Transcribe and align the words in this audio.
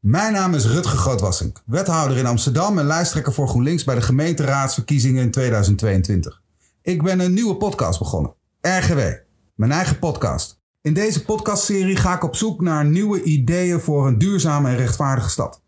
Mijn 0.00 0.32
naam 0.32 0.54
is 0.54 0.66
Rutger 0.66 0.98
Grootwassink, 0.98 1.62
wethouder 1.66 2.16
in 2.16 2.26
Amsterdam 2.26 2.78
en 2.78 2.86
lijsttrekker 2.86 3.32
voor 3.32 3.48
GroenLinks 3.48 3.84
bij 3.84 3.94
de 3.94 4.00
gemeenteraadsverkiezingen 4.00 5.22
in 5.22 5.30
2022. 5.30 6.42
Ik 6.82 7.02
ben 7.02 7.20
een 7.20 7.34
nieuwe 7.34 7.56
podcast 7.56 7.98
begonnen, 7.98 8.34
RGW, 8.60 9.00
mijn 9.54 9.72
eigen 9.72 9.98
podcast. 9.98 10.60
In 10.80 10.94
deze 10.94 11.24
podcastserie 11.24 11.96
ga 11.96 12.14
ik 12.14 12.24
op 12.24 12.36
zoek 12.36 12.60
naar 12.60 12.84
nieuwe 12.84 13.22
ideeën 13.22 13.80
voor 13.80 14.06
een 14.06 14.18
duurzame 14.18 14.68
en 14.68 14.76
rechtvaardige 14.76 15.30
stad. 15.30 15.62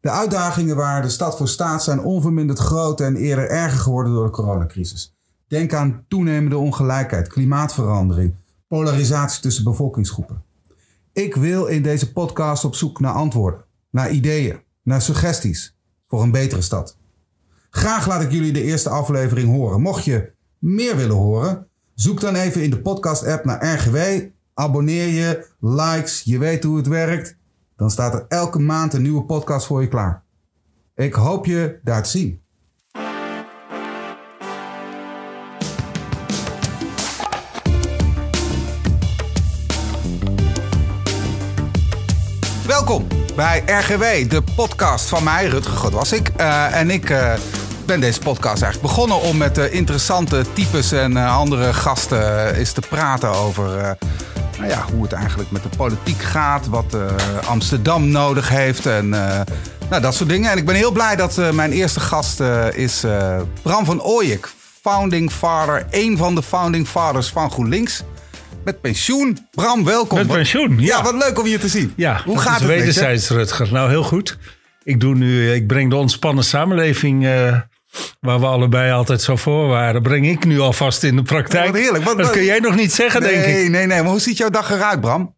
De 0.00 0.10
uitdagingen 0.10 0.76
waar 0.76 1.02
de 1.02 1.08
stad 1.08 1.36
voor 1.36 1.48
staat 1.48 1.82
zijn 1.82 2.00
onverminderd 2.00 2.58
groot 2.58 3.00
en 3.00 3.16
eerder 3.16 3.48
erger 3.48 3.78
geworden 3.78 4.12
door 4.12 4.24
de 4.24 4.30
coronacrisis. 4.30 5.14
Denk 5.48 5.74
aan 5.74 6.04
toenemende 6.08 6.58
ongelijkheid, 6.58 7.28
klimaatverandering, 7.28 8.34
polarisatie 8.68 9.42
tussen 9.42 9.64
bevolkingsgroepen. 9.64 10.42
Ik 11.14 11.34
wil 11.34 11.66
in 11.66 11.82
deze 11.82 12.12
podcast 12.12 12.64
op 12.64 12.74
zoek 12.74 13.00
naar 13.00 13.12
antwoorden, 13.12 13.64
naar 13.90 14.10
ideeën, 14.10 14.60
naar 14.82 15.02
suggesties 15.02 15.76
voor 16.06 16.22
een 16.22 16.30
betere 16.30 16.62
stad. 16.62 16.98
Graag 17.70 18.06
laat 18.06 18.22
ik 18.22 18.30
jullie 18.30 18.52
de 18.52 18.62
eerste 18.62 18.88
aflevering 18.88 19.48
horen. 19.48 19.80
Mocht 19.80 20.04
je 20.04 20.32
meer 20.58 20.96
willen 20.96 21.16
horen, 21.16 21.68
zoek 21.94 22.20
dan 22.20 22.34
even 22.34 22.62
in 22.62 22.70
de 22.70 22.80
podcast-app 22.80 23.44
naar 23.44 23.74
RGW. 23.74 23.96
Abonneer 24.54 25.08
je, 25.08 25.46
likes, 25.60 26.22
je 26.22 26.38
weet 26.38 26.64
hoe 26.64 26.76
het 26.76 26.86
werkt. 26.86 27.36
Dan 27.76 27.90
staat 27.90 28.14
er 28.14 28.24
elke 28.28 28.58
maand 28.58 28.92
een 28.92 29.02
nieuwe 29.02 29.24
podcast 29.24 29.66
voor 29.66 29.82
je 29.82 29.88
klaar. 29.88 30.22
Ik 30.94 31.14
hoop 31.14 31.46
je 31.46 31.80
daar 31.82 32.02
te 32.02 32.10
zien. 32.10 32.43
Bij 43.36 43.62
RGW, 43.66 44.30
de 44.30 44.42
podcast 44.56 45.08
van 45.08 45.24
mij, 45.24 45.46
Rutger 45.46 45.76
Godwassik. 45.76 46.30
Uh, 46.40 46.76
en 46.76 46.90
ik 46.90 47.10
uh, 47.10 47.32
ben 47.86 48.00
deze 48.00 48.18
podcast 48.18 48.62
eigenlijk 48.62 48.94
begonnen 48.94 49.20
om 49.20 49.36
met 49.36 49.58
uh, 49.58 49.72
interessante 49.72 50.44
types 50.52 50.92
en 50.92 51.16
andere 51.16 51.72
gasten 51.72 52.54
eens 52.54 52.72
te 52.72 52.80
praten 52.80 53.28
over 53.28 53.96
nou 54.58 54.70
ja, 54.70 54.84
hoe 54.92 55.02
het 55.02 55.12
eigenlijk 55.12 55.50
met 55.50 55.62
de 55.62 55.68
politiek 55.76 56.22
gaat, 56.22 56.66
wat 56.66 56.96
Amsterdam 57.46 58.08
nodig 58.08 58.48
heeft 58.48 58.86
en 58.86 59.08
nou, 59.08 60.00
dat 60.00 60.14
soort 60.14 60.28
dingen. 60.28 60.50
En 60.50 60.58
ik 60.58 60.66
ben 60.66 60.74
heel 60.74 60.92
blij 60.92 61.16
dat 61.16 61.52
mijn 61.52 61.72
eerste 61.72 62.00
gast 62.00 62.40
is 62.72 63.04
Bram 63.62 63.84
van 63.84 64.02
Ooyek, 64.02 64.48
founding 64.80 65.30
father, 65.32 65.86
een 65.90 66.16
van 66.16 66.34
de 66.34 66.42
founding 66.42 66.88
fathers 66.88 67.28
van 67.28 67.50
GroenLinks. 67.50 68.02
Met 68.64 68.80
pensioen. 68.80 69.38
Bram, 69.50 69.84
welkom. 69.84 70.18
Met 70.18 70.26
pensioen, 70.26 70.80
ja. 70.80 70.86
ja 70.86 71.02
wat 71.02 71.14
leuk 71.14 71.38
om 71.38 71.46
je 71.46 71.58
te 71.58 71.68
zien. 71.68 71.92
Ja, 71.96 72.22
Hoe 72.24 72.38
gaat 72.38 72.58
het 72.58 72.68
wederzijds, 72.68 73.28
Rutger. 73.28 73.72
Nou, 73.72 73.88
heel 73.88 74.02
goed. 74.02 74.38
Ik, 74.84 75.00
doe 75.00 75.14
nu, 75.14 75.52
ik 75.52 75.66
breng 75.66 75.90
de 75.90 75.96
ontspannen 75.96 76.44
samenleving... 76.44 77.24
Uh, 77.24 77.60
waar 78.20 78.40
we 78.40 78.46
allebei 78.46 78.92
altijd 78.92 79.22
zo 79.22 79.36
voor 79.36 79.68
waren... 79.68 80.02
breng 80.02 80.28
ik 80.28 80.44
nu 80.44 80.60
alvast 80.60 81.02
in 81.02 81.16
de 81.16 81.22
praktijk. 81.22 81.66
wat 81.66 81.80
heerlijk. 81.80 82.04
Wat, 82.04 82.18
dat 82.18 82.30
kun 82.30 82.44
jij 82.44 82.58
nog 82.58 82.74
niet 82.74 82.92
zeggen, 82.92 83.22
nee, 83.22 83.30
denk 83.30 83.44
ik. 83.44 83.52
Nee, 83.52 83.68
nee, 83.68 83.86
nee. 83.86 84.02
Maar 84.02 84.10
hoe 84.10 84.20
ziet 84.20 84.36
jouw 84.36 84.50
dag 84.50 84.70
eruit, 84.70 85.00
Bram? 85.00 85.34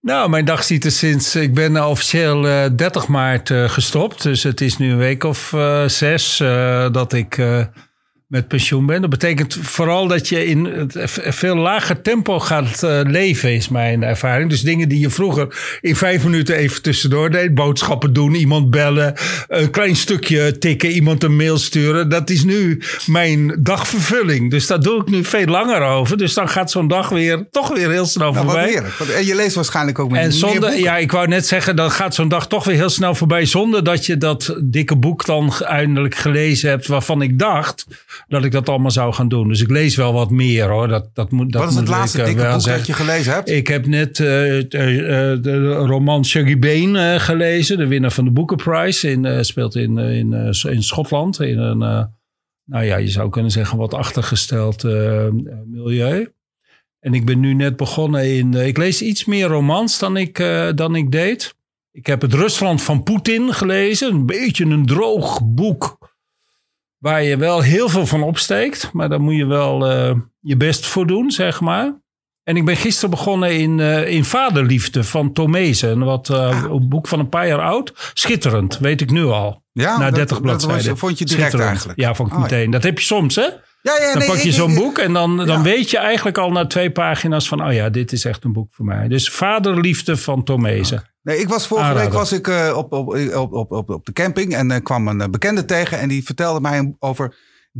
Nou, 0.00 0.30
mijn 0.30 0.44
dag 0.44 0.64
ziet 0.64 0.84
er 0.84 0.92
sinds... 0.92 1.36
Ik 1.36 1.54
ben 1.54 1.88
officieel 1.88 2.46
uh, 2.46 2.64
30 2.76 3.08
maart 3.08 3.50
uh, 3.50 3.68
gestopt. 3.68 4.22
Dus 4.22 4.42
het 4.42 4.60
is 4.60 4.76
nu 4.76 4.90
een 4.90 4.98
week 4.98 5.24
of 5.24 5.54
zes 5.86 6.36
dat 6.92 7.12
ik 7.12 7.38
met 8.28 8.48
pensioen 8.48 8.86
bent. 8.86 9.00
Dat 9.00 9.10
betekent 9.10 9.58
vooral 9.60 10.06
dat 10.06 10.28
je 10.28 10.46
in 10.46 10.64
het 10.64 10.96
veel 11.12 11.56
lager 11.56 12.02
tempo 12.02 12.40
gaat 12.40 12.82
uh, 12.82 13.00
leven, 13.02 13.54
is 13.54 13.68
mijn 13.68 14.02
ervaring. 14.02 14.50
Dus 14.50 14.60
dingen 14.60 14.88
die 14.88 15.00
je 15.00 15.10
vroeger 15.10 15.78
in 15.80 15.96
vijf 15.96 16.24
minuten 16.24 16.56
even 16.56 16.82
tussendoor 16.82 17.30
deed. 17.30 17.54
Boodschappen 17.54 18.12
doen, 18.12 18.34
iemand 18.34 18.70
bellen, 18.70 19.14
een 19.48 19.70
klein 19.70 19.96
stukje 19.96 20.58
tikken, 20.58 20.90
iemand 20.90 21.24
een 21.24 21.36
mail 21.36 21.58
sturen. 21.58 22.08
Dat 22.08 22.30
is 22.30 22.44
nu 22.44 22.82
mijn 23.06 23.56
dagvervulling. 23.60 24.50
Dus 24.50 24.66
daar 24.66 24.80
doe 24.80 25.00
ik 25.00 25.08
nu 25.08 25.24
veel 25.24 25.46
langer 25.46 25.82
over. 25.82 26.16
Dus 26.16 26.34
dan 26.34 26.48
gaat 26.48 26.70
zo'n 26.70 26.88
dag 26.88 27.08
weer 27.08 27.46
toch 27.50 27.68
weer 27.68 27.90
heel 27.90 28.06
snel 28.06 28.32
nou, 28.32 28.44
voorbij. 28.44 28.68
Heerlijk. 28.68 28.98
En 28.98 29.26
je 29.26 29.34
leest 29.34 29.54
waarschijnlijk 29.54 29.98
ook 29.98 30.10
met 30.10 30.20
en 30.20 30.32
zonder, 30.32 30.78
Ja, 30.78 30.96
ik 30.96 31.12
wou 31.12 31.28
net 31.28 31.46
zeggen, 31.46 31.76
dan 31.76 31.90
gaat 31.90 32.14
zo'n 32.14 32.28
dag 32.28 32.48
toch 32.48 32.64
weer 32.64 32.76
heel 32.76 32.90
snel 32.90 33.14
voorbij. 33.14 33.46
Zonder 33.46 33.84
dat 33.84 34.06
je 34.06 34.16
dat 34.16 34.56
dikke 34.64 34.96
boek 34.96 35.24
dan 35.24 35.52
eindelijk 35.58 36.14
gelezen 36.14 36.70
hebt 36.70 36.86
waarvan 36.86 37.22
ik 37.22 37.38
dacht 37.38 37.86
dat 38.26 38.44
ik 38.44 38.52
dat 38.52 38.68
allemaal 38.68 38.90
zou 38.90 39.12
gaan 39.12 39.28
doen. 39.28 39.48
Dus 39.48 39.60
ik 39.60 39.70
lees 39.70 39.96
wel 39.96 40.12
wat 40.12 40.30
meer 40.30 40.68
hoor. 40.68 40.88
Dat, 40.88 41.10
dat 41.14 41.30
moet, 41.30 41.52
dat 41.52 41.62
wat 41.62 41.70
is 41.70 41.76
het 41.76 41.88
laatste 41.88 42.18
ik, 42.18 42.26
dikke 42.26 42.50
boek 42.50 42.64
dat 42.64 42.86
je 42.86 42.92
gelezen 42.92 43.32
hebt? 43.32 43.50
Ik 43.50 43.68
heb 43.68 43.86
net 43.86 44.18
uh, 44.18 44.26
de 44.26 45.72
roman 45.86 46.24
Shuggy 46.24 46.58
Bane 46.58 47.14
uh, 47.14 47.20
gelezen. 47.20 47.78
De 47.78 47.86
winnaar 47.86 48.12
van 48.12 48.24
de 48.24 48.30
Booker 48.30 48.56
Prize. 48.56 49.10
In, 49.10 49.44
speelt 49.44 49.74
in, 49.74 49.98
in, 49.98 50.32
in 50.62 50.82
Schotland. 50.82 51.40
In 51.40 51.58
een, 51.58 51.78
nou 52.64 52.84
ja, 52.84 52.96
je 52.96 53.08
zou 53.08 53.30
kunnen 53.30 53.50
zeggen 53.50 53.78
wat 53.78 53.94
achtergesteld 53.94 54.82
milieu. 55.66 56.32
En 57.00 57.14
ik 57.14 57.24
ben 57.24 57.40
nu 57.40 57.54
net 57.54 57.76
begonnen 57.76 58.36
in... 58.36 58.54
ik 58.54 58.76
lees 58.76 59.02
iets 59.02 59.24
meer 59.24 59.46
romans 59.46 59.98
dan 59.98 60.16
ik, 60.16 60.44
dan 60.74 60.94
ik 60.94 61.10
deed. 61.10 61.56
Ik 61.92 62.06
heb 62.06 62.20
het 62.20 62.34
Rusland 62.34 62.82
van 62.82 63.02
Poetin 63.02 63.54
gelezen. 63.54 64.12
Een 64.12 64.26
beetje 64.26 64.64
een 64.64 64.86
droog 64.86 65.40
boek 65.44 65.97
waar 66.98 67.22
je 67.22 67.36
wel 67.36 67.60
heel 67.60 67.88
veel 67.88 68.06
van 68.06 68.22
opsteekt. 68.22 68.90
Maar 68.92 69.08
daar 69.08 69.20
moet 69.20 69.36
je 69.36 69.46
wel 69.46 69.90
uh, 69.90 70.14
je 70.40 70.56
best 70.56 70.86
voor 70.86 71.06
doen, 71.06 71.30
zeg 71.30 71.60
maar. 71.60 72.00
En 72.42 72.56
ik 72.56 72.64
ben 72.64 72.76
gisteren 72.76 73.10
begonnen 73.10 73.58
in, 73.58 73.78
uh, 73.78 74.08
in 74.08 74.24
Vaderliefde 74.24 75.04
van 75.04 75.32
Tomezen. 75.32 75.98
Wat 75.98 76.28
uh, 76.28 76.36
ah. 76.36 76.70
een 76.70 76.88
boek 76.88 77.08
van 77.08 77.18
een 77.18 77.28
paar 77.28 77.46
jaar 77.46 77.60
oud. 77.60 78.10
Schitterend, 78.14 78.78
weet 78.78 79.00
ik 79.00 79.10
nu 79.10 79.24
al. 79.24 79.62
Ja, 79.72 79.98
Na 79.98 80.10
30 80.10 80.28
dat, 80.28 80.42
bladzijden. 80.42 80.78
Dat 80.78 80.88
was, 80.88 80.98
vond 80.98 81.18
je 81.18 81.24
direct 81.24 81.54
eigenlijk? 81.54 82.00
Ja, 82.00 82.14
vond 82.14 82.28
ik 82.28 82.34
oh, 82.34 82.42
meteen. 82.42 82.64
Ja. 82.64 82.70
Dat 82.70 82.82
heb 82.82 82.98
je 82.98 83.04
soms, 83.04 83.34
hè? 83.34 83.42
Ja, 83.42 83.96
ja, 83.98 84.08
dan 84.08 84.18
nee, 84.18 84.28
pak 84.28 84.38
je 84.38 84.52
zo'n 84.52 84.74
boek 84.74 84.98
en 84.98 85.12
dan, 85.12 85.46
dan 85.46 85.62
weet 85.62 85.90
je 85.90 85.98
eigenlijk 85.98 86.38
al 86.38 86.50
na 86.50 86.66
twee 86.66 86.90
pagina's 86.90 87.48
van... 87.48 87.66
oh 87.66 87.72
ja, 87.72 87.88
dit 87.88 88.12
is 88.12 88.24
echt 88.24 88.44
een 88.44 88.52
boek 88.52 88.72
voor 88.72 88.84
mij. 88.84 89.08
Dus 89.08 89.30
Vaderliefde 89.30 90.16
van 90.16 90.44
Tomezen. 90.44 90.98
Okay. 90.98 91.08
Nee, 91.28 91.38
ik 91.38 91.48
was 91.48 91.66
vorige 91.66 91.94
week 91.94 92.12
was 92.12 92.32
ik, 92.32 92.46
uh, 92.46 92.72
op, 92.76 92.92
op, 92.92 93.14
op, 93.34 93.72
op, 93.72 93.90
op 93.90 94.06
de 94.06 94.12
camping 94.12 94.54
en 94.54 94.70
uh, 94.70 94.76
kwam 94.82 95.08
een 95.08 95.30
bekende 95.30 95.64
tegen... 95.64 95.98
en 95.98 96.08
die 96.08 96.24
vertelde 96.24 96.60
mij 96.60 96.94
over 96.98 97.36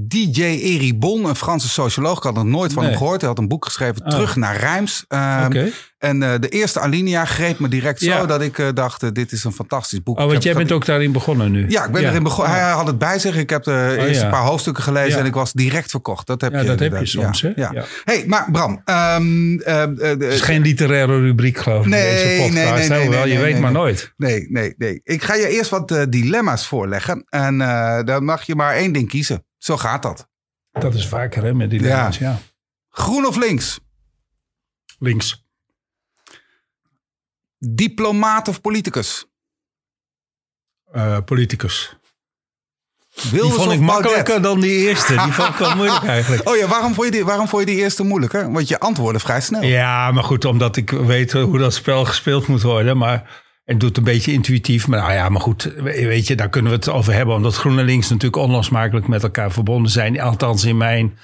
DJ 0.06 0.42
Eri 0.42 0.94
Bon, 0.98 1.24
een 1.24 1.34
Franse 1.36 1.68
socioloog. 1.68 2.16
Ik 2.16 2.22
had 2.22 2.36
er 2.36 2.44
nooit 2.46 2.72
van 2.72 2.82
Nee. 2.82 2.90
hem 2.90 3.00
gehoord. 3.00 3.20
Hij 3.20 3.28
had 3.30 3.38
een 3.38 3.48
boek 3.48 3.64
geschreven, 3.64 4.02
Oh. 4.02 4.08
Terug 4.08 4.36
naar 4.36 4.56
Rijms. 4.56 5.04
Um, 5.08 5.44
Oké. 5.44 5.70
En 5.98 6.22
uh, 6.22 6.34
de 6.40 6.48
eerste 6.48 6.80
alinea 6.80 7.24
greep 7.24 7.58
me 7.58 7.68
direct 7.68 8.00
zo 8.00 8.26
dat 8.26 8.42
ik 8.42 8.58
uh, 8.58 8.68
dacht, 8.74 9.02
uh, 9.02 9.10
dit 9.12 9.32
is 9.32 9.44
een 9.44 9.52
fantastisch 9.52 10.02
boek. 10.02 10.18
Oh, 10.18 10.26
want 10.26 10.42
jij 10.42 10.54
bent 10.54 10.72
ook 10.72 10.84
daarin 10.86 11.12
begonnen 11.12 11.50
nu. 11.50 11.64
Ja, 11.68 11.84
ik 11.84 11.92
ben 11.92 12.04
erin 12.04 12.22
begonnen. 12.22 12.52
Hij 12.54 12.70
had 12.70 12.86
het 12.86 12.98
bij 12.98 13.18
zich. 13.18 13.36
Ik 13.36 13.50
heb 13.50 13.62
de 13.64 13.96
Oh, 13.98 14.04
eerste 14.06 14.24
ja. 14.24 14.30
paar 14.30 14.42
hoofdstukken 14.42 14.82
gelezen 14.82 15.20
en 15.20 15.26
ik 15.26 15.34
was 15.34 15.52
direct 15.52 15.90
verkocht. 15.90 16.26
Dat 16.26 16.40
heb 16.40 16.52
Ja, 16.52 16.60
je 16.60 16.66
dat 16.66 16.78
heb 16.78 16.98
je 16.98 17.06
soms, 17.06 17.42
hè? 17.42 17.52
Ja. 17.56 17.72
Hey, 18.04 18.24
maar 18.26 18.48
Bram. 18.52 18.80
ehm, 18.84 19.58
eh, 19.58 19.82
eh, 19.82 19.88
Het 19.98 20.22
is 20.22 20.40
geen 20.40 20.62
literaire 20.62 21.20
rubriek, 21.20 21.58
geloof 21.58 21.84
ik, 21.84 21.90
Nee, 21.90 22.02
deze 22.14 22.42
podcast. 22.42 22.54
nee, 22.54 22.88
nee, 22.88 23.00
Hoewel, 23.06 23.24
nee, 23.24 23.32
je 23.32 23.38
weet 23.38 23.60
maar 23.60 23.72
nooit. 23.72 24.12
Nee, 24.16 24.46
nee, 24.50 24.74
nee. 24.76 25.00
Ik 25.04 25.22
ga 25.22 25.34
je 25.34 25.48
eerst 25.48 25.70
wat 25.70 25.90
eh, 25.90 26.02
dilemma's 26.08 26.66
voorleggen. 26.66 27.26
En 27.28 27.60
eh, 27.60 28.04
dan 28.04 28.24
mag 28.24 28.42
je 28.42 28.54
maar 28.54 28.74
één 28.74 28.92
ding 28.92 29.08
kiezen. 29.08 29.42
Zo 29.68 29.76
gaat 29.76 30.02
dat. 30.02 30.28
Dat 30.72 30.94
is 30.94 31.08
vaker 31.08 31.42
hè, 31.42 31.54
met 31.54 31.70
die 31.70 31.78
dilemma's, 31.78 32.18
ja. 32.18 32.38
Groen 32.88 33.26
of 33.26 33.36
links? 33.36 33.80
Links. 34.98 35.46
Diplomaat 37.58 38.48
of 38.48 38.60
politicus? 38.60 39.26
Eh, 40.92 41.18
politicus. 41.24 41.96
Die 43.08 43.30
Wilders 43.30 43.54
vond 43.54 43.72
ik 43.72 43.80
makkelijker 43.80 44.42
dan 44.42 44.60
die 44.60 44.88
eerste. 44.88 45.12
Die 45.12 45.32
vond 45.32 45.48
ik 45.48 45.54
wel 45.56 45.76
moeilijk 45.80 46.04
eigenlijk. 46.04 46.48
Oh 46.48 46.56
ja, 46.56 46.66
waarom 46.66 46.94
vond, 46.94 47.06
je 47.06 47.12
die, 47.12 47.24
waarom 47.24 47.48
vond 47.48 47.68
je 47.68 47.74
die 47.74 47.82
eerste 47.82 48.02
moeilijker? 48.02 48.52
Want 48.52 48.68
je 48.68 48.80
antwoordde 48.80 49.20
vrij 49.20 49.40
snel. 49.40 49.62
Ja, 49.62 50.12
maar 50.12 50.24
goed, 50.24 50.44
omdat 50.44 50.76
ik 50.76 50.90
weet 50.90 51.32
hoe 51.32 51.58
dat 51.58 51.74
spel 51.74 52.04
gespeeld 52.04 52.46
moet 52.46 52.62
worden. 52.62 52.96
Maar 52.96 53.42
het 53.68 53.80
doet 53.80 53.96
een 53.96 54.04
beetje 54.04 54.32
intuïtief. 54.32 54.86
Maar 54.86 55.00
nou 55.00 55.12
ja, 55.12 55.28
maar 55.28 55.40
goed, 55.40 55.62
weet 55.82 56.26
je, 56.26 56.36
daar 56.36 56.48
kunnen 56.48 56.70
we 56.70 56.76
het 56.76 56.88
over 56.88 57.12
hebben. 57.12 57.34
Omdat 57.34 57.54
groen 57.54 57.78
en 57.78 57.84
links 57.84 58.08
natuurlijk 58.08 58.42
onlosmakelijk 58.42 59.08
met 59.08 59.22
elkaar 59.22 59.52
verbonden 59.52 59.90
zijn. 59.90 60.20
Althans 60.20 60.64
in 60.64 60.76
mijn, 60.76 61.18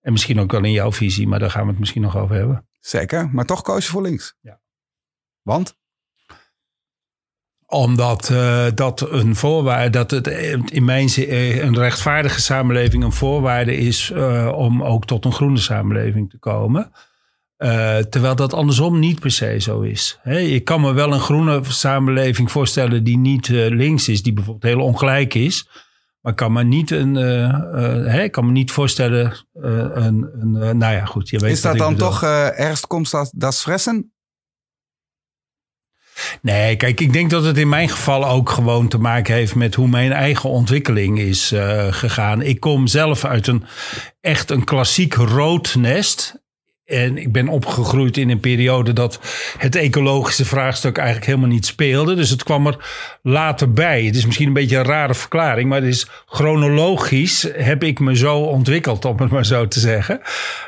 en 0.00 0.12
misschien 0.12 0.40
ook 0.40 0.52
wel 0.52 0.64
in 0.64 0.72
jouw 0.72 0.92
visie. 0.92 1.28
Maar 1.28 1.38
daar 1.38 1.50
gaan 1.50 1.64
we 1.64 1.70
het 1.70 1.78
misschien 1.78 2.02
nog 2.02 2.16
over 2.16 2.36
hebben. 2.36 2.68
Zeker, 2.80 3.30
maar 3.32 3.44
toch 3.44 3.62
koos 3.62 3.84
je 3.84 3.90
voor 3.90 4.02
links. 4.02 4.36
Ja. 4.40 4.60
Want? 5.42 5.78
Omdat 7.66 8.28
uh, 8.30 8.66
dat 8.74 9.10
een 9.10 9.36
voorwaarde, 9.36 9.90
dat 9.90 10.10
het 10.10 10.26
in 10.70 10.84
mijn 10.84 11.08
zin 11.08 11.28
uh, 11.28 11.62
een 11.62 11.78
rechtvaardige 11.78 12.40
samenleving 12.40 13.04
een 13.04 13.12
voorwaarde 13.12 13.76
is 13.76 14.10
uh, 14.10 14.52
om 14.54 14.82
ook 14.82 15.06
tot 15.06 15.24
een 15.24 15.32
groene 15.32 15.58
samenleving 15.58 16.30
te 16.30 16.38
komen. 16.38 16.92
Uh, 17.62 17.96
terwijl 17.96 18.36
dat 18.36 18.52
andersom 18.52 18.98
niet 18.98 19.20
per 19.20 19.30
se 19.30 19.58
zo 19.58 19.80
is. 19.80 20.18
He, 20.22 20.38
ik 20.38 20.64
kan 20.64 20.80
me 20.80 20.92
wel 20.92 21.12
een 21.12 21.20
groene 21.20 21.60
samenleving 21.62 22.50
voorstellen 22.50 23.04
die 23.04 23.18
niet 23.18 23.48
uh, 23.48 23.68
links 23.68 24.08
is, 24.08 24.22
die 24.22 24.32
bijvoorbeeld 24.32 24.72
heel 24.72 24.84
ongelijk 24.84 25.34
is. 25.34 25.68
Maar 26.20 26.32
ik 26.32 26.38
kan 26.38 26.52
me 26.52 26.64
niet, 26.64 26.90
een, 26.90 27.16
uh, 27.16 28.06
he, 28.12 28.22
ik 28.22 28.32
kan 28.32 28.46
me 28.46 28.52
niet 28.52 28.70
voorstellen. 28.70 29.46
een, 29.52 30.30
een 30.32 30.78
nou 30.78 30.94
ja, 30.94 31.04
goed. 31.04 31.28
Je 31.28 31.38
weet 31.38 31.52
is 31.52 31.60
dat 31.60 31.78
dan 31.78 31.92
bedoel. 31.92 32.08
toch 32.08 32.22
erst 32.22 32.86
komt 32.86 33.10
dat, 33.10 33.32
dat 33.34 33.60
fressen? 33.60 34.12
Nee, 36.42 36.76
kijk, 36.76 37.00
ik 37.00 37.12
denk 37.12 37.30
dat 37.30 37.44
het 37.44 37.58
in 37.58 37.68
mijn 37.68 37.88
geval 37.88 38.28
ook 38.28 38.50
gewoon 38.50 38.88
te 38.88 38.98
maken 38.98 39.34
heeft 39.34 39.54
met 39.54 39.74
hoe 39.74 39.88
mijn 39.88 40.12
eigen 40.12 40.50
ontwikkeling 40.50 41.18
is 41.18 41.52
uh, 41.52 41.86
gegaan. 41.90 42.42
Ik 42.42 42.60
kom 42.60 42.86
zelf 42.86 43.24
uit 43.24 43.46
een 43.46 43.64
echt 44.20 44.50
een 44.50 44.64
klassiek 44.64 45.14
rood 45.14 45.74
nest. 45.74 46.39
En 46.90 47.18
ik 47.18 47.32
ben 47.32 47.48
opgegroeid 47.48 48.16
in 48.16 48.30
een 48.30 48.40
periode 48.40 48.92
dat 48.92 49.20
het 49.58 49.76
ecologische 49.76 50.44
vraagstuk 50.44 50.96
eigenlijk 50.96 51.26
helemaal 51.26 51.48
niet 51.48 51.66
speelde. 51.66 52.14
Dus 52.14 52.30
het 52.30 52.42
kwam 52.42 52.66
er 52.66 52.76
later 53.22 53.72
bij. 53.72 54.04
Het 54.04 54.16
is 54.16 54.26
misschien 54.26 54.46
een 54.46 54.52
beetje 54.52 54.76
een 54.76 54.84
rare 54.84 55.14
verklaring, 55.14 55.68
maar 55.68 55.80
het 55.80 55.88
is 55.88 56.06
chronologisch 56.26 57.48
heb 57.52 57.84
ik 57.84 58.00
me 58.00 58.16
zo 58.16 58.38
ontwikkeld, 58.38 59.04
om 59.04 59.18
het 59.18 59.30
maar 59.30 59.46
zo 59.46 59.68
te 59.68 59.80
zeggen. 59.80 60.20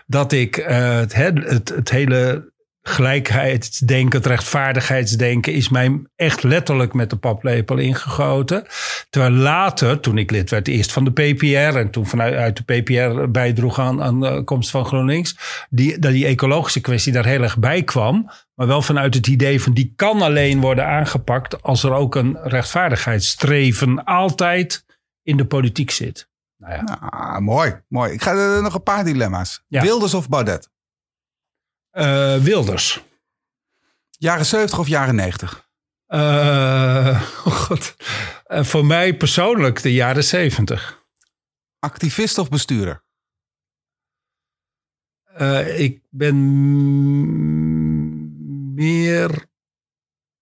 Dat 0.07 0.33
ik 0.33 0.55
het, 0.55 1.15
het, 1.15 1.69
het 1.69 1.91
hele 1.91 2.52
gelijkheidsdenken, 2.83 4.19
het 4.19 4.27
rechtvaardigheidsdenken 4.27 5.53
is 5.53 5.69
mij 5.69 6.03
echt 6.17 6.43
letterlijk 6.43 6.95
met 6.95 7.11
de 7.11 7.17
paplepel 7.17 7.79
ingegoten. 7.79 8.67
Terwijl 9.11 9.33
later, 9.33 10.01
toen 10.01 10.19
ik 10.19 10.31
lid 10.31 10.51
werd, 10.51 10.69
eerst 10.69 10.93
van 10.93 11.05
de 11.05 11.11
PPR 11.11 11.77
en 11.79 11.91
toen 11.91 12.07
vanuit 12.07 12.57
de 12.57 12.81
PPR 12.81 13.31
bijdroeg 13.31 13.79
aan, 13.79 14.03
aan 14.03 14.21
de 14.21 14.43
komst 14.45 14.71
van 14.71 14.85
GroenLinks, 14.85 15.37
die, 15.71 15.99
dat 15.99 16.13
die 16.13 16.27
ecologische 16.27 16.81
kwestie 16.81 17.13
daar 17.13 17.27
heel 17.27 17.43
erg 17.43 17.59
bij 17.59 17.83
kwam. 17.83 18.31
Maar 18.55 18.67
wel 18.67 18.83
vanuit 18.83 19.15
het 19.15 19.27
idee 19.27 19.63
van 19.63 19.73
die 19.73 19.93
kan 19.97 20.23
alleen 20.23 20.61
worden 20.61 20.87
aangepakt 20.87 21.63
als 21.63 21.83
er 21.83 21.93
ook 21.93 22.15
een 22.15 22.39
rechtvaardigheidsstreven 22.43 24.05
altijd 24.05 24.85
in 25.23 25.37
de 25.37 25.47
politiek 25.47 25.91
zit. 25.91 26.31
Nou 26.57 26.75
ja. 26.75 26.99
Ah, 27.11 27.39
mooi, 27.39 27.81
mooi. 27.89 28.13
Ik 28.13 28.23
ga 28.23 28.33
er 28.33 28.63
nog 28.63 28.75
een 28.75 28.83
paar 28.83 29.05
dilemma's. 29.05 29.65
Wilders 29.69 30.15
of 30.15 30.29
Baudet? 30.29 30.71
Uh, 31.93 32.37
Wilders. 32.37 33.03
Jaren 34.11 34.47
70 34.47 34.79
of 34.79 34.89
jaren 34.89 35.15
90? 35.15 35.69
Uh, 36.09 37.23
oh 37.47 37.53
God. 37.53 37.97
Uh, 38.47 38.65
voor 38.65 38.87
mij 38.87 39.17
persoonlijk 39.17 39.83
de 39.83 39.93
jaren 39.93 40.25
70. 40.25 41.05
Activist 41.79 42.39
of 42.39 42.49
bestuurder? 42.49 43.01
ik 45.77 46.01
ben 46.11 46.35
meer 48.75 49.47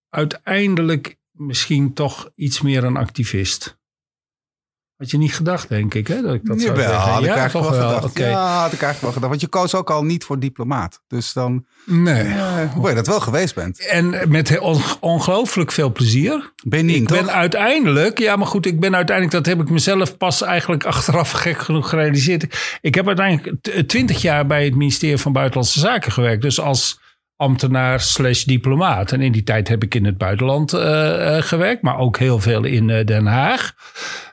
uiteindelijk 0.09 1.19
misschien 1.31 1.93
toch 1.93 2.31
iets 2.35 2.61
meer 2.61 2.85
een 2.85 2.97
activist. 2.97 3.80
Had 5.01 5.11
je 5.11 5.19
niet 5.19 5.35
gedacht, 5.35 5.69
denk 5.69 5.95
ik, 5.95 6.07
hè? 6.07 6.23
Dat 6.23 6.35
ik 6.35 6.45
dat 6.47 6.63
Jawel, 6.63 6.93
had 6.93 7.23
ik 7.23 7.29
eigenlijk 7.29 7.71
wel 7.71 7.81
gedacht. 7.81 8.05
Okay. 8.05 8.29
Ja, 8.29 8.61
had 8.61 8.73
ik 8.73 8.83
eigenlijk 8.83 9.01
wel 9.01 9.13
gedacht. 9.13 9.29
Want 9.29 9.41
je 9.41 9.47
koos 9.47 9.75
ook 9.75 9.91
al 9.91 10.05
niet 10.05 10.25
voor 10.25 10.39
diplomaat. 10.39 11.03
Dus 11.09 11.33
dan... 11.33 11.65
Nee. 11.87 12.25
Uh, 12.25 12.73
hoe 12.73 12.89
je 12.89 12.95
dat 12.95 13.07
wel 13.07 13.21
geweest 13.21 13.55
bent. 13.55 13.87
En 13.87 14.15
met 14.29 14.59
ongelooflijk 15.01 15.73
veel 15.73 15.93
plezier. 15.93 16.53
Ben 16.65 16.89
je 16.89 16.95
Ik 16.95 17.09
ben 17.09 17.31
uiteindelijk... 17.31 18.19
Ja, 18.19 18.37
maar 18.37 18.47
goed, 18.47 18.67
ik 18.67 18.81
ben 18.81 18.95
uiteindelijk... 18.95 19.37
Dat 19.37 19.47
heb 19.47 19.61
ik 19.61 19.71
mezelf 19.71 20.17
pas 20.17 20.43
eigenlijk 20.43 20.85
achteraf 20.85 21.31
gek 21.43 21.59
genoeg 21.59 21.89
gerealiseerd. 21.89 22.79
Ik 22.81 22.95
heb 22.95 23.07
uiteindelijk 23.07 23.87
twintig 23.89 24.23
jaar 24.23 24.47
bij 24.47 24.65
het 24.65 24.75
ministerie 24.75 25.19
van 25.19 25.33
Buitenlandse 25.33 25.81
Zaken 25.81 26.13
gewerkt. 26.13 26.43
Dus 26.43 26.61
als 26.61 27.01
ambtenaar 27.37 28.01
slash 28.01 28.45
diplomaat. 28.45 29.13
En 29.13 29.21
in 29.21 29.33
die 29.33 29.43
tijd 29.43 29.69
heb 29.69 29.83
ik 29.83 29.95
in 29.95 30.05
het 30.05 30.19
buitenland 30.19 30.75
uh, 30.75 30.81
uh, 30.81 31.43
gewerkt. 31.43 31.83
Maar 31.83 31.99
ook 31.99 32.19
heel 32.19 32.39
veel 32.39 32.65
in 32.65 32.87
Den 32.87 33.27
Haag. 33.27 33.75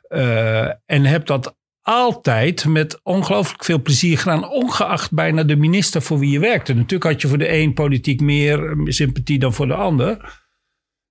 Uh, 0.09 0.65
en 0.85 1.05
heb 1.05 1.25
dat 1.25 1.55
altijd 1.81 2.65
met 2.65 2.99
ongelooflijk 3.03 3.63
veel 3.63 3.81
plezier 3.81 4.17
gedaan, 4.17 4.49
ongeacht 4.49 5.11
bijna 5.11 5.43
de 5.43 5.55
minister 5.55 6.01
voor 6.01 6.19
wie 6.19 6.31
je 6.31 6.39
werkte. 6.39 6.73
Natuurlijk 6.73 7.11
had 7.11 7.21
je 7.21 7.27
voor 7.27 7.37
de 7.37 7.51
een 7.51 7.73
politiek 7.73 8.21
meer 8.21 8.75
sympathie 8.83 9.39
dan 9.39 9.53
voor 9.53 9.67
de 9.67 9.75
ander. 9.75 10.45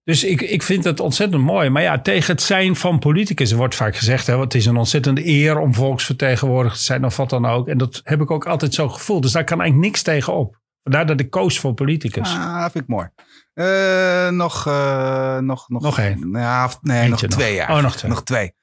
Dus 0.05 0.25
ik, 0.25 0.41
ik 0.41 0.63
vind 0.63 0.85
het 0.85 1.01
ontzettend 1.01 1.43
mooi. 1.43 1.71
Maar 1.71 1.83
ja, 1.83 2.01
tegen 2.01 2.33
het 2.33 2.43
zijn 2.43 2.77
van 2.77 2.99
politicus, 2.99 3.51
er 3.51 3.57
wordt 3.57 3.75
vaak 3.75 3.97
gezegd, 3.97 4.27
hè, 4.27 4.41
het 4.41 4.55
is 4.55 4.67
een 4.67 4.77
ontzettende 4.77 5.27
eer 5.27 5.59
om 5.59 5.75
volksvertegenwoordiger 5.75 6.79
te 6.79 6.85
zijn 6.85 7.05
of 7.05 7.17
wat 7.17 7.31
dan 7.31 7.47
ook. 7.47 7.69
En 7.69 7.79
dat 7.79 8.01
heb 8.05 8.21
ik 8.21 8.31
ook 8.31 8.47
altijd 8.47 8.75
zo 8.75 8.89
gevoeld. 8.89 9.23
Dus 9.23 9.33
daar 9.33 9.45
kan 9.45 9.61
eigenlijk 9.61 9.89
niks 9.89 10.03
tegen 10.03 10.33
op. 10.33 10.61
Vandaar 10.83 11.07
dat 11.07 11.21
ik 11.21 11.31
koos 11.31 11.59
voor 11.59 11.75
politicus. 11.75 12.29
Ah, 12.29 12.63
vind 12.63 12.85
ik 12.85 12.89
mooi. 12.89 13.09
Uh, 13.55 14.29
nog, 14.29 14.67
uh, 14.67 15.39
nog, 15.39 15.69
nog, 15.69 15.83
nog 15.83 15.99
één. 15.99 16.31
Ja, 16.33 16.71
nee, 16.81 17.09
nog 17.09 17.21
twee 17.21 17.55
jaar. 17.55 17.71
Oh, 17.71 17.83
nog 17.83 17.97
twee. 17.97 18.11
Nog 18.11 18.23
twee. 18.23 18.55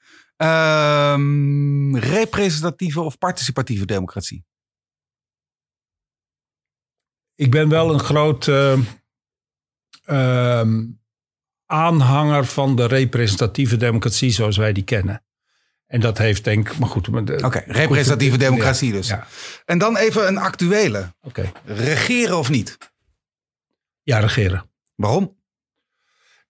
Um, 0.44 1.98
representatieve 1.98 3.02
of 3.02 3.18
participatieve 3.18 3.86
democratie? 3.86 4.46
Ik 7.36 7.52
ben 7.52 7.70
wel 7.70 7.94
een 7.94 8.00
groot 8.00 8.48
uh, 8.48 8.78
uh, 10.06 10.68
aanhanger 11.66 12.46
van 12.46 12.76
de 12.76 12.86
representatieve 12.86 13.78
democratie 13.78 14.32
zoals 14.32 14.58
wij 14.58 14.74
die 14.74 14.84
kennen. 14.84 15.24
En 15.86 16.00
dat 16.00 16.18
heeft 16.18 16.44
denk 16.44 16.70
ik, 16.70 16.78
maar 16.78 16.90
goed. 16.90 17.08
Oké, 17.08 17.46
okay, 17.46 17.64
representatieve 17.68 18.38
democratie 18.38 18.92
dus. 18.92 19.08
Ja. 19.08 19.28
En 19.66 19.78
dan 19.78 19.98
even 19.98 20.28
een 20.28 20.38
actuele. 20.38 21.14
Oké. 21.22 21.40
Okay. 21.40 21.78
Regeren 21.78 22.38
of 22.38 22.50
niet? 22.50 22.78
Ja, 24.02 24.20
regeren. 24.20 24.70
Waarom? 24.96 25.43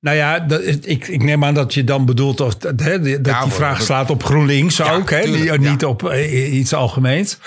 Nou 0.03 0.17
ja, 0.17 0.39
dat, 0.39 0.61
ik, 0.65 1.07
ik 1.07 1.23
neem 1.23 1.44
aan 1.44 1.53
dat 1.53 1.73
je 1.73 1.83
dan 1.83 2.05
bedoelt 2.05 2.41
of, 2.41 2.55
dat, 2.55 2.79
hè, 2.79 3.00
dat 3.21 3.33
ja, 3.33 3.44
die 3.44 3.51
vraag 3.51 3.81
slaat 3.81 4.09
op 4.09 4.23
GroenLinks 4.23 4.77
ja, 4.77 4.94
ook, 4.94 5.09
hè, 5.09 5.21
tuurlijk, 5.21 5.59
niet 5.59 5.81
ja. 5.81 5.88
op 5.88 6.03
uh, 6.03 6.53
iets 6.57 6.73
algemeens. 6.73 7.38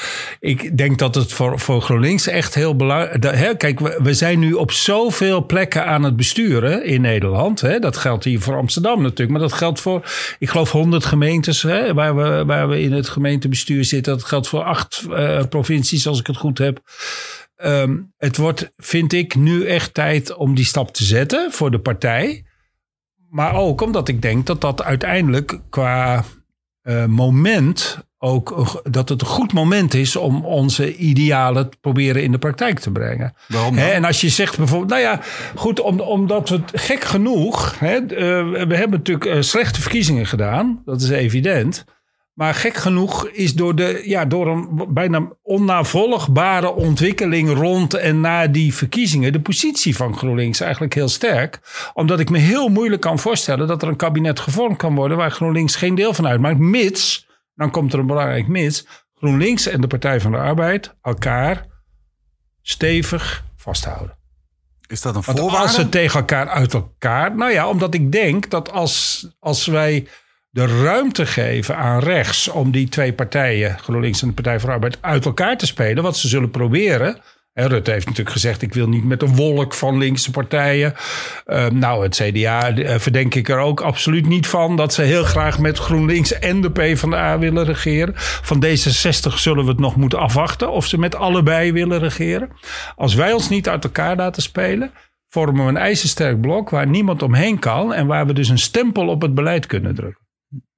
Ik 0.41 0.79
denk 0.79 0.99
dat 0.99 1.15
het 1.15 1.33
voor, 1.33 1.59
voor 1.61 1.83
GroenLinks 1.83 2.27
echt 2.27 2.55
heel 2.55 2.77
belangrijk 2.77 3.25
is. 3.25 3.55
Kijk, 3.57 3.81
we, 3.81 3.99
we, 4.03 4.15
zijn 4.15 4.39
nu 4.39 4.53
op 4.53 4.73
zoveel 4.73 5.47
plekken 5.47 5.87
aan 5.87 6.03
het 6.03 6.17
besturen 6.17 6.85
in 6.85 7.01
Nederland. 7.01 7.61
Hè. 7.61 7.79
Dat 7.79 7.97
geldt 7.97 8.25
hier 8.25 8.41
voor 8.41 8.57
Amsterdam 8.57 9.03
natuurlijk, 9.03 9.31
maar 9.31 9.49
dat 9.49 9.53
geldt 9.53 9.81
voor, 9.81 10.11
ik 10.39 10.49
geloof, 10.49 10.71
100 10.71 11.05
gemeentes 11.05 11.63
hè, 11.63 11.95
waar, 11.95 12.17
we, 12.17 12.45
waar 12.45 12.69
we 12.69 12.81
in 12.81 12.93
het 12.93 13.09
gemeentebestuur 13.09 13.85
zitten. 13.85 14.13
Dat 14.13 14.25
geldt 14.25 14.49
voor 14.49 14.63
acht 14.63 15.05
uh, 15.11 15.43
provincies, 15.49 16.07
als 16.07 16.21
ik 16.21 16.27
het 16.27 16.37
goed 16.37 16.59
heb. 16.59 16.81
Um, 17.65 18.13
het 18.17 18.37
wordt, 18.37 18.73
vind 18.77 19.13
ik, 19.13 19.35
nu 19.35 19.67
echt 19.67 19.95
tijd 19.95 20.35
om 20.35 20.55
die 20.55 20.65
stap 20.65 20.93
te 20.93 21.05
zetten 21.05 21.53
voor 21.53 21.71
de 21.71 21.79
partij. 21.81 22.45
Maar 23.31 23.55
ook 23.55 23.81
omdat 23.81 24.09
ik 24.09 24.23
denk 24.23 24.47
dat 24.47 24.61
dat 24.61 24.83
uiteindelijk 24.83 25.61
qua 25.71 26.25
uh, 26.83 27.05
moment 27.05 28.05
ook 28.19 28.81
dat 28.91 29.09
het 29.09 29.21
een 29.21 29.27
goed 29.27 29.53
moment 29.53 29.95
is 29.95 30.17
om 30.17 30.45
onze 30.45 30.97
idealen 30.97 31.71
te 31.71 31.77
proberen 31.81 32.23
in 32.23 32.33
de 32.33 32.39
praktijk 32.39 32.79
te 32.79 32.91
brengen. 32.91 33.35
Waarom 33.49 33.79
en 33.79 34.05
als 34.05 34.21
je 34.21 34.29
zegt 34.29 34.57
bijvoorbeeld, 34.57 34.91
nou 34.91 35.03
ja, 35.03 35.21
goed, 35.55 35.81
om, 35.81 36.01
omdat 36.01 36.49
we 36.49 36.61
gek 36.73 37.05
genoeg, 37.05 37.79
hè, 37.79 37.97
uh, 37.97 38.09
we 38.67 38.77
hebben 38.77 38.91
natuurlijk 38.91 39.27
uh, 39.27 39.41
slechte 39.41 39.81
verkiezingen 39.81 40.27
gedaan, 40.27 40.83
dat 40.85 41.01
is 41.01 41.09
evident. 41.09 41.85
Maar 42.37 42.55
gek 42.55 42.75
genoeg 42.75 43.29
is 43.29 43.55
door, 43.55 43.75
de, 43.75 44.03
ja, 44.05 44.25
door 44.25 44.47
een 44.47 44.87
bijna 44.89 45.29
onnavolgbare 45.43 46.75
ontwikkeling 46.75 47.53
rond 47.53 47.95
en 47.95 48.21
na 48.21 48.47
die 48.47 48.75
verkiezingen 48.75 49.33
de 49.33 49.41
positie 49.41 49.97
van 49.97 50.17
GroenLinks 50.17 50.61
eigenlijk 50.61 50.95
heel 50.95 51.09
sterk. 51.09 51.61
Omdat 51.95 52.21
ik 52.21 52.31
me 52.31 52.39
heel 52.39 52.69
moeilijk 52.69 53.03
kan 53.03 53.19
voorstellen 53.19 53.67
dat 53.67 53.83
er 53.83 53.89
een 53.89 53.97
kabinet 53.97 54.41
gevormd 54.41 54.77
kan 54.77 54.95
worden 54.95 55.17
waar 55.17 55.31
GroenLinks 55.31 55.77
geen 55.77 55.95
deel 55.95 56.15
van 56.15 56.27
uitmaakt. 56.27 56.59
Mits, 56.59 57.29
dan 57.55 57.71
komt 57.71 57.93
er 57.93 57.99
een 57.99 58.07
belangrijk 58.07 58.49
mits, 58.49 58.87
GroenLinks 59.15 59.67
en 59.67 59.81
de 59.81 59.87
Partij 59.87 60.21
van 60.21 60.33
de 60.33 60.39
Arbeid 60.39 60.95
elkaar 61.03 61.67
stevig 62.63 63.45
vasthouden. 63.57 64.19
Is 64.87 65.01
dat 65.03 65.17
een 65.17 65.23
voorwaarde? 65.23 65.51
Want 65.51 65.63
als 65.63 65.75
ze 65.75 65.89
tegen 65.89 66.21
elkaar 66.21 66.49
uit 66.49 66.75
elkaar. 66.75 67.37
Nou 67.37 67.53
ja, 67.53 67.69
omdat 67.69 67.95
ik 67.95 68.13
denk 68.13 68.51
dat 68.51 68.73
als, 68.73 69.27
als 69.39 69.67
wij 69.67 70.07
de 70.57 70.83
ruimte 70.83 71.27
geven 71.27 71.77
aan 71.77 71.99
rechts 71.99 72.49
om 72.49 72.71
die 72.71 72.89
twee 72.89 73.13
partijen, 73.13 73.79
GroenLinks 73.79 74.23
en 74.23 74.29
de 74.29 74.35
Partij 74.35 74.61
voor 74.61 74.71
Arbeid, 74.71 74.99
uit 75.01 75.25
elkaar 75.25 75.57
te 75.57 75.67
spelen. 75.67 76.03
Wat 76.03 76.17
ze 76.17 76.29
zullen 76.29 76.51
proberen. 76.51 77.17
En 77.53 77.69
Rutte 77.69 77.91
heeft 77.91 78.07
natuurlijk 78.07 78.37
gezegd: 78.37 78.63
ik 78.63 78.75
wil 78.75 78.89
niet 78.89 79.05
met 79.05 79.23
een 79.23 79.35
wolk 79.35 79.75
van 79.75 79.99
linkse 79.99 80.31
partijen. 80.31 80.95
Uh, 81.47 81.67
nou, 81.67 82.03
het 82.03 82.15
CDA 82.23 82.77
uh, 82.77 82.99
verdenk 82.99 83.35
ik 83.35 83.49
er 83.49 83.59
ook 83.59 83.81
absoluut 83.81 84.27
niet 84.27 84.47
van 84.47 84.77
dat 84.77 84.95
ze 84.95 85.03
heel 85.03 85.25
graag 85.25 85.59
met 85.59 85.79
GroenLinks 85.79 86.39
en 86.39 86.61
de 86.61 86.71
PvdA 86.71 87.39
willen 87.39 87.65
regeren. 87.65 88.13
Van 88.17 88.65
D66 88.65 89.35
zullen 89.35 89.65
we 89.65 89.71
het 89.71 89.81
nog 89.81 89.97
moeten 89.97 90.19
afwachten 90.19 90.71
of 90.71 90.87
ze 90.87 90.99
met 90.99 91.15
allebei 91.15 91.73
willen 91.73 91.99
regeren. 91.99 92.51
Als 92.95 93.15
wij 93.15 93.33
ons 93.33 93.49
niet 93.49 93.69
uit 93.69 93.85
elkaar 93.85 94.17
laten 94.17 94.43
spelen, 94.43 94.91
vormen 95.29 95.65
we 95.65 95.71
een 95.71 95.77
ijzersterk 95.77 96.41
blok 96.41 96.71
waar 96.71 96.87
niemand 96.87 97.23
omheen 97.23 97.59
kan 97.59 97.95
en 97.95 98.07
waar 98.07 98.27
we 98.27 98.33
dus 98.33 98.49
een 98.49 98.59
stempel 98.59 99.09
op 99.09 99.23
het 99.23 99.35
beleid 99.35 99.67
kunnen 99.67 99.95
drukken. 99.95 100.26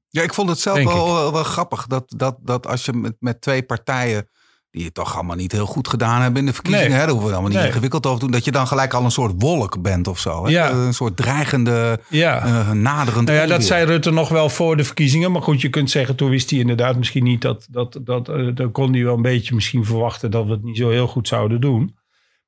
Ja, 0.09 0.23
ik 0.23 0.35
vond 0.35 0.49
het 0.49 0.59
zelf 0.59 0.85
wel, 0.85 1.33
wel, 1.33 1.45
grappig 1.45 1.87
dat, 1.87 2.05
dat, 2.17 2.37
dat 2.41 2.67
als 2.67 2.85
je 2.85 2.93
met, 2.93 3.17
met 3.19 3.41
twee 3.41 3.63
partijen 3.63 4.29
die 4.71 4.85
het 4.85 4.95
toch 4.95 5.15
allemaal 5.15 5.37
niet 5.37 5.53
heel 5.53 5.67
goed 5.67 5.89
gedaan 5.89 6.23
hebben 6.23 6.41
in 6.41 6.47
de 6.47 6.53
verkiezingen. 6.53 6.91
Nee. 6.91 6.99
Hè, 6.99 7.05
dat 7.05 7.13
hoeven 7.15 7.29
we 7.29 7.35
allemaal 7.35 7.53
niet 7.53 7.61
nee. 7.61 7.69
ingewikkeld 7.69 8.07
over 8.07 8.19
te 8.19 8.25
doen. 8.25 8.35
Dat 8.35 8.45
je 8.45 8.51
dan 8.51 8.67
gelijk 8.67 8.95
al 8.95 9.05
een 9.05 9.11
soort 9.11 9.35
wolk 9.39 9.83
bent 9.83 10.09
of 10.09 10.19
zo. 10.19 10.45
Hè? 10.45 10.51
Ja. 10.51 10.71
Een 10.71 10.95
soort 10.95 11.17
dreigende, 11.17 12.01
ja. 12.09 12.47
uh, 12.47 12.71
naderend. 12.71 13.27
Nou 13.27 13.39
ja, 13.39 13.47
dat 13.47 13.65
zei 13.65 13.85
Rutte 13.85 14.11
nog 14.11 14.29
wel 14.29 14.49
voor 14.49 14.77
de 14.77 14.85
verkiezingen. 14.85 15.33
Maar 15.33 15.43
goed, 15.43 15.61
je 15.61 15.69
kunt 15.69 15.91
zeggen, 15.91 16.17
toen 16.17 16.31
wist 16.31 16.51
hij 16.51 16.59
inderdaad 16.59 16.97
misschien 16.97 17.25
niet 17.25 17.43
dat... 17.43 17.67
dat, 17.71 17.99
dat 18.03 18.29
uh, 18.29 18.55
dan 18.55 18.73
kon 18.73 18.93
hij 18.93 19.05
wel 19.05 19.15
een 19.15 19.23
beetje 19.23 19.55
misschien 19.55 19.85
verwachten 19.85 20.31
dat 20.31 20.45
we 20.45 20.51
het 20.51 20.63
niet 20.63 20.77
zo 20.77 20.91
heel 20.91 21.07
goed 21.07 21.29
zouden 21.29 21.61
doen. 21.61 21.97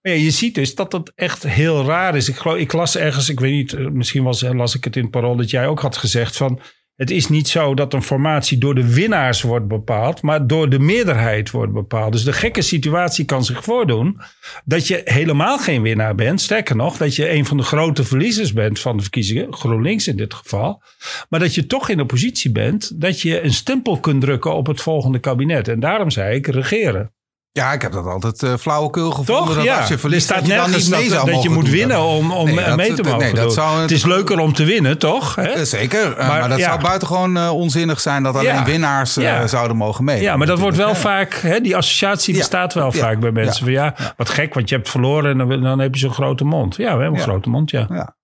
Maar 0.03 0.13
ja, 0.13 0.19
je 0.19 0.31
ziet 0.31 0.55
dus 0.55 0.75
dat 0.75 0.91
dat 0.91 1.13
echt 1.15 1.43
heel 1.43 1.85
raar 1.85 2.17
is. 2.17 2.29
Ik, 2.29 2.37
geloof, 2.37 2.59
ik 2.59 2.73
las 2.73 2.97
ergens, 2.97 3.29
ik 3.29 3.41
weet 3.41 3.53
niet, 3.53 3.73
eh, 3.73 3.87
misschien 3.87 4.23
was, 4.23 4.43
las 4.43 4.75
ik 4.75 4.85
het 4.85 4.97
in 4.97 5.03
het 5.03 5.11
parool 5.11 5.37
dat 5.37 5.51
jij 5.51 5.67
ook 5.67 5.81
had 5.81 5.97
gezegd 5.97 6.37
van... 6.37 6.61
Het 7.01 7.11
is 7.11 7.29
niet 7.29 7.49
zo 7.49 7.75
dat 7.75 7.93
een 7.93 8.03
formatie 8.03 8.59
door 8.59 8.75
de 8.75 8.95
winnaars 8.95 9.43
wordt 9.43 9.69
bepaald, 9.69 10.23
maar 10.23 10.47
door 10.47 10.69
de 10.69 10.79
meerderheid 10.79 11.51
wordt 11.51 11.73
bepaald. 11.73 12.13
Dus 12.13 12.25
de 12.25 12.33
gekke 12.33 12.63
situatie 12.63 13.25
kan 13.25 13.45
zich 13.45 13.65
voordoen 13.65 14.21
dat 14.65 14.87
je 14.87 15.01
helemaal 15.05 15.59
geen 15.59 15.83
winnaar 15.83 16.15
bent. 16.15 16.41
Sterker 16.41 16.77
nog, 16.77 16.97
dat 16.97 17.17
je 17.17 17.31
een 17.31 17.47
van 17.47 17.57
de 17.57 17.63
grote 17.63 18.05
verliezers 18.05 18.53
bent 18.53 18.81
van 18.81 18.97
de 18.97 19.03
verkiezingen, 19.03 19.55
GroenLinks 19.55 20.09
in 20.09 20.17
dit 20.17 20.35
geval. 20.35 20.83
Maar 21.29 21.41
dat 21.41 21.55
je 21.55 21.67
toch 21.67 21.89
in 21.89 21.97
de 21.97 22.07
positie 22.07 22.53
bent 22.53 23.01
dat 23.01 23.21
je 23.21 23.43
een 23.43 23.53
stempel 23.53 24.01
kunt 24.01 24.21
drukken 24.21 24.55
op 24.55 24.67
het 24.67 24.81
volgende 24.81 25.19
kabinet. 25.19 25.69
En 25.69 25.81
daarom 25.81 26.11
zei 26.11 26.35
ik 26.35 26.47
regeren. 26.47 27.13
Ja, 27.53 27.73
ik 27.73 27.83
heb 27.83 27.93
dat 27.93 28.07
altijd 28.07 28.43
uh, 28.43 28.55
flauwekul 28.57 29.11
gevonden. 29.11 29.45
Toch? 29.47 29.55
Dat 29.55 29.65
ja. 29.65 29.79
als 29.79 29.89
je 29.89 29.99
verliest, 29.99 30.31
er 30.31 30.37
staat 30.37 30.49
dat 30.49 30.57
nergens 30.57 30.89
niet 30.89 30.99
mee 30.99 31.09
dat, 31.11 31.27
dat 31.27 31.43
je 31.43 31.49
moet 31.51 31.65
doen. 31.65 31.73
winnen 31.75 32.01
om, 32.01 32.33
om 32.33 32.47
Nee, 32.55 32.65
dat- 32.65 32.77
mee 32.77 32.93
te 32.95 33.03
nee, 33.03 33.13
mogen 33.13 33.35
dat 33.35 33.45
doen. 33.45 33.53
zou- 33.53 33.81
het 33.81 33.91
is 33.91 34.05
leuker 34.05 34.39
om 34.39 34.53
te 34.53 34.65
winnen, 34.65 34.99
toch? 34.99 35.35
Hè? 35.35 35.43
Eh, 35.43 35.63
Zeker, 35.63 36.17
eh, 36.17 36.29
Maar, 36.29 36.41
maar, 36.41 36.49
dat 36.49 36.59
ja. 36.59 36.69
zou 36.69 36.81
buitengewoon 36.81 37.37
eh, 37.37 37.51
onzinnig 37.53 38.01
zijn 38.01 38.23
dat 38.23 38.35
alleen 38.35 38.55
Ja. 38.55 38.65
winnaars 38.65 39.17
eh, 39.17 39.45
zouden 39.45 39.77
mogen 39.77 40.05
meedoen. 40.05 40.25
Ja, 40.25 40.37
maar 40.37 40.47
dat 40.47 40.59
wordt 40.59 40.77
wel 40.77 40.95
vaak, 40.95 41.35
hè, 41.35 41.61
die 41.61 41.77
associatie 41.77 42.35
bestaat 42.37 42.75
wel 42.75 42.93
vaak 42.93 43.21
bij 43.21 43.31
mensen. 43.31 43.65
Van 43.65 43.73
ja, 43.73 43.95
wat 44.17 44.29
gek, 44.29 44.55
want 44.55 44.69
je 44.69 44.75
hebt 44.75 44.89
verloren 44.89 45.31
en 45.41 45.49
dan, 45.49 45.63
dan 45.63 45.79
heb 45.79 45.95
je 45.95 46.01
zo'n 46.01 46.13
grote 46.13 46.45
mond. 46.45 46.77
Ja, 46.77 46.97
we 46.97 47.03
hebben 47.03 47.21
een 47.21 47.27
grote 47.27 47.49
mond, 47.49 47.71
ja. 47.71 48.15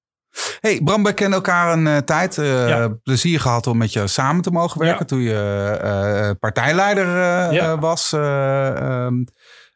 Hey, 0.60 0.80
Bram, 0.84 1.02
we 1.02 1.12
kennen 1.12 1.34
elkaar 1.38 1.72
een 1.72 1.86
eh, 1.86 1.96
tijd. 1.96 2.38
Eh, 2.38 2.68
Ja. 2.68 2.88
Plezier 2.88 3.40
gehad 3.40 3.66
om 3.66 3.76
met 3.76 3.92
je 3.92 4.06
samen 4.06 4.42
te 4.42 4.50
mogen 4.50 4.78
werken 4.80 4.98
Ja. 4.98 5.04
toen 5.04 5.20
je 5.20 5.78
eh, 5.82 6.30
partijleider 6.40 7.06
Ja. 7.52 7.78
was. 7.78 8.12
Eh, 8.12 8.76
ehm, 8.76 9.14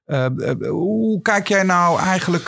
eh, 0.04 0.24
eh, 0.24 0.68
hoe 0.68 1.22
kijk 1.22 1.48
jij 1.48 1.62
nou 1.62 1.98
eigenlijk 2.00 2.46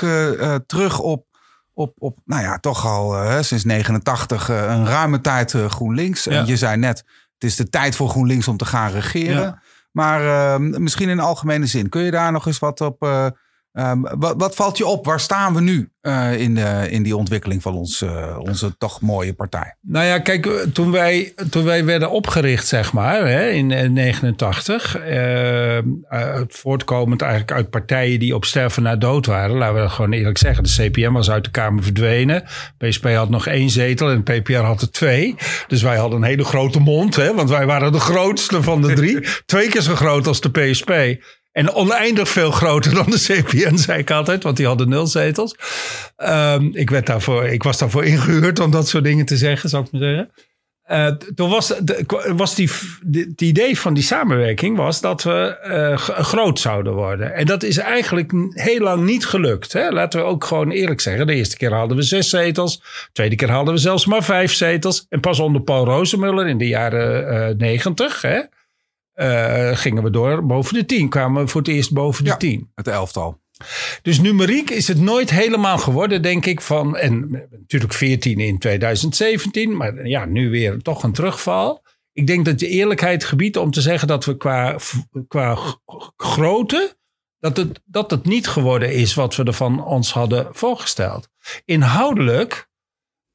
terug 0.67 0.99
op, 1.01 1.27
op, 1.75 1.95
op, 1.99 2.19
nou 2.25 2.43
ja, 2.43 2.59
toch 2.59 2.87
al 2.87 3.17
sinds 3.43 3.65
89 3.65 4.49
eh, 4.51 4.57
een 4.69 4.87
ruime 4.87 5.21
tijd 5.21 5.55
GroenLinks. 5.69 6.27
En 6.27 6.47
je 6.47 6.57
zei 6.57 6.77
net, 6.77 6.99
het 7.35 7.45
is 7.51 7.57
de 7.57 7.69
tijd 7.69 7.97
voor 7.97 8.09
GroenLinks 8.09 8.49
om 8.49 8.57
te 8.57 8.65
gaan 8.65 8.91
regeren. 8.91 9.63
Maar 9.93 10.27
eh, 10.55 10.59
misschien 10.59 11.09
in 11.09 11.21
algemene 11.21 11.67
zin, 11.67 11.89
kun 11.89 12.03
je 12.03 12.11
daar 12.11 12.33
nog 12.33 12.47
eens 12.47 12.59
wat 12.59 12.81
op... 12.81 13.31
eh, 13.73 13.91
ehm, 13.91 14.01
wat, 14.19 14.35
wat 14.37 14.55
valt 14.55 14.79
je 14.79 14.87
op? 14.87 15.05
Waar 15.05 15.21
staan 15.21 15.55
we 15.55 15.61
nu 15.61 15.93
eh, 16.01 16.41
in, 16.41 16.55
de, 16.55 16.87
in 16.91 17.03
die 17.03 17.17
ontwikkeling 17.17 17.63
van 17.63 17.75
ons, 17.75 18.03
eh, 18.03 18.39
onze 18.39 18.77
toch 18.79 19.01
mooie 19.01 19.35
partij? 19.35 19.77
Nou 19.81 20.07
ja, 20.07 20.19
kijk, 20.19 20.47
toen 20.73 20.91
wij, 20.91 21.33
toen 21.51 21.65
wij 21.65 21.85
werden 21.85 22.11
opgericht, 22.11 22.67
zeg 22.67 22.93
maar, 22.93 23.27
hè, 23.27 23.49
in 23.49 23.69
1989, 23.69 24.97
eh, 24.97 25.79
eh, 25.79 25.85
voortkomend 26.49 27.23
eigenlijk 27.23 27.53
uit 27.53 27.71
partijen 27.71 28.19
die 28.19 28.35
op 28.35 28.45
sterven 28.45 28.83
na 28.83 28.97
dood 28.97 29.27
waren, 29.27 29.57
laten 29.57 29.75
we 29.75 29.81
dat 29.81 29.91
gewoon 29.91 30.13
eerlijk 30.13 30.39
zeggen. 30.39 30.65
De 30.65 30.71
CPM 30.71 31.13
was 31.13 31.31
uit 31.31 31.45
de 31.45 31.51
Kamer 31.51 31.83
verdwenen, 31.83 32.45
PSP 32.79 33.05
had 33.05 33.31
nog 33.31 33.47
één 33.47 33.71
zetel 33.71 34.11
en 34.11 34.23
de 34.25 34.41
PPR 34.41 34.53
had 34.53 34.83
er 34.83 34.91
twee. 34.91 35.35
Dus 35.67 35.83
wij 35.83 35.97
hadden 35.97 36.19
een 36.19 36.29
hele 36.29 36.45
grote 36.45 36.81
mond, 36.81 37.17
hè, 37.17 37.35
want 37.35 37.51
wij 37.51 37.67
waren 37.67 37.93
de 37.93 38.01
grootste 38.01 38.63
van 38.63 38.83
de 38.83 38.93
drie. 38.93 39.21
Twee 39.47 39.69
keer 39.69 39.83
zo 39.83 39.95
groot 39.95 40.27
als 40.27 40.41
de 40.41 40.51
PSP. 40.51 40.91
En 41.53 41.75
oneindig 41.75 42.29
veel 42.29 42.51
groter 42.51 42.95
dan 43.05 43.11
de 43.11 43.19
CPN, 43.19 43.77
zei 43.77 43.99
ik 43.99 44.11
altijd, 44.11 44.43
want 44.43 44.57
die 44.57 44.67
hadden 44.67 44.89
nul 44.89 45.07
zetels. 45.07 45.57
Ehm, 46.17 46.69
ik, 46.73 46.91
werd 46.91 47.07
daarvoor, 47.07 47.45
ik 47.45 47.63
was 47.63 47.79
daarvoor 47.79 48.05
ingehuurd 48.05 48.61
om 48.61 48.71
dat 48.71 48.89
soort 48.89 49.05
dingen 49.05 49.27
te 49.27 49.37
zeggen, 49.37 49.69
zou 49.69 49.85
ik 49.85 49.93
maar 49.93 50.01
zeggen. 50.01 50.31
Eh, 50.83 51.07
toen 51.07 51.49
was, 51.49 51.75
was 52.37 52.55
die, 52.55 52.71
het 53.11 53.41
idee 53.41 53.79
van 53.79 53.95
die 53.95 54.03
samenwerking 54.03 54.77
was 54.77 55.01
dat 55.01 55.23
we 55.23 55.59
eh, 55.59 55.97
groot 55.99 56.61
zouden 56.61 56.93
worden. 56.93 57.35
En 57.35 57.47
dat 57.47 57.63
is 57.63 57.79
eigenlijk 57.79 58.33
heel 58.51 58.81
lang 58.81 59.05
niet 59.05 59.27
gelukt. 59.27 59.73
Hè? 59.73 59.91
Laten 59.91 60.21
we 60.21 60.27
ook 60.27 60.45
gewoon 60.45 60.71
eerlijk 60.71 61.01
zeggen. 61.01 61.27
De 61.27 61.35
eerste 61.35 61.57
keer 61.57 61.73
hadden 61.73 61.97
we 61.97 62.03
zes 62.03 62.29
zetels. 62.29 62.77
De 62.79 63.09
tweede 63.13 63.37
keer 63.37 63.51
hadden 63.51 63.75
we 63.75 63.81
zelfs 63.81 64.07
maar 64.07 64.25
vijf 64.25 64.53
zetels. 64.53 65.07
En 65.09 65.21
pas 65.21 65.41
onder 65.41 65.63
Paul 65.63 65.85
Rozemuller 65.85 66.47
in 66.47 66.59
de 66.59 66.69
jaren 66.69 67.29
eh, 67.29 67.55
negentig 67.57 68.23
gingen 69.75 70.03
we 70.03 70.11
door 70.11 70.47
boven 70.47 70.75
de 70.75 70.87
tien. 70.87 71.09
Kwamen 71.09 71.43
we 71.43 71.49
voor 71.49 71.61
het 71.61 71.71
eerst 71.71 71.93
boven 71.93 72.25
de 72.25 72.31
Ja. 72.31 72.37
tien. 72.37 72.71
Het 72.75 72.89
elftal. 72.89 73.41
Dus 74.03 74.21
numeriek 74.21 74.71
is 74.71 74.89
het 74.89 75.01
nooit 75.01 75.31
helemaal 75.31 75.79
geworden, 75.79 76.23
denk 76.23 76.47
ik. 76.47 76.61
Van, 76.61 76.97
en 76.97 77.31
natuurlijk 77.51 77.93
14 77.93 78.39
in 78.39 78.59
2017, 78.59 79.77
maar 79.77 80.07
ja, 80.09 80.25
nu 80.25 80.51
weer 80.51 80.79
toch 80.79 81.03
een 81.03 81.13
terugval. 81.13 81.83
Ik 82.13 82.27
denk 82.27 82.45
dat 82.45 82.59
de 82.59 82.69
eerlijkheid 82.69 83.25
gebiedt 83.25 83.57
om 83.57 83.71
te 83.71 83.81
zeggen 83.81 84.09
dat 84.09 84.25
we 84.25 84.37
qua, 84.37 84.77
qua 85.29 85.59
grootte. 86.17 86.97
Dat 87.39 87.57
het, 87.57 87.81
dat 87.85 88.11
het 88.11 88.25
niet 88.25 88.49
geworden 88.49 88.93
is 88.93 89.15
wat 89.15 89.37
we 89.37 89.45
ervan 89.45 89.85
ons 89.85 90.13
hadden 90.13 90.49
voorgesteld. 90.53 91.29
Inhoudelijk 91.65 92.69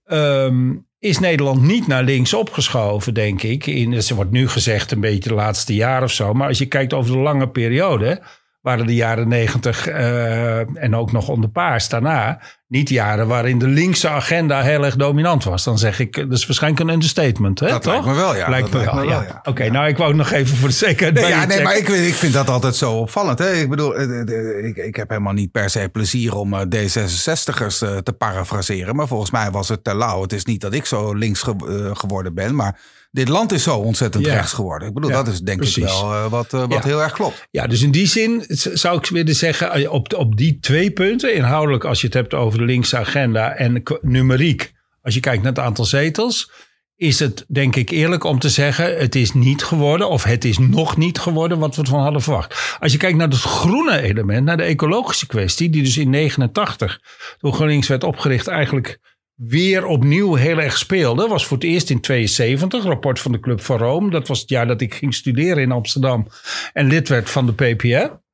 ehm, 0.03 0.75
is 0.99 1.19
Nederland 1.19 1.61
niet 1.61 1.87
naar 1.87 2.03
links 2.03 2.33
opgeschoven, 2.33 3.13
denk 3.13 3.43
ik. 3.43 3.65
In, 3.65 3.93
er 3.93 4.15
wordt 4.15 4.31
nu 4.31 4.47
gezegd 4.47 4.91
een 4.91 4.99
beetje 4.99 5.29
de 5.29 5.35
laatste 5.35 5.75
jaar 5.75 6.03
of 6.03 6.11
zo. 6.11 6.33
Maar 6.33 6.47
als 6.47 6.57
je 6.57 6.65
kijkt 6.65 6.93
over 6.93 7.11
de 7.11 7.17
lange 7.17 7.49
periode 7.49 8.21
waren 8.61 8.87
de 8.87 8.95
jaren 8.95 9.27
negentig 9.27 9.87
en 9.87 10.95
ook 10.95 11.11
nog 11.11 11.29
onder 11.29 11.49
paars 11.49 11.89
daarna 11.89 12.41
niet 12.67 12.89
jaren 12.89 13.27
waarin 13.27 13.59
de 13.59 13.67
linkse 13.67 14.09
agenda 14.09 14.61
heel 14.61 14.85
erg 14.85 14.95
dominant 14.95 15.43
was. 15.43 15.63
Dan 15.63 15.77
zeg 15.77 15.99
ik, 15.99 16.15
dat 16.15 16.37
is 16.37 16.45
waarschijnlijk 16.45 16.83
een 16.83 16.89
understatement, 16.93 17.59
hè? 17.59 17.67
Dat 17.67 17.81
toch? 17.83 17.91
lijkt 17.93 18.07
me 18.07 18.13
wel, 18.13 18.35
ja. 18.35 18.49
Lijkt 18.49 18.71
me 18.73 18.83
wel, 18.83 19.03
ja. 19.03 19.21
ja. 19.23 19.39
Oké, 19.43 19.69
nou 19.69 19.87
ik 19.87 19.97
wou 19.97 20.13
nog 20.15 20.31
even 20.31 20.57
voor 20.57 20.67
de 20.67 20.73
zekerheid 20.73 21.15
Nee, 21.19 21.27
ja, 21.29 21.45
nee, 21.45 21.61
maar 21.61 21.77
ik, 21.77 21.87
ik 21.87 22.13
vind 22.13 22.33
dat 22.33 22.49
altijd 22.49 22.75
zo 22.75 22.91
opvallend. 22.93 23.39
Hè? 23.39 23.51
Ik 23.53 23.69
bedoel, 23.69 23.95
eh, 23.95 24.03
eh, 24.21 24.57
eh, 24.59 24.65
ik, 24.65 24.77
ik 24.77 24.95
heb 24.95 25.09
helemaal 25.09 25.33
niet 25.33 25.51
per 25.51 25.69
se 25.69 25.89
plezier 25.91 26.35
om 26.35 26.53
eh, 26.53 26.61
D66'ers 26.61 27.79
eh, 27.81 27.97
te 27.97 28.13
parafraseren. 28.17 28.95
Maar 28.95 29.07
volgens 29.07 29.31
mij 29.31 29.51
was 29.51 29.69
het 29.69 29.83
ter 29.83 29.95
lauw. 29.97 30.21
Het 30.21 30.33
is 30.33 30.45
niet 30.45 30.61
dat 30.61 30.73
ik 30.73 30.85
zo 30.85 31.13
links 31.13 31.41
ge- 31.41 31.91
geworden 31.93 32.33
ben, 32.33 32.55
maar 32.55 32.79
dit 33.11 33.27
land 33.29 33.51
is 33.51 33.63
zo 33.63 33.75
ontzettend 33.77 34.25
Ja. 34.25 34.33
rechts 34.33 34.53
geworden. 34.53 34.87
Ik 34.87 34.93
bedoel, 34.93 35.11
dat 35.11 35.27
is 35.27 35.39
denk 35.39 35.57
precies. 35.59 35.83
ik 35.83 35.89
wel 35.89 36.29
wat, 36.29 36.51
wat 36.51 36.83
heel 36.83 37.01
erg 37.01 37.11
klopt. 37.11 37.47
Ja, 37.51 37.67
dus 37.67 37.81
in 37.81 37.91
die 37.91 38.07
zin 38.07 38.43
zou 38.73 38.97
ik 38.97 39.05
willen 39.05 39.35
zeggen, 39.35 39.91
op, 39.91 40.13
op 40.13 40.37
die 40.37 40.59
twee 40.59 40.91
punten, 40.91 41.33
inhoudelijk 41.35 41.83
als 41.85 41.99
je 42.01 42.05
het 42.05 42.15
hebt 42.15 42.33
over 42.33 42.56
de 42.57 42.63
linkse 42.63 42.97
agenda 42.97 43.55
en 43.55 43.83
numeriek, 44.01 44.73
als 45.01 45.13
je 45.13 45.19
kijkt 45.19 45.43
naar 45.43 45.51
het 45.51 45.61
aantal 45.61 45.85
zetels, 45.85 46.51
is 46.95 47.19
het 47.19 47.45
denk 47.47 47.75
ik 47.75 47.89
eerlijk 47.89 48.23
om 48.23 48.39
te 48.39 48.49
zeggen, 48.49 48.97
het 48.97 49.15
is 49.15 49.33
niet 49.33 49.63
geworden 49.63 50.09
of 50.09 50.23
het 50.23 50.45
is 50.45 50.57
nog 50.57 50.97
niet 50.97 51.19
geworden 51.19 51.59
wat 51.59 51.75
we 51.75 51.81
ervan 51.81 52.01
hadden 52.01 52.21
verwacht. 52.21 52.77
Als 52.79 52.91
je 52.91 52.97
kijkt 52.97 53.17
naar 53.17 53.27
het 53.27 53.37
groene 53.37 54.01
element, 54.01 54.45
naar 54.45 54.57
de 54.57 54.63
ecologische 54.63 55.27
kwestie, 55.27 55.69
die 55.69 55.83
dus 55.83 55.97
in 55.97 56.09
89, 56.09 57.01
toen 57.37 57.53
GroenLinks 57.53 57.87
werd 57.87 58.03
opgericht, 58.03 58.47
eigenlijk 58.47 58.99
weer 59.35 59.85
opnieuw 59.85 60.33
heel 60.33 60.59
erg 60.59 60.77
speelde. 60.77 61.27
Was 61.27 61.45
voor 61.45 61.57
het 61.57 61.65
eerst 61.65 61.89
in 61.89 62.01
72, 62.01 62.83
rapport 62.83 63.19
van 63.19 63.31
de 63.31 63.39
Club 63.39 63.61
van 63.61 63.77
Rome. 63.77 64.09
Dat 64.09 64.27
was 64.27 64.39
het 64.39 64.49
jaar 64.49 64.67
dat 64.67 64.81
ik 64.81 64.93
ging 64.93 65.13
studeren 65.13 65.63
in 65.63 65.71
Amsterdam 65.71 66.27
en 66.73 66.87
lid 66.87 67.09
werd 67.09 67.29
van 67.29 67.45
de 67.45 67.53
PPR. 67.53 68.26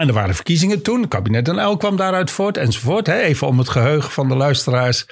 En 0.00 0.08
er 0.08 0.14
waren 0.14 0.34
verkiezingen 0.34 0.82
toen. 0.82 1.00
Het 1.00 1.10
kabinet 1.10 1.48
Uyl 1.48 1.76
kwam 1.76 1.96
daaruit 1.96 2.30
voort 2.30 2.56
enzovoort. 2.56 3.06
Hè. 3.06 3.18
Even 3.18 3.46
om 3.46 3.58
het 3.58 3.68
geheugen 3.68 4.10
van 4.10 4.28
de 4.28 4.36
luisteraars. 4.36 5.06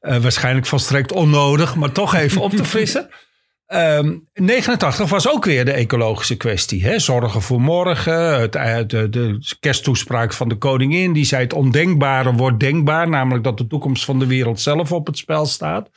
eh, 0.00 0.16
waarschijnlijk 0.16 0.66
volstrekt 0.66 1.12
onnodig, 1.12 1.74
maar 1.74 1.92
toch 1.92 2.14
even 2.14 2.40
op 2.40 2.50
te 2.50 2.64
frissen. 2.64 3.08
Ehm 3.72 4.16
89 4.34 5.08
was 5.10 5.28
ook 5.28 5.44
weer 5.44 5.64
de 5.64 5.72
ecologische 5.72 6.36
kwestie. 6.36 6.84
Hè? 6.84 6.98
Zorgen 6.98 7.42
voor 7.42 7.60
morgen. 7.60 8.40
Het, 8.40 8.54
eh, 8.54 8.78
de, 8.86 9.08
de 9.08 9.38
kersttoespraak 9.60 10.32
van 10.32 10.48
de 10.48 10.56
koningin. 10.56 11.12
Die 11.12 11.24
zei 11.24 11.42
het 11.42 11.52
ondenkbare 11.52 12.32
wordt 12.32 12.60
denkbaar. 12.60 13.08
Namelijk 13.08 13.44
dat 13.44 13.58
de 13.58 13.66
toekomst 13.66 14.04
van 14.04 14.18
de 14.18 14.26
wereld 14.26 14.60
zelf 14.60 14.92
op 14.92 15.06
het 15.06 15.18
spel 15.18 15.46
staat. 15.46 15.90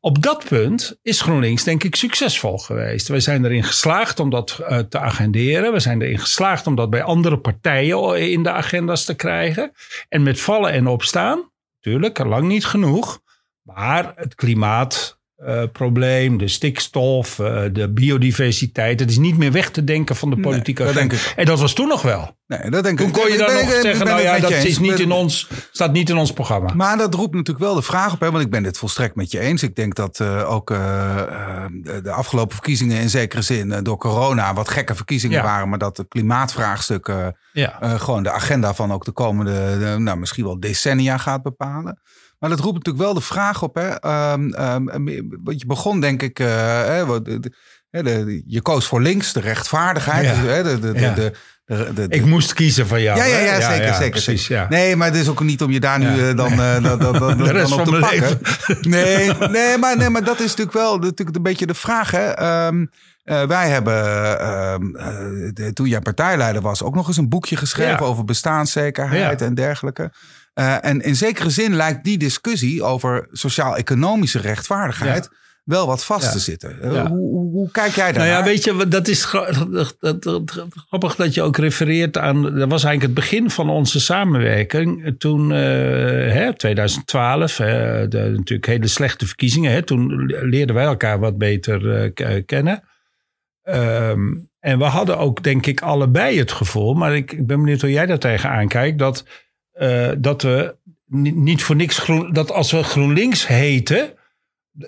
Op 0.00 0.22
dat 0.22 0.44
punt 0.48 0.98
is 1.02 1.20
GroenLinks 1.20 1.64
denk 1.64 1.84
ik 1.84 1.96
succesvol 1.96 2.58
geweest. 2.58 3.08
Wij 3.08 3.20
zijn 3.20 3.44
erin 3.44 3.64
geslaagd 3.64 4.20
om 4.20 4.30
dat 4.30 4.58
eh, 4.58 4.78
te 4.78 4.98
agenderen. 4.98 5.72
We 5.72 5.80
zijn 5.80 6.02
erin 6.02 6.18
geslaagd 6.18 6.66
om 6.66 6.74
dat 6.74 6.90
bij 6.90 7.02
andere 7.02 7.38
partijen 7.38 8.30
in 8.30 8.42
de 8.42 8.50
agenda's 8.50 9.04
te 9.04 9.14
krijgen. 9.14 9.72
En 10.08 10.22
met 10.22 10.40
vallen 10.40 10.72
en 10.72 10.86
opstaan, 10.86 11.50
natuurlijk, 11.74 12.18
lang 12.18 12.48
niet 12.48 12.64
genoeg. 12.64 13.20
Maar 13.62 14.12
het 14.16 14.34
klimaatprobleem, 15.42 16.38
de 16.38 16.48
stikstof, 16.48 17.38
eh, 17.38 17.62
de 17.72 17.92
biodiversiteit. 17.92 19.00
Het 19.00 19.10
is 19.10 19.18
niet 19.18 19.38
meer 19.38 19.52
weg 19.52 19.70
te 19.70 19.84
denken 19.84 20.16
van 20.16 20.30
de 20.30 20.40
politieke 20.40 20.84
agenda. 20.88 21.14
En 21.36 21.44
dat 21.44 21.60
was 21.60 21.72
toen 21.74 21.88
nog 21.88 22.02
wel. 22.02 22.36
Nee, 22.46 22.70
dat 22.70 22.84
denk 22.84 22.98
Toen 22.98 23.06
ik. 23.06 23.12
kon 23.12 23.30
je 23.30 23.36
dan 23.38 23.46
ben- 23.46 23.54
nog 23.54 23.64
ben- 23.68 23.82
zeggen, 23.82 24.04
ben 24.04 24.14
nou 24.14 24.22
ja, 24.26 24.38
dat 24.38 24.50
eens. 24.50 24.64
is 24.64 24.78
niet 24.78 24.98
in 25.00 25.12
ons, 25.12 25.48
staat 25.72 25.92
niet 25.92 26.08
in 26.10 26.16
ons 26.16 26.32
programma. 26.32 26.74
Maar 26.74 26.96
dat 26.98 27.14
roept 27.14 27.34
natuurlijk 27.34 27.64
wel 27.64 27.74
de 27.74 27.82
vraag 27.82 28.12
op, 28.12 28.20
hè, 28.20 28.30
want 28.30 28.44
ik 28.44 28.50
ben 28.50 28.62
dit 28.62 28.78
volstrekt 28.78 29.14
met 29.14 29.30
je 29.30 29.38
eens. 29.38 29.62
Ik 29.62 29.74
denk 29.76 29.94
dat 29.94 30.20
eh, 30.20 30.50
ook 30.52 30.70
eh, 30.70 31.18
eh, 31.18 31.64
de- 32.02 32.10
afgelopen 32.10 32.54
verkiezingen 32.54 33.00
in 33.00 33.10
zekere 33.10 33.42
zin 33.42 33.72
eh, 33.72 33.78
door 33.82 33.96
corona 33.96 34.54
wat 34.54 34.68
gekke 34.68 34.94
verkiezingen 34.94 35.36
Ja. 35.38 35.44
waren, 35.44 35.68
maar 35.68 35.78
dat 35.78 35.96
het 35.96 36.08
klimaatvraagstuk 36.08 37.08
eh, 37.08 37.26
ja. 37.52 37.80
eh, 37.80 38.00
gewoon 38.00 38.22
de 38.22 38.30
agenda 38.30 38.74
van 38.74 38.92
ook 38.92 39.04
de 39.04 39.12
komende, 39.12 39.78
de- 39.78 39.98
nou, 39.98 40.18
misschien 40.18 40.44
wel 40.44 40.60
decennia 40.60 41.16
gaat 41.18 41.42
bepalen. 41.42 42.00
Maar 42.42 42.50
dat 42.50 42.60
roept 42.60 42.74
natuurlijk 42.74 43.04
wel 43.04 43.14
de 43.14 43.20
vraag 43.20 43.62
op, 43.62 43.74
hè. 43.74 43.88
ehm, 43.88 44.48
ehm, 44.52 44.84
want 45.42 45.60
je 45.60 45.66
begon 45.66 46.00
denk 46.00 46.22
ik, 46.22 46.38
eh, 46.38 46.46
de- 47.22 47.22
de- 47.40 48.02
de- 48.02 48.42
je 48.46 48.62
koos 48.62 48.86
voor 48.86 49.00
links, 49.02 49.32
de 49.32 49.40
rechtvaardigheid, 49.40 50.24
Ja. 50.26 50.32
hè, 50.34 50.62
de, 50.62 50.78
de, 50.78 51.32
de, 51.94 52.06
Ik 52.08 52.24
moest 52.24 52.52
kiezen 52.52 52.86
van 52.86 53.02
jou. 53.02 53.18
ja, 53.18 53.24
ja, 53.24 53.38
ja, 53.38 53.60
zeker, 53.70 53.94
zeker. 53.94 54.10
Precies, 54.10 54.44
zeker. 54.44 54.62
ja. 54.62 54.68
Nee, 54.68 54.96
maar 54.96 55.06
het 55.08 55.16
is 55.16 55.28
ook 55.28 55.40
niet 55.42 55.62
om 55.62 55.70
je 55.70 55.80
daar 55.80 55.98
nu 55.98 56.06
eh, 56.28 56.36
dan, 56.36 56.52
eh, 56.52 56.82
dan, 56.82 56.98
dan, 56.98 57.12
dan, 57.18 57.36
De 57.44 57.50
rest 57.52 57.68
dan 57.70 57.80
op 57.80 57.86
van 57.88 57.94
te 57.94 58.00
pakken. 58.00 58.38
Nee, 58.90 59.32
nee, 59.58 59.78
maar, 59.78 59.96
nee, 59.96 60.08
maar 60.10 60.24
dat 60.24 60.40
is 60.40 60.48
natuurlijk 60.48 60.76
wel 60.76 60.98
natuurlijk 60.98 61.36
een 61.36 61.42
beetje 61.42 61.66
de 61.66 61.74
vraag. 61.74 62.10
Hè? 62.10 62.26
Ehm, 62.30 62.86
wij 63.24 63.68
hebben, 63.68 64.04
ehm, 64.40 64.80
de- 65.52 65.70
toen 65.72 65.88
jij 65.88 66.00
partijleider 66.00 66.62
was, 66.62 66.82
ook 66.82 66.94
nog 66.94 67.08
eens 67.08 67.16
een 67.16 67.28
boekje 67.28 67.56
geschreven 67.56 68.06
over 68.06 68.24
bestaanszekerheid 68.24 69.42
en 69.42 69.54
dergelijke. 69.54 70.12
Eh, 70.54 70.84
en 70.84 71.00
in 71.00 71.16
zekere 71.16 71.50
zin 71.50 71.74
lijkt 71.74 72.04
die 72.04 72.18
discussie 72.18 72.82
over 72.82 73.28
sociaal-economische 73.30 74.38
rechtvaardigheid 74.38 75.28
wel 75.64 75.86
wat 75.86 76.04
vast 76.04 76.24
Ja. 76.24 76.30
te 76.32 76.38
zitten. 76.38 76.82
Eh, 76.82 76.92
Ja. 76.92 77.08
hoe, 77.08 77.30
hoe, 77.30 77.50
hoe 77.50 77.70
kijk 77.70 77.92
jij 77.94 78.12
daar? 78.12 78.26
Nou 78.26 78.38
ja, 78.38 78.44
weet 78.44 78.64
je, 78.64 78.88
dat 78.88 79.08
is 79.08 79.24
grappig 80.88 81.14
dat 81.16 81.34
je 81.34 81.42
ook 81.42 81.56
refereert 81.56 82.18
aan. 82.18 82.42
Dat 82.42 82.68
was 82.70 82.84
eigenlijk 82.84 83.02
het 83.02 83.14
begin 83.14 83.50
van 83.50 83.70
onze 83.70 84.00
samenwerking. 84.00 85.14
Toen, 85.18 85.52
eh, 85.52 85.58
hè, 86.32 86.56
2012, 86.56 87.56
hè, 87.56 88.08
de, 88.08 88.18
natuurlijk 88.36 88.66
hele 88.66 88.86
slechte 88.86 89.26
verkiezingen. 89.26 89.72
Hè, 89.72 89.82
toen 89.82 90.24
leerden 90.26 90.74
wij 90.74 90.84
elkaar 90.84 91.18
wat 91.18 91.38
beter 91.38 92.10
kennen. 92.46 92.82
Ehm, 93.62 94.34
en 94.60 94.78
we 94.78 94.84
hadden 94.84 95.18
ook, 95.18 95.42
denk 95.42 95.66
ik, 95.66 95.80
allebei 95.80 96.38
het 96.38 96.52
gevoel. 96.52 96.94
Maar 96.94 97.16
ik, 97.16 97.32
ik 97.32 97.46
ben 97.46 97.60
benieuwd 97.60 97.80
hoe 97.80 97.90
jij 97.90 98.06
daar 98.06 98.18
tegenaan 98.18 98.68
kijkt. 98.68 98.98
Dat, 98.98 99.24
eh, 99.82 100.08
dat 100.18 100.42
we 100.42 100.74
ni- 101.06 101.30
niet 101.34 101.62
voor 101.62 101.76
niks 101.76 101.98
groen. 101.98 102.32
Dat 102.32 102.52
als 102.52 102.70
we 102.70 102.82
GroenLinks 102.82 103.46
heten. 103.46 104.12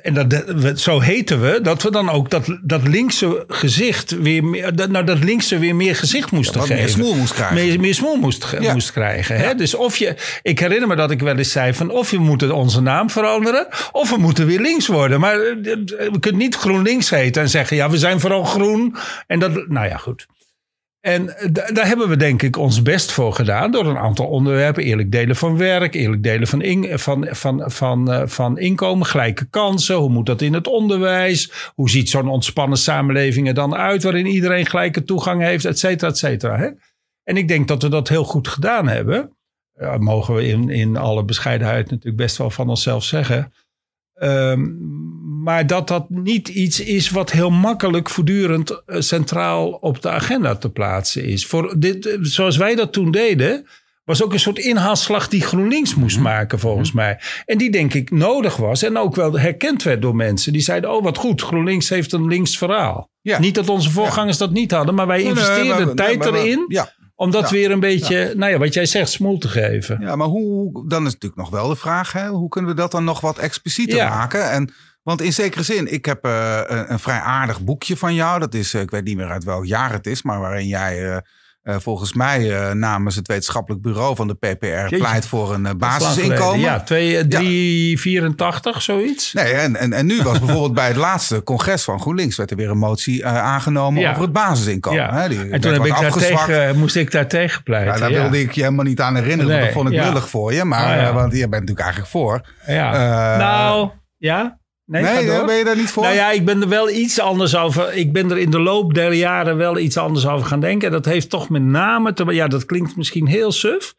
En 0.02 0.14
dat, 0.14 0.80
zo 0.80 1.00
heten 1.00 1.40
we, 1.40 1.60
dat 1.62 1.82
we 1.82 1.90
dan 1.90 2.10
ook 2.10 2.30
dat, 2.30 2.58
dat 2.62 2.88
linkse 2.88 3.44
gezicht 3.48 4.10
weer 4.10 4.44
meer, 4.44 4.74
dat, 4.76 4.90
nou, 4.90 5.04
dat 5.04 5.24
linkse 5.24 5.58
weer 5.58 5.76
meer 5.76 5.96
gezicht 5.96 6.30
moesten 6.30 6.60
geven. 6.60 6.76
meer 6.76 6.88
smoel 6.88 7.14
moest 7.14 7.32
krijgen. 7.34 7.54
Meer, 7.56 7.80
meer 7.80 7.94
smoel 7.94 8.16
moest, 8.16 8.56
Ja. 8.60 8.72
moest 8.72 8.92
krijgen. 8.92 9.36
Hè? 9.36 9.54
Dus 9.54 9.74
of 9.74 9.96
je, 9.96 10.16
ik 10.42 10.58
herinner 10.58 10.88
me 10.88 10.96
dat 10.96 11.10
ik 11.10 11.20
wel 11.20 11.36
eens 11.36 11.52
zei 11.52 11.74
van 11.74 11.90
of 11.90 12.10
we 12.10 12.18
moeten 12.18 12.52
onze 12.54 12.80
naam 12.80 13.10
veranderen, 13.10 13.66
of 13.92 14.10
we 14.10 14.16
moeten 14.16 14.46
weer 14.46 14.60
links 14.60 14.86
worden. 14.86 15.20
Maar 15.20 15.38
eh, 15.40 15.52
we 16.12 16.16
kunnen 16.20 16.40
niet 16.40 16.54
GroenLinks 16.56 17.10
heten 17.10 17.42
en 17.42 17.48
zeggen 17.48 17.76
ja, 17.76 17.90
we 17.90 17.98
zijn 17.98 18.20
vooral 18.20 18.44
groen. 18.44 18.96
En 19.26 19.38
dat, 19.38 19.68
nou 19.68 19.88
ja, 19.88 19.96
goed. 19.96 20.26
En 21.04 21.36
eh, 21.36 21.48
da- 21.52 21.70
daar 21.72 21.86
hebben 21.86 22.08
we 22.08 22.16
denk 22.16 22.42
ik 22.42 22.56
ons 22.56 22.82
best 22.82 23.12
voor 23.12 23.32
gedaan 23.32 23.70
door 23.70 23.86
een 23.86 23.98
aantal 23.98 24.26
onderwerpen. 24.26 24.82
Eerlijk 24.82 25.12
delen 25.12 25.36
van 25.36 25.56
werk, 25.56 25.94
eerlijk 25.94 26.22
delen 26.22 26.46
van, 26.46 26.62
in, 26.62 26.98
van, 26.98 27.26
van, 27.30 27.62
van, 27.70 28.12
eh, 28.12 28.22
van 28.26 28.58
inkomen, 28.58 29.06
gelijke 29.06 29.44
kansen. 29.50 29.96
Hoe 29.96 30.10
moet 30.10 30.26
dat 30.26 30.40
in 30.42 30.52
het 30.52 30.66
onderwijs? 30.66 31.70
Hoe 31.74 31.90
ziet 31.90 32.10
zo'n 32.10 32.28
ontspannen 32.28 32.78
samenleving 32.78 33.48
er 33.48 33.54
dan 33.54 33.74
uit 33.74 34.02
waarin 34.02 34.26
iedereen 34.26 34.66
gelijke 34.66 35.04
toegang 35.04 35.42
heeft, 35.42 35.64
et 35.64 35.78
cetera, 35.78 36.10
et 36.10 36.18
cetera. 36.18 36.56
Hè? 36.56 36.68
En 37.24 37.36
ik 37.36 37.48
denk 37.48 37.68
dat 37.68 37.82
we 37.82 37.88
dat 37.88 38.08
heel 38.08 38.24
goed 38.24 38.48
gedaan 38.48 38.88
hebben. 38.88 39.36
Ja, 39.78 39.98
mogen 39.98 40.34
we 40.34 40.46
in, 40.46 40.68
in 40.68 40.96
alle 40.96 41.24
bescheidenheid 41.24 41.90
natuurlijk 41.90 42.16
best 42.16 42.36
wel 42.36 42.50
van 42.50 42.68
onszelf 42.68 43.04
zeggen. 43.04 43.52
Ehm, 44.14 44.62
maar 45.42 45.66
dat 45.66 45.88
dat 45.88 46.10
niet 46.10 46.48
iets 46.48 46.80
is 46.80 47.10
wat 47.10 47.30
heel 47.30 47.50
makkelijk 47.50 48.10
voortdurend 48.10 48.82
eh, 48.86 49.00
centraal 49.00 49.70
op 49.70 50.02
de 50.02 50.10
agenda 50.10 50.54
te 50.56 50.70
plaatsen 50.70 51.24
is. 51.24 51.46
Voor 51.46 51.74
dit, 51.78 52.06
eh, 52.06 52.18
zoals 52.20 52.56
wij 52.56 52.74
dat 52.74 52.92
toen 52.92 53.10
deden, 53.10 53.66
was 54.04 54.22
ook 54.22 54.32
een 54.32 54.40
soort 54.40 54.58
inhaalslag 54.58 55.28
die 55.28 55.40
GroenLinks 55.40 55.94
moest 55.94 56.16
Mhm. 56.16 56.24
maken 56.24 56.58
volgens 56.58 56.92
mij. 56.92 57.20
En 57.46 57.58
die 57.58 57.70
denk 57.70 57.94
ik 57.94 58.10
nodig 58.10 58.56
was 58.56 58.82
en 58.82 58.96
ook 58.96 59.14
wel 59.14 59.38
herkend 59.38 59.82
werd 59.82 60.02
door 60.02 60.16
mensen. 60.16 60.52
Die 60.52 60.62
zeiden, 60.62 60.92
oh 60.92 61.02
wat 61.02 61.16
goed, 61.18 61.42
GroenLinks 61.42 61.88
heeft 61.88 62.12
een 62.12 62.26
links 62.28 62.58
verhaal. 62.58 63.10
Ja. 63.20 63.38
Niet 63.38 63.54
dat 63.54 63.68
onze 63.68 63.90
voorgangers 63.90 64.38
dat 64.38 64.50
niet 64.50 64.70
hadden, 64.70 64.94
maar 64.94 65.06
wij 65.06 65.16
Nee, 65.16 65.26
nee, 65.26 65.34
investeerden 65.34 65.94
tijd 65.96 66.24
erin 66.26 66.64
Ja, 66.68 66.92
om 67.14 67.30
dat 67.30 67.42
Ja. 67.50 67.56
weer 67.56 67.70
een 67.70 67.80
beetje, 67.80 68.32
nou 68.36 68.52
ja, 68.52 68.58
wat 68.58 68.74
jij 68.74 68.86
zegt, 68.86 69.10
smoel 69.10 69.38
te 69.38 69.48
geven. 69.48 70.00
Ja, 70.00 70.16
maar 70.16 70.26
hoe, 70.26 70.88
dan 70.88 71.06
is 71.06 71.12
natuurlijk 71.12 71.40
nog 71.40 71.50
wel 71.50 71.68
de 71.68 71.76
vraag, 71.76 72.12
hè? 72.12 72.28
hoe 72.28 72.48
kunnen 72.48 72.70
we 72.70 72.76
dat 72.76 72.90
dan 72.90 73.04
nog 73.04 73.20
wat 73.20 73.38
explicieter 73.38 73.96
Ja. 73.96 74.08
maken? 74.08 74.50
En, 74.50 74.72
want 75.02 75.20
in 75.20 75.32
zekere 75.32 75.62
zin, 75.62 75.92
ik 75.92 76.04
heb 76.04 76.24
eh, 76.24 76.60
een, 76.66 76.92
een 76.92 76.98
vrij 76.98 77.18
aardig 77.20 77.60
boekje 77.64 77.96
van 77.96 78.14
jou. 78.14 78.40
Dat 78.40 78.54
is, 78.54 78.74
eh, 78.74 78.80
ik 78.80 78.90
weet 78.90 79.04
niet 79.04 79.16
meer 79.16 79.30
uit 79.30 79.44
welk 79.44 79.66
jaar 79.66 79.92
het 79.92 80.06
is, 80.06 80.22
maar 80.22 80.40
waarin 80.40 80.66
jij 80.66 81.10
eh, 81.10 81.16
eh, 81.64 81.76
volgens 81.78 82.12
mij 82.12 82.56
eh, 82.56 82.72
namens 82.72 83.16
het 83.16 83.26
wetenschappelijk 83.28 83.82
bureau 83.82 84.16
van 84.16 84.26
de 84.28 84.34
PPR 84.34 84.96
pleit 84.96 85.26
voor 85.26 85.54
een 85.54 85.66
eh, 85.66 85.74
basisinkomen. 85.74 86.60
Ja, 86.60 86.80
2, 86.80 87.26
384, 87.28 88.82
zoiets. 88.82 89.32
Nee, 89.32 89.52
en, 89.52 89.76
en, 89.76 89.92
en 89.92 90.06
nu 90.06 90.22
was 90.22 90.38
bijvoorbeeld 90.38 90.74
bij 90.74 90.86
het 90.86 90.96
laatste 90.96 91.42
congres 91.42 91.84
van 91.84 92.00
GroenLinks 92.00 92.36
werd 92.36 92.50
er 92.50 92.56
weer 92.56 92.70
een 92.70 92.78
motie 92.78 93.26
aangenomen 93.26 94.00
Ja. 94.02 94.10
over 94.10 94.22
het 94.22 94.32
basisinkomen. 94.32 95.00
Ja. 95.00 95.14
Hè? 95.14 95.28
Die 95.28 95.50
En 95.50 95.60
toen 95.60 95.72
heb 95.72 95.84
ik 95.84 96.00
daar 96.00 96.12
tegen, 96.12 96.78
moest 96.78 96.96
ik 96.96 97.10
daar 97.10 97.28
tegen 97.28 97.62
pleiten. 97.62 97.92
Ja, 97.92 97.98
daar 98.00 98.10
ja. 98.10 98.20
wilde 98.20 98.40
ik 98.40 98.52
je 98.52 98.62
helemaal 98.62 98.84
niet 98.84 99.00
aan 99.00 99.14
herinneren, 99.14 99.52
Nee, 99.52 99.60
dat 99.64 99.72
vond 99.72 99.88
ik 99.88 99.94
ja. 99.94 100.04
lullig 100.08 100.28
voor 100.28 100.52
je. 100.52 100.64
Maar, 100.64 100.96
Ah, 100.96 101.02
ja. 101.02 101.12
want 101.12 101.32
je 101.32 101.38
bent 101.38 101.50
natuurlijk 101.50 101.80
eigenlijk 101.80 102.10
voor. 102.10 102.48
Ja. 102.66 103.36
Nou, 103.36 103.90
ja? 104.18 104.58
Nee, 104.86 105.26
door. 105.26 105.44
ben 105.44 105.56
je 105.56 105.64
daar 105.64 105.76
niet 105.76 105.90
voor? 105.90 106.02
Nou 106.02 106.14
ja, 106.14 106.30
ik 106.30 106.44
ben 106.44 106.62
er 106.62 106.68
wel 106.68 106.90
iets 106.90 107.20
anders 107.20 107.56
over. 107.56 107.94
Ik 107.94 108.12
ben 108.12 108.30
er 108.30 108.38
in 108.38 108.50
de 108.50 108.60
loop 108.60 108.94
der 108.94 109.12
jaren 109.12 109.56
wel 109.56 109.78
iets 109.78 109.96
anders 109.96 110.26
over 110.26 110.46
gaan 110.46 110.60
denken. 110.60 110.88
En 110.88 110.94
dat 110.94 111.04
heeft 111.04 111.30
toch 111.30 111.48
met 111.48 111.62
name 111.62 112.12
te 112.12 112.24
Ja, 112.24 112.48
dat 112.48 112.64
klinkt 112.64 112.96
misschien 112.96 113.26
heel 113.26 113.52
suf. 113.52 113.94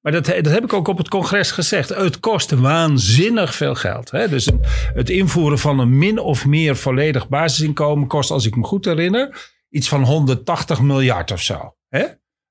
Maar 0.00 0.12
dat, 0.12 0.24
dat 0.24 0.52
heb 0.52 0.64
ik 0.64 0.72
ook 0.72 0.88
op 0.88 0.98
het 0.98 1.08
congres 1.08 1.50
gezegd. 1.50 1.88
Het 1.88 2.20
kost 2.20 2.50
waanzinnig 2.50 3.54
veel 3.54 3.74
geld. 3.74 4.10
Hè? 4.10 4.28
Dus 4.28 4.50
het 4.94 5.10
invoeren 5.10 5.58
van 5.58 5.78
een 5.78 5.98
min 5.98 6.18
of 6.18 6.46
meer 6.46 6.76
volledig 6.76 7.28
basisinkomen 7.28 8.08
kost, 8.08 8.30
als 8.30 8.46
ik 8.46 8.56
me 8.56 8.64
goed 8.64 8.84
herinner, 8.84 9.50
iets 9.70 9.88
van 9.88 10.04
180 10.04 10.80
miljard 10.80 11.30
of 11.30 11.40
zo. 11.40 11.74
Hè? 11.88 12.04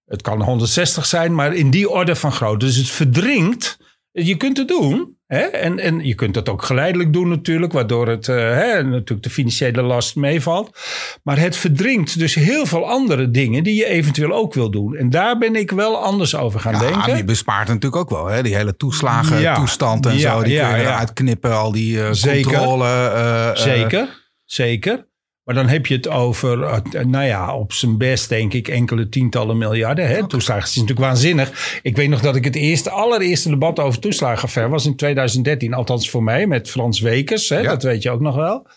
Het 0.06 0.21
kan 0.21 0.41
160 0.41 1.06
zijn, 1.06 1.36
maar 1.36 1.54
in 1.54 1.69
die 1.69 1.89
orde 1.89 2.15
van 2.15 2.32
grootte. 2.32 2.65
Dus 2.65 2.75
het 2.75 2.89
verdringt. 2.89 3.78
Je 4.12 4.38
kunt 4.38 4.58
het 4.58 4.67
doen. 4.67 5.18
Hè? 5.30 5.39
En, 5.39 5.80
en 5.80 6.06
je 6.06 6.15
kunt 6.15 6.36
het 6.36 6.50
ook 6.50 6.63
geleidelijk 6.63 7.13
doen 7.13 7.30
natuurlijk, 7.30 7.74
waardoor 7.74 8.08
het 8.08 8.28
eh, 8.28 8.36
hè, 8.36 8.84
natuurlijk 8.84 9.24
de 9.24 9.30
financiële 9.30 9.82
last 9.82 10.15
meevalt. 10.15 10.78
Maar 11.24 11.39
het 11.39 11.56
verdringt 11.58 12.20
dus 12.20 12.36
heel 12.36 12.65
veel 12.65 12.89
andere 12.89 13.32
dingen 13.32 13.63
die 13.63 13.76
je 13.76 13.86
eventueel 13.86 14.32
ook 14.34 14.54
wil 14.54 14.72
doen. 14.72 14.96
En 14.96 15.10
daar 15.10 15.38
ben 15.38 15.56
ik 15.56 15.72
wel 15.72 15.98
anders 16.04 16.36
over 16.36 16.60
gaan 16.60 16.74
Ja, 16.74 16.80
denken. 16.80 17.18
je 17.18 17.24
bespaart 17.24 17.68
natuurlijk 17.68 17.96
ook 17.96 18.10
wel. 18.10 18.26
Hè? 18.26 18.44
Die 18.44 18.56
hele 18.56 18.76
toeslagen, 18.76 19.39
Ja. 19.42 19.56
toestand 19.56 20.06
en 20.06 20.18
Ja, 20.18 20.32
zo. 20.38 20.44
Die 20.44 20.60
kun 20.60 20.70
je 20.70 20.76
eruit 20.76 21.13
knippen. 21.13 21.58
Al 21.58 21.72
die 21.72 22.04
eh, 22.04 22.08
Zeker. 22.12 22.52
controle. 22.52 22.86
eh, 22.88 23.56
Zeker, 23.56 24.08
zeker. 24.46 25.08
Maar 25.49 25.57
dan 25.57 25.67
heb 25.67 25.85
je 25.85 25.95
het 25.95 26.07
over, 26.09 26.63
eh, 26.63 27.03
nou 27.05 27.25
ja, 27.25 27.55
op 27.55 27.73
zijn 27.73 27.97
best 27.97 28.29
denk 28.29 28.53
ik 28.53 28.67
enkele 28.67 29.09
tientallen 29.09 29.57
miljarden. 29.57 30.07
Hè? 30.07 30.27
Toeslagen 30.27 30.63
is 30.63 30.75
natuurlijk 30.75 30.99
waanzinnig. 30.99 31.79
Ik 31.81 31.95
weet 31.95 32.09
nog 32.09 32.21
dat 32.21 32.35
ik 32.35 32.43
het 32.43 32.55
eerste, 32.55 32.89
allereerste 32.89 33.49
debat 33.49 33.79
over 33.79 33.99
toeslagenaffaire 33.99 34.71
was 34.71 34.85
in 34.85 34.95
2013. 34.95 35.73
Althans 35.73 36.09
voor 36.09 36.23
mij, 36.23 36.47
met 36.47 36.69
Frans 36.69 36.99
Wekers. 36.99 37.49
Hè? 37.49 37.59
Ja. 37.59 37.69
Dat 37.69 37.83
weet 37.83 38.03
je 38.03 38.09
ook 38.12 38.19
nog 38.19 38.35
wel. 38.35 38.67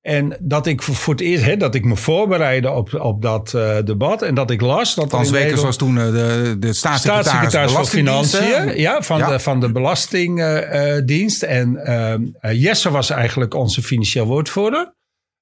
En 0.00 0.36
dat 0.40 0.66
ik 0.66 0.82
voor 0.82 1.14
het 1.14 1.22
eerst, 1.22 1.44
hè, 1.44 1.56
dat 1.56 1.74
ik 1.74 1.84
me 1.84 1.96
voorbereidde 1.96 2.70
op, 2.70 2.94
op 2.94 3.22
dat 3.22 3.54
eh, 3.54 3.76
debat. 3.84 4.22
En 4.22 4.34
dat 4.34 4.50
ik 4.50 4.60
las 4.60 4.94
dat 4.94 5.08
Frans 5.08 5.30
Wekers 5.30 5.44
Nederland- 5.44 5.66
was 5.66 5.76
toen 5.76 5.98
eh, 5.98 6.04
de, 6.04 6.56
de 6.58 6.72
staatssecretaris, 6.72 7.26
staatssecretaris 7.26 7.72
van? 7.72 7.86
Financiën, 7.86 8.80
ja, 8.80 9.02
van, 9.02 9.18
Ja. 9.18 9.28
De, 9.28 9.38
van 9.38 9.60
de 9.60 9.72
Belastingdienst. 9.72 11.42
en 11.42 11.76
ehm, 11.76 12.22
eh, 12.40 12.62
Jesse 12.62 12.90
was 12.90 13.10
eigenlijk 13.10 13.54
onze 13.54 13.82
financieel 13.82 14.26
woordvoerder. 14.26 14.98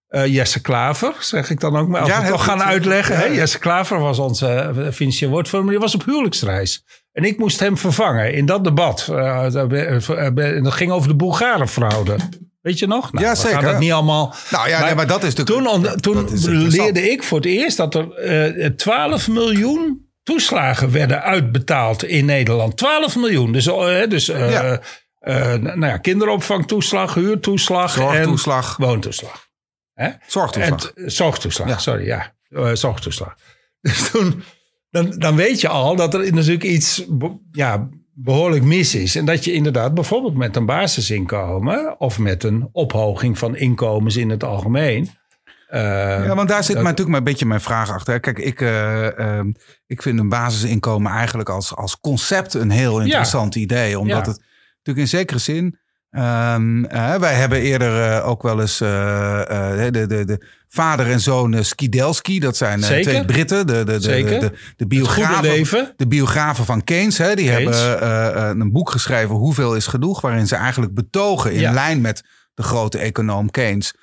Eh, 0.08 0.26
Jesse 0.26 0.60
Klaver, 0.60 1.14
zeg 1.20 1.50
ik 1.50 1.60
dan 1.60 1.76
ook 1.76 1.88
maar. 1.88 2.00
Als 2.00 2.10
Ja, 2.10 2.22
we 2.22 2.28
toch 2.28 2.44
gaan 2.44 2.62
uitleggen. 2.62 3.14
Ja. 3.14 3.20
Hè? 3.20 3.26
Jesse 3.26 3.58
Klaver 3.58 3.98
was 4.00 4.18
onze 4.18 4.46
eh, 4.48 4.92
financieel 4.92 5.30
woordvoerder, 5.30 5.62
maar 5.64 5.74
die 5.78 5.82
was 5.84 5.94
op 5.94 6.04
huwelijksreis. 6.04 6.84
En 7.12 7.24
ik 7.24 7.38
moest 7.38 7.60
hem 7.60 7.76
vervangen 7.78 8.32
in 8.34 8.46
dat 8.46 8.64
debat. 8.64 9.08
Eh, 9.10 9.50
dat- 9.50 9.72
eh, 9.72 10.66
ging 10.72 10.90
over 10.92 11.08
de 11.08 11.16
Bulgarenfraude. 11.16 12.16
Weet 12.60 12.78
je 12.78 12.86
nog? 12.86 13.12
Nou, 13.12 13.24
Ja, 13.24 13.34
gaan 13.34 13.50
zeker. 13.50 13.62
dat 13.62 13.78
niet 13.78 13.92
allemaal... 13.92 14.34
Nou 14.50 14.68
ja, 14.68 14.84
nee, 14.84 14.94
maar 14.94 15.06
dat 15.06 15.22
is 15.22 15.34
natuurlijk... 15.34 16.00
Toen, 16.00 16.00
toen 16.00 16.32
is 16.32 16.44
leerde 16.76 17.10
ik 17.10 17.22
voor 17.22 17.38
het 17.38 17.46
eerst 17.46 17.76
dat 17.76 17.94
er 17.94 18.12
eh 18.14 18.66
12 18.70 19.28
miljoen 19.28 20.06
toeslagen 20.22 20.92
werden 20.92 21.22
uitbetaald 21.22 22.04
in 22.04 22.24
Nederland. 22.24 22.76
12 22.76 23.16
miljoen. 23.16 23.52
Dus, 23.52 23.66
eh, 23.66 24.08
dus 24.08 24.28
eh, 24.28 24.72
eh, 24.72 24.78
nou 25.54 25.86
ja, 25.86 25.96
kinderopvangtoeslag, 25.98 27.14
huurtoeslag 27.14 27.98
en 27.98 28.36
woontoeslag. 28.78 29.46
Hè? 29.98 30.10
Zorgtoeslag. 30.26 30.92
En 30.96 31.06
t- 31.06 31.12
zorgtoeslag, 31.12 31.68
Ja. 31.68 31.78
sorry, 31.78 32.06
ja. 32.06 32.32
Eh, 32.48 32.70
zorgtoeslag. 32.72 33.34
Dus 33.80 34.10
toen, 34.10 34.42
dan, 34.90 35.10
dan 35.18 35.36
weet 35.36 35.60
je 35.60 35.68
al 35.68 35.96
dat 35.96 36.14
er 36.14 36.32
natuurlijk 36.32 36.62
iets 36.64 37.04
ja, 37.52 37.88
behoorlijk 38.12 38.64
mis 38.64 38.94
is. 38.94 39.16
En 39.16 39.24
dat 39.24 39.44
je 39.44 39.52
inderdaad 39.52 39.94
bijvoorbeeld 39.94 40.36
met 40.36 40.56
een 40.56 40.66
basisinkomen... 40.66 42.00
of 42.00 42.18
met 42.18 42.44
een 42.44 42.68
ophoging 42.72 43.38
van 43.38 43.56
inkomens 43.56 44.16
in 44.16 44.30
het 44.30 44.44
algemeen... 44.44 45.08
eh, 45.68 45.80
Ja, 46.24 46.34
want 46.34 46.48
daar 46.48 46.64
zit 46.64 46.74
dat- 46.74 46.82
maar 46.82 46.92
natuurlijk 46.92 47.08
maar 47.10 47.18
een 47.18 47.24
beetje 47.24 47.46
mijn 47.46 47.60
vraag 47.60 47.90
achter. 47.90 48.20
Kijk, 48.20 48.38
ik, 48.38 48.60
eh, 48.60 49.18
ehm, 49.18 49.52
ik 49.86 50.02
vind 50.02 50.18
een 50.18 50.28
basisinkomen 50.28 51.12
eigenlijk 51.12 51.48
als, 51.48 51.74
als 51.76 52.00
concept 52.00 52.54
een 52.54 52.70
heel 52.70 53.00
interessant 53.00 53.54
idee. 53.54 53.98
Omdat 53.98 54.24
Ja. 54.26 54.32
het 54.32 54.40
natuurlijk 54.76 54.98
in 55.12 55.18
zekere 55.18 55.38
zin 55.38 55.78
Ehm, 56.10 56.84
eh, 56.84 57.14
wij 57.14 57.34
hebben 57.34 57.60
eerder 57.60 58.12
eh, 58.12 58.28
ook 58.28 58.42
wel 58.42 58.60
eens 58.60 58.80
eh, 58.80 59.86
eh, 59.86 59.92
de, 59.92 60.06
de, 60.06 60.24
de 60.24 60.46
vader 60.68 61.10
en 61.10 61.20
zoon 61.20 61.64
Skidelski. 61.64 62.40
Dat 62.40 62.56
zijn 62.56 62.80
twee 62.80 63.24
Britten. 63.24 63.66
De, 63.66 63.84
de, 63.84 63.98
de, 63.98 64.52
de, 64.76 64.86
biografen, 64.86 65.42
leven. 65.42 65.92
de 65.96 66.06
biografen 66.06 66.64
van 66.64 66.84
Keynes. 66.84 67.18
Hè, 67.18 67.34
die 67.34 67.46
Keynes. 67.48 67.80
hebben 67.80 68.60
een 68.60 68.72
boek 68.72 68.90
geschreven, 68.90 69.34
Hoeveel 69.34 69.74
is 69.76 69.86
genoeg? 69.86 70.20
Waarin 70.20 70.46
ze 70.46 70.56
eigenlijk 70.56 70.94
betogen 70.94 71.52
in 71.52 71.60
Ja. 71.60 71.72
lijn 71.72 72.00
met 72.00 72.24
de 72.54 72.62
grote 72.62 72.98
econoom 72.98 73.50
Keynes. 73.50 73.94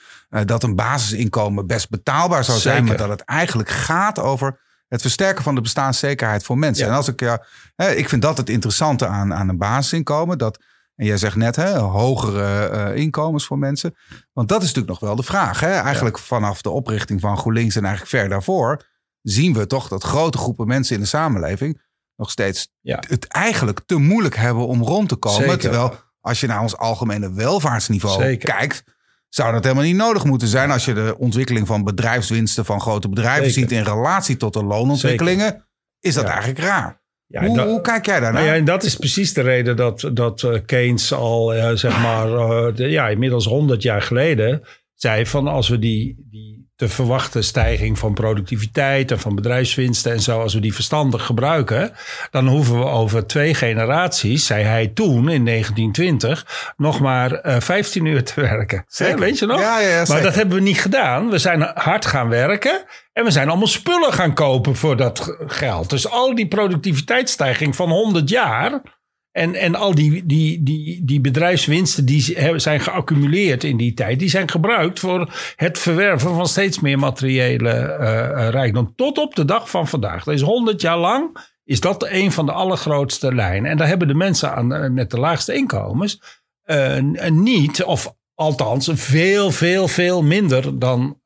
dat 0.45 0.63
een 0.63 0.75
basisinkomen 0.75 1.67
best 1.67 1.89
betaalbaar 1.89 2.43
zou 2.43 2.59
zijn. 2.59 2.75
Zeker. 2.75 2.89
Maar 2.89 3.07
dat 3.07 3.19
het 3.19 3.27
eigenlijk 3.27 3.69
gaat 3.69 4.19
over 4.19 4.59
het 4.87 5.01
versterken 5.01 5.43
van 5.43 5.55
de 5.55 5.61
bestaanszekerheid 5.61 6.43
voor 6.43 6.57
mensen. 6.57 6.85
Ja. 6.85 6.91
En 6.91 6.97
als 6.97 7.07
ik, 7.07 7.19
ja, 7.19 7.43
ik 7.75 8.09
vind 8.09 8.21
dat 8.21 8.37
het 8.37 8.49
interessante 8.49 9.07
aan, 9.07 9.33
aan 9.33 9.49
een 9.49 9.57
basisinkomen. 9.57 10.37
Dat, 10.37 10.59
en 10.95 11.05
jij 11.05 11.17
zegt 11.17 11.35
net, 11.35 11.55
hè, 11.55 11.77
hogere 11.77 12.67
eh, 12.67 12.95
inkomens 13.01 13.45
voor 13.45 13.57
mensen. 13.57 13.95
Want 14.33 14.47
dat 14.47 14.61
is 14.61 14.67
natuurlijk 14.67 14.99
nog 14.99 14.99
wel 15.09 15.15
de 15.15 15.23
vraag. 15.23 15.59
Hè? 15.59 15.71
Eigenlijk 15.71 16.19
vanaf 16.19 16.61
de 16.61 16.69
oprichting 16.69 17.21
van 17.21 17.37
GroenLinks 17.37 17.75
en 17.75 17.85
eigenlijk 17.85 18.15
ver 18.15 18.29
daarvoor... 18.29 18.85
zien 19.21 19.53
we 19.53 19.67
toch 19.67 19.87
dat 19.87 20.03
grote 20.03 20.37
groepen 20.37 20.67
mensen 20.67 20.95
in 20.95 21.01
de 21.01 21.07
samenleving... 21.07 21.81
nog 22.15 22.31
steeds 22.31 22.67
Ja. 22.81 23.03
het 23.07 23.27
eigenlijk 23.27 23.81
te 23.85 23.95
moeilijk 23.95 24.35
hebben 24.35 24.67
om 24.67 24.83
rond 24.83 25.09
te 25.09 25.15
komen. 25.15 25.41
Zeker. 25.41 25.57
Terwijl 25.59 25.95
als 26.21 26.39
je 26.39 26.47
naar 26.47 26.61
ons 26.61 26.77
algemene 26.77 27.33
welvaartsniveau 27.33 28.21
Zeker. 28.21 28.49
kijkt... 28.49 28.83
zou 29.29 29.51
dat 29.51 29.63
helemaal 29.63 29.83
niet 29.85 29.95
nodig 29.95 30.23
moeten 30.23 30.47
zijn... 30.47 30.71
als 30.71 30.85
je 30.85 30.93
de 30.93 31.15
ontwikkeling 31.17 31.67
van 31.67 31.83
bedrijfswinsten 31.83 32.65
van 32.65 32.81
grote 32.81 33.09
bedrijven 33.09 33.51
Zeker. 33.51 33.69
ziet... 33.69 33.71
in 33.77 33.83
relatie 33.83 34.37
tot 34.37 34.53
de 34.53 34.63
loonontwikkelingen... 34.63 35.67
is 35.99 36.13
dat 36.13 36.23
Ja. 36.23 36.29
eigenlijk 36.29 36.59
raar. 36.59 37.03
Ja, 37.27 37.45
hoe, 37.45 37.55
dat- 37.55 37.65
hoe 37.67 37.81
kijk 37.81 38.05
jij 38.05 38.19
daarnaar? 38.19 38.41
Nou 38.41 38.53
ja, 38.53 38.59
en 38.59 38.65
dat 38.65 38.83
is 38.83 38.95
precies 38.95 39.33
de 39.33 39.41
reden 39.41 39.75
dat, 39.75 40.09
dat 40.13 40.43
eh, 40.43 40.59
Keynes 40.65 41.13
al, 41.13 41.53
eh, 41.53 41.71
zeg 41.75 42.01
maar, 42.01 42.31
eh, 42.33 42.75
de- 42.75 42.89
ja, 42.89 43.07
inmiddels 43.09 43.45
100 43.45 43.81
jaar 43.81 44.01
geleden 44.01 44.61
zei 44.93 45.25
van 45.25 45.47
als 45.47 45.69
we 45.69 45.79
die, 45.79 46.25
die 46.31 46.54
te 46.75 46.89
verwachten 46.89 47.43
stijging 47.43 47.99
van 47.99 48.13
productiviteit 48.13 49.11
en 49.11 49.19
van 49.19 49.35
bedrijfswinsten 49.35 50.11
en 50.11 50.19
zo, 50.19 50.41
als 50.41 50.53
we 50.53 50.59
die 50.59 50.73
verstandig 50.73 51.25
gebruiken, 51.25 51.91
dan 52.31 52.47
hoeven 52.47 52.79
we 52.79 52.85
over 52.85 53.27
twee 53.27 53.53
generaties, 53.53 54.45
zei 54.45 54.63
hij 54.63 54.87
toen 54.87 55.29
in 55.29 55.45
1920, 55.45 56.73
nog 56.77 56.99
maar 56.99 57.31
eh 57.31 57.59
15 57.59 58.05
uur 58.05 58.23
te 58.23 58.41
werken. 58.41 58.85
Zeker. 58.87 59.13
Hè, 59.13 59.19
weet 59.19 59.39
je 59.39 59.45
nog? 59.45 59.59
Ja, 59.59 59.79
ja, 59.79 59.89
ja, 59.89 60.05
maar 60.07 60.21
dat 60.21 60.35
hebben 60.35 60.55
we 60.55 60.61
niet 60.61 60.81
gedaan. 60.81 61.29
We 61.29 61.37
zijn 61.37 61.61
hard 61.61 62.05
gaan 62.05 62.29
werken. 62.29 62.83
En 63.13 63.23
we 63.23 63.31
zijn 63.31 63.49
allemaal 63.49 63.67
spullen 63.67 64.13
gaan 64.13 64.33
kopen 64.33 64.75
voor 64.75 64.97
dat 64.97 65.35
geld. 65.47 65.89
Dus 65.89 66.09
al 66.09 66.35
die 66.35 66.47
productiviteitsstijging 66.47 67.75
van 67.75 67.89
100 67.89 68.29
jaar. 68.29 68.81
En, 69.35 69.55
en 69.55 69.75
al 69.75 69.95
die, 69.95 70.25
die, 70.25 70.63
die, 70.63 71.05
die 71.05 71.21
bedrijfswinsten 71.21 72.05
die 72.05 72.21
zijn 72.55 72.79
geaccumuleerd 72.79 73.63
in 73.63 73.77
die 73.77 73.93
tijd. 73.93 74.19
Die 74.19 74.29
zijn 74.29 74.49
gebruikt 74.49 74.99
voor 74.99 75.33
het 75.55 75.79
verwerven 75.79 76.35
van 76.35 76.47
steeds 76.47 76.79
meer 76.79 76.99
materiële 76.99 77.69
eh, 77.69 78.49
rijkdom. 78.49 78.93
Tot 78.95 79.17
op 79.17 79.35
de 79.35 79.45
dag 79.45 79.69
van 79.69 79.87
vandaag. 79.87 80.23
Dat 80.23 80.33
is 80.33 80.41
100 80.41 80.81
jaar 80.81 80.97
lang. 80.97 81.37
Is 81.63 81.79
dat 81.79 82.07
een 82.09 82.31
van 82.31 82.45
de 82.45 82.51
allergrootste 82.51 83.33
lijnen. 83.33 83.71
En 83.71 83.77
daar 83.77 83.87
hebben 83.87 84.07
de 84.07 84.13
mensen 84.13 84.53
aan, 84.53 84.73
eh, 84.73 84.89
met 84.89 85.11
de 85.11 85.19
laagste 85.19 85.53
inkomens 85.53 86.43
niet, 87.29 87.83
of 87.83 88.15
althans 88.35 88.89
veel, 88.93 89.51
veel, 89.51 89.87
veel 89.87 90.23
minder 90.23 90.79
dan 90.79 91.19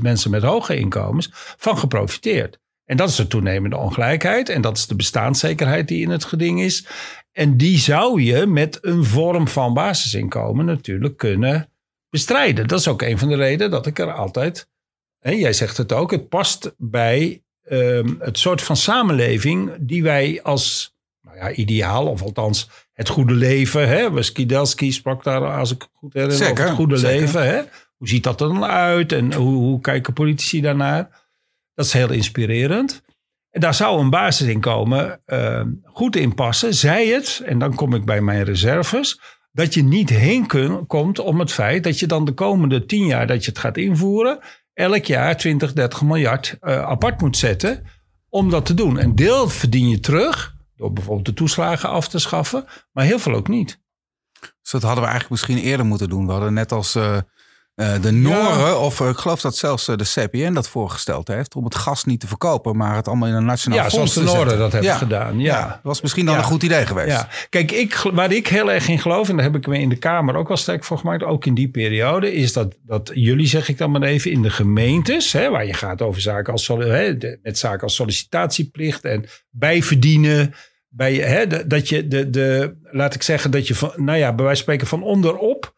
mensen 0.00 0.30
met 0.30 0.42
hoge 0.42 0.76
inkomens, 0.76 1.30
van 1.56 1.78
geprofiteerd. 1.78 2.60
En 2.90 2.96
dat 2.96 3.08
is 3.08 3.16
de 3.16 3.26
toenemende 3.26 3.76
ongelijkheid 3.76 4.48
en 4.48 4.60
dat 4.60 4.76
is 4.76 4.86
de 4.86 4.94
bestaanszekerheid 4.94 5.88
die 5.88 6.02
in 6.02 6.10
het 6.10 6.24
geding 6.24 6.60
is. 6.60 6.86
En 7.32 7.56
die 7.56 7.78
zou 7.78 8.22
je 8.22 8.46
met 8.46 8.78
een 8.80 9.04
vorm 9.04 9.48
van 9.48 9.74
basisinkomen 9.74 10.64
natuurlijk 10.64 11.16
kunnen 11.16 11.70
bestrijden. 12.10 12.66
Dat 12.66 12.78
is 12.78 12.88
ook 12.88 13.02
een 13.02 13.18
van 13.18 13.28
de 13.28 13.36
redenen 13.36 13.70
dat 13.70 13.86
ik 13.86 13.98
er 13.98 14.12
altijd, 14.12 14.68
jij 15.20 15.52
zegt 15.52 15.76
het 15.76 15.92
ook, 15.92 16.10
het 16.10 16.28
past 16.28 16.74
bij 16.76 17.42
ehm, 17.62 18.14
het 18.18 18.38
soort 18.38 18.62
van 18.62 18.76
samenleving 18.76 19.70
die 19.80 20.02
wij 20.02 20.42
als 20.42 20.94
nou 21.22 21.36
ja, 21.36 21.52
ideaal, 21.52 22.06
of 22.06 22.22
althans 22.22 22.68
het 22.92 23.08
goede 23.08 23.34
leven. 23.34 23.88
Hè? 23.88 24.22
Skidelski 24.22 24.92
sprak 24.92 25.24
daar, 25.24 25.56
als 25.56 25.70
ik 25.70 25.88
goed 25.92 26.12
herinner, 26.12 26.38
Zeker, 26.38 26.52
over 26.52 26.64
het 26.64 26.74
goede 26.74 26.96
zeker. 26.96 27.20
leven. 27.20 27.46
Hè? 27.46 27.62
Hoe 27.96 28.08
ziet 28.08 28.22
dat 28.22 28.40
er 28.40 28.48
dan 28.48 28.64
uit 28.64 29.12
en 29.12 29.34
hoe, 29.34 29.56
hoe 29.56 29.80
kijken 29.80 30.12
politici 30.12 30.60
daarnaar? 30.60 31.28
Dat 31.74 31.84
is 31.84 31.92
heel 31.92 32.10
inspirerend. 32.10 33.02
Daar 33.50 33.74
zou 33.74 34.00
een 34.00 34.10
basisinkomen 34.10 35.20
eh, 35.24 35.62
goed 35.84 36.16
in 36.16 36.34
passen. 36.34 36.74
Zij 36.74 37.06
het, 37.06 37.42
en 37.44 37.58
dan 37.58 37.74
kom 37.74 37.94
ik 37.94 38.04
bij 38.04 38.20
mijn 38.20 38.44
reserves, 38.44 39.20
dat 39.52 39.74
je 39.74 39.82
niet 39.82 40.10
heen 40.10 40.46
kun, 40.46 40.86
komt 40.86 41.18
om 41.18 41.38
het 41.38 41.52
feit 41.52 41.84
dat 41.84 41.98
je 41.98 42.06
dan 42.06 42.24
de 42.24 42.32
komende 42.32 42.86
tien 42.86 43.06
jaar 43.06 43.26
dat 43.26 43.44
je 43.44 43.50
het 43.50 43.58
gaat 43.58 43.76
invoeren, 43.76 44.38
elk 44.72 45.04
jaar 45.04 45.36
20, 45.36 45.72
30 45.72 46.02
miljard 46.02 46.56
eh, 46.60 46.82
apart 46.82 47.20
moet 47.20 47.36
zetten 47.36 47.86
om 48.28 48.50
dat 48.50 48.66
te 48.66 48.74
doen. 48.74 49.00
Een 49.00 49.14
deel 49.14 49.48
verdien 49.48 49.88
je 49.88 50.00
terug 50.00 50.54
door 50.76 50.92
bijvoorbeeld 50.92 51.26
de 51.26 51.34
toeslagen 51.34 51.88
af 51.88 52.08
te 52.08 52.18
schaffen, 52.18 52.64
maar 52.92 53.04
heel 53.04 53.18
veel 53.18 53.34
ook 53.34 53.48
niet. 53.48 53.80
Dus 54.40 54.70
dat 54.70 54.82
hadden 54.82 55.04
we 55.04 55.10
eigenlijk 55.10 55.30
misschien 55.30 55.68
eerder 55.68 55.86
moeten 55.86 56.08
doen. 56.08 56.26
We 56.26 56.32
hadden 56.32 56.52
net 56.52 56.72
als 56.72 56.94
eh, 56.94 57.18
eh, 57.80 58.02
de 58.02 58.10
Noren, 58.12 58.80
of 58.80 59.00
eh, 59.00 59.08
ik 59.08 59.16
geloof 59.16 59.40
dat 59.40 59.56
zelfs 59.56 59.88
eh, 59.88 59.96
de 59.96 60.04
CPN 60.04 60.52
dat 60.52 60.68
voorgesteld 60.68 61.28
heeft, 61.28 61.54
om 61.54 61.64
het 61.64 61.74
gas 61.74 62.04
niet 62.04 62.20
te 62.20 62.26
verkopen, 62.26 62.76
maar 62.76 62.96
het 62.96 63.08
allemaal 63.08 63.28
in 63.28 63.34
een 63.34 63.44
nationaal 63.44 63.78
ja, 63.78 63.90
fonds 63.90 63.94
zoals 63.94 64.14
de 64.14 64.20
te 64.20 64.26
Noorden 64.26 64.58
zetten. 64.58 64.58
dat 64.62 64.72
hebben 64.72 64.90
Ja. 64.90 64.96
gedaan. 64.96 65.40
Ja. 65.40 65.66
Dat 65.68 65.78
was 65.82 66.00
misschien 66.00 66.24
dan 66.24 66.34
Ja. 66.34 66.40
een 66.40 66.46
goed 66.46 66.62
idee 66.62 66.86
geweest. 66.86 67.08
Ja, 67.10 67.28
kijk, 67.48 67.72
ik, 67.72 67.94
waar 68.12 68.32
ik 68.32 68.46
heel 68.48 68.72
erg 68.72 68.88
in 68.88 68.98
geloof, 68.98 69.28
en 69.28 69.34
daar 69.36 69.44
heb 69.44 69.54
ik 69.56 69.66
me 69.66 69.78
in 69.78 69.88
de 69.88 69.96
Kamer 69.96 70.34
ook 70.34 70.48
wel 70.48 70.56
sterk 70.56 70.84
voor 70.84 70.98
gemaakt, 70.98 71.22
ook 71.22 71.46
in 71.46 71.54
die 71.54 71.68
periode, 71.70 72.32
is 72.32 72.52
dat, 72.52 72.76
dat 72.86 73.10
jullie, 73.14 73.46
zeg 73.46 73.68
ik 73.68 73.78
dan 73.78 73.90
maar 73.90 74.02
even, 74.02 74.30
in 74.30 74.42
de 74.42 74.50
gemeentes, 74.50 75.32
hè, 75.32 75.50
waar 75.50 75.66
je 75.66 75.74
gaat 75.74 76.02
over 76.02 76.20
zaken 76.20 76.52
als, 76.52 76.66
hè, 76.68 77.16
de- 77.18 77.38
met 77.42 77.58
zaken 77.58 77.80
als 77.82 77.94
sollicitatieplicht 77.94 79.04
en 79.04 79.24
bijverdienen, 79.50 80.54
bij, 80.88 81.14
hè, 81.14 81.46
de- 81.46 81.66
dat 81.66 81.88
je 81.88 82.08
de, 82.08 82.30
de, 82.30 82.76
laat 82.82 83.14
ik 83.14 83.22
zeggen, 83.22 83.50
dat 83.50 83.66
je 83.68 83.74
van, 83.74 83.92
nou 83.96 84.18
ja, 84.18 84.34
bij 84.34 84.44
wijze 84.44 84.64
van 84.64 84.74
spreken 84.74 84.86
van 84.86 85.02
onderop 85.02 85.74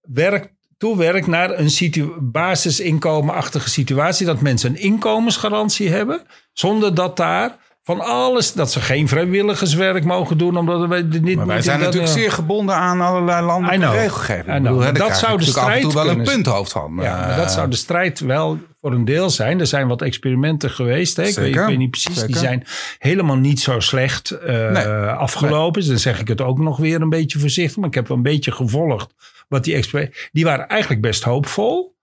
werkt, 0.00 0.52
toewerkt 0.78 1.26
naar 1.26 1.58
een 1.58 1.70
situ- 1.70 2.12
basisinkomenachtige 2.20 3.68
situatie, 3.68 4.26
dat 4.26 4.40
mensen 4.40 4.70
een 4.70 4.80
inkomensgarantie 4.80 5.88
hebben, 5.90 6.20
zonder 6.52 6.94
dat 6.94 7.16
daar 7.16 7.56
van 7.82 8.00
alles, 8.00 8.52
dat 8.52 8.72
ze 8.72 8.80
geen 8.80 9.08
vrijwilligerswerk 9.08 10.04
mogen 10.04 10.38
doen, 10.38 10.56
omdat 10.56 10.88
we 10.88 11.08
dit 11.08 11.36
Maar 11.36 11.46
wij 11.46 11.62
zijn 11.62 11.78
dat, 11.78 11.86
natuurlijk 11.86 12.14
eh, 12.14 12.20
zeer 12.20 12.32
gebonden 12.32 12.74
aan 12.74 13.00
allerlei 13.00 13.42
know. 13.78 13.94
regelgeving. 13.94 14.62
Bedoel, 14.62 14.78
dat 14.92 15.16
zou 15.16 15.38
de 15.38 15.44
natuurlijk 15.46 15.56
af 15.66 15.74
en 15.74 15.80
toe 15.80 15.90
strijd 15.90 15.92
wel 15.92 16.02
een 16.02 16.08
kunnen 16.16 16.34
punthoofd 16.34 16.72
van. 16.72 16.92
Ja, 17.00 17.16
maar 17.16 17.30
Eh, 17.30 17.36
dat 17.36 17.52
zou 17.52 17.70
de 17.70 17.76
strijd 17.76 18.20
wel 18.20 18.58
voor 18.84 18.92
een 18.92 19.04
deel 19.04 19.30
zijn. 19.30 19.60
Er 19.60 19.66
zijn 19.66 19.88
wat 19.88 20.02
experimenten 20.02 20.70
geweest. 20.70 21.16
Hè? 21.16 21.22
Ik, 21.22 21.34
weet, 21.34 21.46
ik 21.46 21.52
Zeker, 21.54 21.66
weet 21.66 21.78
niet 21.78 21.90
precies. 21.90 22.22
Die 22.22 22.36
zijn 22.36 22.66
helemaal 22.98 23.36
niet 23.36 23.60
zo 23.60 23.80
slecht 23.80 24.30
eh, 24.30 24.70
Nee, 24.70 24.86
afgelopen. 25.06 25.80
Dus 25.80 25.88
dan 25.88 25.98
zeg 25.98 26.20
ik 26.20 26.28
het 26.28 26.40
ook 26.40 26.58
nog 26.58 26.76
weer 26.76 27.00
een 27.00 27.08
beetje 27.08 27.38
voorzichtig. 27.38 27.76
Maar 27.76 27.88
ik 27.88 27.94
heb 27.94 28.08
wel 28.08 28.16
een 28.16 28.22
beetje 28.22 28.52
gevolgd. 28.52 29.14
Wat 29.48 29.64
die 29.64 29.74
experimenten. 29.74 30.18
Die 30.32 30.44
waren 30.44 30.68
eigenlijk 30.68 31.00
best 31.00 31.22
hoopvol. 31.22 31.96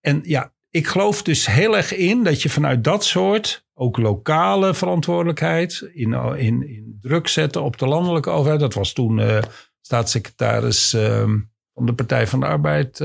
En 0.00 0.20
ja, 0.22 0.52
ik 0.70 0.86
geloof 0.86 1.22
dus 1.22 1.46
heel 1.46 1.76
erg 1.76 1.94
in 1.94 2.22
dat 2.22 2.42
je 2.42 2.48
vanuit 2.48 2.84
dat 2.84 3.04
soort. 3.04 3.64
Ook 3.74 3.96
lokale 3.96 4.74
verantwoordelijkheid. 4.74 5.90
In, 5.92 6.12
in, 6.36 6.68
in 6.68 6.98
druk 7.00 7.28
zetten 7.28 7.62
op 7.62 7.78
de 7.78 7.86
landelijke 7.86 8.30
overheid. 8.30 8.60
Dat 8.60 8.74
was 8.74 8.92
toen 8.92 9.20
eh, 9.20 9.38
staatssecretaris 9.80 10.92
ehm, 10.92 11.38
van 11.74 11.86
de 11.86 11.92
Partij 11.92 12.26
van 12.26 12.40
de 12.40 12.46
Arbeid. 12.46 13.00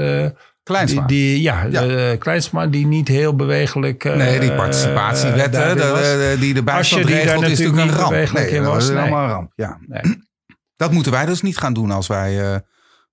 Kleinsma. 0.64 1.06
die, 1.06 1.34
die, 1.34 1.42
ja, 1.42 1.64
Ja. 1.70 1.86
eh, 1.88 2.18
Kleinsma, 2.20 2.68
die 2.68 2.86
niet 2.88 3.08
heel 3.08 3.36
bewegelijk. 3.36 4.04
eh, 4.06 4.16
nee, 4.16 4.40
die 4.40 4.52
participatiewet 4.54 5.38
hè, 5.56 5.74
de, 5.74 5.80
daarin 5.80 5.92
was. 5.92 6.02
de- 6.02 6.36
die 6.40 6.54
de 6.54 6.64
bijstand 6.64 7.06
die 7.08 7.16
regelt, 7.16 7.44
is 7.44 7.60
natuurlijk 7.60 7.92
een 7.92 7.98
ramp. 7.98 8.12
Nee, 8.34 8.50
in 8.50 8.64
dat 8.64 8.74
was, 8.74 8.84
is 8.84 8.90
een 8.90 9.10
ramp. 9.10 9.52
Ja. 9.56 9.78
Nee. 9.88 10.02
Dat 10.76 10.92
moeten 10.92 11.12
wij 11.12 11.26
dus 11.26 11.42
niet 11.42 11.58
gaan 11.58 11.74
doen 11.74 11.92
als 11.92 12.08
wij 12.08 12.62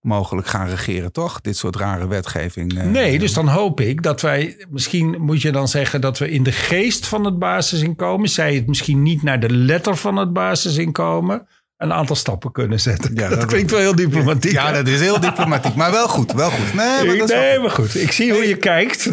mogelijk 0.01 0.47
gaan 0.47 0.69
regeren, 0.69 1.13
toch? 1.13 1.41
Dit 1.41 1.57
soort 1.57 1.77
rare 1.77 2.07
wetgeving. 2.09 2.73
Nee, 2.73 3.19
dus 3.19 3.33
dan 3.33 3.49
hoop 3.49 3.81
ik 3.81 4.03
dat 4.03 4.21
wij, 4.21 4.67
misschien 4.71 5.17
moet 5.21 5.43
je 5.43 5.53
dan 5.53 5.69
zeggen 5.69 6.01
dat 6.01 6.19
we 6.19 6.31
in 6.31 6.43
de 6.43 6.53
geest 6.53 7.07
van 7.07 7.25
het 7.25 7.39
basisinkomen, 7.39 8.29
zij 8.29 8.55
het 8.55 8.67
misschien 8.67 9.03
niet 9.03 9.23
naar 9.23 9.41
de 9.41 9.51
letter 9.51 9.97
van 9.97 10.17
het 10.17 10.33
basisinkomen, 10.33 11.47
een 11.79 11.93
aantal 11.93 12.17
stappen 12.17 12.53
kunnen 12.53 12.81
zetten. 12.81 13.15
Ja, 13.15 13.29
dat, 13.29 13.41
dat- 13.41 13.49
klinkt 13.49 13.71
wel 13.71 13.81
heel 13.81 13.95
diplomatiek. 13.95 14.53
Ja, 14.53 14.73
dat 14.73 14.87
is 14.87 15.01
heel 15.01 15.21
diplomatiek, 15.21 15.75
maar 15.75 15.91
wel 15.91 16.09
goed, 16.09 16.33
wel 16.33 16.51
goed. 16.51 16.75
Nee, 16.75 17.07
maar 17.07 17.17
dat 17.17 17.29
is 17.29 17.35
wel 17.35 17.43
nee, 17.45 17.59
maar 17.59 17.71
goed. 17.71 17.95
Ik 17.95 18.13
zie 18.13 18.33
hoe 18.33 18.49
je 18.49 18.57
kijkt. 18.57 19.03
Ja, 19.03 19.11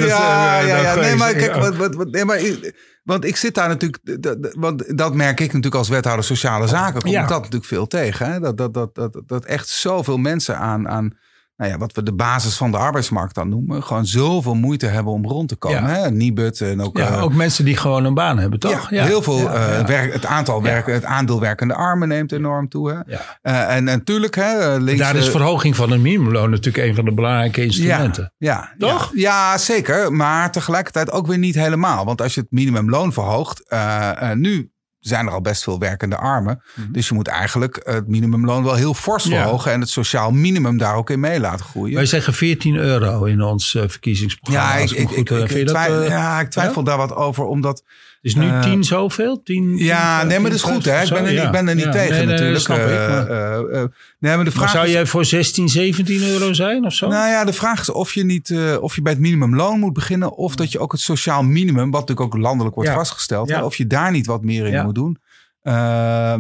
eh, 0.62 0.68
ja, 0.68 0.82
ja. 0.82 0.96
Nee, 0.96 1.16
maar 1.16 1.34
kijk, 1.34 1.56
wat, 1.56 1.76
wat, 1.76 1.96
wat, 1.96 2.12
nee, 2.12 2.26
maar, 2.26 2.40
want 3.04 3.26
ik 3.26 3.36
zit 3.36 3.54
daar 3.56 3.68
natuurlijk, 3.68 4.22
dat, 4.24 4.38
want 4.58 4.98
dat 4.98 5.14
merk 5.14 5.40
ik 5.40 5.46
natuurlijk 5.48 5.76
als 5.76 5.90
wethouder 5.90 6.26
sociale 6.26 6.68
zaken, 6.68 7.02
kom 7.02 7.12
Ja. 7.12 7.22
ik 7.22 7.28
dat 7.28 7.38
natuurlijk 7.38 7.66
veel 7.66 7.88
tegen. 7.88 8.32
Hè? 8.32 8.40
Dat, 8.40 8.58
dat, 8.58 8.74
dat, 8.74 8.96
dat, 8.96 9.22
dat 9.26 9.46
echt 9.46 9.68
zoveel 9.68 10.18
mensen 10.18 10.58
aan, 10.58 10.90
aan 10.90 11.18
nou 11.58 11.72
ja, 11.72 11.78
wat 11.78 11.94
we 11.94 12.04
de 12.04 12.14
basis 12.14 12.56
van 12.58 12.72
de 12.72 12.78
arbeidsmarkt 12.78 13.36
dan 13.36 13.50
noemen, 13.50 13.84
gewoon 13.84 14.06
zoveel 14.06 14.56
moeite 14.56 14.86
hebben 14.86 15.14
om 15.14 15.26
rond 15.26 15.50
te 15.50 15.56
komen. 15.56 15.82
Ja. 15.82 15.88
Hè? 15.88 16.12
Nibud 16.12 16.62
en 16.62 16.82
ook, 16.82 16.98
Ja, 16.98 17.08
eh, 17.08 17.24
ook 17.24 17.34
mensen 17.34 17.66
die 17.66 17.78
gewoon 17.78 18.06
een 18.06 18.14
baan 18.14 18.38
hebben, 18.40 18.60
toch? 18.60 18.90
ja, 18.90 19.04
heel 19.04 19.22
veel. 19.22 19.38
Ja, 19.38 19.54
eh, 19.54 19.80
ja. 19.80 19.86
werk, 19.86 20.14
het 20.14 20.26
aantal 20.26 20.62
werken, 20.62 20.94
het 20.94 21.04
aandeel 21.04 21.40
werkende 21.40 21.74
armen 21.74 22.08
neemt 22.08 22.32
enorm 22.32 22.70
toe. 22.70 22.90
Hè? 22.90 22.96
Ja. 23.06 23.40
Eh, 23.42 23.76
en 23.76 23.84
natuurlijk, 23.84 24.36
hè, 24.36 24.78
links, 24.78 25.02
Daar 25.02 25.16
is 25.16 25.30
verhoging 25.30 25.76
van 25.76 25.92
het 25.92 26.02
minimumloon 26.02 26.50
natuurlijk 26.50 26.88
een 26.88 26.96
van 26.96 27.06
de 27.06 27.14
belangrijke 27.14 27.64
instrumenten. 27.64 28.34
Ja, 28.38 28.74
Toch? 28.78 29.12
Ja, 29.14 29.52
ja, 29.52 29.58
zeker. 29.58 30.14
Maar 30.14 30.52
tegelijkertijd 30.52 31.12
ook 31.12 31.28
weer 31.28 31.38
niet 31.38 31.56
helemaal. 31.56 32.06
Want 32.06 32.22
als 32.22 32.34
je 32.34 32.42
het 32.42 32.52
minimumloon 32.52 33.14
verhoogt, 33.14 33.76
nu 34.34 34.70
zijn 35.08 35.26
er 35.28 35.32
al 35.34 35.42
best 35.42 35.64
veel 35.64 35.80
werkende 35.80 36.18
armen. 36.18 36.62
Dus 36.90 37.08
je 37.08 37.14
moet 37.14 37.28
eigenlijk 37.28 37.82
het 37.84 38.08
minimumloon 38.08 38.64
wel 38.64 38.76
heel 38.76 38.94
fors 38.94 39.24
Mhm. 39.26 39.34
Ja. 39.34 39.42
verhogen. 39.42 39.72
En 39.72 39.80
het 39.80 39.90
sociaal 39.90 40.32
minimum 40.32 40.78
daar 40.78 40.96
ook 40.96 41.10
in 41.10 41.20
mee 41.20 41.40
laten 41.40 41.66
groeien. 41.66 41.96
Wij 41.96 42.06
zeggen 42.06 42.34
14 42.34 42.76
euro 42.76 43.24
in 43.24 43.42
ons 43.42 43.76
eh, 43.76 43.84
verkiezingsprogramma. 43.88 44.74
Ja, 44.76 44.84
ik, 44.84 44.92
eh, 44.92 45.18
ik 45.58 45.68
twijfel, 45.68 46.02
eh, 46.02 46.08
ja, 46.10 46.40
ik 46.40 46.50
twijfel 46.50 46.84
daar 46.84 46.98
wat 46.98 47.14
over. 47.16 47.44
Omdat 47.46 47.84
Is 48.26 48.36
nu 48.36 48.48
eh, 48.50 48.62
10 48.62 48.84
zoveel? 48.84 49.42
10, 49.44 49.78
Ja, 49.78 50.24
nee, 50.24 50.40
maar 50.40 50.50
dat 50.50 50.60
is 50.60 50.66
goed. 50.66 50.86
Hè? 50.86 51.02
Ik 51.02 51.10
ben 51.10 51.26
er, 51.26 51.44
ik 51.46 51.52
ben 51.52 51.68
er 51.68 51.76
niet 51.76 51.84
Ja, 51.84 51.92
tegen 51.92 52.10
nee, 52.10 52.20
nee, 52.26 52.34
natuurlijk. 52.36 52.60
snap 52.60 52.78
ik, 52.78 52.84
Eh, 52.84 52.90
maar- 53.10 53.28
eh, 53.28 53.82
eh, 53.82 53.88
nee, 54.20 54.36
maar 54.36 54.46
de 54.46 54.52
vraag 54.52 54.64
Maar 54.64 54.74
zou 54.74 54.86
is, 54.86 54.92
jij 54.92 55.06
voor 55.06 55.26
16, 55.26 55.70
17 55.70 56.24
euro 56.24 56.54
zijn 56.54 56.86
of 56.86 56.94
zo? 56.94 57.08
Nou 57.08 57.30
ja, 57.30 57.46
de 57.46 57.54
vraag 57.54 57.80
is 57.82 57.90
of 57.92 58.14
je, 58.14 58.26
niet, 58.26 58.50
eh, 58.50 58.76
of 58.80 58.96
je 58.96 59.02
bij 59.02 59.12
het 59.12 59.22
minimumloon 59.22 59.80
moet 59.80 59.94
beginnen. 59.94 60.32
Of 60.38 60.56
dat 60.56 60.72
je 60.72 60.80
ook 60.80 60.92
het 60.92 61.02
sociaal 61.02 61.44
minimum, 61.44 61.92
wat 61.92 62.08
natuurlijk 62.08 62.36
ook 62.36 62.42
landelijk 62.42 62.76
wordt 62.76 62.90
Ja. 62.90 62.96
vastgesteld. 62.96 63.50
Hè, 63.50 63.64
Of 63.64 63.76
je 63.76 63.88
daar 63.88 64.12
niet 64.12 64.26
wat 64.26 64.44
meer 64.44 64.66
in 64.66 64.84
moet 64.84 64.96
doen. 64.96 65.18
Eh, 65.62 66.34
eh, 66.34 66.40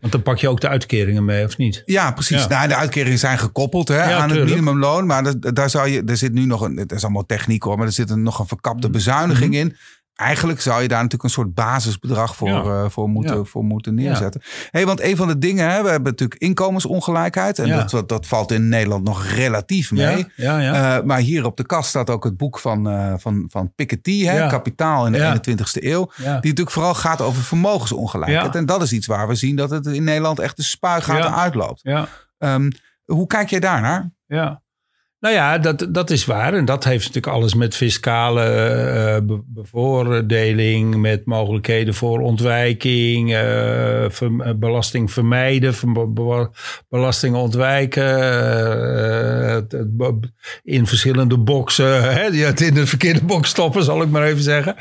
Want 0.00 0.12
dan 0.12 0.22
pak 0.22 0.38
je 0.38 0.48
ook 0.48 0.60
de 0.60 0.68
uitkeringen 0.68 1.24
mee, 1.24 1.44
of 1.44 1.56
niet? 1.56 1.82
ja, 1.86 2.12
precies. 2.12 2.42
Ja. 2.42 2.48
Nou, 2.48 2.68
de 2.68 2.74
uitkeringen 2.76 3.18
zijn 3.18 3.38
gekoppeld 3.38 3.88
hè, 3.88 4.02
aan 4.02 4.28
tuurlijk. 4.28 4.50
het 4.50 4.58
minimumloon. 4.58 5.06
Maar 5.06 5.22
dat- 5.22 5.54
daar 5.56 5.70
zou 5.70 5.88
je, 5.88 6.02
er 6.06 6.16
zit 6.16 6.32
nu 6.32 6.44
nog 6.46 6.60
een, 6.60 6.76
het 6.76 6.92
is 6.92 7.02
allemaal 7.02 7.26
techniek 7.26 7.62
hoor, 7.62 7.76
maar 7.76 7.86
er 7.86 7.92
zit 7.92 8.10
een, 8.10 8.22
nog 8.22 8.38
een 8.38 8.46
verkapte 8.46 8.86
Mhm. 8.86 8.96
bezuiniging 8.96 9.54
in. 9.54 9.76
Eigenlijk 10.20 10.60
zou 10.60 10.82
je 10.82 10.88
daar 10.88 10.96
natuurlijk 10.96 11.24
een 11.24 11.30
soort 11.30 11.54
basisbedrag 11.54 12.36
voor, 12.36 12.48
Ja. 12.48 12.62
eh, 12.62 12.84
voor, 12.88 13.08
moeten, 13.08 13.36
Ja. 13.36 13.44
voor 13.44 13.64
moeten 13.64 13.94
neerzetten. 13.94 14.42
Hey, 14.70 14.86
want 14.86 15.00
een 15.02 15.16
van 15.16 15.28
de 15.28 15.38
dingen, 15.38 15.70
hè, 15.70 15.82
we 15.82 15.88
hebben 15.88 16.10
natuurlijk 16.10 16.40
inkomensongelijkheid. 16.40 17.58
En 17.58 17.68
dat, 17.88 18.08
dat, 18.08 18.26
valt 18.26 18.52
in 18.52 18.68
Nederland 18.68 19.04
nog 19.04 19.24
relatief 19.26 19.92
mee. 19.92 20.26
Eh, 20.36 21.00
maar 21.02 21.18
hier 21.18 21.44
op 21.44 21.56
de 21.56 21.66
kast 21.66 21.88
staat 21.88 22.10
ook 22.10 22.24
het 22.24 22.36
boek 22.36 22.58
van, 22.58 22.88
eh, 22.90 23.14
van, 23.16 23.44
van 23.48 23.72
Piketty, 23.74 24.24
hè. 24.24 24.46
Kapitaal 24.48 25.06
in 25.06 25.12
de 25.12 25.18
Ja. 25.18 25.32
21ste 25.32 25.86
eeuw. 25.86 26.10
Die 26.16 26.26
natuurlijk 26.26 26.70
vooral 26.70 26.94
gaat 26.94 27.20
over 27.20 27.42
vermogensongelijkheid. 27.42 28.54
En 28.54 28.66
dat 28.66 28.82
is 28.82 28.92
iets 28.92 29.06
waar 29.06 29.28
we 29.28 29.34
zien 29.34 29.56
dat 29.56 29.70
het 29.70 29.86
in 29.86 30.04
Nederland 30.04 30.38
echt 30.38 30.56
de 30.56 30.62
spuigaten 30.62 31.34
uitloopt. 31.34 31.80
ja. 31.82 32.08
Ehm, 32.38 32.70
hoe 33.04 33.26
kijk 33.26 33.50
jij 33.50 33.60
daarnaar? 33.60 34.10
Ja. 34.26 34.62
Nou 35.20 35.34
ja, 35.34 35.58
dat, 35.58 35.86
dat 35.90 36.10
is 36.10 36.24
waar. 36.24 36.54
En 36.54 36.64
dat 36.64 36.84
heeft 36.84 37.06
natuurlijk 37.06 37.34
alles 37.34 37.54
met 37.54 37.76
fiscale 37.76 38.42
be- 39.26 39.42
bevoordeling, 39.46 40.96
met 40.96 41.24
mogelijkheden 41.24 41.94
voor 41.94 42.20
ontwijking, 42.20 43.32
eh, 43.32 44.04
eh, 44.04 44.10
belasting 44.56 45.12
vermijden, 45.12 45.74
ver- 45.74 46.12
be- 46.12 46.50
belasting 46.88 47.34
ontwijken, 47.36 48.04
het- 49.52 49.76
in 50.62 50.86
verschillende 50.86 51.38
boxen, 51.38 52.02
hè, 52.14 52.30
die 52.30 52.44
het 52.44 52.60
in 52.60 52.74
de 52.74 52.86
verkeerde 52.86 53.24
box 53.24 53.48
stoppen, 53.48 53.84
zal 53.84 54.02
ik 54.02 54.08
maar 54.08 54.24
even 54.24 54.42
zeggen. 54.42 54.74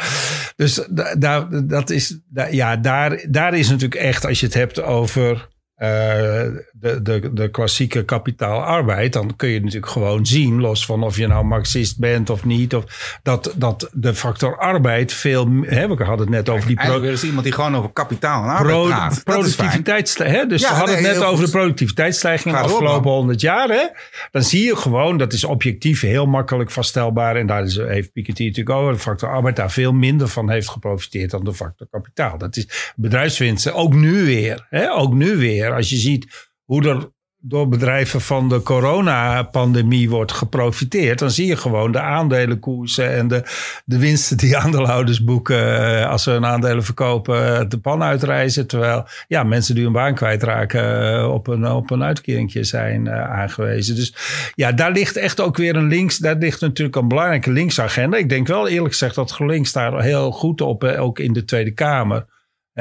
Dus 0.56 0.88
da- 0.90 1.16
daar, 1.16 1.68
dat 1.68 1.90
is, 1.90 2.20
ja, 2.52 2.78
daar, 2.78 3.26
daar 3.30 3.54
is 3.58 3.70
natuurlijk 3.70 4.02
echt, 4.02 4.26
als 4.26 4.40
je 4.40 4.46
het 4.46 4.56
hebt 4.56 4.82
over 4.82 5.48
de, 5.80 7.00
de, 7.02 7.34
de 7.34 7.50
klassieke 7.52 8.06
kapitaalarbeid, 8.06 9.14
dan 9.14 9.36
kun 9.36 9.50
je 9.50 9.60
natuurlijk 9.60 9.92
gewoon 9.92 10.26
zien, 10.26 10.60
los 10.62 10.86
van 10.86 11.04
of 11.04 11.18
je 11.18 11.28
nou 11.28 11.46
Marxist 11.46 12.00
bent 12.00 12.30
of 12.30 12.46
niet, 12.46 12.76
of 12.76 13.20
dat, 13.24 13.54
dat 13.56 13.90
de 13.94 14.14
factor 14.14 14.58
arbeid 14.58 15.14
veel. 15.14 15.48
Hè, 15.62 15.88
we 15.88 16.04
hadden 16.04 16.26
het 16.26 16.36
net 16.36 16.50
over 16.50 16.68
die 16.68 16.76
pro, 16.76 16.84
Eigenlijk 16.84 17.02
weer 17.02 17.12
eens 17.12 17.24
iemand 17.24 17.44
die 17.44 17.54
gewoon 17.54 17.76
over 17.76 17.92
kapitaal 17.94 18.44
en 18.44 18.50
arbeid 18.50 18.68
pro, 18.68 18.86
praat. 18.86 19.12
Is 19.12 19.24
productiviteitsstijging. 19.24 20.50
Dus 20.50 20.62
Ja, 20.62 20.70
we 20.70 20.76
hadden 20.76 20.96
nee, 20.96 21.06
het 21.06 21.14
net 21.14 21.24
over 21.24 21.38
goed. 21.38 21.46
de 21.46 21.52
productiviteitsstijging 21.52 22.56
de 22.56 22.62
afgelopen 22.62 23.12
honderd 23.12 23.42
jaar. 23.42 23.70
Hè? 23.70 23.88
Dan 24.32 24.44
zie 24.44 24.66
je 24.66 24.76
gewoon, 24.76 25.18
dat 25.18 25.34
is 25.34 25.44
objectief 25.44 26.02
heel 26.02 26.26
makkelijk 26.26 26.72
vaststelbaar. 26.72 27.36
En 27.36 27.48
daar 27.48 27.64
is, 27.64 27.76
heeft 27.78 28.12
Piketty 28.12 28.46
natuurlijk 28.46 28.76
ook, 28.76 28.92
de 28.92 29.00
factor 29.00 29.30
arbeid 29.30 29.56
daar 29.56 29.72
veel 29.72 29.94
minder 29.94 30.28
van 30.28 30.50
heeft 30.50 30.70
geprofiteerd 30.70 31.32
dan 31.32 31.44
de 31.44 31.54
factor 31.54 31.88
kapitaal. 31.92 32.38
Dat 32.38 32.58
is 32.58 32.94
bedrijfswinsten, 32.96 33.74
ook 33.74 33.94
nu 33.94 34.26
weer. 34.26 34.66
Hè? 34.70 34.92
Ook 34.92 35.14
nu 35.14 35.38
weer, 35.38 35.69
als 35.74 35.90
je 35.90 35.98
ziet 35.98 36.50
hoe 36.64 36.88
er 36.90 37.10
door 37.42 37.68
bedrijven 37.68 38.22
van 38.22 38.50
de 38.50 38.62
coronapandemie 38.62 40.10
wordt 40.10 40.32
geprofiteerd, 40.32 41.20
dan 41.20 41.32
zie 41.32 41.48
je 41.48 41.56
gewoon 41.56 41.92
de 41.92 42.00
aandelenkoersen 42.00 43.12
en 43.12 43.28
de, 43.28 43.44
de 43.86 44.00
winsten 44.00 44.38
die 44.38 44.58
aandeelhouders 44.64 45.24
boeken 45.24 45.98
eh, 46.00 46.10
als 46.10 46.24
ze 46.24 46.32
hun 46.32 46.46
aandelen 46.46 46.84
verkopen, 46.84 47.60
eh, 47.60 47.70
de 47.70 47.80
pan 47.80 48.04
uitreizen. 48.04 48.68
Terwijl 48.68 49.08
ja, 49.28 49.44
mensen 49.44 49.76
die 49.76 49.84
hun 49.84 49.94
baan 49.94 50.16
kwijtraken 50.16 51.14
eh, 51.14 51.32
op 51.32 51.48
een, 51.48 51.68
op 51.68 51.92
een 51.92 52.04
uitkeringje 52.04 52.64
zijn 52.64 53.10
aangewezen. 53.10 53.96
Dus 53.96 54.16
ja, 54.56 54.72
daar 54.72 54.92
ligt 54.92 55.16
echt 55.16 55.40
ook 55.40 55.58
weer 55.58 55.76
een 55.76 55.88
links, 55.88 56.18
daar 56.18 56.36
ligt 56.36 56.62
natuurlijk 56.62 56.98
een 56.98 57.08
belangrijke 57.08 57.52
linksagenda. 57.52 58.18
Ik 58.18 58.30
denk 58.30 58.48
wel 58.48 58.68
eerlijk 58.68 58.92
gezegd 58.92 59.16
dat 59.16 59.32
GroenLinks 59.32 59.72
daar 59.72 60.02
heel 60.02 60.32
goed 60.32 60.62
op, 60.62 60.84
ook 60.84 61.20
in 61.20 61.34
de 61.34 61.46
Tweede 61.46 61.72
Kamer 61.72 62.26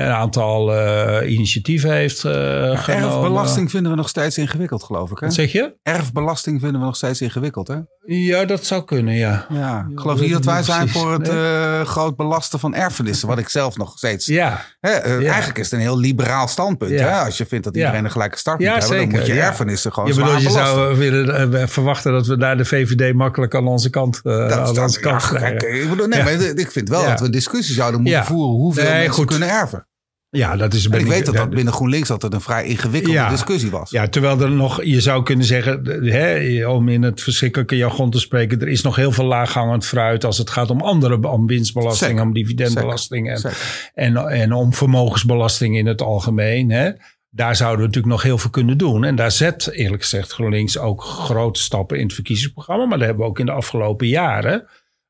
een 0.07 0.13
aantal 0.13 0.75
eh, 0.75 1.31
initiatieven 1.33 1.93
heeft 1.93 2.25
eh 2.25 2.33
genomen. 2.33 2.87
Erfbelasting 2.87 3.71
vinden 3.71 3.91
we 3.91 3.97
nog 3.97 4.09
steeds 4.09 4.39
ingewikkeld, 4.39 4.83
geloof 4.83 5.11
ik. 5.11 5.19
Hè? 5.19 5.27
Wat 5.27 5.35
zeg 5.35 5.53
je? 5.53 5.77
Erfbelasting 5.83 6.61
vinden 6.61 6.81
we 6.81 6.87
nog 6.87 6.97
steeds 6.97 7.21
ingewikkeld. 7.21 7.69
Hè? 7.69 7.77
Ja, 8.05 8.45
dat 8.45 8.65
zou 8.65 8.85
kunnen, 8.85 9.15
ja. 9.15 9.47
Ja, 9.53 9.87
ik 9.93 10.01
geloof 10.01 10.21
niet 10.21 10.33
dat 10.33 10.45
wij 10.45 10.63
zijn 10.63 10.79
precies. 10.79 11.01
voor 11.03 11.13
het 11.13 11.23
Nee. 11.33 11.55
eh, 11.55 11.81
groot 11.85 12.17
belasten 12.17 12.59
van 12.59 12.75
erfenissen. 12.75 13.29
Wat 13.29 13.39
ik 13.39 13.49
zelf 13.49 13.77
nog 13.77 13.93
steeds... 13.99 14.27
Ja, 14.27 14.65
Hè, 14.81 14.91
Ja. 14.91 15.19
Eigenlijk 15.29 15.59
is 15.59 15.65
het 15.65 15.73
een 15.75 15.81
heel 15.87 15.99
liberaal 15.99 16.49
standpunt. 16.49 16.91
Ja. 16.91 17.09
Hè? 17.09 17.25
Als 17.25 17.39
je 17.39 17.47
vindt 17.47 17.65
dat 17.65 17.75
Ja. 17.75 17.81
iedereen 17.81 18.05
een 18.05 18.11
gelijke 18.11 18.39
start 18.39 18.61
Ja, 18.61 18.73
moet 18.75 18.83
hebben... 18.89 19.09
dan 19.09 19.19
moet 19.19 19.27
je 19.27 19.35
ja. 19.35 19.47
erfenissen 19.47 19.93
gewoon 19.93 20.09
je, 20.09 20.15
zwaar 20.15 20.25
bedoelt, 20.27 20.43
je 20.43 20.49
belasten. 20.49 20.77
zou 20.77 20.97
willen 20.97 21.69
verwachten 21.69 22.13
dat 22.13 22.27
we 22.27 22.37
daar 22.37 22.57
de 22.57 22.65
VVD 22.65 23.15
makkelijk 23.15 23.55
aan 23.55 23.67
onze 23.67 23.91
kant, 23.91 24.21
eh, 24.23 24.23
Dat- 24.49 24.53
aan 24.53 24.79
onze 24.83 25.01
kant 25.01 25.27
krijgen. 25.29 25.59
kijk, 25.59 25.75
ik, 25.83 25.89
bedoel, 25.91 26.07
nee, 26.07 26.23
maar 26.23 26.33
ik 26.33 26.71
vind 26.71 26.89
wel 26.89 27.03
Ja. 27.03 27.09
dat 27.09 27.21
we 27.21 27.31
discussie 27.31 27.75
zouden 27.75 28.01
moeten 28.01 28.21
Ja. 28.21 28.27
voeren 28.27 28.55
hoeveel 28.57 28.83
Nee, 28.85 28.93
mensen 28.93 29.13
goed. 29.13 29.27
kunnen 29.27 29.49
erven. 29.49 29.88
Ja, 30.31 30.57
dat 30.57 30.75
is 30.75 30.89
ben 30.89 31.01
ik 31.01 31.07
weet 31.07 31.27
dat 31.27 31.35
dat 31.35 31.51
binnen 31.51 31.73
GroenLinks 31.73 32.11
altijd 32.11 32.33
een 32.33 32.41
vrij 32.41 32.65
ingewikkelde 32.67 33.19
Ja. 33.19 33.29
discussie 33.29 33.71
was. 33.71 33.91
Ja, 33.91 34.09
terwijl 34.09 34.41
er 34.41 34.51
nog, 34.51 34.85
je 34.85 35.01
zou 35.01 35.23
kunnen 35.23 35.45
zeggen, 35.47 35.85
hè, 36.05 36.67
om 36.67 36.89
in 36.89 37.03
het 37.03 37.23
verschrikkelijke 37.23 37.77
jargon 37.77 38.11
te 38.11 38.19
spreken, 38.21 38.61
er 38.61 38.69
is 38.69 38.83
nog 38.83 38.97
heel 38.97 39.13
veel 39.13 39.25
laaghangend 39.25 39.87
fruit 39.87 40.25
als 40.25 40.39
het 40.39 40.51
gaat 40.51 40.71
om 40.71 40.81
andere, 40.81 41.29
om 41.29 41.47
winstbelasting, 41.47 42.11
Zeker. 42.11 42.25
om 42.25 42.33
dividendbelasting 42.33 43.31
en, 43.31 43.39
Zeker. 43.39 43.91
en, 43.95 44.17
en 44.17 44.53
om 44.53 44.73
vermogensbelasting 44.75 45.77
in 45.77 45.87
het 45.87 46.03
algemeen. 46.03 46.71
Hè. 46.71 46.91
Daar 47.31 47.57
zouden 47.57 47.79
we 47.81 47.87
natuurlijk 47.87 48.13
nog 48.15 48.23
heel 48.23 48.39
veel 48.39 48.51
kunnen 48.51 48.79
doen. 48.79 49.05
En 49.05 49.17
daar 49.17 49.31
zet 49.33 49.71
eerlijk 49.73 50.03
gezegd 50.03 50.33
GroenLinks 50.33 50.79
ook 50.79 51.03
grote 51.03 51.61
stappen 51.63 51.97
in 51.99 52.05
het 52.05 52.15
verkiezingsprogramma. 52.15 52.85
Maar 52.87 52.99
daar 52.99 53.07
hebben 53.07 53.25
we 53.25 53.31
ook 53.31 53.39
in 53.39 53.47
de 53.47 53.53
afgelopen 53.53 54.07
jaren 54.07 54.67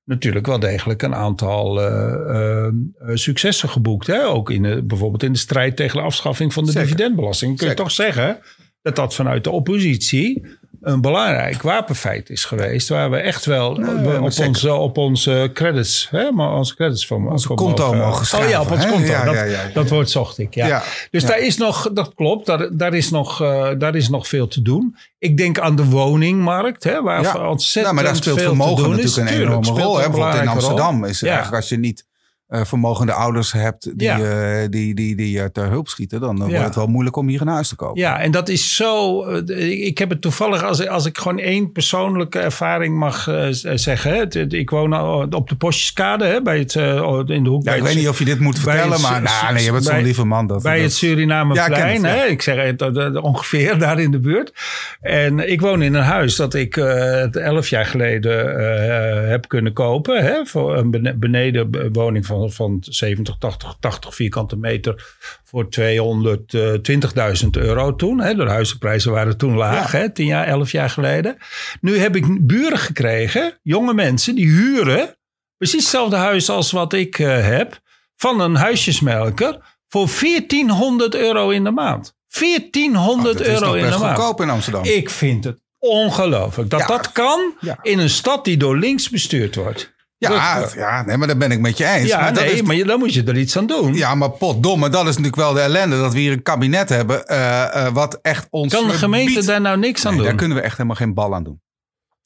natuurlijk 0.08 0.46
wel 0.46 0.58
degelijk 0.58 1.02
een 1.02 1.14
aantal 1.14 1.82
eh, 1.82 2.12
eh, 2.12 2.66
eh, 2.66 2.72
successen 3.14 3.68
geboekt. 3.68 4.06
Hè? 4.06 4.26
Ook 4.26 4.50
in 4.50 4.62
de, 4.62 4.82
bijvoorbeeld 4.82 5.22
in 5.22 5.32
de 5.32 5.38
strijd 5.38 5.76
tegen 5.76 5.96
de 5.96 6.04
afschaffing 6.04 6.52
van 6.52 6.64
de 6.64 6.70
Zeker. 6.70 6.86
dividendbelasting. 6.86 7.56
Kun 7.56 7.68
je 7.68 7.74
toch 7.74 7.90
zeggen 7.90 8.38
dat 8.82 8.96
dat 8.96 9.14
vanuit 9.14 9.44
de 9.44 9.50
oppositie 9.50 10.56
een 10.80 11.00
belangrijk 11.00 11.62
wapenfeit 11.62 12.30
is 12.30 12.44
geweest. 12.44 12.88
Waar 12.88 13.10
we 13.10 13.16
echt 13.16 13.44
wel 13.44 13.74
Nee, 13.74 14.20
op, 14.20 14.38
onze, 14.46 14.72
op 14.72 14.96
onze 14.96 15.50
credits, 15.54 16.08
hè, 16.10 16.30
maar 16.32 16.52
onze 16.52 16.74
credits 16.74 17.06
van 17.06 17.30
Onze 17.30 17.46
van 17.46 17.56
konto 17.56 17.94
mogen- 17.94 18.26
schrijven, 18.26 18.48
Oh 18.48 18.54
ja, 18.54 18.60
op 18.60 18.70
ons 18.70 18.84
hè? 18.84 18.90
konto. 18.90 19.06
Ja, 19.06 19.24
dat, 19.24 19.34
ja, 19.34 19.42
ja. 19.44 19.70
dat 19.72 19.88
woord 19.88 20.10
zocht 20.10 20.38
ik. 20.38 20.54
Ja. 20.54 20.82
Dus 21.10 21.24
daar 21.24 21.38
is 21.38 21.56
nog, 21.56 21.90
dat 21.92 22.14
klopt, 22.14 22.46
daar, 22.46 22.68
daar, 22.76 22.94
is 22.94 23.10
nog, 23.10 23.42
eh, 23.42 23.68
daar 23.78 23.94
is 23.94 24.08
nog 24.08 24.28
veel 24.28 24.48
te 24.48 24.62
doen. 24.62 24.96
Ik 25.18 25.36
denk 25.36 25.58
aan 25.58 25.76
de 25.76 25.84
woningmarkt, 25.84 26.84
hè, 26.84 27.02
waar 27.02 27.48
ontzettend 27.48 27.86
Ja, 27.86 27.92
maar 27.92 28.04
daar 28.12 28.16
speelt 28.22 28.38
veel 28.38 28.46
vermogen 28.48 28.90
natuurlijk 28.90 29.16
een 29.16 29.40
enorme 29.40 29.66
rol. 29.66 29.96
Hè? 29.98 30.04
Bijvoorbeeld 30.08 30.34
in 30.34 30.42
rol. 30.44 30.50
Amsterdam 30.52 31.04
is 31.04 31.20
Ja. 31.20 31.26
eigenlijk 31.26 31.56
als 31.56 31.68
je 31.68 31.78
niet 31.78 32.06
eh, 32.48 32.64
vermogende 32.64 33.12
ouders 33.12 33.52
hebt 33.52 33.98
die, 33.98 34.08
Ja. 34.08 34.18
eh, 34.18 34.68
die, 34.70 34.94
die, 34.94 35.16
die 35.16 35.30
je 35.30 35.52
ter 35.52 35.68
hulp 35.68 35.88
schieten, 35.88 36.20
dan 36.20 36.34
eh, 36.34 36.38
wordt 36.40 36.54
Ja. 36.54 36.62
het 36.64 36.74
wel 36.74 36.86
moeilijk 36.86 37.16
om 37.16 37.28
hier 37.28 37.40
een 37.40 37.46
huis 37.48 37.68
te 37.68 37.76
kopen. 37.76 38.00
Ja, 38.00 38.20
en 38.20 38.30
dat 38.30 38.48
is 38.48 38.76
zo. 38.76 39.22
eh, 39.24 39.86
Ik 39.86 39.98
heb 39.98 40.10
het 40.10 40.20
toevallig, 40.20 40.62
als, 40.62 40.80
ik- 40.80 40.88
als 40.88 41.06
ik 41.06 41.18
gewoon 41.18 41.38
één 41.38 41.72
persoonlijke 41.72 42.38
ervaring 42.38 42.96
mag 42.98 43.28
eh, 43.28 43.46
zeggen. 43.74 44.10
Hè, 44.12 44.18
het- 44.18 44.34
het- 44.34 44.52
ik 44.52 44.70
woon 44.70 44.94
op 45.34 45.48
de 45.48 45.56
Postjeskade, 45.56 46.24
hè, 46.24 46.42
bij 46.42 46.58
het, 46.58 46.74
eh, 46.76 47.20
in 47.26 47.44
de 47.44 47.50
hoek. 47.50 47.64
Ja, 47.64 47.72
ik 47.74 47.82
weet 47.82 47.94
niet 47.96 48.08
of 48.08 48.18
je 48.18 48.24
dit 48.24 48.40
moet 48.40 48.58
vertellen, 48.58 48.92
het- 48.92 49.02
maar 49.02 49.22
nou, 49.22 49.54
nee, 49.54 49.64
je 49.64 49.72
bent 49.72 49.84
zo'n 49.84 50.02
lieve 50.02 50.24
man. 50.24 50.46
Dat, 50.46 50.62
bij 50.62 50.74
dat- 50.74 50.82
het 50.84 50.92
Surinameplein. 50.94 52.00
Ja, 52.02 52.24
ik 52.24 52.42
hè? 52.42 52.42
Zeg 52.42 52.64
het 52.78 53.20
ongeveer 53.20 53.78
daar 53.84 53.98
in 54.00 54.10
de 54.10 54.18
buurt. 54.20 54.52
En 55.00 55.50
ik 55.50 55.60
woon 55.60 55.82
in 55.82 55.94
een 55.94 56.02
huis 56.02 56.36
dat 56.36 56.54
ik 56.54 56.76
eh, 56.76 57.34
elf 57.34 57.68
jaar 57.68 57.86
geleden 57.86 58.58
eh, 58.58 59.28
heb 59.28 59.48
kunnen 59.48 59.72
kopen. 59.72 60.24
Hè? 60.24 60.44
Voor 60.44 60.76
een 60.76 60.90
bene- 60.90 61.16
benedenwoning 61.16 62.26
van 62.26 62.36
van, 62.38 62.50
van 62.52 62.78
70, 62.80 63.36
80, 63.38 63.76
80 63.80 64.14
vierkante 64.14 64.56
meter 64.56 65.16
voor 65.44 65.68
220.000 65.80 67.48
euro 67.50 67.94
toen. 67.94 68.20
Hè. 68.20 68.34
De 68.34 68.44
huizenprijzen 68.48 69.12
waren 69.12 69.36
toen 69.36 69.54
laag, 69.54 69.92
hè, 69.92 70.12
10 70.12 70.26
jaar, 70.26 70.46
11 70.46 70.72
jaar 70.72 70.90
geleden. 70.90 71.36
Nu 71.80 71.98
heb 71.98 72.16
ik 72.16 72.46
buren 72.46 72.78
gekregen, 72.78 73.58
jonge 73.62 73.94
mensen, 73.94 74.34
die 74.34 74.46
huren 74.46 75.16
precies 75.56 75.80
hetzelfde 75.82 76.16
huis 76.16 76.48
als 76.50 76.70
wat 76.70 76.92
ik 76.92 77.18
uh, 77.18 77.46
heb, 77.46 77.80
van 78.16 78.40
een 78.40 78.54
huisjesmelker 78.54 79.58
voor 79.88 80.08
1400 80.20 81.14
euro 81.14 81.50
in 81.50 81.64
de 81.64 81.70
maand. 81.70 82.16
1400 82.38 83.40
euro 83.40 83.72
in 83.74 83.84
de 83.90 83.98
maand. 83.98 84.16
goedkoop 84.18 84.40
in 84.40 84.50
Amsterdam. 84.50 84.84
Ik 84.84 85.10
vind 85.10 85.44
het 85.44 85.60
ongelooflijk 85.78 86.70
dat 86.70 86.80
Ja. 86.80 86.86
dat 86.86 87.12
kan 87.12 87.54
Ja. 87.60 87.78
in 87.82 87.98
een 87.98 88.10
stad 88.10 88.44
die 88.44 88.56
door 88.56 88.78
links 88.78 89.08
bestuurd 89.10 89.54
wordt. 89.54 89.94
Ja, 90.18 90.68
ja 90.76 91.02
nee, 91.02 91.16
maar 91.16 91.26
daar 91.26 91.36
ben 91.36 91.50
ik 91.50 91.60
met 91.60 91.78
je 91.78 91.86
eens. 91.86 92.08
Ja, 92.08 92.20
maar 92.20 92.32
nee, 92.32 92.52
is- 92.52 92.62
maar 92.62 92.74
je- 92.74 92.84
dan 92.84 92.98
moet 92.98 93.14
je 93.14 93.22
er 93.24 93.36
iets 93.38 93.56
aan 93.56 93.66
doen. 93.66 93.94
Ja, 93.94 94.14
maar 94.14 94.30
potdomme, 94.30 94.88
dat 94.88 95.00
is 95.00 95.08
natuurlijk 95.08 95.36
wel 95.36 95.52
de 95.52 95.60
ellende. 95.60 95.96
Dat 95.98 96.12
we 96.12 96.18
hier 96.18 96.32
een 96.32 96.42
kabinet 96.42 96.88
hebben 96.88 97.26
eh, 97.26 97.86
eh, 97.86 97.92
wat 97.92 98.18
echt 98.22 98.46
ons 98.50 98.72
kan 98.74 98.86
de 98.88 98.92
gemeente 98.94 99.44
daar 99.44 99.60
nou 99.60 99.78
niks 99.78 100.00
aan 100.04 100.10
Nee, 100.10 100.18
doen? 100.20 100.28
daar 100.28 100.36
kunnen 100.38 100.56
we 100.56 100.62
echt 100.62 100.76
helemaal 100.76 100.96
geen 100.96 101.14
bal 101.14 101.34
aan 101.34 101.44
doen. 101.44 101.60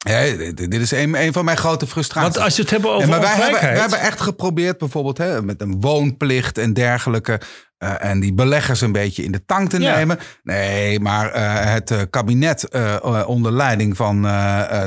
Hè, 0.02 0.52
dit, 0.54 0.74
is 0.74 0.90
een, 0.90 1.22
een 1.22 1.32
van 1.32 1.44
mijn 1.44 1.56
grote 1.56 1.86
frustraties. 1.86 2.32
Want 2.34 2.44
als 2.44 2.56
je 2.56 2.62
het 2.62 2.70
hebben 2.70 2.90
over 2.90 3.08
Nee, 3.08 3.10
maar 3.10 3.20
wij 3.20 3.34
hebben, 3.44 3.60
wij 3.60 3.80
hebben 3.80 4.00
echt 4.00 4.20
geprobeerd 4.20 4.78
bijvoorbeeld 4.78 5.18
hè, 5.18 5.42
met 5.42 5.60
een 5.60 5.80
woonplicht 5.80 6.58
en 6.58 6.72
dergelijke. 6.72 7.40
Eh, 7.82 8.10
en 8.10 8.20
die 8.20 8.32
beleggers 8.34 8.80
een 8.80 8.92
beetje 8.92 9.22
in 9.24 9.32
de 9.32 9.44
tang 9.46 9.68
te 9.70 9.80
Ja. 9.80 9.96
nemen. 9.96 10.18
Nee, 10.42 11.00
maar 11.00 11.30
eh, 11.30 11.72
het 11.72 11.90
eh, 11.90 11.98
kabinet 12.10 12.68
onder 13.26 13.52
leiding 13.52 13.96
van 13.96 14.22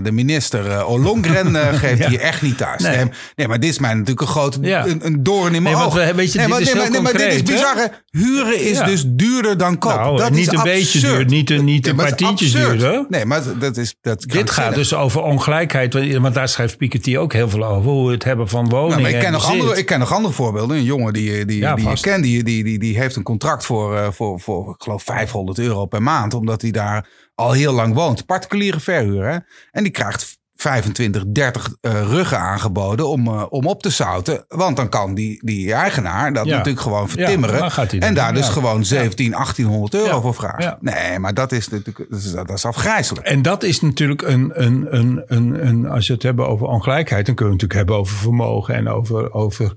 de 0.03 0.11
minister 0.11 0.85
Ollongren 0.85 1.55
geeft 1.83 1.97
Ja. 1.97 2.09
hier 2.09 2.19
echt 2.19 2.41
niet 2.41 2.57
thuis. 2.57 2.81
Nee. 2.81 2.95
Nee. 2.95 3.05
nee, 3.35 3.47
maar 3.47 3.59
dit 3.59 3.69
is 3.69 3.79
mij 3.79 3.91
natuurlijk 3.93 4.21
een 4.21 4.27
grote 4.27 4.57
Ja. 4.61 4.85
een, 4.85 5.05
een 5.05 5.23
doorn 5.23 5.55
in 5.55 5.63
mijn 5.63 5.75
Nee, 5.75 5.83
oog. 5.85 5.93
we- 5.93 6.13
weet 6.15 6.31
je, 6.31 6.37
nee, 6.39 6.47
dit 6.47 6.59
is 6.59 6.73
maar, 6.73 6.89
nee, 6.91 7.01
maar 7.01 7.11
dit 7.11 7.21
is 7.21 7.27
concreet, 7.27 7.45
bizar. 7.45 7.75
hè. 7.75 7.85
Huren 8.19 8.61
is 8.63 8.79
dus 8.79 9.03
duurder 9.07 9.57
dan 9.57 9.77
koop. 9.77 9.95
Nou, 9.95 10.17
dat 10.17 10.29
niet 10.31 10.39
is 10.47 10.53
een 10.57 10.63
beetje 10.63 10.99
duur, 10.99 11.25
niet 11.25 11.49
een- 11.49 11.65
niet 11.65 11.87
een 11.87 11.99
absurd. 11.99 12.39
duurder. 12.79 13.05
Nee, 13.09 13.25
maar 13.25 13.41
dat 13.59 13.77
is... 13.77 13.95
Dat 14.01 14.21
Dit 14.21 14.49
gaat 14.49 14.75
dus 14.75 14.93
over 14.93 15.21
ongelijkheid. 15.21 15.93
want- 16.19 16.33
daar 16.33 16.47
schrijft 16.49 16.77
Piketty 16.77 17.17
ook 17.17 17.33
heel 17.33 17.49
veel 17.49 17.65
over. 17.65 17.91
Hoe 17.91 18.07
we 18.07 18.13
het 18.13 18.23
hebben 18.23 18.47
van 18.47 18.69
woningen 18.69 18.89
Nou, 18.89 19.01
maar 19.01 19.09
ik, 19.11 19.17
ken 19.17 19.25
en 19.25 19.31
nog 19.31 19.49
andere, 19.51 19.77
ik 19.77 19.85
ken 19.85 19.99
nog 19.99 20.13
andere 20.13 20.33
voorbeelden. 20.33 20.77
Een 20.77 20.83
jongen 20.83 21.13
die, 21.13 21.31
die, 21.31 21.45
die 21.45 21.59
je 21.59 21.77
vast. 21.81 22.03
kent, 22.03 22.23
die, 22.23 22.43
die, 22.43 22.63
die, 22.63 22.79
die 22.85 22.97
heeft 22.97 23.15
een 23.15 23.23
contract 23.23 23.65
voor, 23.65 23.97
eh, 23.97 24.11
voor, 24.11 24.39
voor, 24.39 24.69
ik 24.69 24.83
geloof, 24.83 25.03
500 25.03 25.57
euro 25.57 25.85
per 25.85 26.01
maand. 26.01 26.33
Omdat 26.33 26.61
hij 26.61 26.71
daar 26.71 27.07
al 27.35 27.51
heel 27.51 27.73
lang 27.73 27.93
woont. 27.93 28.25
Particuliere 28.25 28.79
verhuur. 28.79 29.25
Hè? 29.25 29.37
En 29.71 29.83
die 29.83 29.91
krijgt 29.91 30.37
25, 30.55 31.23
30 31.27 31.75
eh, 31.81 31.91
ruggen 32.01 32.39
aangeboden 32.39 33.07
om, 33.07 33.27
eh, 33.27 33.45
om 33.49 33.65
op 33.65 33.81
te 33.81 33.89
zouten. 33.89 34.45
Want 34.47 34.75
dan 34.75 34.89
kan 34.89 35.13
die, 35.13 35.39
die 35.45 35.73
eigenaar 35.73 36.33
dat 36.33 36.45
Ja. 36.45 36.51
natuurlijk 36.51 36.83
gewoon 36.83 37.09
vertimmeren. 37.09 37.71
en 37.99 38.13
daar 38.13 38.33
dus 38.33 38.45
ja. 38.45 38.51
gewoon 38.51 38.85
17, 38.85 39.33
1800 39.33 39.93
euro 39.93 40.21
voor 40.21 40.33
vragen. 40.33 40.77
Nee, 40.81 41.19
maar 41.19 41.33
dat 41.33 41.51
is 41.51 41.67
natuurlijk 41.67 42.09
dat 42.09 42.19
is, 42.19 42.31
dat 42.31 42.49
is 42.49 42.65
afgrijzelijk. 42.65 43.27
En 43.27 43.41
dat 43.41 43.63
is 43.63 43.81
natuurlijk 43.81 44.21
een, 44.21 44.51
een, 44.63 44.95
een, 44.95 45.23
een, 45.27 45.67
een. 45.67 45.89
Als 45.89 46.07
je 46.07 46.13
het 46.13 46.23
hebben 46.23 46.47
over 46.47 46.67
ongelijkheid. 46.67 47.25
dan 47.25 47.35
kunnen 47.35 47.57
we 47.57 47.61
het 47.63 47.71
natuurlijk 47.71 47.89
hebben 47.89 47.95
over 47.95 48.17
vermogen. 48.17 48.75
en 48.75 48.87
over. 48.87 49.33
over 49.33 49.73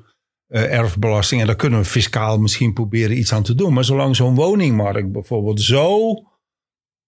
eh, 0.49 0.79
erfbelasting. 0.79 1.41
En 1.41 1.47
daar 1.47 1.57
kunnen 1.57 1.79
we 1.79 1.85
fiscaal 1.85 2.39
misschien 2.39 2.73
proberen 2.73 3.19
iets 3.19 3.33
aan 3.33 3.43
te 3.43 3.55
doen. 3.55 3.73
Maar 3.73 3.85
zolang 3.85 4.17
zo'n 4.17 4.35
woningmarkt 4.35 5.13
bijvoorbeeld 5.13 5.61
zo 5.61 6.13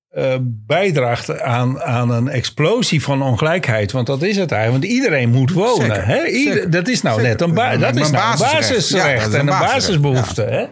eh, 0.08 0.34
bijdraagt 0.42 1.40
aan, 1.40 1.80
aan 1.82 2.10
een 2.10 2.28
explosie 2.28 3.02
van 3.02 3.22
ongelijkheid. 3.22 3.92
Want 3.92 4.06
dat 4.06 4.22
is 4.22 4.36
het 4.36 4.52
eigenlijk. 4.52 4.82
Want 4.84 4.94
iedereen 4.96 5.30
moet 5.30 5.52
wonen. 5.52 5.86
Zeker, 5.86 6.06
Hè? 6.06 6.26
Ieder- 6.26 6.52
zeker. 6.54 6.70
dat 6.70 6.88
is 6.88 7.02
nou 7.02 7.14
Zeker. 7.20 7.30
net 7.30 7.40
een, 7.48 7.54
ba- 7.54 7.72
Een- 7.72 7.80
dat 7.80 7.96
is 7.96 8.06
een 8.06 8.12
nou 8.12 8.32
een 8.32 8.38
basisrecht. 8.38 8.68
basisrecht. 8.68 9.06
Ja, 9.08 9.14
dat 9.24 9.28
is 9.28 9.34
en 9.34 9.40
een 9.40 9.46
basisrecht, 9.46 9.74
basisbehoefte. 10.02 10.42
Hè? 10.42 10.64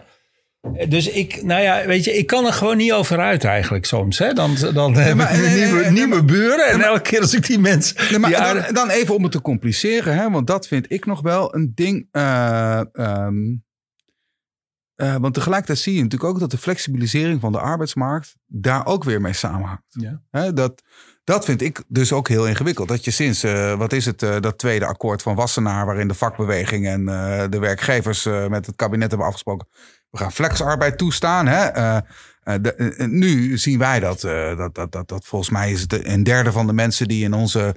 Dus 0.89 1.09
ik, 1.09 1.43
nou 1.43 1.61
ja, 1.61 1.85
weet 1.85 2.03
je, 2.03 2.17
ik 2.17 2.27
kan 2.27 2.45
er 2.45 2.53
gewoon 2.53 2.77
niet 2.77 2.91
over 2.91 3.19
uit 3.19 3.43
eigenlijk 3.43 3.85
soms. 3.85 4.17
Hè? 4.17 4.33
Dan, 4.33 4.55
dan 4.73 4.93
heb 4.95 5.15
maar- 5.15 5.33
ik 5.35 5.41
nee, 5.41 5.65
nieuwe, 5.65 5.81
nee, 5.81 5.91
nieuwe 5.91 6.23
buren. 6.23 6.67
En 6.69 6.81
elke 6.81 7.01
keer 7.01 7.21
als 7.21 7.33
ik 7.33 7.45
die 7.47 7.59
mensen... 7.59 7.95
Nee, 8.09 8.19
maar 8.19 8.29
die 8.29 8.39
dan, 8.39 8.47
aardig- 8.47 8.67
dan 8.71 8.89
even 8.89 9.15
om 9.15 9.23
het 9.23 9.31
te 9.31 9.41
compliceren, 9.41 10.15
hè, 10.15 10.29
want 10.29 10.47
dat 10.47 10.67
vind 10.67 10.91
ik 10.91 11.05
nog 11.05 11.21
wel 11.21 11.55
een 11.55 11.71
ding. 11.75 12.07
eh, 12.11 12.81
ehm, 12.93 13.35
eh, 14.95 15.15
want 15.15 15.33
tegelijkertijd 15.33 15.79
zie 15.79 15.95
je 15.95 16.01
natuurlijk 16.03 16.29
ook 16.31 16.39
dat 16.39 16.51
de 16.51 16.57
flexibilisering 16.57 17.41
van 17.41 17.51
de 17.51 17.59
arbeidsmarkt 17.59 18.35
daar 18.45 18.85
ook 18.85 19.03
weer 19.03 19.21
mee 19.21 19.33
samenhangt. 19.33 19.83
Ja. 19.87 20.21
Hè, 20.31 20.53
dat, 20.53 20.81
dat 21.23 21.45
vind 21.45 21.61
ik 21.61 21.83
dus 21.87 22.13
ook 22.13 22.27
heel 22.27 22.47
ingewikkeld. 22.47 22.87
Dat 22.87 23.05
je 23.05 23.11
sinds, 23.11 23.43
eh, 23.43 23.77
wat 23.77 23.93
is 23.93 24.05
het, 24.05 24.19
dat 24.19 24.57
tweede 24.57 24.85
akkoord 24.85 25.21
van 25.21 25.35
Wassenaar, 25.35 25.85
waarin 25.85 26.07
de 26.07 26.13
vakbeweging 26.13 26.87
en 26.87 27.05
de 27.49 27.59
werkgevers 27.59 28.23
met 28.25 28.65
het 28.65 28.75
kabinet 28.75 29.09
hebben 29.09 29.27
afgesproken. 29.27 29.67
We 30.09 30.17
gaan 30.17 30.31
flexarbeid 30.31 30.97
toestaan. 30.97 31.47
Hè? 31.47 31.63
Eh, 31.65 31.97
eh, 32.43 32.53
de- 32.61 32.73
eh, 32.73 33.07
nu 33.07 33.57
zien 33.57 33.79
wij 33.79 33.99
dat, 33.99 34.21
dat, 34.57 34.75
dat, 34.75 34.91
dat, 34.91 35.07
dat 35.09 35.25
volgens 35.25 35.49
mij 35.51 35.71
is 35.71 35.81
het 35.81 36.05
een 36.07 36.23
derde 36.23 36.51
van 36.51 36.67
de 36.67 36.73
mensen 36.73 37.07
die 37.07 37.23
in 37.23 37.33
onze 37.33 37.75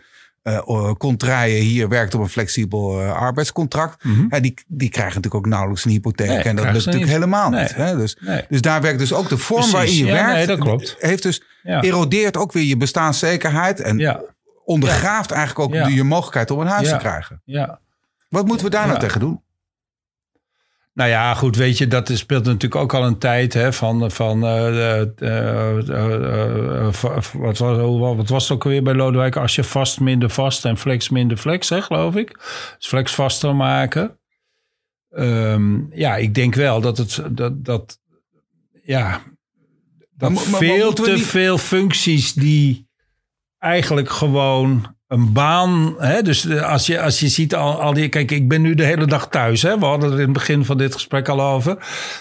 contraien 0.98 1.62
hier 1.62 1.88
werkt 1.88 2.14
op 2.14 2.20
een 2.20 2.28
flexibel 2.28 3.00
arbeidscontract. 3.02 4.04
Ja, 4.28 4.40
die, 4.40 4.54
die 4.66 4.88
krijgen 4.88 5.14
natuurlijk 5.14 5.44
ook 5.44 5.50
nauwelijks 5.50 5.84
een 5.84 5.90
hypotheek. 5.90 6.28
Nee, 6.28 6.38
en 6.38 6.56
dat 6.56 6.64
lukt 6.64 6.76
natuurlijk 6.76 7.04
niet. 7.04 7.12
helemaal 7.12 7.50
Nee. 7.50 7.60
niet. 7.62 7.74
Hè? 7.74 7.96
Dus, 7.96 8.16
Nee. 8.20 8.44
dus 8.48 8.60
daar 8.60 8.80
werkt 8.80 8.98
dus 8.98 9.12
ook 9.12 9.28
de 9.28 9.38
vorm 9.38 9.58
Precies. 9.70 9.72
waarin 9.76 9.94
je 9.94 10.04
Ja, 10.04 10.12
werkt. 10.12 10.32
nee, 10.32 10.46
dat 10.46 10.58
klopt. 10.58 10.96
Heeft 10.98 11.22
dus 11.22 11.42
Ja. 11.62 11.80
erodeert 11.82 12.36
ook 12.36 12.52
weer 12.52 12.64
je 12.64 12.76
bestaanszekerheid. 12.76 13.80
En 13.80 14.22
ondergraaft 14.64 15.30
eigenlijk 15.30 15.74
ook 15.74 15.88
je 15.90 16.04
mogelijkheid 16.04 16.50
om 16.50 16.60
een 16.60 16.66
huis 16.66 16.88
te 16.88 16.96
krijgen. 16.96 17.42
ja. 17.44 17.80
Wat 18.28 18.46
moeten 18.46 18.64
we 18.66 18.70
daar 18.72 18.86
nou 18.86 18.98
tegen 18.98 19.20
doen? 19.20 19.42
Nou 20.94 21.10
ja, 21.10 21.34
goed, 21.34 21.56
weet 21.56 21.78
je, 21.78 21.86
dat 21.86 22.10
speelt 22.14 22.44
natuurlijk 22.44 22.80
ook 22.80 22.94
al 22.94 23.04
een 23.04 23.18
tijd 23.18 23.52
hè, 23.52 23.72
van, 23.72 24.10
van 24.10 24.44
eh, 24.44 25.00
eh, 25.00 25.88
eh, 25.88 26.92
wat, 27.32 27.58
was, 27.58 27.58
wat 28.16 28.28
was 28.28 28.42
het 28.42 28.52
ook 28.52 28.64
alweer 28.64 28.82
bij 28.82 28.94
Lodewijk? 28.94 29.36
Als 29.36 29.54
je 29.54 29.64
vast 29.64 30.00
minder 30.00 30.30
vast 30.30 30.64
en 30.64 30.78
flex 30.78 31.08
minder 31.08 31.36
flex, 31.36 31.68
hè, 31.68 31.82
geloof 31.82 32.14
ik. 32.16 32.28
Dus 32.78 32.86
flex 32.86 33.14
vaster 33.14 33.56
maken. 33.56 34.18
Ehm, 35.10 35.96
ja, 35.96 36.16
ik 36.16 36.34
denk 36.34 36.54
wel 36.54 36.80
dat 36.80 36.98
het, 36.98 37.22
dat, 37.30 37.64
dat 37.64 38.00
ja, 38.84 39.22
dat 40.16 40.30
Maar 40.30 40.42
veel 40.42 40.92
te 40.92 41.10
niet- 41.12 41.26
veel 41.26 41.58
functies 41.58 42.32
die 42.32 42.88
eigenlijk 43.58 44.10
gewoon 44.10 44.96
een 45.12 45.32
baan. 45.32 45.94
Hè? 45.98 46.22
Dus 46.22 46.40
de- 46.40 46.64
als 46.64 46.86
je, 46.86 47.00
als 47.00 47.20
je 47.20 47.28
ziet 47.28 47.54
al, 47.54 47.80
al 47.80 47.92
die. 47.92 48.08
Kijk, 48.08 48.30
ik 48.30 48.48
ben 48.48 48.62
nu 48.62 48.74
de 48.74 48.84
hele 48.84 49.06
dag 49.06 49.28
thuis. 49.28 49.62
Hè? 49.62 49.78
We 49.78 49.84
hadden 49.84 50.08
er 50.12 50.16
in 50.18 50.24
het 50.24 50.32
begin 50.32 50.64
van 50.64 50.78
dit 50.78 50.94
gesprek 50.94 51.28
al 51.28 51.42
over. 51.42 51.76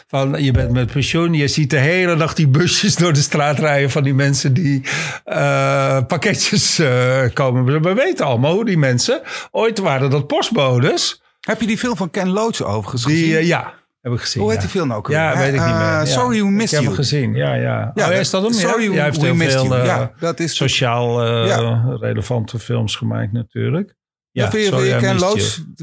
Van 0.07 0.43
je 0.43 0.51
bent 0.51 0.71
met 0.71 0.91
pensioen. 0.91 1.33
Je 1.33 1.47
ziet 1.47 1.69
de 1.69 1.77
hele 1.77 2.15
dag 2.15 2.33
die 2.33 2.47
busjes 2.47 2.95
door 2.95 3.13
de 3.13 3.21
straat 3.21 3.59
rijden 3.59 3.91
van 3.91 4.03
die 4.03 4.13
mensen 4.13 4.53
die 4.53 4.81
eh, 5.25 5.97
pakketjes 6.07 6.79
eh, 6.79 7.19
komen. 7.33 7.81
We 7.81 7.93
weten 7.93 8.25
allemaal 8.25 8.53
hoe 8.53 8.65
die 8.65 8.77
mensen. 8.77 9.21
Ooit 9.51 9.79
waren 9.79 10.09
dat 10.09 10.27
postbodes. 10.27 11.21
Heb 11.41 11.61
je 11.61 11.67
die 11.67 11.77
film 11.77 11.97
van 11.97 12.09
Ken 12.09 12.29
Loach 12.29 12.61
overigens 12.61 13.03
gezien? 13.03 13.23
Die, 13.23 13.37
eh, 13.37 13.47
ja, 13.47 13.73
heb 14.01 14.13
ik 14.13 14.19
gezien. 14.19 14.41
Hoe 14.41 14.51
heet 14.51 14.61
ja. 14.61 14.65
die 14.67 14.75
film 14.75 14.87
nou 14.87 14.99
ook 14.99 15.07
Ja, 15.09 15.37
weet 15.37 15.45
ik 15.47 15.51
niet 15.51 15.59
meer. 15.61 15.69
Eh, 15.71 15.77
Ja. 15.79 16.05
Sorry 16.05 16.39
We 16.41 16.49
Missed 16.51 16.61
Ik 16.63 16.69
heb 16.69 16.79
hem 16.79 16.83
You. 16.83 16.95
gezien, 16.95 17.33
ja, 17.35 17.53
ja. 17.53 17.91
Ja, 17.95 18.09
oh, 18.09 18.13
is 18.15 18.29
dat 18.29 18.43
hem? 18.43 18.53
Sorry 18.53 18.83
ja? 18.87 18.91
Jij 18.93 19.03
heeft 19.03 19.17
We 19.17 19.25
heel 19.25 19.35
Missed 19.35 19.59
veel 19.59 19.65
You. 19.69 19.79
eh, 19.81 19.85
Ja, 19.85 20.11
dat 20.19 20.39
is 20.39 20.55
sociaal 20.55 21.21
eh, 21.25 21.47
Ja. 21.47 21.83
relevante 21.99 22.59
films 22.59 22.95
gemaakt 22.95 23.31
natuurlijk. 23.31 23.93
Ja, 24.33 24.49
vind 24.49 24.63
je, 24.63 24.69
Sorry, 24.69 24.87
vind 24.89 25.01
je 25.01 25.07
I 25.07 25.09
Ken 25.09 25.17
you. 25.17 25.39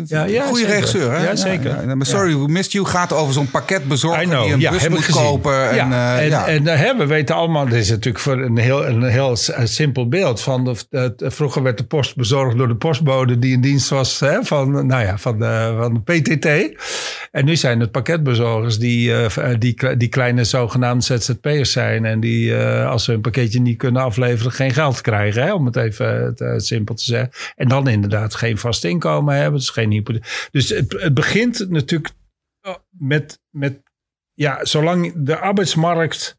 Ja, 0.07 0.25
ja, 0.25 0.55
zeker. 0.55 0.71
regisseur, 0.75 1.13
hè? 1.13 1.25
Ja, 1.25 1.37
zeker. 1.37 1.87
Ja, 1.89 1.95
maar 1.95 2.07
Sorry 2.07 2.37
We 2.39 2.49
Missed 2.49 2.73
You 2.73 2.87
gaat 2.87 3.13
over 3.13 3.33
zo'n 3.33 3.51
pakketbezorger 3.51 4.23
I 4.23 4.27
know, 4.27 4.45
die 4.45 4.53
een 4.53 4.61
ja, 4.61 4.71
bus 4.71 4.89
moet 4.89 5.07
kopen. 5.07 5.71
En, 5.71 5.77
ja, 5.77 6.17
eh, 6.17 6.23
en, 6.25 6.29
ja. 6.29 6.47
en 6.47 6.65
hebben 6.67 7.07
we 7.09 7.15
weten 7.15 7.35
allemaal, 7.35 7.65
dit 7.65 7.75
is 7.75 7.89
natuurlijk 7.91 8.25
voor 8.25 8.39
een 8.39 8.59
heel, 8.59 8.87
een 8.87 9.03
heel 9.03 9.37
simpel 9.65 10.09
beeld 10.09 10.41
van, 10.41 10.65
de, 10.65 10.75
het- 10.99 11.23
vroeger 11.35 11.63
werd 11.63 11.79
de 11.79 11.85
post 11.85 12.17
bezorgd 12.17 12.57
door 12.57 12.69
de 12.69 12.77
postbode 12.77 13.39
die 13.39 13.53
in 13.53 13.61
dienst 13.61 13.89
was 13.89 14.21
hè, 14.21 14.43
van, 14.45 14.87
nou 14.87 15.03
ja, 15.05 15.19
van, 15.19 15.39
de, 15.39 15.75
van 15.81 16.03
de 16.05 16.21
PTT. 16.21 16.47
En 17.31 17.45
nu 17.45 17.57
zijn 17.57 17.81
het 17.81 17.91
pakketbezorgers 17.91 18.79
die, 18.79 19.15
eh, 19.25 19.55
die, 19.59 19.73
kle- 19.73 19.97
die 19.97 20.09
kleine 20.09 20.45
zogenaamde 20.45 21.05
ZZP'ers 21.05 21.73
zijn 21.73 22.05
en 22.05 22.21
die 22.21 22.57
eh, 22.57 22.91
als 22.91 23.05
ze 23.05 23.13
een 23.13 23.21
pakketje 23.21 23.61
niet 23.61 23.79
kunnen 23.79 24.03
afleveren 24.03 24.53
geen 24.53 24.73
geld 24.73 25.01
krijgen, 25.01 25.43
hè, 25.43 25.53
om 25.53 25.67
het 25.67 25.77
even 25.77 26.35
eh, 26.35 26.55
simpel 26.59 26.95
te 26.95 27.05
zeggen. 27.05 27.31
En 27.55 27.69
dan 27.69 27.89
inderdaad 27.89 28.35
geen 28.35 28.59
vast 28.59 28.85
inkomen 28.85 29.35
hebben, 29.35 29.59
dus 29.59 29.71
geen 29.71 29.91
hypotheek. 29.91 30.49
Dus 30.51 30.69
het, 30.69 30.93
het 30.99 31.15
begint 31.15 31.69
natuurlijk 31.69 32.11
met, 32.91 33.41
met 33.51 33.81
ja, 34.33 34.65
zolang 34.65 35.13
de 35.17 35.39
arbeidsmarkt 35.39 36.39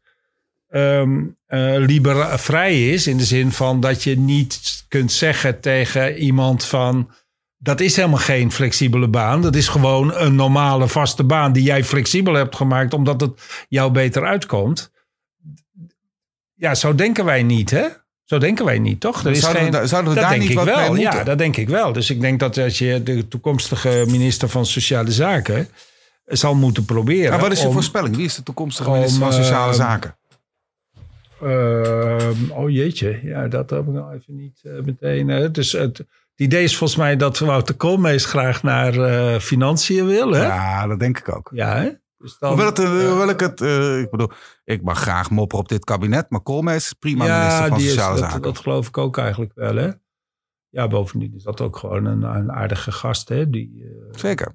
ehm, 0.68 1.26
eh, 1.46 1.74
libera- 1.78 2.38
vrij 2.38 2.90
is, 2.90 3.06
in 3.06 3.16
de 3.16 3.24
zin 3.24 3.50
van 3.52 3.80
dat 3.80 4.02
je 4.02 4.18
niet 4.18 4.84
kunt 4.88 5.12
zeggen 5.12 5.60
tegen 5.60 6.16
iemand 6.16 6.64
van. 6.64 7.10
Dat 7.62 7.80
is 7.80 7.96
helemaal 7.96 8.18
geen 8.18 8.52
flexibele 8.52 9.08
baan. 9.08 9.42
Dat 9.42 9.54
is 9.54 9.68
gewoon 9.68 10.14
een 10.14 10.34
normale 10.34 10.88
vaste 10.88 11.24
baan 11.24 11.52
die 11.52 11.62
jij 11.62 11.84
flexibel 11.84 12.34
hebt 12.34 12.56
gemaakt 12.56 12.92
omdat 12.94 13.20
het 13.20 13.32
jou 13.68 13.92
beter 13.92 14.26
uitkomt. 14.26 14.90
Ja, 16.54 16.74
zo 16.74 16.94
denken 16.94 17.24
wij 17.24 17.42
niet, 17.42 17.70
hè? 17.70 17.86
Zo 18.24 18.38
denken 18.38 18.64
wij 18.64 18.78
niet, 18.78 19.00
toch? 19.00 19.24
Er 19.24 19.30
is 19.30 19.40
Zouden 19.40 19.62
we 19.64 19.70
geen, 19.70 19.80
da- 19.80 19.86
zouden 19.86 20.14
we 20.14 20.20
daar 20.20 20.28
denk 20.28 20.40
niet 20.40 20.50
ik 20.50 20.56
wat 20.56 20.64
wel. 20.64 20.76
mee 20.92 21.00
Ja, 21.00 21.08
moeten? 21.08 21.24
dat 21.24 21.38
denk 21.38 21.56
ik 21.56 21.68
wel. 21.68 21.92
Dus 21.92 22.10
ik 22.10 22.20
denk 22.20 22.40
dat 22.40 22.58
als 22.58 22.78
je 22.78 23.02
de 23.02 23.28
toekomstige 23.28 24.04
minister 24.08 24.48
van 24.48 24.66
Sociale 24.66 25.12
Zaken 25.12 25.68
zal 26.24 26.54
moeten 26.54 26.84
proberen. 26.84 27.30
Maar 27.30 27.40
wat 27.40 27.52
is 27.52 27.60
je 27.60 27.66
om, 27.66 27.72
voorspelling? 27.72 28.16
Wie 28.16 28.24
is 28.24 28.34
de 28.34 28.42
toekomstige 28.42 28.88
om, 28.88 28.94
minister 28.94 29.20
van 29.20 29.32
Sociale 29.32 29.70
eh, 29.72 29.76
Zaken? 29.78 30.16
Ehm, 31.42 32.50
oh 32.50 32.70
jeetje, 32.70 33.20
ja, 33.22 33.48
dat 33.48 33.70
heb 33.70 33.80
ik 33.86 33.92
nou 33.92 34.14
even 34.14 34.36
niet 34.36 34.60
eh, 34.62 34.72
meteen. 34.84 35.52
dus 35.52 35.72
het, 35.72 36.04
het 36.42 36.52
idee 36.52 36.64
is 36.64 36.76
volgens 36.76 36.98
mij 36.98 37.16
dat 37.16 37.38
Wouter 37.38 37.74
Koolmees 37.76 38.24
graag 38.24 38.62
naar 38.62 38.94
eh, 38.94 39.38
financiën 39.40 40.06
wil. 40.06 40.30
Hè? 40.32 40.42
Ja, 40.42 40.54
Ja, 40.54 40.86
dat 40.86 40.98
denk 41.00 41.18
ik 41.18 41.36
ook. 41.36 41.50
hè? 41.54 41.90
Dus 42.18 42.38
dan, 42.38 42.48
Hoewel, 42.48 42.66
het, 42.66 42.78
eh, 42.78 42.88
hoewel 42.88 43.28
ik 43.28 43.40
het, 43.40 43.60
eh, 43.60 43.98
ik 44.00 44.10
bedoel, 44.10 44.30
ik 44.64 44.82
mag 44.82 44.98
graag 45.00 45.30
mopperen 45.30 45.64
op 45.64 45.68
dit 45.68 45.84
kabinet, 45.84 46.26
maar 46.30 46.40
Koolmees 46.40 46.76
is 46.84 46.92
prima 46.92 47.24
minister 47.38 47.66
van 47.68 47.76
die 47.78 47.86
is, 47.86 47.92
Sociale 47.92 48.14
dat, 48.20 48.24
Zaken. 48.24 48.42
dat 48.42 48.58
geloof 48.58 48.86
ik 48.88 48.98
ook 48.98 49.18
eigenlijk 49.18 49.52
wel. 49.54 49.76
Hè? 49.76 49.90
Ja, 50.68 50.88
bovendien 50.88 51.34
is 51.34 51.42
dat 51.42 51.60
ook 51.60 51.76
gewoon 51.76 52.04
een, 52.04 52.22
een 52.22 52.52
aardige 52.52 52.92
gast. 52.92 53.28
Hè? 53.28 53.50
Die 53.50 53.82
eh, 53.84 54.18
Zeker. 54.18 54.52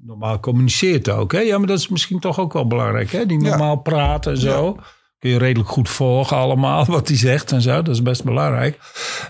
normaal 0.00 0.40
communiceert 0.40 1.08
ook. 1.10 1.32
Hè? 1.32 1.40
Ja, 1.40 1.58
maar 1.58 1.66
dat 1.66 1.78
is 1.78 1.88
misschien 1.88 2.20
toch 2.20 2.38
ook 2.40 2.52
wel 2.52 2.66
belangrijk. 2.66 3.10
Hè? 3.10 3.26
Die 3.26 3.40
Ja. 3.40 3.48
normaal 3.48 3.76
praat 3.76 4.26
en 4.26 4.38
zo. 4.38 4.76
Kun 5.18 5.30
je 5.30 5.38
redelijk 5.38 5.68
goed 5.68 5.88
volgen 5.88 6.36
allemaal 6.36 6.84
wat 6.96 7.08
hij 7.08 7.16
zegt 7.16 7.52
en 7.52 7.62
zo. 7.62 7.82
Dat 7.82 7.94
is 7.94 8.02
best 8.02 8.24
belangrijk. 8.24 8.78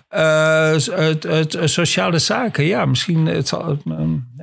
Eh, 0.08 0.70
het, 0.70 1.22
het, 1.22 1.52
het 1.52 1.70
sociale 1.70 2.18
zaken, 2.18 2.64
ja, 2.64 2.84
misschien, 2.86 3.26
het 3.26 3.48
zal, 3.48 3.68
eh, 3.68 3.96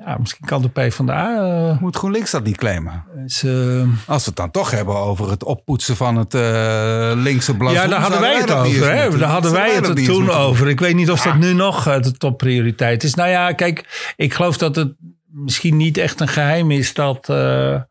ja, 0.05 0.17
misschien 0.19 0.45
kan 0.45 0.61
de 0.61 0.69
PvdA... 0.69 1.37
eh 1.71 1.79
Moet 1.81 1.95
GroenLinks 1.95 2.31
dat 2.31 2.43
niet 2.43 2.57
claimen? 2.57 3.03
is, 3.25 3.43
eh, 3.43 3.81
Als 4.07 4.23
we 4.23 4.29
het 4.29 4.35
dan 4.35 4.51
toch 4.51 4.71
hebben 4.71 4.95
over 4.95 5.29
het 5.29 5.43
oppoetsen 5.43 5.95
van 5.95 6.15
het 6.15 6.33
eh, 6.33 7.11
linkse 7.15 7.57
blazoen. 7.57 7.81
ja, 7.81 7.87
daar 7.87 8.01
hadden 8.01 8.19
wij 8.21 8.35
het 8.39 8.51
over. 8.51 8.91
Hè? 8.93 9.17
Daar 9.17 9.29
hadden 9.29 9.51
wij 9.51 9.73
het 9.73 9.87
er 9.87 10.03
toen 10.05 10.29
over. 10.29 10.69
Ik 10.69 10.79
weet 10.79 10.95
niet 10.95 11.11
of 11.11 11.21
dat 11.21 11.35
nu 11.35 11.53
nog 11.53 11.87
eh, 11.87 12.01
de 12.01 12.11
topprioriteit 12.11 13.03
is. 13.03 13.13
Nou 13.13 13.29
ja, 13.29 13.51
kijk, 13.51 14.13
ik 14.15 14.33
geloof 14.33 14.57
dat 14.57 14.75
het 14.75 14.93
misschien 15.31 15.77
niet 15.77 15.97
echt 15.97 16.19
een 16.19 16.27
geheim 16.27 16.71
is 16.71 16.93
dat 16.93 17.29
eh, 17.29 17.73
eh, 17.73 17.81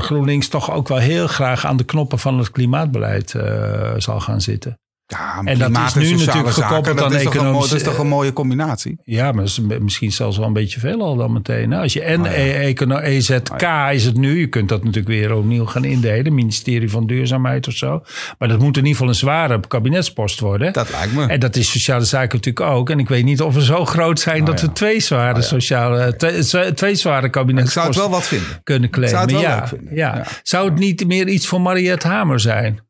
GroenLinks 0.00 0.48
toch 0.48 0.72
ook 0.72 0.88
wel 0.88 0.98
heel 0.98 1.26
graag 1.26 1.66
aan 1.66 1.76
de 1.76 1.84
knoppen 1.84 2.18
van 2.18 2.38
het 2.38 2.50
klimaatbeleid 2.50 3.34
eh, 3.34 3.92
zal 3.96 4.20
gaan 4.20 4.40
zitten. 4.40 4.80
Ja, 5.18 5.40
En 5.44 5.58
dat 5.58 5.70
is 5.70 5.94
nu 5.94 6.16
natuurlijk 6.16 6.48
gekoppeld 6.54 6.98
dat 6.98 7.12
aan 7.12 7.14
economische- 7.16 7.68
Dat 7.68 7.78
is 7.78 7.84
toch 7.84 7.98
een 7.98 8.08
mooie 8.08 8.32
combinatie? 8.32 8.96
Ja, 9.04 9.24
maar 9.24 9.44
dat 9.44 9.44
is 9.44 9.60
misschien 9.80 10.12
zelfs 10.12 10.36
wel 10.36 10.46
een 10.46 10.52
beetje 10.52 10.80
veel 10.80 11.00
al 11.02 11.16
dan 11.16 11.32
meteen. 11.32 11.70
hè. 11.70 11.78
Als 11.80 11.92
je 11.92 12.02
en 12.02 12.20
Ah, 12.20 12.26
ja. 12.26 12.32
E- 12.38 12.52
econo- 12.52 12.98
EZK 12.98 13.62
is 13.92 14.04
het 14.04 14.16
nu. 14.16 14.38
Je 14.40 14.46
kunt 14.46 14.68
dat 14.68 14.78
natuurlijk 14.84 15.08
weer 15.08 15.34
opnieuw 15.34 15.66
gaan 15.66 15.84
indelen. 15.84 16.34
Ministerie 16.34 16.90
van 16.90 17.06
Duurzaamheid 17.06 17.66
of 17.68 17.74
zo. 17.74 18.02
Maar 18.38 18.48
dat 18.48 18.58
moet 18.58 18.76
in 18.76 18.82
ieder 18.82 18.90
geval 18.92 19.08
een 19.08 19.14
zware 19.14 19.60
kabinetspost 19.68 20.40
worden. 20.40 20.72
Dat 20.72 20.90
lijkt 20.90 21.12
me. 21.14 21.26
En 21.26 21.40
dat 21.40 21.56
is 21.56 21.70
sociale 21.70 22.04
zaken 22.04 22.36
natuurlijk 22.36 22.66
ook. 22.76 22.90
En 22.90 22.98
ik 22.98 23.08
weet 23.08 23.24
niet 23.24 23.40
of 23.42 23.54
we 23.54 23.64
zo 23.64 23.84
groot 23.84 24.20
zijn 24.20 24.44
dat 24.44 24.60
ja. 24.60 24.66
we 24.66 24.72
twee 24.72 25.00
zware 25.00 25.42
sociale, 25.42 26.16
twee, 26.16 26.42
twee- 26.74 26.94
zware 26.94 26.94
ik 26.94 26.98
zou 26.98 27.14
het 27.22 27.30
kabinetsposten 27.30 27.94
wel 28.02 28.10
wat 28.10 28.24
vinden. 28.26 28.60
kunnen 28.64 28.88
zou 28.92 29.04
het 29.04 29.10
claimen. 29.12 29.32
wel 29.34 29.40
Ja, 29.42 29.68
ja. 29.90 30.14
Ja. 30.16 30.26
Zou 30.42 30.70
het 30.70 30.78
niet 30.78 31.06
meer 31.06 31.28
iets 31.28 31.46
voor 31.46 31.60
Mariette 31.60 32.08
Hamer 32.08 32.40
zijn? 32.40 32.80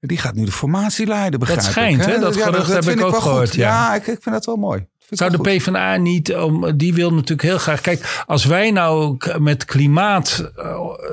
Die 0.00 0.18
gaat 0.18 0.34
nu 0.34 0.44
de 0.44 0.52
formatie 0.52 1.06
leiden, 1.06 1.40
begrijp 1.40 1.60
schijnt, 1.60 2.00
ik. 2.00 2.06
hè? 2.06 2.18
Dat 2.18 2.36
gerucht 2.36 2.72
heb 2.72 2.84
ik 2.84 3.00
ook 3.04 3.16
gehoord, 3.16 3.48
goed. 3.48 3.54
ja. 3.58 3.94
ik, 3.94 4.06
ik 4.06 4.22
vind 4.22 4.34
dat 4.34 4.44
wel 4.46 4.56
mooi. 4.56 4.86
Zou 5.10 5.30
de 5.30 5.36
goed. 5.36 5.46
PvdA 5.46 5.96
niet, 5.96 6.34
om, 6.34 6.76
die 6.76 6.94
wil 6.94 7.10
natuurlijk 7.12 7.42
heel 7.42 7.58
graag. 7.58 7.80
Kijk, 7.80 8.22
als 8.26 8.44
wij 8.44 8.70
nou 8.70 9.16
met 9.38 9.64
klimaat, 9.64 10.50
eh, 10.56 10.64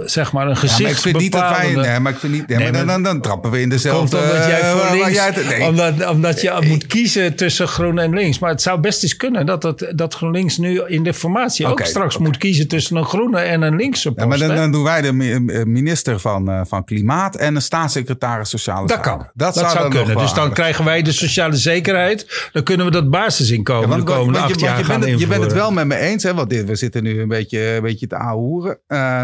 zeg 0.06 0.32
maar, 0.32 0.48
een 0.48 0.54
Ja, 0.54 0.56
maar 0.56 0.64
ik 0.64 0.70
gezicht 0.72 1.02
vind 1.02 1.18
niet 1.18 1.32
dat 1.32 1.50
wij... 1.50 1.76
Nee, 1.76 2.00
maar 2.00 2.12
ik 2.12 2.18
vind 2.18 2.34
niet... 2.34 2.48
Nee, 2.48 2.58
Nee, 2.58 2.72
maar 2.72 2.78
dan, 2.86 2.88
dan, 2.88 3.04
dan 3.04 3.22
trappen 3.22 3.52
we 3.52 3.58
in 3.62 3.70
Komt 3.70 3.82
dezelfde... 3.82 4.18
omdat 4.18 4.36
jij 4.46 4.62
eh, 4.62 4.72
voor 4.72 4.96
links, 4.98 5.12
jij 5.14 5.26
het- 5.34 5.48
nee. 5.48 5.64
omdat, 5.68 6.10
omdat 6.10 6.42
je 6.42 6.58
moet 6.68 6.88
kiezen 6.88 7.36
tussen 7.36 7.68
groen 7.68 8.00
en 8.00 8.14
links. 8.14 8.40
Maar 8.40 8.50
het 8.50 8.62
zou 8.62 8.80
best 8.80 9.04
eens 9.04 9.16
kunnen 9.18 9.46
dat, 9.46 9.64
het, 9.64 9.92
dat 9.96 10.14
GroenLinks 10.14 10.58
nu 10.58 10.82
in 10.88 11.04
de 11.04 11.14
formatie 11.14 11.66
ook 11.68 11.82
straks 11.82 12.18
moet 12.18 12.38
kiezen 12.38 12.68
tussen 12.68 12.96
een 12.96 13.06
groene 13.06 13.40
en 13.40 13.62
een 13.62 13.76
linkse 13.76 14.12
post. 14.12 14.40
Ja, 14.40 14.48
maar 14.48 14.56
dan, 14.56 14.72
doen 14.72 14.84
wij 14.84 15.02
de 15.02 15.14
mi- 15.14 15.32
eh, 15.48 15.64
minister 15.64 16.20
van, 16.20 16.50
eh, 16.50 16.62
van 16.68 16.84
Klimaat 16.86 17.36
en 17.36 17.56
een 17.56 17.62
staatssecretaris 17.62 18.50
Sociale 18.50 18.88
dat 18.88 18.90
Zaken. 18.98 19.18
kan. 19.18 19.28
Dat, 19.34 19.54
zou, 19.56 19.74
dan 19.74 19.84
nog 19.84 19.92
kunnen. 19.94 20.18
Dus 20.18 20.34
dan 20.34 20.54
krijgen 20.54 20.86
wij 20.86 21.02
de 21.02 21.12
sociale 21.12 21.56
zekerheid. 21.56 22.50
Dan 22.52 22.64
kunnen 22.64 22.86
we 22.86 22.92
dat 22.92 23.10
basisinkomen 23.10 23.87
Want, 23.88 24.08
de 24.08 24.14
komende 24.14 24.40
want 24.40 24.52
acht 24.52 24.60
je, 24.60 24.66
want 24.68 24.88
bent 24.88 25.04
het, 25.12 25.20
je 25.20 25.28
bent 25.28 25.44
het 25.44 25.54
wel 25.54 25.72
met 25.72 25.88
me 25.88 25.96
eens, 25.98 26.24
hè? 26.24 26.34
Want 26.34 26.50
dit, 26.50 26.66
we 26.66 26.76
zitten 26.76 27.04
nu 27.04 27.22
een 27.22 27.28
beetje, 27.28 27.60
een 27.60 27.82
beetje 27.82 28.08
te 28.08 28.16
ahoeren. 28.16 28.80
Uh, 28.88 29.24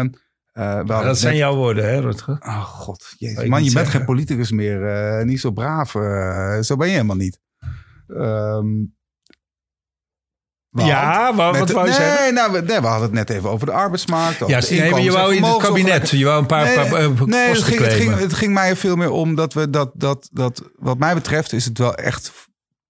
Dat 0.86 1.18
zijn 1.18 1.36
jouw 1.36 1.54
woorden, 1.54 1.84
hè, 1.84 2.00
Rutger? 2.00 2.36
Oh 2.40 2.64
god, 2.64 3.14
jezus. 3.18 3.48
Man, 3.48 3.64
je 3.64 3.72
bent 3.72 3.88
geen 3.88 4.04
politicus 4.04 4.50
meer. 4.50 4.86
eh, 4.86 5.24
niet 5.24 5.40
zo 5.40 5.50
braaf. 5.50 5.94
eh, 5.94 6.58
zo 6.60 6.76
ben 6.76 6.86
je 6.86 6.92
helemaal 6.92 7.16
niet. 7.16 7.40
Want 10.70 10.88
Ja, 10.88 11.32
maar 11.32 11.58
wat 11.58 11.70
wou 11.70 11.86
je 11.86 11.92
nee, 11.92 12.00
zeggen? 12.00 12.34
Nou, 12.34 12.52
we, 12.52 12.60
nee, 12.60 12.80
we 12.80 12.86
hadden 12.86 13.02
het 13.02 13.12
net 13.12 13.30
even 13.30 13.50
over 13.50 13.66
de 13.66 13.72
arbeidsmarkt. 13.72 14.42
over 14.42 14.54
Ja, 14.54 14.60
de 14.60 14.74
nee, 14.74 15.02
je 15.02 15.12
wou 15.12 15.34
in 15.34 15.42
het 15.44 15.56
kabinet. 15.56 16.10
Je 16.10 16.24
wou 16.24 16.40
een 16.40 16.46
paar, 16.46 16.64
Nee, 16.64 16.74
paar, 16.74 17.26
nee, 17.26 17.48
het 17.48 17.62
ging, 17.62 17.78
het, 17.80 17.92
ging, 17.92 18.02
claimen. 18.02 18.18
het 18.18 18.32
ging 18.34 18.52
mij 18.52 18.76
veel 18.76 18.96
meer 18.96 19.10
om 19.10 19.34
dat 19.34 19.52
we 19.54 19.70
dat, 19.70 19.90
dat, 19.94 20.28
dat, 20.32 20.62
wat 20.76 20.98
mij 20.98 21.14
betreft, 21.14 21.52
is 21.52 21.64
het 21.64 21.78
wel 21.78 21.94
echt 21.94 22.32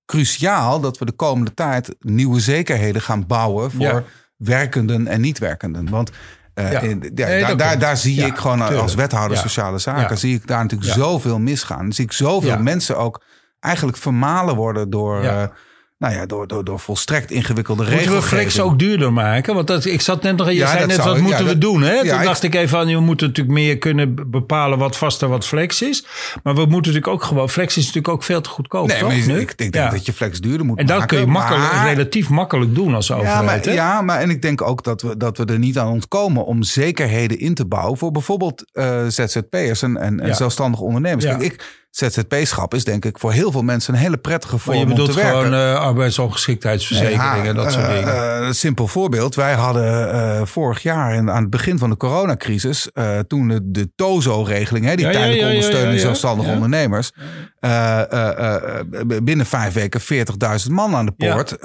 cruciaal 0.06 0.80
dat 0.80 0.98
we 0.98 1.04
de 1.04 1.12
komende 1.12 1.54
tijd 1.54 1.94
nieuwe 2.00 2.40
zekerheden 2.40 3.02
gaan 3.02 3.26
bouwen 3.26 3.70
voor 3.70 3.80
Ja. 3.80 4.02
werkenden 4.36 5.06
en 5.06 5.20
niet-werkenden. 5.20 5.90
Want 5.90 6.10
eh, 6.54 6.72
Ja. 6.72 6.80
in- 6.80 7.10
ja, 7.14 7.26
Nee, 7.26 7.54
daar, 7.56 7.78
daar, 7.78 7.96
zie 7.96 8.26
ik 8.26 8.36
gewoon 8.36 8.58
tuurlijk. 8.58 8.80
als 8.80 8.94
wethouder 8.94 9.36
sociale 9.38 9.78
zaken, 9.78 10.18
zie 10.18 10.34
ik 10.34 10.46
daar 10.46 10.62
natuurlijk 10.62 10.92
zoveel 10.92 11.38
misgaan. 11.38 11.78
Dan 11.78 11.92
zie 11.92 12.04
ik 12.04 12.12
zoveel 12.12 12.58
mensen 12.58 12.98
ook 12.98 13.22
eigenlijk 13.60 13.96
vermalen 13.96 14.56
worden 14.56 14.90
door, 14.90 15.22
Ja. 15.22 15.52
Nou 15.98 16.14
ja, 16.14 16.26
door, 16.26 16.46
door, 16.46 16.64
door 16.64 16.78
volstrekt 16.80 17.30
ingewikkelde 17.30 17.90
Moeten 17.90 18.12
we 18.12 18.22
flex 18.22 18.60
ook 18.60 18.78
duurder 18.78 19.12
maken? 19.12 19.54
Want 19.54 19.66
dat, 19.66 19.84
ik 19.84 20.00
zat 20.00 20.22
net 20.22 20.36
nog, 20.36 20.46
je 20.48 20.54
Ja, 20.54 20.68
zei 20.70 20.86
net, 20.86 20.94
zou 20.96 21.08
wat 21.08 21.18
moeten 21.20 21.38
ja, 21.38 21.44
we 21.44 21.50
dat- 21.50 21.60
doen? 21.60 21.82
Hè? 21.82 21.96
Toen 21.98 22.04
ja, 22.06 22.22
dacht 22.22 22.42
ik 22.42 22.54
even 22.54 22.78
aan, 22.78 22.86
we 22.86 23.00
moeten 23.00 23.26
natuurlijk 23.26 23.54
meer 23.54 23.78
kunnen 23.78 24.30
bepalen 24.30 24.78
wat 24.78 24.96
vast 24.96 25.22
en 25.22 25.28
wat 25.28 25.46
flex 25.46 25.82
is. 25.82 26.06
Maar 26.42 26.54
we 26.54 26.60
moeten 26.60 26.76
natuurlijk 26.92 27.06
ook 27.08 27.22
gewoon, 27.22 27.50
flex 27.50 27.76
is 27.76 27.80
natuurlijk 27.86 28.14
ook 28.14 28.22
veel 28.22 28.40
te 28.40 28.48
goedkoop, 28.48 28.86
Nee, 28.86 28.98
toch? 28.98 29.08
maar 29.08 29.16
je- 29.16 29.26
nu? 29.26 29.40
ik, 29.40 29.50
ik 29.56 29.72
denk 29.72 29.90
dat 29.90 30.06
je 30.06 30.12
flex 30.12 30.40
duurder 30.40 30.66
moet 30.66 30.78
En 30.78 30.86
dat 30.86 30.98
maken. 30.98 31.16
kun 31.16 31.26
je 31.26 31.32
makkelijk, 31.32 31.72
maar- 31.72 31.88
relatief 31.88 32.28
makkelijk 32.28 32.74
doen 32.74 32.94
als 32.94 33.10
overheid. 33.12 33.44
maar, 33.44 33.60
hè? 33.64 33.72
ja, 33.72 34.02
maar 34.02 34.20
en 34.20 34.30
ik 34.30 34.42
denk 34.42 34.62
ook 34.62 34.82
dat 34.84 35.02
we, 35.02 35.16
dat 35.16 35.38
we 35.38 35.44
er 35.44 35.58
niet 35.58 35.78
aan 35.78 35.88
ontkomen 35.88 36.44
om 36.44 36.62
zekerheden 36.62 37.38
in 37.38 37.54
te 37.54 37.66
bouwen 37.66 37.98
voor 37.98 38.10
bijvoorbeeld 38.10 38.64
eh, 38.72 39.06
ZZP'ers 39.08 39.82
en, 39.82 39.96
en, 39.96 40.20
en 40.20 40.34
zelfstandige 40.34 40.82
ondernemers. 40.82 41.24
Kijk, 41.24 41.40
ik, 41.42 41.82
ZZP-schap 41.94 42.74
is 42.74 42.84
denk 42.84 43.04
ik 43.04 43.18
voor 43.18 43.32
heel 43.32 43.50
veel 43.52 43.62
mensen 43.62 43.94
een 43.94 44.00
hele 44.00 44.16
prettige 44.16 44.58
vorm 44.58 44.76
je 44.76 44.82
om 44.82 44.88
bedoelt 44.88 45.08
te 45.10 45.14
werken. 45.16 45.40
gewoon 45.40 45.54
eh 45.54 45.74
arbeidsongeschiktheidsverzekeringen 45.80 47.44
en 47.46 47.54
dat 47.54 47.72
soort 47.72 47.84
eh, 47.84 47.94
dingen. 47.94 48.42
eh, 48.46 48.50
simpel 48.52 48.86
voorbeeld. 48.86 49.34
Wij 49.34 49.54
hadden 49.54 50.46
vorig 50.48 50.82
jaar 50.82 51.14
in, 51.14 51.30
aan 51.30 51.40
het 51.42 51.50
begin 51.50 51.78
van 51.78 51.90
de 51.90 51.96
coronacrisis, 51.96 52.88
toen 53.26 53.48
de, 53.48 53.60
de 53.62 53.90
TOZO-regeling, 53.94 54.90
die 54.94 55.06
Ja, 55.06 55.12
tijdelijke 55.12 55.44
ja, 55.44 55.48
ondersteuning 55.50 56.00
zelfstandige 56.00 56.50
ondernemers, 56.50 57.10
binnen 59.22 59.46
vijf 59.46 59.72
weken 59.74 60.00
40.000 60.00 60.70
man 60.70 60.94
aan 60.94 61.06
de 61.06 61.12
poort, 61.12 61.56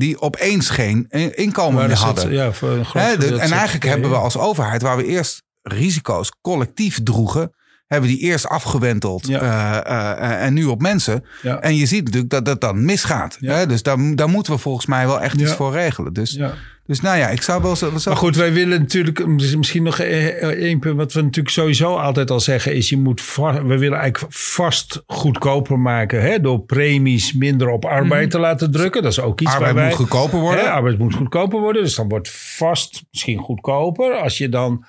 die 0.00 0.20
opeens 0.20 0.70
geen 0.70 1.06
in- 1.08 1.36
inkomen 1.36 1.82
meer 1.82 1.90
er 1.90 1.96
hadden. 1.96 2.32
ja, 2.32 2.52
voor 2.52 2.70
een 2.70 2.84
groot 2.84 3.02
Hè, 3.02 3.08
de- 3.16 3.22
gedeelte 3.22 3.42
en 3.44 3.52
eigenlijk 3.52 3.84
hebben 3.84 4.10
we 4.10 4.16
als 4.16 4.36
overheid, 4.36 4.82
waar 4.82 4.96
we 4.96 5.04
eerst 5.06 5.42
risico's 5.62 6.32
collectief 6.42 7.02
droegen, 7.02 7.52
hebben 7.88 8.08
die 8.08 8.18
eerst 8.18 8.48
afgewenteld 8.48 9.26
Ja. 9.26 9.40
eh, 9.84 10.30
eh, 10.30 10.44
en 10.44 10.54
nu 10.54 10.64
op 10.64 10.80
mensen. 10.80 11.24
Ja. 11.42 11.60
En 11.60 11.76
je 11.76 11.86
ziet 11.86 12.04
natuurlijk 12.04 12.30
dat 12.30 12.44
dat 12.44 12.60
dan 12.60 12.84
misgaat. 12.84 13.36
Ja. 13.40 13.54
Hè? 13.54 13.66
Dus 13.66 13.82
daar, 13.82 13.96
daar 14.14 14.28
moeten 14.28 14.52
we 14.52 14.58
volgens 14.58 14.86
mij 14.86 15.06
wel 15.06 15.20
echt 15.20 15.40
iets 15.40 15.52
voor 15.52 15.72
regelen. 15.72 16.12
Dus, 16.12 16.40
dus 16.86 17.00
nou 17.00 17.18
ja, 17.18 17.28
ik 17.28 17.42
zou 17.42 17.62
wel 17.62 17.76
zo. 17.76 17.98
zo 17.98 18.10
Maar 18.10 18.18
goed, 18.18 18.36
wij 18.36 18.52
willen 18.52 18.80
natuurlijk 18.80 19.26
misschien 19.26 19.82
nog 19.82 19.98
eh, 19.98 20.26
één 20.42 20.78
punt. 20.78 20.96
Wat 20.96 21.12
we 21.12 21.22
natuurlijk 21.22 21.54
sowieso 21.54 21.96
altijd 21.96 22.30
al 22.30 22.40
zeggen 22.40 22.74
is: 22.74 22.88
je 22.88 22.98
moet 22.98 23.34
we 23.36 23.78
willen 23.78 23.98
eigenlijk 23.98 24.32
vast 24.34 25.02
goedkoper 25.06 25.78
maken. 25.78 26.22
Hè, 26.22 26.40
door 26.40 26.60
premies 26.60 27.32
minder 27.32 27.68
op 27.68 27.84
arbeid 27.84 28.30
te 28.30 28.38
laten 28.38 28.70
drukken. 28.70 29.02
Dat 29.02 29.12
is 29.12 29.20
ook 29.20 29.40
iets 29.40 29.52
arbeid 29.52 29.66
waar 29.66 29.74
wij, 29.74 29.88
moet 29.88 29.96
goedkoper 29.96 30.38
worden. 30.38 30.64
Hè, 30.64 30.70
arbeid 30.70 30.98
moet 30.98 31.14
goedkoper 31.14 31.60
worden. 31.60 31.82
Dus 31.82 31.94
dan 31.94 32.08
wordt 32.08 32.30
vast 32.30 33.02
misschien 33.10 33.38
goedkoper. 33.38 34.14
Als 34.14 34.38
je 34.38 34.48
dan. 34.48 34.84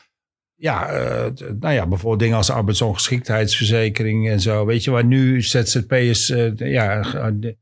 Ja, 0.62 0.88
eh, 0.88 1.26
nou 1.60 1.74
ja, 1.74 1.88
bijvoorbeeld 1.88 2.20
dingen 2.20 2.38
als 2.38 2.50
arbeidsongeschiktheidsverzekering 2.50 4.30
en 4.30 4.40
zo. 4.40 4.66
Weet 4.66 4.84
je, 4.84 4.92
waar 4.92 5.06
nu 5.06 5.42
ZZP'ers 5.42 6.30
eh, 6.30 6.52
ja, 6.56 7.04
ge- 7.04 7.58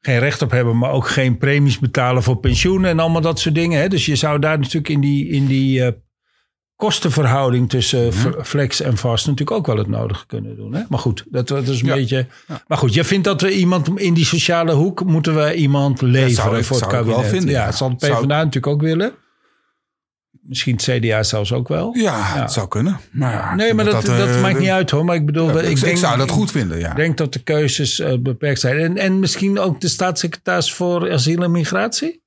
geen 0.00 0.18
recht 0.18 0.42
op 0.42 0.50
hebben, 0.50 0.78
maar 0.78 0.90
ook 0.92 1.08
geen 1.08 1.38
premies 1.38 1.78
betalen 1.78 2.22
voor 2.22 2.36
pensioen 2.36 2.84
en 2.84 2.98
allemaal 2.98 3.20
dat 3.20 3.38
soort 3.38 3.54
dingen. 3.54 3.80
Hè? 3.80 3.88
Dus 3.88 4.06
je 4.06 4.16
zou 4.16 4.38
daar 4.38 4.58
natuurlijk 4.58 4.88
in 4.88 5.00
die, 5.00 5.28
in 5.28 5.46
die 5.46 5.84
eh, 5.84 5.92
kostenverhouding 6.76 7.68
tussen 7.68 8.06
Mhm. 8.06 8.42
flex 8.42 8.80
en 8.80 8.96
vast 8.96 9.26
natuurlijk 9.26 9.56
ook 9.56 9.66
wel 9.66 9.76
het 9.76 9.86
nodige 9.88 10.26
kunnen 10.26 10.56
doen. 10.56 10.74
Hè? 10.74 10.82
Maar 10.88 10.98
goed, 10.98 11.24
dat, 11.30 11.48
dat 11.48 11.68
is 11.68 11.80
een 11.80 11.86
Ja. 11.86 11.94
beetje. 11.94 12.26
Maar 12.66 12.78
goed, 12.78 12.94
je 12.94 13.04
vindt 13.04 13.24
dat 13.24 13.40
we 13.40 13.50
iemand 13.52 13.98
in 14.00 14.14
die 14.14 14.24
sociale 14.24 14.72
hoek 14.72 15.04
moeten 15.04 15.34
we 15.34 15.54
iemand 15.54 16.00
leveren 16.02 16.30
zou 16.34 16.56
ik- 16.58 16.64
voor 16.64 16.76
het 16.80 16.84
zou 16.90 16.98
ik 17.00 17.04
wel 17.06 17.14
kabinet. 17.14 17.36
vinden, 17.36 17.54
ja, 17.54 17.60
ja. 17.60 17.66
dat 17.66 17.76
zal 17.76 17.88
de 17.88 17.96
PvdA 17.96 18.26
natuurlijk 18.26 18.66
ook 18.66 18.80
willen. 18.82 19.12
Misschien 20.50 20.74
het 20.74 20.82
CDA 20.82 21.22
zelfs 21.22 21.52
ook 21.52 21.68
wel. 21.68 21.94
Ja, 21.96 22.40
het 22.40 22.52
zou 22.52 22.68
kunnen. 22.68 23.00
Maar 23.10 23.32
ja, 23.32 23.54
Nee, 23.54 23.74
maar 23.74 23.84
dat, 23.84 24.04
dat, 24.04 24.28
eh, 24.28 24.40
maakt 24.42 24.58
niet 24.58 24.68
uit 24.68 24.90
hoor. 24.90 25.04
Maar 25.04 25.14
ik 25.16 25.26
bedoel, 25.26 25.48
ja, 25.52 25.60
ik, 25.60 25.68
ik, 25.70 25.80
denk, 25.80 25.96
zou 25.96 26.16
dat 26.18 26.30
goed 26.30 26.50
vinden, 26.50 26.78
ja. 26.78 26.90
Ik 26.90 26.96
denk 26.96 27.16
dat 27.16 27.32
de 27.32 27.42
keuzes 27.42 27.98
eh, 27.98 28.18
beperkt 28.18 28.60
zijn. 28.60 28.78
En, 28.78 28.96
en 28.96 29.18
misschien 29.18 29.58
ook 29.58 29.80
de 29.80 29.88
staatssecretaris 29.88 30.72
voor 30.72 31.12
asiel 31.12 31.42
en 31.42 31.50
migratie? 31.50 32.22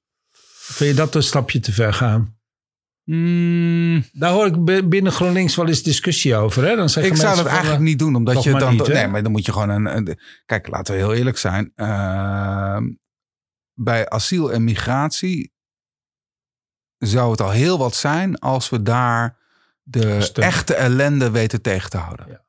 Vind 0.53 0.89
je 0.89 0.95
dat 0.95 1.15
een 1.15 1.23
stapje 1.23 1.59
te 1.59 1.71
ver 1.71 1.93
gaan? 1.93 2.35
Mm, 3.03 4.05
Daar 4.11 4.31
hoor 4.31 4.45
ik 4.45 4.63
bi- 4.65 4.83
binnen 4.83 5.11
GroenLinks 5.11 5.55
wel 5.55 5.67
eens 5.67 5.83
discussie 5.83 6.35
over. 6.35 6.63
Hè? 6.63 6.75
Dan 6.75 6.89
zeggen 6.89 7.11
ik 7.11 7.17
zou 7.17 7.27
mensen 7.27 7.43
dat 7.45 7.53
eigenlijk 7.53 7.83
eh, 7.83 7.89
niet 7.89 7.99
doen, 7.99 8.15
omdat 8.15 8.43
je 8.43 8.51
dan... 8.53 8.73
niet, 8.73 8.87
nee, 8.87 9.07
maar 9.07 9.23
dan 9.23 9.31
moet 9.31 9.45
je 9.45 9.51
gewoon 9.51 9.69
een... 9.69 9.95
een- 9.97 10.19
kijk, 10.45 10.67
laten 10.67 10.93
we 10.93 10.99
heel 10.99 11.13
eerlijk 11.13 11.37
zijn. 11.37 11.71
Ehm, 11.75 12.83
bij 13.73 14.09
asiel 14.09 14.51
en 14.53 14.63
migratie 14.63 15.52
zou 17.07 17.31
het 17.31 17.41
al 17.41 17.51
heel 17.51 17.77
wat 17.77 17.95
zijn 17.95 18.39
als 18.39 18.69
we 18.69 18.83
daar 18.83 19.37
de 19.83 20.29
echte 20.33 20.73
ellende 20.73 21.31
weten 21.31 21.61
tegen 21.61 21.89
te 21.89 21.97
houden. 21.97 22.25
Ja. 22.29 22.41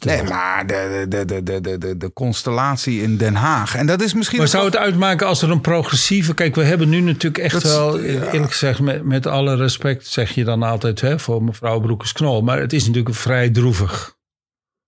Nee, 0.00 0.22
maar 0.22 0.66
de, 0.66 1.06
de, 1.08 1.24
de, 1.24 1.42
de, 1.42 1.60
de, 1.60 1.78
de, 1.78 1.96
de 1.96 2.12
constellatie 2.12 3.02
in 3.02 3.16
Den 3.16 3.34
Haag. 3.34 3.74
En 3.74 3.86
dat 3.86 4.00
is 4.00 4.14
misschien. 4.14 4.38
Maar 4.38 4.48
zou 4.48 4.64
het 4.64 4.76
uitmaken 4.76 5.26
als 5.26 5.42
er 5.42 5.50
een 5.50 5.60
progressieve... 5.60 6.34
Kijk, 6.34 6.54
we 6.54 6.64
hebben 6.64 6.88
nu 6.88 7.00
natuurlijk 7.00 7.44
echt 7.44 7.52
Dat 7.52 7.62
wel... 7.62 7.98
ja. 8.00 8.30
Eerlijk 8.30 8.50
gezegd, 8.50 8.80
met, 8.80 9.04
met 9.04 9.26
alle 9.26 9.56
respect 9.56 10.06
zeg 10.06 10.34
je 10.34 10.44
dan 10.44 10.62
altijd... 10.62 11.00
Hè, 11.00 11.18
voor 11.18 11.42
mevrouw 11.42 11.80
Broekers-Knol. 11.80 12.42
Maar 12.42 12.60
het 12.60 12.72
is 12.72 12.86
natuurlijk 12.86 13.14
vrij 13.14 13.50
droevig. 13.50 14.16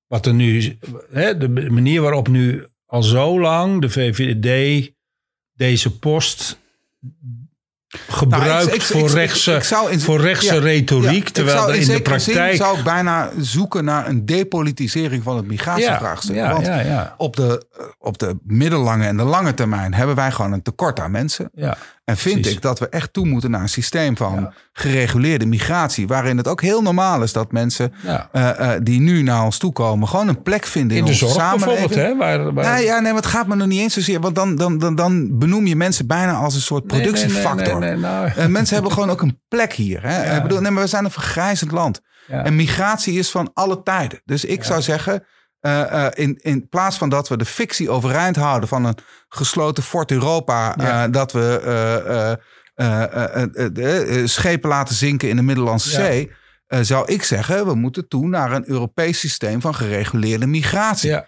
Wat 0.07 0.27
er 0.27 0.35
nu... 0.35 0.79
Hè, 1.11 1.37
de 1.37 1.49
manier 1.49 2.01
waarop 2.01 2.29
nu 2.29 2.67
al 2.87 3.03
zo 3.03 3.41
lang 3.41 3.81
de 3.81 3.91
VVD 3.91 4.91
deze 5.53 5.99
post 5.99 6.59
gebruikt 8.09 8.47
Nou, 8.47 8.67
ik- 8.69 8.75
ik- 8.75 8.83
voor 8.83 9.09
ik- 9.09 9.15
rechtse, 9.15 9.59
zou 9.63 9.91
in- 9.91 10.01
voor 10.01 10.21
rechtse 10.21 10.55
ja, 10.55 10.61
retoriek. 10.61 11.27
Ja, 11.27 11.33
terwijl 11.33 11.59
zou 11.59 11.71
er 11.73 11.81
in 11.81 11.87
de 11.87 12.03
praktijk... 12.03 12.57
zou 12.57 12.79
ik 12.79 12.85
bijna 12.85 13.31
zoeken 13.39 13.85
naar 13.85 14.09
een 14.09 14.27
depolitisering 14.27 15.23
van 15.23 15.37
het 15.37 15.47
migratievraagstuk. 15.47 16.35
ja, 16.37 16.53
Want 16.53 16.67
Op, 17.17 17.37
de, 17.37 17.67
op 17.99 18.19
de 18.19 18.37
middellange 18.45 19.07
en 19.07 19.17
de 19.17 19.23
lange 19.23 19.55
termijn 19.55 19.95
hebben 19.95 20.17
wij 20.17 20.31
gewoon 20.33 20.53
een 20.53 20.63
tekort 20.63 21.01
aan 21.01 21.11
mensen. 21.11 21.51
En 22.09 22.17
vind 22.17 22.35
Precies. 22.35 22.57
ik 22.57 22.63
dat 22.63 22.79
we 22.79 22.89
echt 22.89 23.13
toe 23.13 23.27
moeten 23.27 23.51
naar 23.51 23.61
een 23.61 23.69
systeem 23.69 24.17
van 24.17 24.35
Ja. 24.41 24.53
gereguleerde 24.73 25.47
migratie. 25.47 26.07
Waarin 26.07 26.37
het 26.37 26.49
ook 26.49 26.61
heel 26.61 26.83
normaal 26.83 27.23
is 27.23 27.33
dat 27.33 27.53
mensen 27.53 27.93
ja. 28.03 28.29
eh, 28.33 28.75
eh, 28.75 28.81
die 28.83 29.01
nu 29.01 29.23
naar 29.23 29.45
ons 29.45 29.59
toe 29.59 29.73
komen, 29.73 30.09
gewoon 30.09 30.29
een 30.29 30.43
plek 30.43 30.65
vinden 30.67 30.97
in, 30.97 31.03
In 31.03 31.05
de 31.05 31.11
onze 31.13 31.27
zorg 31.27 31.41
samenleving. 31.41 31.89
bijvoorbeeld, 31.89 32.09
hè? 32.09 32.43
Waar, 32.43 32.55
waar, 32.55 32.65
Ja, 32.65 32.77
ja, 32.77 32.95
nee, 33.01 33.13
maar 33.13 33.23
het 33.23 33.31
gaat 33.31 33.47
me 33.47 33.55
nog 33.57 33.67
niet 33.67 33.81
eens 33.81 33.95
zozeer. 33.95 34.21
Want 34.21 34.35
dan, 34.35 34.57
dan, 34.57 34.79
dan, 34.79 34.95
dan 34.95 35.39
benoem 35.39 35.67
je 35.67 35.77
mensen 35.77 36.07
bijna 36.07 36.33
als 36.35 36.55
een 36.55 36.61
soort 36.61 36.85
Nee, 36.87 37.01
nee, 37.01 37.11
nee, 37.13 37.21
productiefactor. 37.21 37.79
nee, 37.79 37.91
nee, 37.91 37.99
nou, 38.01 38.29
Eh, 38.37 38.47
mensen 38.47 38.75
hebben 38.75 38.93
gewoon 38.93 39.11
ook 39.11 39.23
een 39.23 39.41
plek 39.49 39.73
hier. 39.73 40.03
Hè? 40.03 40.35
Ik 40.37 40.43
bedoel, 40.43 40.61
nee, 40.61 40.71
maar 40.71 40.83
we 40.83 40.89
zijn 40.89 41.05
een 41.05 41.11
vergrijzend 41.11 41.71
land. 41.71 42.01
En 42.29 42.57
migratie 42.57 43.19
is 43.19 43.31
van 43.31 43.51
alle 43.55 43.83
tijden. 43.83 44.21
Dus 44.25 44.45
ik 44.45 44.65
zou 44.65 44.83
zeggen, 44.83 45.25
eh, 45.61 46.07
eh, 46.07 46.13
in, 46.15 46.39
in 46.43 46.69
plaats 46.69 46.97
van 46.99 47.09
dat 47.09 47.29
we 47.29 47.37
de 47.37 47.45
fictie 47.45 47.91
overeind 47.91 48.37
houden 48.37 48.69
van 48.69 48.85
een 48.85 48.99
gesloten 49.29 49.83
fort 49.83 50.11
Europa, 50.11 50.75
Ja. 50.77 51.05
eh, 51.05 51.13
dat 51.13 51.33
we 51.33 52.39
schepen 54.25 54.69
laten 54.69 54.95
zinken 54.95 55.29
in 55.29 55.37
de 55.37 55.43
Middellandse 55.43 55.91
Ja. 55.91 55.97
Zee, 56.05 56.31
zou 56.85 57.13
ik 57.13 57.23
zeggen, 57.23 57.67
we 57.67 57.75
moeten 57.75 58.09
toe 58.09 58.29
naar 58.29 58.53
een 58.53 58.69
Europees 58.69 59.19
systeem 59.19 59.61
van 59.61 59.75
gereguleerde 59.75 60.47
migratie. 60.47 61.11
ja, 61.11 61.27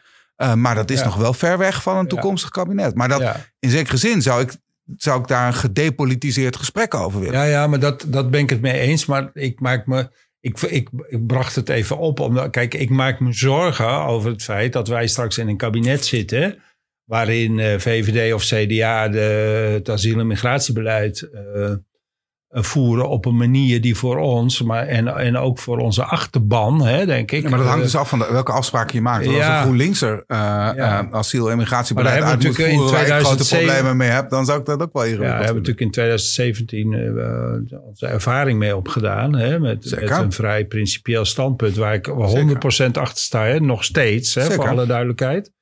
maar 0.55 0.74
dat 0.74 0.91
is 0.91 1.03
nog 1.03 1.16
wel 1.16 1.33
ver 1.33 1.59
weg 1.59 1.83
van 1.83 1.97
een 1.97 2.09
toekomstig 2.09 2.51
kabinet. 2.51 2.95
Maar 2.95 3.09
dat, 3.09 3.22
in 3.59 3.70
zekere 3.70 3.97
zin 3.97 4.22
zou 4.22 4.43
ik, 4.43 4.53
zou 4.97 5.20
ik 5.20 5.26
daar 5.26 5.47
een 5.47 5.55
gedepolitiseerd 5.55 6.57
gesprek 6.57 6.95
over 6.95 7.20
willen. 7.20 7.35
Ja, 7.35 7.45
ja, 7.45 7.66
maar 7.66 7.78
dat, 7.78 8.05
dat 8.07 8.31
ben 8.31 8.41
ik 8.41 8.51
het 8.51 8.61
mee 8.61 8.81
eens. 8.81 9.07
Maar 9.07 9.31
ik 9.33 9.61
maak 9.61 9.87
me. 9.87 10.11
Ik, 10.41 10.61
ik, 10.61 10.88
ik 11.09 11.26
bracht 11.26 11.55
het 11.57 11.68
even 11.68 11.99
op. 11.99 12.20
Omdat, 12.20 12.51
kijk, 12.51 12.74
ik 12.74 12.91
maak 12.91 13.20
me 13.20 13.32
zorgen 13.32 14.05
over 14.05 14.30
het 14.30 14.43
feit 14.43 14.72
dat 14.72 14.88
wij 14.88 15.07
straks 15.07 15.38
in 15.38 15.49
een 15.49 15.57
kabinet 15.57 16.05
zitten. 16.05 16.62
waarin 17.05 17.59
eh, 17.59 17.78
VVD 17.78 18.34
of 18.34 18.45
CDA 18.45 19.09
de, 19.09 19.18
het 19.72 19.88
asiel- 19.88 20.18
en 20.18 20.26
migratiebeleid 20.26 21.22
eh, 21.22 21.74
voeren 22.53 23.09
op 23.09 23.24
een 23.24 23.36
manier 23.36 23.80
die 23.80 23.96
voor 23.96 24.16
ons, 24.18 24.62
maar 24.62 24.86
en, 24.86 25.09
en 25.16 25.36
ook 25.36 25.59
voor 25.59 25.78
onze 25.78 26.05
achterban, 26.05 26.82
hè, 26.86 27.07
denk 27.07 27.30
ik. 27.30 27.42
Ja, 27.42 27.48
maar 27.48 27.59
dat 27.59 27.66
hangt 27.68 27.80
eh, 27.82 27.90
dus 27.90 27.96
af 28.01 28.09
van 28.09 28.18
de- 28.18 28.28
welke 28.30 28.53
afspraken 28.53 28.94
je 28.94 29.01
maakt. 29.03 29.24
Want 29.24 29.36
als 29.36 29.46
Ja. 29.46 29.57
een 29.57 29.62
GroenLinkser 29.62 30.24
eh 30.26 30.36
Ja. 30.36 30.74
eh, 31.09 31.12
asiel- 31.12 31.51
en 31.51 31.57
migratiebeleid 31.57 32.14
uit 32.22 32.24
hebben 32.28 32.46
moet 32.46 32.57
voeren... 32.57 32.72
in 32.74 32.78
grote 32.78 32.94
2007 32.94 33.66
problemen 33.66 33.96
mee 33.96 34.09
heb, 34.09 34.30
dan 34.30 34.44
zou 34.44 34.61
ik 34.61 34.66
dat 34.66 34.82
ook 34.82 34.92
wel 34.92 35.03
Ja, 35.05 35.09
ingewikkeld 35.09 35.38
daar 35.38 35.46
hebben 35.46 35.62
we 35.62 35.76
vinden. 35.76 35.86
natuurlijk 35.86 35.86
in 35.86 35.90
2017 35.90 36.92
eh, 37.72 37.76
eh, 37.78 37.86
onze 37.86 38.07
ervaring 38.07 38.59
mee 38.59 38.76
opgedaan. 38.76 39.34
Hè, 39.36 39.59
met, 39.59 39.92
een 40.01 40.32
vrij 40.32 40.64
principieel 40.64 41.24
standpunt 41.24 41.76
waar 41.76 41.94
ik 41.94 42.07
wel 42.07 42.28
100% 42.36 42.96
achter 42.98 43.22
sta. 43.22 43.44
Hè, 43.44 43.61
nog 43.61 43.84
steeds, 43.84 44.34
hè, 44.34 44.51
voor 44.51 44.68
alle 44.68 44.86
duidelijkheid. 44.86 45.53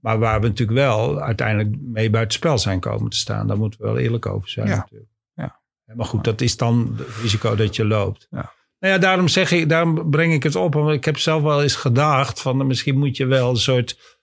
Maar 0.00 0.18
waar 0.18 0.40
we 0.40 0.46
natuurlijk 0.46 0.78
wel 0.78 1.20
uiteindelijk 1.20 1.76
mee 1.92 2.10
buitenspel 2.10 2.58
zijn 2.58 2.80
komen 2.80 3.10
te 3.10 3.16
staan. 3.16 3.46
Daar 3.46 3.58
moeten 3.58 3.80
we 3.80 3.86
wel 3.86 3.98
eerlijk 3.98 4.26
over 4.26 4.48
zijn 4.48 4.66
Ja. 4.68 4.76
natuurlijk. 4.76 5.10
Ja. 5.86 5.94
Maar 5.94 6.06
goed, 6.06 6.24
dat 6.24 6.40
is 6.40 6.56
dan 6.56 6.94
het 6.98 7.06
risico 7.22 7.54
dat 7.54 7.76
je 7.76 7.84
loopt. 7.84 8.26
Ja. 8.30 8.52
Nou 8.78 8.94
ja, 8.94 9.00
daarom, 9.00 9.28
zeg 9.28 9.50
ik, 9.50 9.68
daarom 9.68 10.10
breng 10.10 10.32
ik 10.32 10.42
het 10.42 10.56
op. 10.56 10.74
Want 10.74 10.90
ik 10.90 11.04
heb 11.04 11.18
zelf 11.18 11.42
wel 11.42 11.62
eens 11.62 11.74
gedacht 11.74 12.40
van 12.40 12.66
misschien 12.66 12.98
moet 12.98 13.16
je 13.16 13.26
wel 13.26 13.50
een 13.50 13.56
soort 13.56 14.18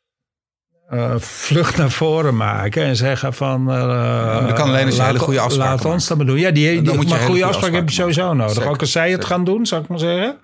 eh, 0.89 1.15
vlucht 1.17 1.77
naar 1.77 1.91
voren 1.91 2.35
maken. 2.35 2.83
En 2.83 2.95
zeggen 2.95 3.33
van... 3.33 3.63
maar 3.63 4.47
dat 4.47 4.53
kan 4.53 4.67
alleen 4.67 4.85
als 4.85 4.95
je 4.95 5.03
hele 5.03 5.19
goede 5.19 5.39
afspraken 5.39 5.85
Laat 5.85 5.93
ons 5.93 6.07
dat 6.07 6.17
maar 6.17 6.25
doen. 6.25 6.37
Ja, 6.37 6.51
die, 6.51 6.81
die, 6.81 6.93
maar 6.93 7.03
goede 7.03 7.19
goede 7.19 7.45
afspraken 7.45 7.75
heb 7.75 7.89
je 7.89 7.95
sowieso 7.95 8.33
nodig. 8.33 8.53
Zeker, 8.53 8.69
Ook 8.69 8.79
als 8.79 8.91
zij 8.91 9.01
het 9.01 9.11
zeker. 9.11 9.27
gaan 9.27 9.43
doen, 9.43 9.65
zou 9.65 9.81
ik 9.81 9.87
maar 9.87 9.99
zeggen. 9.99 10.37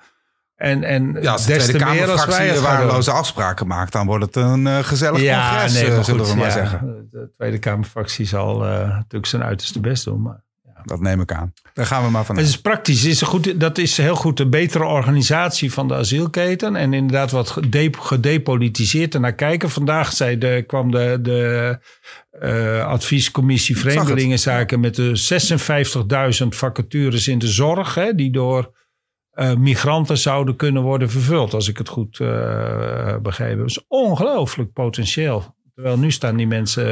En, 0.56 0.84
en 0.84 1.18
Ja, 1.22 1.32
als 1.32 1.46
de 1.46 1.54
des 1.54 1.64
Tweede 1.64 1.86
te 1.86 1.92
meer 1.92 2.12
als 2.12 2.26
wij 2.26 2.36
Kamerfractie 2.36 2.62
waardeloze 2.62 3.12
afspraken 3.12 3.68
maakt... 3.68 3.92
dan 3.92 4.06
wordt 4.06 4.26
het 4.26 4.36
een 4.36 4.68
eh, 4.68 4.78
gezellig 4.80 5.20
congres, 5.20 5.74
nee, 5.74 5.92
maar 5.92 6.04
zullen 6.04 6.20
goed, 6.20 6.30
we 6.30 6.36
maar 6.36 6.48
ja, 6.48 6.52
zeggen. 6.52 7.08
De 7.12 7.32
Tweede 7.36 7.60
Kamerfractie 7.60 8.26
zal 8.26 8.58
natuurlijk 8.60 9.26
zijn 9.26 9.44
uiterste 9.44 9.80
best 9.80 10.06
doen. 10.06 10.22
Maar 10.22 10.45
Dat 10.86 11.00
neem 11.00 11.22
ik 11.22 11.32
aan. 11.32 11.54
Daar 11.74 11.86
gaan 11.86 12.04
we 12.04 12.10
maar 12.10 12.26
van 12.26 12.38
het 12.38 12.48
is 12.48 12.62
praktisch. 12.62 13.02
Het 13.02 13.12
is 13.12 13.22
een 13.22 13.28
goed, 13.28 13.60
dat 13.60 13.78
is 13.78 13.98
heel 13.98 14.16
goed. 14.16 14.40
Een 14.40 14.50
betere 14.50 14.86
organisatie 14.86 15.74
van 15.74 15.88
de 15.88 15.94
asielketen. 15.94 16.76
En 16.76 16.94
inderdaad 16.94 17.32
wat 17.32 17.50
gede, 17.50 17.90
gedepolitiseerd 18.00 19.14
er 19.14 19.20
naar 19.20 19.36
kijken. 19.36 19.70
Vandaag 19.70 20.14
zei 20.14 20.38
de, 20.38 20.64
kwam 20.68 20.92
de, 20.92 21.20
de 21.22 21.80
eh, 22.40 22.86
adviescommissie. 22.86 23.78
Vreemdelingenzaken... 23.78 24.80
met 24.80 24.96
de 24.96 26.40
56.000 26.42 26.48
vacatures 26.48 27.28
in 27.28 27.40
de 27.40 27.48
zorg... 27.48 27.96
Hè, 27.96 28.16
die 28.16 28.32
door 28.32 28.74
eh, 29.32 29.56
migranten 29.56 30.18
zouden 30.18 30.56
kunnen 30.56 30.82
worden 30.82 31.10
vervuld. 31.10 31.54
Als 31.54 31.68
ik 31.68 31.78
het 31.78 31.90
goed 31.90 32.20
eh 32.20 33.18
begrepen 33.22 33.58
heb. 33.58 33.58
Dat 33.58 33.70
is 33.70 33.86
ongelooflijk 33.88 34.74
potentieel. 34.74 35.55
Terwijl 35.76 35.98
nu 35.98 36.12
staan 36.12 36.36
die 36.36 36.48
mensen 36.48 36.86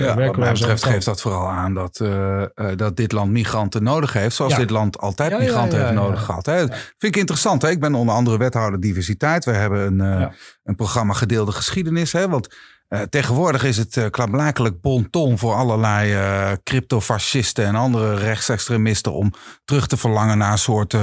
Ja, 0.00 0.14
wat 0.16 0.36
mij 0.36 0.52
betreft 0.52 0.84
geeft 0.84 1.04
dat 1.04 1.20
vooral 1.20 1.48
aan 1.48 1.74
dat, 1.74 2.00
eh, 2.00 2.42
dat 2.76 2.96
dit 2.96 3.12
land 3.12 3.30
migranten 3.30 3.82
nodig 3.82 4.12
heeft. 4.12 4.34
Zoals 4.36 4.52
Ja. 4.52 4.58
dit 4.58 4.70
land 4.70 4.98
altijd 4.98 5.30
Ja, 5.30 5.38
migranten 5.38 5.80
heeft 5.80 5.92
nodig 5.92 6.24
gehad. 6.24 6.46
Hè. 6.46 6.58
Vind 6.66 6.98
ik 6.98 7.16
interessant. 7.16 7.62
Hè? 7.62 7.68
Ik 7.68 7.80
ben 7.80 7.94
onder 7.94 8.14
andere 8.14 8.38
wethouder 8.38 8.80
diversiteit. 8.80 9.44
We 9.44 9.52
hebben 9.52 10.00
een, 10.00 10.30
een 10.64 10.74
programma 10.76 11.12
gedeelde 11.12 11.52
geschiedenis. 11.52 12.12
Hè? 12.12 12.28
Want 12.28 12.48
tegenwoordig 13.10 13.64
is 13.64 13.76
het 13.76 13.96
uh, 13.96 14.04
klaarblijkelijk 14.10 14.80
bon 14.80 15.10
ton 15.10 15.38
voor 15.38 15.54
allerlei 15.54 16.12
eh 16.12 16.52
cryptofascisten 16.62 17.64
en 17.64 17.74
andere 17.74 18.14
rechtsextremisten 18.14 19.12
om 19.12 19.32
terug 19.64 19.86
te 19.86 19.96
verlangen 19.96 20.38
naar 20.38 20.52
een 20.52 20.58
soort 20.58 20.96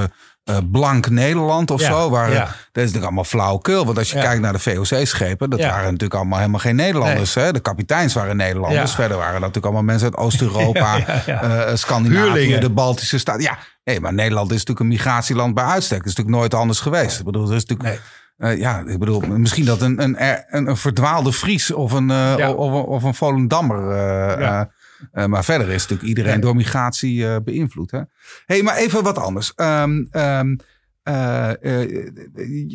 eh, 0.44 0.56
eh, 0.58 0.62
blank 0.72 1.10
Nederland 1.10 1.72
of 1.72 1.82
Ja, 1.82 1.88
zo. 1.88 2.10
Waar, 2.10 2.32
ja. 2.32 2.40
Dat 2.46 2.50
is 2.54 2.56
natuurlijk 2.74 3.04
allemaal 3.06 3.24
flauwekul. 3.24 3.86
Want 3.86 3.98
als 3.98 4.10
je 4.12 4.18
Ja. 4.18 4.24
kijkt 4.24 4.42
naar 4.42 4.54
de 4.54 4.60
VOC-schepen, 4.60 5.50
dat 5.50 5.60
waren 5.60 5.84
natuurlijk 5.84 6.14
allemaal 6.14 6.38
helemaal 6.40 6.60
geen 6.60 6.76
Nederlanders. 6.76 7.34
Hè? 7.36 7.52
De 7.54 7.60
kapiteins 7.60 8.14
waren 8.14 8.36
Nederlanders. 8.38 8.96
Verder 8.96 9.18
waren 9.18 9.32
dat 9.34 9.40
natuurlijk 9.42 9.66
allemaal 9.66 9.84
mensen 9.84 10.06
uit 10.08 10.18
Oost-Europa, 10.26 10.98
ja. 11.26 11.42
eh, 11.68 11.76
Scandinavië, 11.76 12.28
Huurlingen. 12.30 12.62
de 12.62 12.70
Baltische 12.70 13.18
Staten. 13.20 13.42
Ja, 13.42 13.58
nee, 13.84 14.00
maar 14.00 14.14
Nederland 14.14 14.48
is 14.52 14.58
natuurlijk 14.58 14.80
een 14.80 14.88
migratieland 14.88 15.54
bij 15.54 15.64
uitstek. 15.64 15.98
Dat 15.98 16.08
is 16.08 16.16
natuurlijk 16.16 16.38
nooit 16.38 16.54
anders 16.54 16.80
geweest. 16.80 17.20
Ik 17.20 17.26
bedoel, 17.26 17.50
er 17.50 17.56
is 17.56 17.66
natuurlijk... 17.66 18.02
eh, 18.38 18.58
ja, 18.60 18.84
ik 18.88 19.00
bedoel, 19.00 19.20
misschien 19.22 19.66
dat 19.66 19.82
een, 19.82 20.02
een, 20.02 20.16
een, 20.50 20.68
een 20.68 20.78
verdwaalde 20.78 21.34
Fries 21.34 21.72
of 21.74 21.92
een, 21.92 22.10
eh, 22.12 22.34
Ja. 22.38 22.52
of, 22.52 23.04
een 23.04 23.14
Volendammer. 23.16 23.92
eh, 23.92 24.42
Ja. 24.42 24.70
Eh, 25.12 25.26
maar 25.26 25.44
verder 25.44 25.68
is 25.68 25.82
natuurlijk 25.82 26.10
iedereen 26.10 26.40
door 26.40 26.56
migratie 26.56 27.28
eh, 27.28 27.36
beïnvloed. 27.44 27.92
Hè? 27.92 28.02
hey, 28.46 28.62
maar 28.62 28.76
even 28.76 29.04
wat 29.04 29.18
anders. 29.18 29.54
Ehm, 29.56 30.04
ehm, 30.12 30.56
eh, 31.04 31.52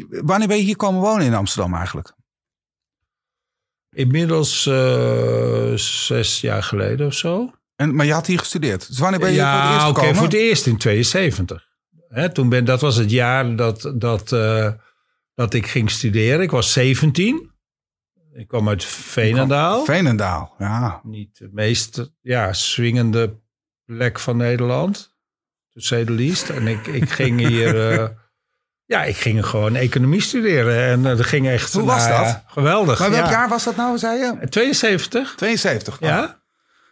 wanneer 0.08 0.48
ben 0.48 0.56
je 0.56 0.62
hier 0.62 0.76
komen 0.76 1.00
wonen 1.00 1.26
in 1.26 1.34
Amsterdam 1.34 1.74
eigenlijk? 1.74 2.14
Inmiddels 3.90 4.62
zes 6.06 6.40
jaar 6.40 6.62
geleden 6.62 7.06
of 7.06 7.14
zo. 7.14 7.50
En, 7.76 7.94
maar 7.94 8.06
je 8.06 8.12
had 8.12 8.26
hier 8.26 8.38
gestudeerd. 8.38 8.86
Dus 8.86 8.98
wanneer 8.98 9.20
ben 9.20 9.32
je 9.32 9.40
voor 9.40 9.48
het 9.48 9.56
ja, 9.56 9.72
eerst 9.72 9.86
oké, 9.86 9.94
gekomen? 9.94 10.16
voor 10.16 10.26
het 10.26 10.34
eerst 10.34 10.66
in 10.66 10.76
72. 10.76 11.68
Hè, 12.08 12.32
toen 12.32 12.48
ben, 12.48 12.64
dat 12.64 12.80
was 12.80 12.96
het 12.96 13.10
jaar 13.10 13.56
dat, 13.56 13.92
dat, 13.94 14.28
dat 15.34 15.54
ik 15.54 15.66
ging 15.66 15.90
studeren. 15.90 16.40
Ik 16.40 16.50
was 16.50 16.72
17. 16.72 17.55
Ik 18.36 18.48
kwam 18.48 18.68
uit 18.68 18.84
Veenendaal. 18.84 19.84
Veenendaal, 19.84 20.54
ja. 20.58 21.00
Niet 21.02 21.38
de 21.38 21.48
meest 21.52 22.10
ja, 22.20 22.52
swingende 22.52 23.36
plek 23.84 24.18
van 24.18 24.36
Nederland. 24.36 25.14
to 25.72 25.80
say 25.80 26.04
the 26.04 26.12
least. 26.12 26.48
En 26.50 26.66
ik, 26.66 26.86
ik 26.86 27.10
ging 27.10 27.46
hier... 27.48 27.80
eh, 28.00 28.08
ja, 28.84 29.04
ik 29.04 29.16
ging 29.16 29.46
gewoon 29.46 29.74
economie 29.74 30.20
studeren. 30.20 30.84
En 30.84 31.10
eh, 31.10 31.16
dat 31.16 31.26
ging 31.26 31.48
echt... 31.48 31.72
Hoe 31.72 31.84
was 31.84 32.06
nou 32.08 32.24
ja, 32.24 32.24
dat? 32.32 32.42
geweldig. 32.46 32.98
Maar 32.98 33.10
welk 33.10 33.24
ja. 33.24 33.30
jaar 33.30 33.48
was 33.48 33.64
dat 33.64 33.76
nou, 33.76 33.98
zei 33.98 34.18
je? 34.18 34.48
72. 34.48 35.34
72. 35.36 35.96
Ja. 36.00 36.40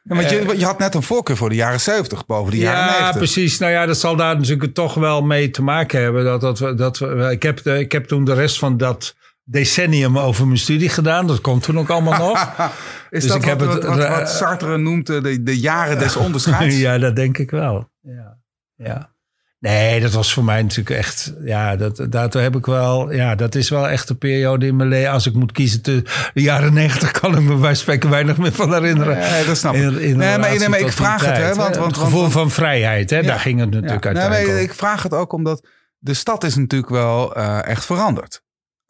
Ja, 0.03 0.15
want 0.15 0.31
je, 0.31 0.59
je 0.59 0.65
had 0.65 0.79
net 0.79 0.95
een 0.95 1.03
voorkeur 1.03 1.37
voor 1.37 1.49
de 1.49 1.55
jaren 1.55 1.81
70 1.81 2.27
boven 2.27 2.51
de 2.53 2.59
jaren 2.59 2.85
Ja, 2.85 2.91
90. 2.99 3.17
precies. 3.17 3.59
Nou 3.59 3.73
ja, 3.73 3.87
dat 3.87 3.97
zal 3.99 4.17
daar 4.17 4.37
natuurlijk 4.37 4.75
toch 4.75 4.95
wel 4.95 5.23
mee 5.23 5.51
te 5.51 5.63
maken 5.63 6.01
hebben. 6.03 6.25
Dat, 6.25 6.41
dat, 6.41 6.59
we- 6.59 6.75
dat 6.75 6.99
we, 6.99 7.29
ik, 7.31 7.43
heb 7.43 7.63
de, 7.63 7.79
ik 7.79 7.93
heb 7.93 8.05
toen 8.07 8.25
de 8.25 8.35
rest 8.35 8.59
van 8.59 8.77
dat 8.77 9.15
decennium 9.45 10.19
over 10.19 10.47
mijn 10.47 10.59
studie 10.59 10.89
gedaan. 10.89 11.27
Dat 11.27 11.41
komt 11.41 11.63
toen 11.63 11.79
ook 11.79 11.91
allemaal 11.91 12.19
nog. 12.29 12.39
Is 13.11 13.21
dus 13.23 13.27
dat 13.27 13.37
ik 13.37 13.43
wat, 13.43 13.51
heb 13.61 13.61
het- 13.61 13.85
wat, 13.85 13.97
wat, 13.97 14.09
wat 14.09 14.31
Sartre 14.31 14.79
noemt 14.79 15.11
eh, 15.11 15.23
de, 15.23 15.43
de 15.43 15.59
jaren 15.61 15.99
des 15.99 16.17
onderscheids? 16.27 16.77
ja, 16.79 16.99
dat 16.99 17.17
denk 17.17 17.39
ik 17.39 17.51
wel. 17.51 17.89
Ja. 18.01 18.37
ja. 18.75 19.13
Nee, 19.59 20.01
dat 20.01 20.13
was 20.13 20.33
voor 20.33 20.45
mij 20.45 20.63
natuurlijk 20.63 20.97
echt. 20.97 21.35
Ja, 21.45 21.77
dat, 21.77 22.07
daartoe 22.11 22.41
heb 22.41 22.57
ik 22.57 22.67
wel. 22.67 23.13
Ja, 23.13 23.35
dat 23.35 23.55
is 23.55 23.69
wel 23.69 23.89
echt 23.89 24.09
een 24.09 24.19
periode 24.19 24.67
in 24.67 24.77
mijn 24.77 24.89
leven. 24.89 25.11
Als 25.13 25.27
ik 25.27 25.35
moet 25.35 25.53
kiezen 25.53 25.83
tussen 25.83 26.05
de 26.35 26.43
jaren 26.43 26.73
negentig, 26.73 27.11
kan 27.11 27.35
ik 27.39 27.43
me 27.43 27.55
bij 27.57 27.75
spreken 27.75 28.11
weinig 28.11 28.37
meer 28.37 28.53
van 28.53 28.73
herinneren. 28.73 29.19
Nee, 29.19 29.45
dat 29.45 29.57
snap 29.57 29.75
ik. 29.75 29.81
In- 29.83 29.89
in 29.89 30.17
nee, 30.17 30.17
maar, 30.17 30.35
relatie 30.37 30.59
nee, 30.59 30.69
maar 30.69 30.79
ik 30.79 30.93
vraag 30.93 31.25
het, 31.25 31.37
hè? 31.37 31.43
Want, 31.45 31.57
want, 31.57 31.69
het 31.69 31.79
want- 31.79 31.97
gevoel 31.97 32.29
van 32.29 32.51
vrijheid, 32.51 33.11
hè? 33.11 33.23
daar 33.23 33.39
ging 33.41 33.61
het 33.61 33.71
natuurlijk 33.71 34.05
Ja. 34.05 34.29
Nee, 34.29 34.63
ik 34.63 34.75
vraag 34.75 35.03
het 35.03 35.13
ook 35.13 35.33
omdat 35.33 35.67
de 35.99 36.15
stad 36.15 36.45
is 36.45 36.57
natuurlijk 36.57 36.91
wel 36.91 37.35
eh, 37.37 37.67
echt 37.67 37.85
veranderd. 37.85 38.43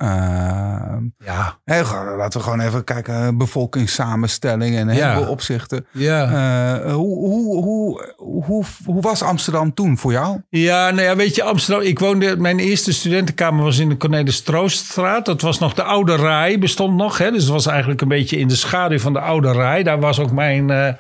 Uh, 0.03 0.09
Ja, 1.19 1.59
laten 2.17 2.39
we 2.41 2.45
gewoon 2.45 2.61
even 2.61 2.85
kijken, 2.85 3.39
bevolkingssamenstelling 3.39 4.77
en 4.77 4.95
Ja. 4.95 5.21
opzichten. 5.21 5.87
ja. 5.93 6.29
Uh, 6.85 6.93
hoe, 6.93 7.19
hoe, 7.19 7.63
hoe, 7.63 8.45
hoe, 8.45 8.65
hoe 8.85 9.01
was 9.03 9.23
Amsterdam 9.23 9.75
toen 9.75 9.99
voor 9.99 10.13
jou? 10.13 10.41
Ja, 10.49 10.91
nou 10.91 11.03
ja, 11.03 11.17
weet 11.17 11.35
je, 11.35 11.43
Amsterdam. 11.43 11.85
Ik 11.87 11.99
woonde, 11.99 12.37
mijn 12.37 12.59
eerste 12.59 12.93
studentenkamer 12.93 13.65
was 13.65 13.79
in 13.79 13.89
de 13.89 13.97
Cornelis 13.97 14.41
Trooststraat. 14.43 15.25
Dat 15.27 15.41
was 15.41 15.59
nog 15.59 15.75
de 15.75 15.83
oude 15.83 16.17
Rij, 16.17 16.59
bestond 16.59 16.97
nog. 16.97 17.19
Hè? 17.19 17.31
Dus 17.31 17.43
het 17.43 17.53
was 17.53 17.67
eigenlijk 17.67 18.01
een 18.01 18.09
beetje 18.09 18.39
in 18.39 18.49
de 18.49 18.57
schaduw 18.57 18.99
van 18.99 19.13
de 19.13 19.21
oude 19.21 19.53
Rij. 19.53 19.83
Daar 19.83 20.01
was 20.01 20.19
ook 20.21 20.33
mijn, 20.33 20.71
eh, 20.71 20.93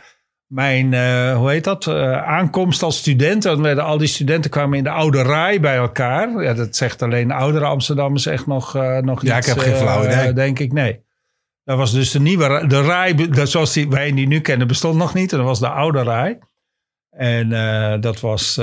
mijn 0.46 0.94
eh, 0.94 1.36
hoe 1.36 1.50
heet 1.50 1.64
dat, 1.64 1.86
eh, 1.86 2.22
aankomst 2.22 2.82
als 2.82 2.96
student. 2.98 3.42
Dan 3.42 3.78
al 3.78 3.98
die 3.98 4.08
studenten 4.08 4.50
kwamen 4.50 4.78
in 4.78 4.84
de 4.84 4.90
oude 4.90 5.22
Rij 5.22 5.60
bij 5.60 5.76
elkaar. 5.76 6.42
Ja, 6.42 6.54
dat 6.54 6.76
zegt 6.76 7.02
alleen 7.02 7.28
de 7.28 7.34
oudere 7.34 7.64
Amsterdammers 7.64 8.26
echt 8.26 8.46
nog, 8.46 8.76
eh 8.76 8.98
nog 8.98 9.22
Ja, 9.22 9.38
iets, 9.38 9.46
ik 9.48 9.54
heb 9.54 9.64
geen 9.64 9.76
flauw 9.76 10.04
idee. 10.04 10.32
denk 10.32 10.58
ik, 10.58 10.72
nee. 10.72 11.02
Dat 11.64 11.76
was 11.78 11.92
dus 11.92 12.10
de 12.10 12.20
nieuwe 12.20 12.46
Rij- 12.46 12.66
de 12.66 12.82
Rij, 12.82 13.14
dat 13.14 13.48
zoals 13.48 13.72
die, 13.72 13.88
wij 13.88 14.12
die 14.12 14.26
nu 14.26 14.40
kennen, 14.40 14.66
bestond 14.66 14.96
nog 14.96 15.14
niet. 15.14 15.32
En 15.32 15.38
dat 15.38 15.46
was 15.46 15.60
de 15.60 15.68
oude 15.68 16.02
Rij. 16.02 16.38
En 17.10 17.48
dat 18.00 18.20
was 18.20 18.58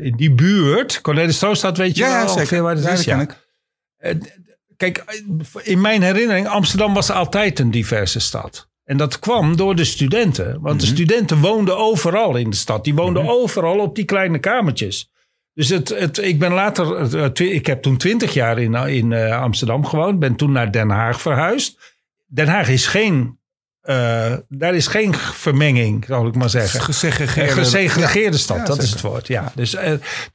in 0.00 0.14
die 0.16 0.32
buurt. 0.32 1.00
Cornelis 1.00 1.38
Troostraat, 1.38 1.76
weet 1.76 1.96
je 1.96 2.04
Ja, 2.04 2.12
wel 2.12 2.22
ongeveer 2.22 2.46
zeker. 2.46 2.62
waar 2.62 2.74
dat 2.74 2.84
Ja, 2.84 2.90
is? 2.90 3.04
ken 3.04 3.16
Ja. 3.16 3.22
ik. 3.22 4.34
Kijk, 4.76 5.04
in 5.62 5.80
mijn 5.80 6.02
herinnering, 6.02 6.48
Amsterdam 6.48 6.94
was 6.94 7.10
altijd 7.10 7.58
een 7.58 7.70
diverse 7.70 8.20
stad. 8.20 8.68
En 8.86 8.96
dat 8.96 9.18
kwam 9.18 9.56
door 9.56 9.74
de 9.74 9.84
studenten. 9.84 10.60
Want 10.60 10.80
de 10.80 10.86
studenten 10.86 11.40
woonden 11.40 11.78
overal 11.78 12.36
in 12.36 12.50
de 12.50 12.56
stad. 12.56 12.84
Die 12.84 12.94
woonden 12.94 13.28
overal 13.28 13.78
op 13.78 13.94
die 13.94 14.04
kleine 14.04 14.38
kamertjes. 14.38 15.10
Dus 15.54 15.68
het, 15.68 15.88
het, 15.88 16.18
ik 16.18 16.38
ben 16.38 16.52
later, 16.52 17.14
eh, 17.24 17.54
ik 17.54 17.66
heb 17.66 17.82
toen 17.82 17.96
twintig 17.96 18.34
jaar 18.34 18.58
in, 18.58 18.74
in 18.74 19.12
eh, 19.12 19.40
Amsterdam 19.42 19.86
gewoond. 19.86 20.18
Ben 20.18 20.36
toen 20.36 20.52
naar 20.52 20.72
Den 20.72 20.90
Haag 20.90 21.20
verhuisd. 21.20 21.96
Den 22.26 22.48
Haag 22.48 22.68
is 22.68 22.86
geen, 22.86 23.38
eh, 23.86 24.32
daar 24.48 24.74
is 24.74 24.86
geen 24.86 25.14
vermenging, 25.14 26.04
zal 26.08 26.26
ik 26.26 26.34
maar 26.34 26.50
zeggen. 26.50 26.80
Gesegregeerde, 26.80 27.52
gesegregeerde 27.52 28.38
stad, 28.38 28.56
Ja, 28.56 28.64
dat 28.64 28.82
is 28.82 28.90
het 28.90 29.00
woord. 29.00 29.26
Ja. 29.26 29.52
Dus 29.54 29.74
eh, 29.74 29.92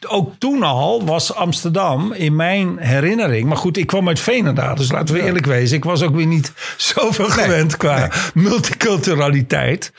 ook 0.07 0.33
toen 0.37 0.63
al 0.63 1.05
was 1.05 1.33
Amsterdam 1.33 2.13
in 2.13 2.35
mijn 2.35 2.77
herinnering. 2.77 3.47
Maar 3.47 3.57
goed, 3.57 3.77
ik 3.77 3.87
kwam 3.87 4.07
uit 4.07 4.19
Veenendaal, 4.19 4.75
dus 4.75 4.91
laten 4.91 5.15
we 5.15 5.23
eerlijk 5.23 5.45
wezen. 5.45 5.77
Ik 5.77 5.83
was 5.83 6.01
ook 6.01 6.15
weer 6.15 6.25
niet 6.25 6.53
zoveel 6.93 7.29
gewend 7.29 7.77
qua 7.77 8.11
multiculturaliteit. 8.33 9.91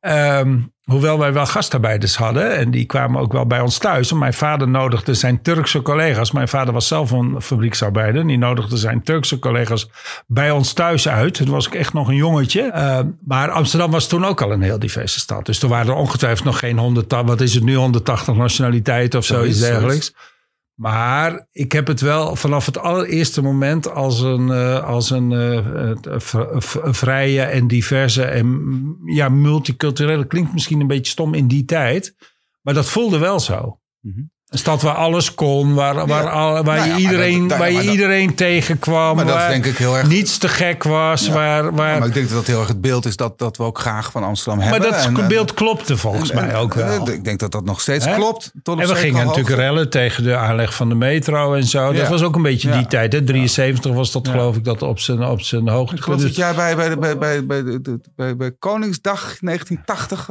Ehm, 0.00 0.58
hoewel 0.90 1.18
wij 1.18 1.32
wel 1.32 1.46
gastarbeiders 1.46 2.16
hadden. 2.16 2.56
En 2.56 2.70
die 2.70 2.84
kwamen 2.84 3.20
ook 3.20 3.32
wel 3.32 3.46
bij 3.46 3.60
ons 3.60 3.78
thuis. 3.78 4.12
Mijn 4.12 4.34
vader 4.34 4.68
nodigde 4.68 5.14
zijn 5.14 5.42
Turkse 5.42 5.82
collega's. 5.82 6.30
Mijn 6.30 6.48
vader 6.48 6.74
was 6.74 6.86
zelf 6.86 7.10
een 7.10 7.42
fabrieksarbeider. 7.42 8.20
En 8.20 8.26
die 8.26 8.38
nodigde 8.38 8.76
zijn 8.76 9.02
Turkse 9.02 9.38
collega's 9.38 9.90
bij 10.26 10.50
ons 10.50 10.72
thuis 10.72 11.08
uit. 11.08 11.34
Toen 11.34 11.48
was 11.48 11.66
ik 11.66 11.74
echt 11.74 11.92
nog 11.92 12.08
een 12.08 12.14
jongetje. 12.14 12.62
Ehm, 12.62 13.06
maar 13.24 13.50
Amsterdam 13.50 13.90
was 13.90 14.08
toen 14.08 14.24
ook 14.24 14.42
al 14.42 14.52
een 14.52 14.62
heel 14.62 14.78
diverse 14.78 15.18
stad. 15.18 15.46
Dus 15.46 15.62
er 15.62 15.68
waren 15.68 15.86
er 15.86 15.98
ongetwijfeld 15.98 16.44
nog 16.44 16.58
geen 16.58 16.78
100, 16.78 17.12
wat 17.12 17.40
is 17.40 17.54
het 17.54 17.64
nu, 17.64 17.74
180 17.74 18.34
nationaliteiten 18.34 19.18
of 19.18 19.24
zoiets 19.24 19.58
Zoiets, 19.58 19.70
dergelijks. 19.70 20.14
Maar 20.76 21.46
ik 21.52 21.72
heb 21.72 21.86
het 21.86 22.00
wel 22.00 22.36
vanaf 22.36 22.66
het 22.66 22.78
allereerste 22.78 23.42
moment 23.42 23.90
als 23.90 24.20
een, 24.20 24.50
eh, 24.50 24.84
als 24.84 25.10
een 25.10 25.32
eh, 25.32 25.90
eh, 25.90 26.20
vrije 26.92 27.42
en 27.42 27.66
diverse 27.66 28.24
en 28.24 28.46
mm, 28.46 28.98
ja, 29.04 29.28
multiculturele 29.28 30.26
klinkt 30.26 30.52
misschien 30.52 30.80
een 30.80 30.86
beetje 30.86 31.12
stom 31.12 31.34
in 31.34 31.48
die 31.48 31.64
tijd. 31.64 32.14
Maar 32.62 32.74
dat 32.74 32.88
voelde 32.88 33.18
wel 33.18 33.40
zo. 33.40 33.80
Mhm. 34.00 34.22
Een 34.46 34.58
stad 34.58 34.82
waar 34.82 34.94
alles 34.94 35.34
kon, 35.34 35.74
waar, 35.74 36.06
waar, 36.06 36.30
al- 36.30 36.52
waar 36.52 36.64
Nou 36.64 36.76
ja, 36.76 36.84
je 36.84 36.90
maar 36.90 36.98
iedereen, 37.00 37.48
dat- 37.48 37.58
waar 37.58 37.68
je 37.68 37.74
maar 37.74 37.84
dat- 37.84 37.92
iedereen 37.92 38.34
tegenkwam. 38.34 39.16
Maar 39.16 39.26
dat 39.26 39.34
waar 39.34 39.48
denk 39.50 39.64
ik 39.66 39.76
heel 39.76 39.96
erg- 39.96 40.08
niets 40.08 40.38
te 40.38 40.48
gek 40.48 40.82
was. 40.82 41.28
Waar, 41.28 41.62
waar, 41.74 41.98
Maar 41.98 42.08
ik 42.08 42.14
denk 42.14 42.26
dat 42.28 42.36
dat 42.36 42.46
heel 42.46 42.58
erg 42.58 42.68
het 42.68 42.80
beeld 42.80 43.06
is 43.06 43.16
dat, 43.16 43.38
dat 43.38 43.56
we 43.56 43.62
ook 43.62 43.78
graag 43.78 44.10
van 44.10 44.24
Amsterdam 44.24 44.58
maar 44.62 44.70
hebben. 44.72 44.90
dat 44.90 45.04
En, 45.04 45.16
eh, 45.16 45.26
beeld 45.26 45.54
klopte 45.54 45.96
volgens 45.96 46.30
en- 46.30 46.36
mij 46.44 46.56
ook 46.56 46.74
wel. 46.74 47.08
Ik 47.10 47.24
denk 47.24 47.38
dat 47.38 47.52
dat 47.52 47.64
nog 47.64 47.80
steeds 47.80 48.14
klopt. 48.14 48.52
Tot 48.62 48.80
En 48.80 48.88
we 48.88 48.94
gingen 48.94 49.26
natuurlijk 49.26 49.56
rellen 49.56 49.90
tegen 49.90 50.22
de 50.24 50.36
aanleg 50.36 50.74
van 50.74 50.88
de 50.88 50.94
metro 50.94 51.54
en 51.54 51.64
zo. 51.64 51.92
Dat 51.92 52.08
was 52.08 52.22
ook 52.22 52.34
een 52.36 52.42
beetje 52.42 52.70
die 52.70 52.86
tijd. 52.86 53.12
Hè? 53.12 53.22
73 53.24 53.92
was 53.92 54.12
dat 54.12 54.28
geloof 54.28 54.56
ik 54.56 54.64
dat 54.64 54.82
op 54.82 54.98
zijn, 54.98 55.24
op 55.24 55.40
zijn 55.40 55.62
Ik 55.62 55.68
hoogte. 55.68 56.02
geloof 56.02 56.20
dat 56.20 56.36
jij 56.36 56.54
bij, 56.54 56.76
bij, 56.98 57.18
bij, 57.18 57.46
bij, 58.16 58.36
bij 58.36 58.52
Koningsdag 58.58 59.20
1980... 59.40 60.28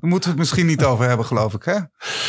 daar 0.00 0.10
moeten 0.10 0.22
we 0.22 0.28
het 0.28 0.38
misschien 0.38 0.66
niet 0.66 0.84
over 0.84 1.06
hebben, 1.08 1.26
geloof 1.26 1.54
ik. 1.54 1.64
Hè? 1.64 1.76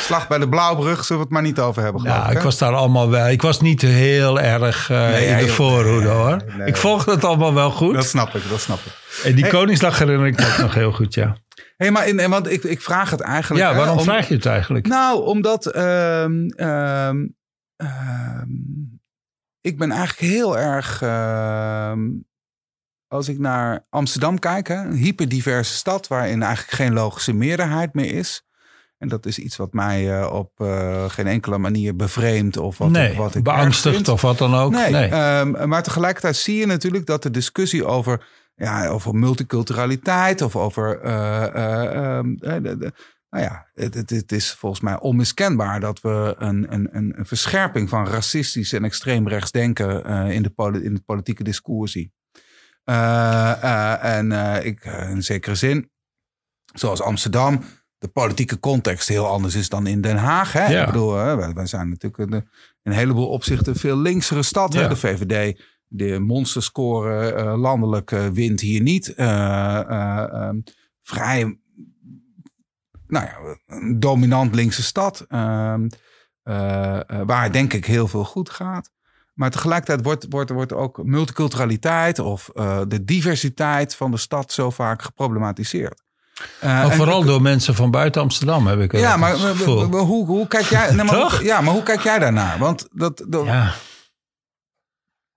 Slag 0.02 0.28
bij 0.28 0.38
de 0.38 0.50
Blauwbrug 0.50 1.04
zullen 1.06 1.22
we 1.22 1.28
het 1.28 1.30
maar 1.34 1.42
niet 1.42 1.60
over 1.60 1.84
hebben, 1.84 2.02
geloof 2.02 2.18
Ja, 2.18 2.30
ik. 2.30 2.38
ik 2.38 2.44
was 2.44 2.58
daar 2.58 2.74
allemaal 2.74 3.10
wel. 3.10 3.28
Ik 3.30 3.42
was 3.42 3.62
niet 3.62 3.82
heel 3.82 4.40
erg 4.40 4.90
eh, 4.90 5.08
Nee, 5.10 5.26
in 5.28 5.38
de 5.38 5.48
voorhoede 5.48 6.08
hoor. 6.08 6.42
Nee. 6.58 6.68
Ik 6.68 6.78
volgde 6.78 7.12
het 7.12 7.24
allemaal 7.24 7.54
wel 7.54 7.72
goed. 7.72 7.94
Dat 7.94 8.06
snap 8.06 8.36
ik, 8.36 8.50
dat 8.50 8.60
snap 8.62 8.80
ik. 8.80 8.92
En 9.24 9.36
die 9.36 9.48
Koningsdag 9.48 10.00
herinner 10.00 10.28
ik 10.28 10.38
me 10.38 10.56
nog 10.62 10.74
heel 10.74 10.92
goed, 10.92 11.14
ja. 11.14 11.38
Hey, 11.78 11.92
maar 11.92 12.08
in, 12.08 12.30
want 12.30 12.52
ik, 12.52 12.64
ik 12.64 12.82
vraag 12.82 13.10
het 13.10 13.22
eigenlijk... 13.22 13.62
Ja, 13.64 13.72
hè, 13.72 13.78
waarom 13.78 13.98
om- 13.98 14.04
vraag 14.04 14.28
je 14.28 14.34
het 14.34 14.46
eigenlijk? 14.46 14.88
Nou, 14.88 15.26
omdat 15.26 15.66
ehm, 15.66 16.46
ehm, 16.48 17.26
ehm, 17.76 18.50
ik 19.62 19.78
ben 19.78 19.92
eigenlijk 19.92 20.32
heel 20.34 20.58
erg. 20.58 21.00
Als 23.14 23.28
ik 23.28 23.40
naar 23.40 23.86
Amsterdam 23.90 24.40
kijk, 24.40 24.68
hè, 24.68 24.76
een 24.76 24.94
hyperdiverse 24.96 25.74
stad 25.74 26.08
waarin 26.08 26.44
eigenlijk 26.44 26.76
geen 26.76 26.94
logische 26.94 27.34
meerderheid 27.34 27.94
meer 27.94 28.14
is. 28.14 28.46
En 28.98 29.08
dat 29.08 29.26
is 29.26 29.40
iets 29.40 29.56
wat 29.56 29.74
mij 29.74 30.20
eh, 30.20 30.34
op 30.34 30.52
eh, 30.58 31.10
geen 31.10 31.28
enkele 31.28 31.58
manier 31.58 31.96
bevreemdt 31.96 32.58
of 32.58 32.78
wat, 32.78 32.90
nee, 32.90 33.12
ik, 33.12 33.18
wat 33.18 33.36
ik 33.36 33.44
vind. 33.82 34.08
of 34.08 34.22
wat 34.22 34.38
dan 34.38 34.56
ook. 34.56 34.72
Nee, 34.72 34.92
Nee. 34.92 35.10
ehm, 35.10 35.68
maar 35.68 35.84
tegelijkertijd 35.84 36.36
zie 36.36 36.56
je 36.56 36.66
natuurlijk 36.66 37.06
dat 37.06 37.24
de 37.24 37.32
discussie 37.32 37.86
over, 37.86 38.26
ja, 38.56 38.88
over 38.88 39.16
multiculturaliteit 39.16 40.42
of 40.42 40.56
over. 40.56 41.02
eh, 41.02 41.44
eh, 41.44 42.18
ehm, 42.18 42.34
eh, 42.40 42.92
nou 43.30 43.44
ja, 43.46 43.68
het, 43.74 43.94
het, 43.94 44.10
het 44.10 44.32
is 44.32 44.52
volgens 44.52 44.82
mij 44.82 45.00
onmiskenbaar 45.00 45.80
dat 45.80 46.02
we 46.02 46.36
een, 46.38 46.74
een, 46.74 46.90
een 46.92 47.26
verscherping 47.26 47.90
van 47.90 48.08
racistisch 48.08 48.74
en 48.74 48.84
extreemrechts 48.84 49.52
denken 49.52 50.06
in, 50.32 50.44
de 50.44 50.82
in 50.84 50.94
het 50.94 51.06
politieke 51.06 51.44
discours 51.44 51.92
zien. 51.92 52.12
Eh, 52.84 53.64
eh, 53.64 54.18
en 54.18 54.32
eh, 54.32 54.66
ik, 54.66 54.86
in 55.10 55.24
zekere 55.24 55.56
zin, 55.56 55.92
zoals 56.74 57.02
Amsterdam, 57.02 57.64
de 57.98 58.08
politieke 58.08 58.60
context 58.60 59.08
heel 59.08 59.28
anders 59.28 59.56
is 59.56 59.70
dan 59.70 59.88
in 59.88 60.02
Den 60.02 60.18
Haag. 60.18 60.54
Hè? 60.54 60.68
Ja. 60.68 60.80
Ik 60.80 60.86
bedoel, 60.86 61.14
wij, 61.14 61.54
wij 61.54 61.66
zijn 61.66 61.90
natuurlijk 61.90 62.32
een, 62.32 62.34
in 62.34 62.92
een 62.92 62.92
heleboel 62.92 63.28
opzichten 63.30 63.76
veel 63.76 63.98
linksere 63.98 64.44
stad. 64.44 64.74
Hè? 64.74 64.88
De 64.88 64.96
VVD, 64.96 65.62
de 65.88 66.20
monsterscore 66.20 67.58
landelijk 67.58 68.10
wint 68.10 68.60
hier 68.60 68.82
niet. 68.82 69.14
Eh, 69.14 69.80
eh, 69.80 70.34
ehm, 70.34 70.60
vrij, 71.02 71.60
nou 73.08 73.26
ja, 73.26 73.58
een 73.66 74.00
dominant 74.00 74.56
linkse 74.56 74.84
stad. 74.84 75.26
ehm, 75.28 75.88
eh, 76.44 77.10
eh, 77.10 77.22
waar 77.26 77.52
denk 77.52 77.74
ik 77.74 77.86
heel 77.86 78.08
veel 78.08 78.26
goed 78.26 78.50
gaat. 78.50 78.92
Maar 79.34 79.50
tegelijkertijd 79.52 80.04
wordt, 80.04 80.26
wordt, 80.30 80.52
wordt 80.52 80.74
ook 80.74 81.04
multiculturaliteit 81.04 82.20
of 82.20 82.50
eh, 82.54 82.82
de 82.88 83.04
diversiteit 83.04 83.96
van 83.96 84.12
de 84.12 84.18
stad 84.18 84.52
zo 84.52 84.70
vaak 84.70 85.02
geproblematiseerd. 85.02 86.02
Eh, 86.60 86.80
en- 86.84 86.92
vooral 86.92 87.24
door 87.24 87.42
mensen 87.42 87.76
van 87.76 87.92
buiten 87.92 88.22
Amsterdam 88.22 88.68
heb 88.68 88.80
ik 88.80 88.92
ja, 88.92 89.12
het 89.12 89.20
maar, 89.20 89.36
gevoel. 89.36 89.80
maar- 89.80 89.90
maar 89.90 90.00
hoe, 90.02 90.26
hoe 90.26 90.48
kijk 90.48 90.66
jij? 90.66 90.94
Maar 90.94 91.44
ja, 91.44 91.62
maar 91.62 91.74
hoe 91.74 91.84
kijk 91.84 92.02
jij 92.02 92.20
daarnaar? 92.20 92.58
Want 92.58 92.88
dat, 92.92 93.26
dat 93.28 93.46
ja. 93.46 93.74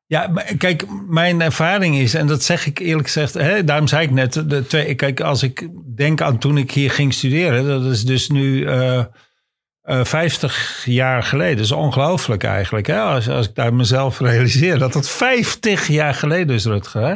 Ja, 0.09 0.33
kijk, 0.59 0.85
mijn 1.09 1.41
ervaring 1.41 1.97
is, 1.97 2.15
en 2.15 2.27
dat 2.27 2.43
zeg 2.43 2.67
ik 2.67 2.79
eerlijk 2.79 3.07
gezegd, 3.07 3.35
hè, 3.35 3.65
daarom 3.65 3.87
zei 3.87 4.05
ik 4.05 4.11
net, 4.11 4.33
de 4.47 4.67
twee, 4.67 4.95
kijk, 4.95 5.21
als 5.21 5.43
ik 5.43 5.69
denk 5.97 6.21
aan 6.21 6.39
toen 6.39 6.59
ik 6.59 6.71
hier 6.71 6.91
ging 6.91 7.15
studeren, 7.15 7.67
dat 7.67 7.93
is 7.93 8.05
dus 8.05 8.29
nu 8.29 8.67
eh 8.67 9.05
eh, 9.87 10.05
50 10.05 10.83
jaar 10.85 11.23
geleden. 11.23 11.57
Dat 11.57 11.65
is 11.65 11.73
ongelooflijk 11.73 12.45
eigenlijk, 12.45 12.87
hè, 12.87 13.01
als, 13.01 13.29
als 13.29 13.49
ik 13.49 13.55
daar 13.55 13.75
mezelf 13.75 14.19
realiseer, 14.31 14.79
dat 14.79 14.93
dat 14.93 15.09
50 15.09 15.89
jaar 15.89 16.15
geleden 16.15 16.57
is, 16.57 16.65
Rutger. 16.65 17.03
Hè? 17.03 17.15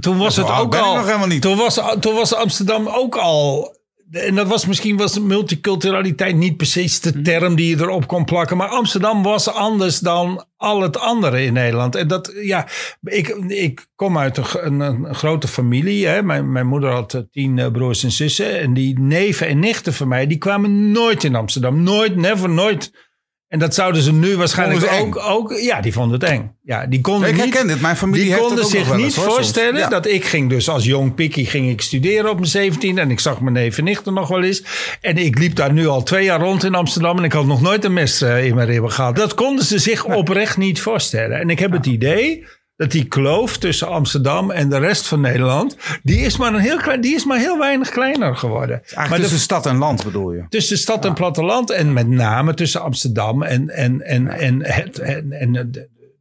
Toen 0.00 0.18
was 0.18 0.36
het 0.36 0.50
ook 0.50 0.76
al. 0.76 0.94
nog 0.94 1.06
helemaal 1.06 1.26
niet. 1.26 1.42
Toen 1.42 1.56
was, 1.56 1.80
toen 2.00 2.14
was 2.14 2.34
Amsterdam 2.34 2.88
ook 2.88 3.16
al. 3.16 3.78
En 4.10 4.34
dat 4.34 4.46
was 4.48 4.66
misschien 4.66 4.96
was 4.96 5.18
multiculturaliteit 5.18 6.36
niet 6.36 6.56
precies 6.56 7.00
de 7.00 7.22
term 7.22 7.54
die 7.54 7.76
je 7.76 7.82
erop 7.82 8.06
kon 8.06 8.24
plakken. 8.24 8.56
Maar 8.56 8.68
Amsterdam 8.68 9.22
was 9.22 9.48
anders 9.48 9.98
dan 9.98 10.44
al 10.56 10.80
het 10.80 10.98
andere 10.98 11.44
in 11.44 11.52
Nederland. 11.52 11.94
En 11.94 12.08
dat, 12.08 12.32
ja, 12.42 12.66
ik, 13.02 13.28
ik 13.48 13.86
kom 13.94 14.18
uit 14.18 14.36
een, 14.36 14.44
g- 14.44 14.62
een, 14.62 14.80
een 14.80 15.14
grote 15.14 15.48
familie. 15.48 16.06
Hè. 16.06 16.22
Mijn, 16.22 16.52
mijn 16.52 16.66
moeder 16.66 16.90
had 16.90 17.14
eh, 17.14 17.20
tien 17.30 17.58
eh, 17.58 17.70
broers 17.70 18.04
en 18.04 18.12
zussen. 18.12 18.60
En 18.60 18.74
die 18.74 18.98
neven 18.98 19.46
en 19.48 19.58
nichten 19.58 19.94
van 19.94 20.08
mij, 20.08 20.26
die 20.26 20.38
kwamen 20.38 20.90
nooit 20.90 21.24
in 21.24 21.34
Amsterdam. 21.34 21.82
Nooit, 21.82 22.16
never, 22.16 22.48
nooit. 22.48 23.08
En 23.50 23.58
dat 23.58 23.74
zouden 23.74 24.02
ze 24.02 24.12
nu 24.12 24.36
waarschijnlijk 24.36 24.92
ook, 25.00 25.16
ook. 25.28 25.52
Ja, 25.60 25.80
die 25.80 25.92
vonden 25.92 26.20
het 26.20 26.28
eng. 26.28 26.54
Ja, 26.62 26.86
die 26.86 27.00
konden 27.00 27.28
Ik 27.28 27.34
niet. 27.34 27.44
herken 27.44 27.66
dit. 27.66 27.80
Mijn 27.80 27.96
familie 27.96 28.22
Die 28.22 28.32
heeft 28.32 28.46
konden 28.46 28.64
zich 28.66 28.88
wel 28.88 28.96
niet 28.96 29.14
voorstellen 29.14 29.80
Ja. 29.80 29.88
dat 29.88 30.06
ik 30.06 30.24
ging 30.24 30.48
dus 30.50 30.68
als 30.68 30.84
jong 30.84 31.14
pikkie 31.14 31.46
ging 31.46 31.70
ik 31.70 31.80
studeren 31.80 32.30
op 32.30 32.36
mijn 32.36 32.48
17 32.50 32.98
en 32.98 33.10
ik 33.10 33.20
zag 33.20 33.40
mijn 33.40 33.54
neef 33.54 33.78
en 33.78 33.84
nichten 33.84 34.14
nog 34.14 34.28
wel 34.28 34.42
eens. 34.42 34.62
En 35.00 35.16
ik 35.16 35.38
liep 35.38 35.54
daar 35.56 35.72
nu 35.72 35.86
al 35.86 36.02
twee 36.02 36.24
jaar 36.24 36.40
rond 36.40 36.64
in 36.64 36.74
Amsterdam 36.74 37.18
en 37.18 37.24
ik 37.24 37.32
had 37.32 37.46
nog 37.46 37.60
nooit 37.60 37.84
een 37.84 37.92
mes 37.92 38.20
eh, 38.22 38.44
in 38.44 38.54
mijn 38.54 38.68
ribben 38.68 38.92
gehad. 38.92 39.16
Dat 39.16 39.34
konden 39.34 39.64
ze 39.64 39.78
zich 39.78 40.04
oprecht 40.04 40.56
niet 40.56 40.80
voorstellen. 40.80 41.40
En 41.40 41.50
ik 41.50 41.58
heb 41.58 41.72
het 41.72 41.86
idee 41.86 42.46
dat 42.80 42.90
die 42.90 43.04
kloof 43.04 43.58
tussen 43.58 43.88
Amsterdam 43.88 44.50
en 44.50 44.68
de 44.68 44.78
rest 44.78 45.06
van 45.06 45.20
Nederland, 45.20 45.76
die 46.02 46.20
is 46.20 46.36
maar, 46.36 46.54
een 46.54 46.60
heel, 46.60 46.76
klein, 46.76 47.00
die 47.00 47.14
is 47.14 47.24
maar 47.24 47.38
heel 47.38 47.58
weinig 47.58 47.88
kleiner 47.88 48.36
geworden. 48.36 48.76
Eigenlijk 48.76 49.08
maar 49.08 49.16
de- 49.16 49.22
tussen 49.22 49.40
stad 49.40 49.66
en 49.66 49.76
land 49.76 50.04
bedoel 50.04 50.32
je? 50.32 50.44
tussen 50.48 50.78
stad 50.78 51.04
en 51.04 51.14
platteland. 51.14 51.70
En 51.70 51.92
met 51.92 52.08
name 52.08 52.54
tussen 52.54 52.82
Amsterdam 52.82 53.42
en, 53.42 53.68
en, 53.68 54.00
en, 54.00 54.28
en, 54.28 54.64
het, 54.64 54.98
en, 54.98 55.32
en 55.32 55.52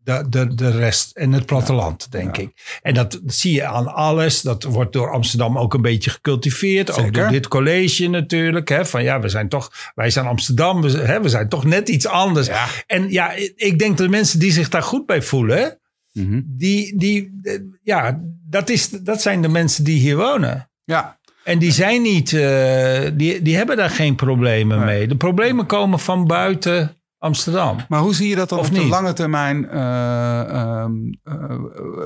de, 0.03 0.29
de, 0.29 0.55
de, 0.55 0.69
rest 0.69 1.17
en 1.17 1.31
het 1.31 1.45
platteland, 1.45 2.11
denk 2.11 2.37
ik. 2.37 2.79
En 2.81 2.93
dat 2.93 3.19
zie 3.25 3.53
je 3.53 3.65
aan 3.65 3.93
alles. 3.93 4.41
Dat 4.41 4.63
wordt 4.63 4.93
door 4.93 5.11
Amsterdam 5.11 5.57
ook 5.57 5.73
een 5.73 5.81
beetje 5.81 6.09
gecultiveerd. 6.09 6.91
Ook 6.91 7.13
door 7.13 7.29
dit 7.29 7.47
college 7.47 8.07
natuurlijk. 8.07 8.69
Hè, 8.69 8.85
van 8.85 9.03
ja, 9.03 9.19
we 9.19 9.29
zijn 9.29 9.49
toch, 9.49 9.71
wij 9.95 10.09
zijn 10.09 10.25
Amsterdam. 10.25 10.81
We, 10.81 10.97
hè, 10.97 11.21
we 11.21 11.29
zijn 11.29 11.49
toch 11.49 11.65
net 11.65 11.89
iets 11.89 12.07
anders. 12.07 12.49
En 12.87 13.09
ja, 13.09 13.31
ik 13.55 13.79
denk 13.79 13.97
dat 13.97 14.05
de 14.05 14.09
mensen 14.09 14.39
die 14.39 14.51
zich 14.51 14.69
daar 14.69 14.83
goed 14.83 15.05
bij 15.05 15.21
voelen. 15.21 15.78
Mhm. 16.19 16.41
Die, 16.45 16.97
die, 16.97 17.39
ja, 17.83 18.19
dat, 18.49 18.69
is, 18.69 18.89
dat 18.89 19.21
zijn 19.21 19.41
de 19.41 19.47
mensen 19.47 19.83
die 19.83 19.99
hier 19.99 20.17
wonen. 20.17 20.69
Ja. 20.83 21.17
En 21.43 21.59
die 21.59 21.71
zijn 21.71 22.01
niet, 22.01 22.33
eh, 22.33 23.09
die, 23.13 23.41
die 23.41 23.55
hebben 23.55 23.77
daar 23.77 23.89
geen 23.89 24.15
problemen 24.15 24.85
mee. 24.85 25.07
De 25.07 25.15
problemen 25.15 25.65
komen 25.65 25.99
van 25.99 26.27
buiten 26.27 26.95
Amsterdam. 27.17 27.77
Maar 27.87 27.99
hoe 27.99 28.13
zie 28.15 28.29
je 28.29 28.35
dat 28.35 28.49
dan 28.49 28.59
Of 28.59 28.67
op 28.67 28.73
de 28.73 28.79
niet? 28.79 28.89
lange 28.89 29.13
termijn 29.13 29.69
eh, 29.69 30.39
ehm, 30.39 30.91
eh, 31.23 31.55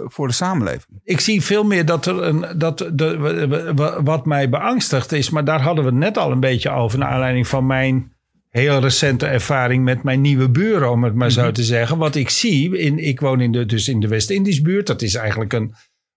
voor 0.03 0.27
de 0.27 0.33
samenleving? 0.33 0.99
Ik 1.03 1.19
zie 1.19 1.41
veel 1.41 1.63
meer 1.63 1.85
dat 1.85 2.05
er 2.05 2.23
een, 2.23 2.45
dat 2.57 2.89
de, 2.93 4.01
wat 4.03 4.25
mij 4.25 4.49
beangstigt 4.49 5.11
is, 5.11 5.29
maar 5.29 5.45
daar 5.45 5.61
hadden 5.61 5.83
we 5.83 5.89
het 5.89 5.99
net 5.99 6.17
al 6.17 6.31
een 6.31 6.39
beetje 6.39 6.69
over, 6.69 6.99
naar 6.99 7.09
aanleiding 7.09 7.47
van 7.47 7.65
mijn 7.65 8.11
heel 8.53 8.79
recente 8.79 9.25
ervaring 9.25 9.83
met 9.83 10.03
mijn 10.03 10.21
nieuwe 10.21 10.49
buren, 10.49 10.91
om 10.91 11.03
het 11.03 11.15
maar 11.15 11.31
zo 11.31 11.51
te 11.51 11.63
zeggen. 11.63 11.97
Wat 11.97 12.15
ik 12.15 12.29
zie, 12.29 12.77
in, 12.77 12.99
ik 12.99 13.19
woon 13.19 13.41
in 13.41 13.51
de, 13.51 13.65
dus 13.65 13.87
in 13.87 13.99
de 13.99 14.07
West-Indisch 14.07 14.61
buurt, 14.61 14.87
dat 14.87 15.01
is 15.01 15.15
eigenlijk 15.15 15.53
een 15.53 15.73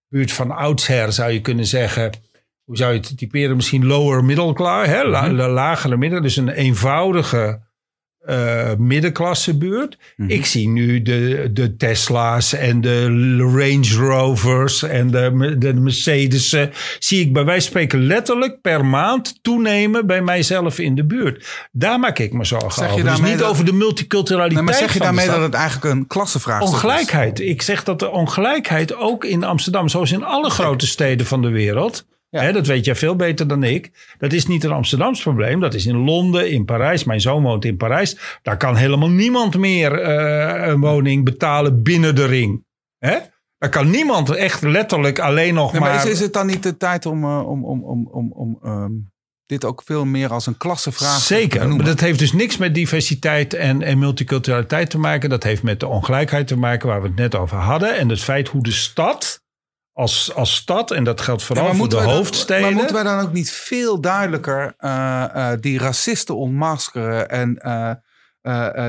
buurt 0.08 0.32
van 0.32 0.50
oudsher, 0.50 1.12
zou 1.12 1.32
je 1.32 1.40
kunnen 1.40 1.66
zeggen. 1.66 2.12
Hoe 2.64 2.76
zou 2.76 2.92
je 2.92 2.98
het 2.98 3.18
typeren? 3.18 3.56
Misschien 3.56 3.86
lower 3.86 4.24
middle 4.24 4.52
class, 4.52 4.88
hè? 4.90 5.04
La- 5.04 5.32
la- 5.32 5.48
lagere 5.48 5.96
midden. 5.96 6.22
Dus 6.22 6.36
een 6.36 6.48
eenvoudige 6.48 7.65
eh 8.26 8.70
middenklasse 8.78 9.56
buurt. 9.58 9.98
Ik 10.26 10.46
zie 10.46 10.68
nu 10.68 11.02
de, 11.02 11.48
de 11.52 11.76
Tesla's 11.76 12.52
en 12.52 12.80
de 12.80 13.06
Range 13.36 13.94
Rovers 14.08 14.82
en 14.82 15.10
de, 15.10 15.54
de 15.58 15.74
Mercedes'en. 15.74 16.70
Zie 16.98 17.20
ik 17.20 17.32
bij 17.32 17.44
wijze 17.44 17.60
van 17.60 17.70
spreken 17.70 18.06
letterlijk 18.06 18.60
per 18.60 18.84
maand 18.84 19.38
toenemen 19.42 20.06
bij 20.06 20.22
mijzelf 20.22 20.78
in 20.78 20.94
de 20.94 21.04
buurt. 21.04 21.68
Daar 21.72 21.98
maak 22.00 22.18
ik 22.18 22.32
me 22.32 22.44
zorgen 22.44 22.72
Zeg 22.72 22.90
over. 22.92 23.04
Dus 23.04 23.20
niet 23.20 23.38
dat- 23.38 23.48
over 23.48 23.64
de 23.64 23.72
multiculturaliteit 23.72 24.64
Nee, 24.64 24.72
maar 24.74 24.82
zeg 24.82 24.92
je 24.92 24.98
daarmee 24.98 25.26
dat 25.26 25.40
het 25.40 25.54
eigenlijk 25.54 25.94
een 25.94 26.06
klassenvraagstuk 26.06 26.68
is? 26.76 26.82
Ongelijkheid. 26.84 27.40
Ik 27.40 27.62
zeg 27.62 27.84
dat 27.84 27.98
de 27.98 28.10
ongelijkheid 28.10 28.94
ook 28.96 29.24
in 29.24 29.44
Amsterdam, 29.44 29.88
zoals 29.88 30.12
in 30.12 30.24
alle 30.24 30.50
grote 30.50 30.86
steden 30.86 31.26
van 31.26 31.42
de 31.42 31.48
wereld. 31.50 32.04
Ja. 32.28 32.42
Hè, 32.42 32.52
dat 32.52 32.66
weet 32.66 32.84
jij 32.84 32.94
veel 32.94 33.16
beter 33.16 33.48
dan 33.48 33.62
ik. 33.62 34.14
Dat 34.18 34.32
is 34.32 34.46
niet 34.46 34.64
een 34.64 34.72
Amsterdams 34.72 35.22
probleem. 35.22 35.60
Dat 35.60 35.74
is 35.74 35.86
in 35.86 35.96
Londen, 35.96 36.50
in 36.50 36.64
Parijs. 36.64 37.04
Mijn 37.04 37.20
zoon 37.20 37.42
woont 37.42 37.64
in 37.64 37.76
Parijs. 37.76 38.38
Daar 38.42 38.56
kan 38.56 38.76
helemaal 38.76 39.10
niemand 39.10 39.56
meer 39.56 40.00
eh, 40.00 40.66
een 40.68 40.80
woning 40.80 41.24
betalen 41.24 41.82
binnen 41.82 42.14
de 42.14 42.26
ring. 42.26 42.64
Hè? 42.98 43.18
Daar 43.58 43.70
kan 43.70 43.90
niemand 43.90 44.30
echt 44.30 44.62
letterlijk 44.62 45.18
alleen 45.18 45.54
nog 45.54 45.72
Nee, 45.72 45.80
maar... 45.80 45.94
maar 45.94 46.04
is, 46.04 46.10
is 46.10 46.20
het 46.20 46.32
dan 46.32 46.46
niet 46.46 46.62
de 46.62 46.76
tijd 46.76 47.06
om, 47.06 47.24
eh, 47.24 47.48
om, 47.48 47.64
om, 47.64 47.84
om, 47.84 48.08
om, 48.12 48.32
om 48.32 48.58
ehm, 48.62 48.92
dit 49.46 49.64
ook 49.64 49.82
veel 49.84 50.04
meer 50.04 50.32
als 50.32 50.46
een 50.46 50.56
klassenvraagstuk 50.56 51.36
te 51.36 51.42
Zeker, 51.42 51.68
maar 51.68 51.84
dat 51.84 52.00
heeft 52.00 52.18
dus 52.18 52.32
niks 52.32 52.56
met 52.56 52.74
diversiteit 52.74 53.54
en, 53.54 53.82
en 53.82 53.98
multiculturaliteit 53.98 54.90
te 54.90 54.98
maken. 54.98 55.30
Dat 55.30 55.42
heeft 55.42 55.62
met 55.62 55.80
de 55.80 55.86
ongelijkheid 55.86 56.46
te 56.46 56.56
maken 56.56 56.88
waar 56.88 57.02
we 57.02 57.06
het 57.06 57.16
net 57.16 57.34
over 57.34 57.56
hadden. 57.56 57.96
En 57.96 58.08
het 58.08 58.22
feit 58.22 58.48
hoe 58.48 58.62
de 58.62 58.72
stad 58.72 59.44
als, 59.96 60.34
als 60.34 60.54
stad, 60.54 60.90
en 60.90 61.04
dat 61.04 61.20
geldt 61.20 61.40
Ja, 61.40 61.46
vooral 61.46 61.74
voor 61.74 61.88
de 61.88 61.94
dan- 61.96 62.04
hoofdsteden. 62.04 62.62
maar 62.62 62.72
moeten 62.72 62.94
wij 62.94 63.04
dan 63.04 63.20
ook 63.20 63.32
niet 63.32 63.50
veel 63.50 64.00
duidelijker 64.00 64.74
eh, 64.78 65.24
eh, 65.52 65.58
die 65.60 65.78
racisten 65.78 66.36
ontmaskeren 66.36 67.28
en 67.28 67.56
eh, 67.56 67.90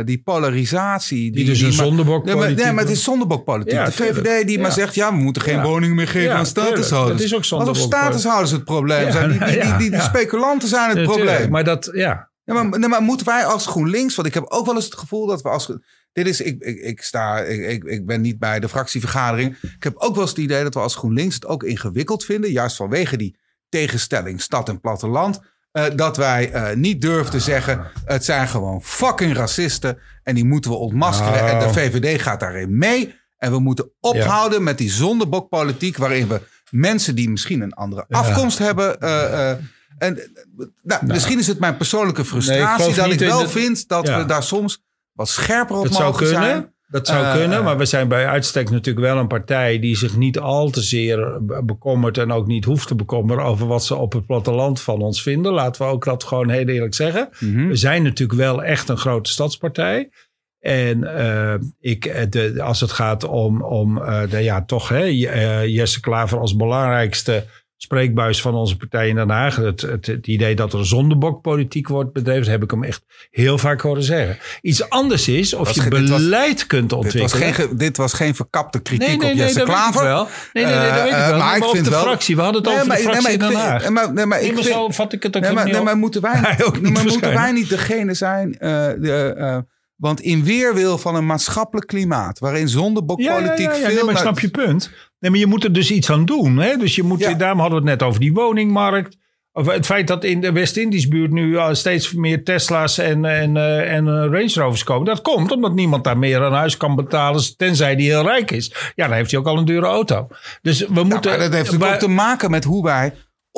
die 0.05 0.21
polarisatie. 0.23 1.31
die 1.31 1.45
dus 1.45 1.59
een 1.59 1.65
maar- 1.65 1.73
zondebok 1.85 2.25
Nee, 2.25 2.35
maar, 2.35 2.53
nee, 2.53 2.71
maar 2.71 2.83
het 2.83 2.91
is 2.93 3.03
zondebokpolitiek. 3.03 3.73
Ja, 3.73 3.85
de 3.85 3.91
VVD 3.91 4.47
die 4.47 4.59
maar 4.59 4.71
zegt, 4.71 4.95
ja, 4.95 5.11
we 5.11 5.17
moeten 5.21 5.41
geen 5.41 5.61
woningen 5.61 5.95
meer 5.95 6.07
geven 6.07 6.35
aan 6.35 6.45
statushouders. 6.45 7.17
Dat 7.17 7.25
is 7.27 7.33
ook 7.33 7.39
Alsof 7.39 7.57
zondebokpolitiek. 7.57 7.99
statushouders 7.99 8.51
het 8.51 8.63
probleem 8.63 9.11
zijn. 9.11 9.29
Die, 9.31 9.39
die, 9.39 9.59
die, 9.61 9.75
die, 9.77 9.89
die 9.91 10.01
speculanten 10.01 10.67
zijn 10.67 10.89
het 10.97 11.03
probleem. 11.03 11.49
Maar 11.49 11.63
dat, 11.63 11.89
ja. 11.93 12.29
Ja, 12.43 12.63
maar, 12.63 12.89
maar 12.89 13.01
moeten 13.01 13.25
wij 13.25 13.45
als 13.45 13.65
GroenLinks, 13.65 14.15
want 14.15 14.27
ik 14.27 14.33
heb 14.33 14.43
ook 14.47 14.65
wel 14.65 14.75
eens 14.75 14.85
het 14.85 14.97
gevoel 14.97 15.25
dat 15.27 15.41
we 15.41 15.49
als. 15.49 15.71
Dit 16.13 16.27
is, 16.27 16.41
ik, 16.41 16.61
ik, 16.63 16.77
ik, 16.79 17.01
sta, 17.01 17.39
ik, 17.39 17.83
ik, 17.83 18.05
ben 18.05 18.21
niet 18.21 18.39
bij 18.39 18.59
de 18.59 18.69
fractievergadering. 18.69 19.55
Ik 19.61 19.83
heb 19.83 19.95
ook 19.97 20.11
wel 20.13 20.21
eens 20.21 20.29
het 20.29 20.39
idee 20.39 20.63
dat 20.63 20.73
we 20.73 20.79
als 20.79 20.95
GroenLinks 20.95 21.35
het 21.35 21.45
ook 21.45 21.63
ingewikkeld 21.63 22.25
vinden, 22.25 22.51
juist 22.51 22.75
vanwege 22.75 23.17
die 23.17 23.37
tegenstelling 23.69 24.41
stad 24.41 24.69
en 24.69 24.79
platteland. 24.79 25.39
eh, 25.71 25.85
dat 25.95 26.17
wij 26.17 26.51
eh, 26.51 26.75
niet 26.75 27.01
durven 27.01 27.31
te 27.31 27.39
zeggen: 27.39 27.81
het 28.05 28.25
zijn 28.25 28.47
gewoon 28.47 28.83
fucking 28.83 29.35
racisten 29.35 29.97
en 30.23 30.35
die 30.35 30.45
moeten 30.45 30.71
we 30.71 30.77
ontmaskeren. 30.77 31.39
En 31.47 31.59
de 31.59 31.65
Nou. 31.65 31.73
VVD 31.73 32.21
gaat 32.21 32.39
daarin 32.39 32.77
mee. 32.77 33.15
En 33.37 33.51
we 33.51 33.59
moeten 33.59 33.91
ophouden 33.99 34.63
met 34.63 34.77
die 34.77 34.89
zondebokpolitiek, 34.91 35.97
waarin 35.97 36.27
we 36.27 36.41
mensen 36.69 37.15
die 37.15 37.29
misschien 37.29 37.61
een 37.61 37.73
andere 37.73 38.05
afkomst 38.09 38.57
hebben. 38.57 38.99
eh, 38.99 39.49
en, 39.49 40.17
eh, 40.17 40.65
nou, 40.83 41.05
misschien 41.05 41.39
is 41.39 41.47
het 41.47 41.59
mijn 41.59 41.77
persoonlijke 41.77 42.25
frustratie 42.25 42.93
dat 42.93 43.11
ik 43.11 43.19
wel 43.19 43.39
de- 43.39 43.49
vind 43.49 43.87
dat 43.87 44.07
Ja. 44.07 44.17
we 44.17 44.25
daar 44.25 44.43
soms 44.43 44.85
wat 45.17 45.29
scherper 45.29 45.75
op 45.77 45.83
Dat 45.83 45.93
zou 45.95 46.15
kunnen. 46.15 46.43
zijn. 46.43 46.75
Dat 46.89 47.07
zou 47.07 47.25
Eh, 47.25 47.33
kunnen, 47.33 47.63
maar 47.63 47.77
we 47.77 47.85
zijn 47.85 48.07
bij 48.07 48.27
uitstek 48.27 48.69
natuurlijk 48.69 49.05
wel 49.05 49.17
een 49.17 49.27
partij 49.27 49.79
die 49.79 49.95
zich 49.97 50.15
niet 50.17 50.39
al 50.39 50.69
te 50.69 50.81
zeer 50.81 51.39
be- 51.45 51.63
bekommert 51.63 52.17
en 52.17 52.31
ook 52.31 52.47
niet 52.47 52.65
hoeft 52.65 52.87
te 52.87 52.95
bekommeren 52.95 53.43
over 53.43 53.67
wat 53.67 53.85
ze 53.85 53.95
op 53.95 54.13
het 54.13 54.25
platteland 54.25 54.81
van 54.81 55.01
ons 55.01 55.21
vinden. 55.21 55.53
Laten 55.53 55.85
we 55.85 55.91
ook 55.91 56.05
dat 56.05 56.23
gewoon 56.23 56.49
heel 56.49 56.67
eerlijk 56.67 56.93
zeggen. 56.95 57.29
Mhm. 57.39 57.67
We 57.67 57.75
zijn 57.75 58.03
natuurlijk 58.03 58.39
wel 58.39 58.63
echt 58.63 58.89
een 58.89 58.97
grote 58.97 59.29
stadspartij. 59.31 60.09
En 60.59 61.03
eh, 61.17 61.53
ik, 61.79 62.05
eh, 62.05 62.25
de, 62.29 62.61
als 62.61 62.79
het 62.81 62.91
gaat 62.91 63.23
om, 63.23 63.61
om 63.63 64.01
eh, 64.01 64.29
de, 64.29 64.39
ja, 64.43 64.65
toch 64.65 64.89
hè, 64.89 65.03
Jesse 65.65 65.99
Klaver 65.99 66.39
als 66.39 66.55
belangrijkste 66.55 67.45
spreekbuis 67.77 68.41
van 68.41 68.53
onze 68.53 68.77
partij 68.77 69.07
in 69.09 69.15
Den 69.15 69.29
Haag. 69.29 69.55
Het, 69.55 69.81
het, 69.81 70.05
het 70.05 70.27
idee 70.27 70.55
dat 70.55 70.73
er 70.73 70.85
zondebokpolitiek 70.85 71.87
wordt 71.87 72.13
bedreven, 72.13 72.51
heb 72.51 72.63
ik 72.63 72.71
hem 72.71 72.83
echt 72.83 73.03
heel 73.31 73.57
vaak 73.57 73.81
horen 73.81 74.03
zeggen. 74.03 74.37
Iets 74.61 74.89
anders 74.89 75.27
is 75.27 75.53
of 75.53 75.67
Was 75.67 75.75
je 75.75 75.89
was- 75.89 75.99
beleid 76.09 76.67
kunt 76.67 76.81
Dit 76.89 76.91
was, 76.91 77.03
ontwikkelen. 77.05 77.43
geen, 77.43 77.53
ge- 77.53 77.75
dit 77.75 77.97
was 77.97 78.13
geen 78.13 78.35
verkapte 78.35 78.79
kritiek 78.79 79.07
Nee, 79.07 79.17
nee, 79.17 79.31
op 79.31 79.37
Jesse 79.37 79.61
Klaver. 79.63 80.03
wel. 80.03 80.27
Nee, 80.53 80.65
nee, 80.65 80.75
nee, 80.75 80.83
dat 80.91 80.93
weet 81.01 81.07
ik 81.07 81.11
Eh, 81.11 81.25
wel. 81.25 81.33
eh, 81.33 81.37
Maar, 81.39 81.57
ik 81.57 81.63
vind 81.63 81.83
de 81.85 81.89
wel- 81.91 82.01
fractie, 82.01 82.35
we 82.35 82.41
hadden 82.41 82.61
het 82.61 82.71
over 82.71 82.87
maar- 82.87 82.97
de 82.97 83.01
fractie 83.03 83.23
maar 83.23 83.31
in 83.31 83.39
Den 83.39 83.47
vind- 83.47 83.61
Haag. 83.61 83.89
maar- 83.89 84.13
nee, 84.13 84.25
maar 84.25 84.41
ik 84.41 84.53
vind- 84.53 84.65
zo 84.65 84.89
vat 84.89 85.13
ik 85.13 85.23
het 85.23 85.35
ook 85.37 85.41
Nee, 85.43 85.51
maar, 85.51 85.65
niet 85.65 85.83
maar 85.83 85.97
moeten 85.97 86.21
wij, 86.21 86.55
ook 86.65 86.81
niet 86.81 86.93
maar 86.93 87.03
moeten 87.05 87.33
wij 87.33 87.51
niet 87.51 87.69
degene 87.69 88.13
zijn? 88.13 88.53
eh, 88.59 88.69
de, 88.99 89.33
eh, 89.37 89.57
want 89.97 90.21
in 90.21 90.43
weerwil 90.43 90.97
van 90.97 91.15
een 91.15 91.25
maatschappelijk 91.25 91.87
klimaat 91.87 92.39
waarin 92.39 92.67
zondebokpolitiek 92.69 93.57
ja, 93.57 93.71
ja, 93.73 93.77
ja. 93.77 93.85
veel. 93.85 93.95
Nee, 93.95 94.03
maar 94.03 94.13
ik 94.13 94.19
snap 94.19 94.39
je 94.39 94.49
punt. 94.49 94.91
Nee, 95.19 95.31
maar 95.31 95.39
je 95.39 95.47
moet 95.47 95.63
er 95.63 95.73
dus 95.73 95.91
iets 95.91 96.09
aan 96.11 96.25
doen. 96.25 96.57
Hè? 96.57 96.75
Dus 96.77 96.95
je 96.95 97.03
moet, 97.03 97.19
Ja. 97.19 97.33
daarom 97.33 97.59
hadden 97.59 97.83
we 97.83 97.89
het 97.89 97.99
net 97.99 98.07
over 98.07 98.19
die 98.19 98.33
woningmarkt. 98.33 99.17
Of 99.51 99.71
het 99.71 99.85
feit 99.85 100.07
dat 100.07 100.23
in 100.23 100.41
de 100.41 100.51
West-Indisch 100.51 101.07
buurt 101.07 101.31
nu 101.31 101.57
al 101.57 101.75
steeds 101.75 102.13
meer 102.13 102.43
Tesla's 102.43 102.97
en, 102.97 103.25
en, 103.25 103.57
eh, 103.57 103.93
en 103.93 104.07
eh, 104.07 104.13
Range 104.13 104.51
Rovers 104.53 104.83
komen. 104.83 105.05
Dat 105.05 105.21
komt 105.21 105.51
omdat 105.51 105.73
niemand 105.73 106.03
daar 106.03 106.17
meer 106.17 106.41
een 106.41 106.53
huis 106.53 106.77
kan 106.77 106.95
betalen. 106.95 107.55
Tenzij 107.57 107.95
die 107.95 108.09
heel 108.09 108.23
rijk 108.23 108.51
is. 108.51 108.91
Ja, 108.95 109.07
dan 109.07 109.15
heeft 109.15 109.31
hij 109.31 109.39
ook 109.39 109.47
al 109.47 109.57
een 109.57 109.65
dure 109.65 109.85
auto. 109.85 110.27
Dus 110.61 110.79
we 110.79 110.85
Ja, 110.93 111.03
moeten. 111.03 111.09
maar 111.11 111.21
dat 111.21 111.31
heeft 111.39 111.51
natuurlijk 111.51 111.83
maar- 111.83 111.93
ook 111.93 111.99
te 111.99 112.07
maken 112.07 112.51
met 112.51 112.63
hoe 112.63 112.83
wij 112.83 113.13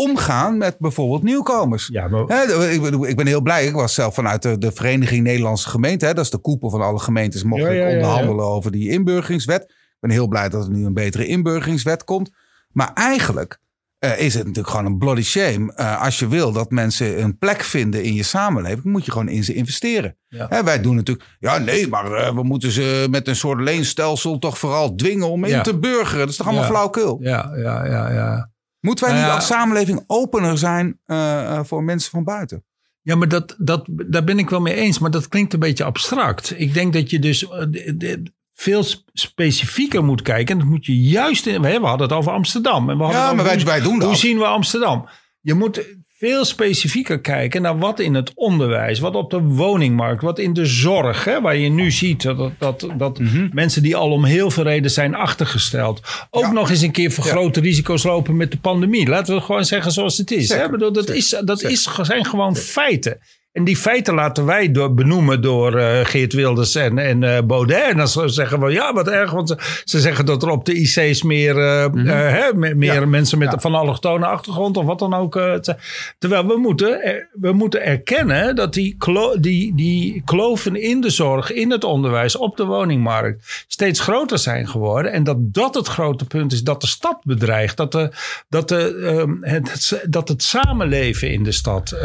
omgaan 0.07 0.57
met 0.57 0.75
bijvoorbeeld 0.79 1.23
nieuwkomers. 1.23 1.87
Ja, 1.91 2.07
maar- 2.07 2.71
ik, 2.71 2.83
ik 2.83 3.15
ben 3.15 3.27
heel 3.27 3.41
blij. 3.41 3.65
Ik 3.65 3.73
was 3.73 3.93
zelf 3.93 4.13
vanuit 4.13 4.41
de, 4.41 4.57
de 4.57 4.71
Vereniging 4.71 5.23
Nederlandse 5.23 5.69
Gemeenten. 5.69 6.07
Hè, 6.07 6.13
dat 6.13 6.23
is 6.25 6.31
de 6.31 6.37
koepel 6.37 6.69
van 6.69 6.81
alle 6.81 6.99
gemeentes. 6.99 7.43
Mocht 7.43 7.61
Ja, 7.61 7.69
ik 7.69 7.79
ja, 7.89 7.95
onderhandelen 7.95 8.45
over 8.45 8.71
die 8.71 8.89
inburgeringswet. 8.89 9.61
Ik 9.61 9.97
ben 9.99 10.11
heel 10.11 10.27
blij 10.27 10.49
dat 10.49 10.63
er 10.65 10.71
nu 10.71 10.85
een 10.85 10.93
betere 10.93 11.25
inburgeringswet 11.25 12.03
komt. 12.03 12.29
Maar 12.71 12.91
eigenlijk 12.93 13.59
eh, 13.99 14.19
is 14.19 14.33
het 14.33 14.45
natuurlijk 14.45 14.75
gewoon 14.75 14.85
een 14.85 14.97
bloody 14.97 15.21
shame. 15.21 15.73
Eh, 15.75 16.01
als 16.01 16.19
je 16.19 16.27
wil 16.27 16.51
dat 16.51 16.71
mensen 16.71 17.21
een 17.21 17.37
plek 17.37 17.61
vinden 17.63 18.03
in 18.03 18.13
je 18.13 18.23
samenleving, 18.23 18.83
moet 18.83 19.05
je 19.05 19.11
gewoon 19.11 19.29
in 19.29 19.43
ze 19.43 19.53
investeren. 19.53 20.17
Ja. 20.27 20.45
Hè, 20.49 20.63
wij 20.63 20.81
doen 20.81 20.95
natuurlijk, 20.95 21.27
ja 21.39 21.57
nee, 21.57 21.87
maar 21.87 22.11
eh, 22.11 22.33
we 22.35 22.43
moeten 22.43 22.71
ze 22.71 23.07
met 23.09 23.27
een 23.27 23.35
soort 23.35 23.59
leenstelsel 23.61 24.37
toch 24.39 24.57
vooral 24.57 24.95
dwingen 24.95 25.29
om 25.29 25.43
in 25.43 25.63
te 25.63 25.79
burgeren. 25.79 26.19
Dat 26.19 26.29
is 26.29 26.35
toch 26.35 26.45
allemaal 26.47 26.65
Ja. 26.65 26.69
flauwkul? 26.69 27.17
Ja, 27.21 27.51
ja, 27.55 27.85
ja, 27.85 28.13
ja. 28.13 28.49
Moeten 28.79 29.05
wij 29.05 29.13
Nou 29.13 29.25
niet 29.25 29.35
als 29.35 29.45
samenleving 29.47 30.03
opener 30.07 30.57
zijn 30.57 30.99
eh, 31.05 31.55
eh, 31.57 31.63
voor 31.63 31.83
mensen 31.83 32.11
van 32.11 32.23
buiten? 32.23 32.63
Ja, 33.01 33.15
maar 33.15 33.27
dat, 33.27 33.55
dat, 33.57 33.85
daar 33.87 34.23
ben 34.23 34.39
ik 34.39 34.49
wel 34.49 34.61
mee 34.61 34.73
eens. 34.73 34.99
Maar 34.99 35.11
dat 35.11 35.27
klinkt 35.27 35.53
een 35.53 35.59
beetje 35.59 35.83
abstract. 35.83 36.53
Ik 36.59 36.73
denk 36.73 36.93
dat 36.93 37.09
je 37.09 37.19
dus 37.19 37.47
eh, 37.49 38.13
veel 38.53 38.83
sp- 38.83 39.09
specifieker 39.13 40.03
moet 40.03 40.21
kijken. 40.21 40.53
En 40.53 40.59
dat 40.61 40.69
moet 40.69 40.85
je 40.85 41.01
juist 41.01 41.45
in. 41.45 41.61
We 41.61 41.67
hadden 41.79 42.07
het 42.07 42.17
over 42.17 42.31
Amsterdam. 42.31 42.89
En 42.89 42.97
we 42.97 43.03
hadden 43.03 43.21
Ja, 43.21 43.33
maar 43.33 43.45
wij, 43.45 43.59
wij 43.63 43.81
doen 43.81 43.99
dat. 43.99 44.07
hoe 44.07 44.17
zien 44.17 44.37
we 44.37 44.45
Amsterdam? 44.45 45.07
Je 45.41 45.53
moet 45.53 45.85
veel 46.17 46.45
specifieker 46.45 47.19
kijken 47.21 47.61
naar 47.61 47.77
wat 47.77 47.99
in 47.99 48.13
het 48.13 48.31
onderwijs, 48.35 48.99
wat 48.99 49.15
op 49.15 49.29
de 49.31 49.39
woningmarkt, 49.41 50.21
wat 50.21 50.39
in 50.39 50.53
de 50.53 50.65
zorg, 50.65 51.23
hè, 51.25 51.41
waar 51.41 51.55
je 51.57 51.69
nu 51.69 51.91
ziet 51.91 52.21
dat, 52.21 52.51
dat, 52.57 52.87
dat 52.97 53.19
Mhm. 53.19 53.49
mensen 53.51 53.81
die 53.83 53.95
al 53.95 54.11
om 54.11 54.25
heel 54.25 54.51
veel 54.51 54.63
reden 54.63 54.91
zijn 54.91 55.15
achtergesteld, 55.15 56.01
ook 56.29 56.43
Ja. 56.43 56.51
nog 56.51 56.69
eens 56.69 56.81
een 56.81 56.91
keer 56.91 57.11
vergrote 57.11 57.59
risico's 57.59 58.03
lopen 58.03 58.37
met 58.37 58.51
de 58.51 58.57
pandemie. 58.59 59.07
Laten 59.07 59.27
we 59.27 59.33
het 59.35 59.45
gewoon 59.45 59.65
zeggen 59.65 59.91
zoals 59.91 60.17
het 60.17 60.31
is. 60.31 60.47
Zeker, 60.47 60.63
Hè? 60.63 60.69
Bedoel, 60.69 60.91
dat 60.91 61.03
zeker, 61.07 61.21
is, 61.21 61.35
dat 61.45 61.63
is, 61.63 61.83
zijn 62.01 62.25
gewoon 62.25 62.55
feiten. 62.55 63.17
En 63.51 63.63
die 63.63 63.77
feiten 63.77 64.13
laten 64.13 64.45
wij 64.45 64.71
door, 64.71 64.93
benoemen 64.93 65.41
door 65.41 65.77
eh, 65.77 66.05
Geert 66.05 66.33
Wilders 66.33 66.75
en, 66.75 66.97
en 66.97 67.23
eh, 67.23 67.41
Baudet. 67.43 67.83
En 67.89 67.97
dan 67.97 68.07
zeggen 68.29 68.59
we, 68.59 68.71
ja, 68.71 68.93
wat 68.93 69.07
erg. 69.07 69.31
Want 69.31 69.49
ze, 69.49 69.57
ze 69.83 69.99
zeggen 69.99 70.25
dat 70.25 70.43
er 70.43 70.49
op 70.49 70.65
de 70.65 70.73
IC's 70.73 71.23
meer, 71.23 71.57
eh, 71.57 71.83
eh, 71.83 71.91
hè, 72.33 72.53
me- 72.53 72.73
meer 72.75 72.91
Mhm. 72.93 73.01
Ja. 73.01 73.05
mensen 73.05 73.37
met 73.37 73.51
Ja. 73.51 73.59
van 73.59 73.75
allochtone 73.75 74.25
achtergrond 74.25 74.77
of 74.77 74.85
wat 74.85 74.99
dan 74.99 75.13
ook. 75.13 75.33
te- 75.61 75.75
terwijl 76.17 76.47
we 76.47 76.57
moeten, 76.57 76.99
we 77.33 77.51
moeten 77.53 77.83
erkennen 77.85 78.55
dat 78.55 78.73
die, 78.73 78.95
klo, 78.97 79.39
die, 79.39 79.75
die 79.75 80.21
kloven 80.25 80.75
in 80.75 81.01
de 81.01 81.09
zorg, 81.09 81.51
in 81.51 81.71
het 81.71 81.83
onderwijs, 81.83 82.35
op 82.37 82.57
de 82.57 82.65
woningmarkt 82.65 83.63
steeds 83.67 83.99
groter 83.99 84.37
zijn 84.39 84.67
geworden. 84.67 85.11
En 85.11 85.23
dat 85.23 85.37
dat 85.39 85.75
het 85.75 85.87
grote 85.87 86.25
punt 86.25 86.51
is 86.51 86.61
dat 86.63 86.81
de 86.81 86.87
stad 86.87 87.19
bedreigt. 87.23 87.77
Dat, 87.77 87.91
de, 87.91 88.11
dat, 88.49 88.67
de, 88.69 88.95
ehm, 89.05 89.35
het, 89.53 90.03
dat 90.09 90.27
het 90.27 90.43
samenleven 90.43 91.31
in 91.31 91.43
de 91.43 91.51
stad 91.51 91.95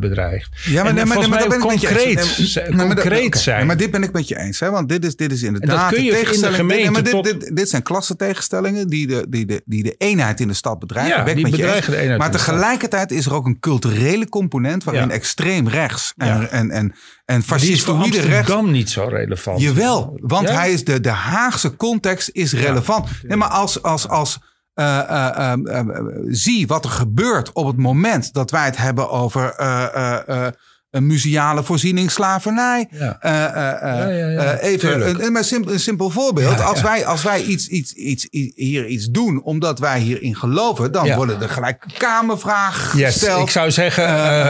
bedreigt. 0.00 0.72
Ja, 0.74 0.84
En 0.86 1.06
volgens 1.06 1.28
mij 1.28 1.46
ben 1.48 1.58
ik 1.58 1.64
met 1.66 1.80
je 1.80 1.86
concreet 1.86 2.18
eens. 2.18 2.54
Nee, 2.54 2.70
maar 2.72 2.86
dat- 2.86 2.94
concreet 2.94 3.38
zijn. 3.38 3.56
Nee, 3.56 3.66
maar 3.66 3.76
dit 3.76 3.90
ben 3.90 4.02
ik 4.02 4.12
met 4.12 4.28
je 4.28 4.38
eens. 4.38 4.60
Hè? 4.60 4.70
Want 4.70 4.88
dit 4.88 5.04
is, 5.04 5.16
dit 5.16 5.32
is 5.32 5.42
inderdaad 5.42 5.92
kun 5.92 6.04
je 6.04 6.10
de 6.10 6.16
in 6.16 6.18
de 6.18 6.20
tegenstelling. 6.24 6.56
gemeente 6.56 6.82
Nee, 7.00 7.12
maar 7.12 7.22
dit, 7.22 7.40
dit, 7.40 7.56
dit 7.56 7.68
zijn 7.68 7.82
klassentegenstellingen 7.82 8.88
die 8.88 9.06
de, 9.06 9.26
die, 9.28 9.46
de, 9.46 9.62
die 9.64 9.82
de 9.82 9.94
eenheid 9.98 10.40
in 10.40 10.48
de 10.48 10.54
stad 10.54 10.78
bedreigen. 10.78 11.16
Ja, 11.18 11.24
Ben 11.24 11.34
die 11.34 11.42
met 11.44 11.56
je 11.56 11.56
eens. 11.56 11.66
bedreigen 11.66 11.92
de 11.92 11.98
eenheid 11.98 12.18
Maar 12.18 12.30
tegelijkertijd 12.30 13.10
is 13.10 13.26
er 13.26 13.34
ook 13.34 13.46
een 13.46 13.58
culturele 13.60 14.28
component 14.28 14.84
waarin 14.84 15.08
Ja. 15.08 15.10
extreem 15.14 15.68
rechts 15.68 16.12
en, 16.16 16.26
Ja. 16.26 16.40
en, 16.46 16.70
en, 16.70 16.70
en 16.70 16.94
Maar 17.24 17.36
is 17.38 17.44
fascistoïde 17.44 18.16
rechts 18.20 18.34
Amsterdam 18.36 18.70
niet 18.70 18.90
zo 18.90 19.04
relevant. 19.08 19.60
Jawel, 19.60 20.18
want 20.22 20.48
hij 20.48 20.72
is 20.72 20.84
de, 20.84 21.00
de 21.00 21.08
Haagse 21.08 21.76
context 21.76 22.28
is 22.32 22.52
relevant. 22.52 23.08
Nee, 23.22 23.36
maar 23.36 23.48
als, 23.48 23.82
als, 23.82 24.08
als 24.08 24.38
eh, 24.74 25.52
eh, 25.52 25.52
eh, 25.52 25.88
zie 26.26 26.66
wat 26.66 26.84
er 26.84 26.90
gebeurt 26.90 27.52
op 27.52 27.66
het 27.66 27.76
moment 27.76 28.32
dat 28.32 28.50
wij 28.50 28.64
het 28.64 28.76
hebben 28.76 29.10
over 29.10 29.54
eh, 29.54 29.94
eh, 29.94 30.46
eh, 30.46 30.52
een 30.94 31.06
museale 31.06 31.62
voorziening 31.62 32.10
slavernij. 32.10 32.88
Ja. 32.90 33.16
Eh, 33.20 33.44
eh, 33.44 34.52
eh, 34.52 34.62
even 34.72 35.36
een, 35.36 35.44
simpel, 35.44 35.72
een 35.72 35.80
simpel 35.80 36.10
voorbeeld. 36.10 36.60
Als 36.60 36.80
wij, 36.80 37.06
als 37.06 37.22
wij 37.22 37.42
iets, 37.42 37.68
iets, 37.68 37.92
iets, 37.92 38.26
hier 38.54 38.86
iets 38.86 39.06
doen 39.10 39.42
omdat 39.42 39.78
wij 39.78 40.00
hierin 40.00 40.36
geloven, 40.36 40.92
dan 40.92 41.14
worden 41.14 41.42
er 41.42 41.48
gelijk 41.48 41.84
kamervragen 41.98 42.98
Yes, 42.98 43.12
gesteld. 43.12 43.42
ik 43.42 43.50
zou 43.50 43.70
zeggen, 43.70 44.04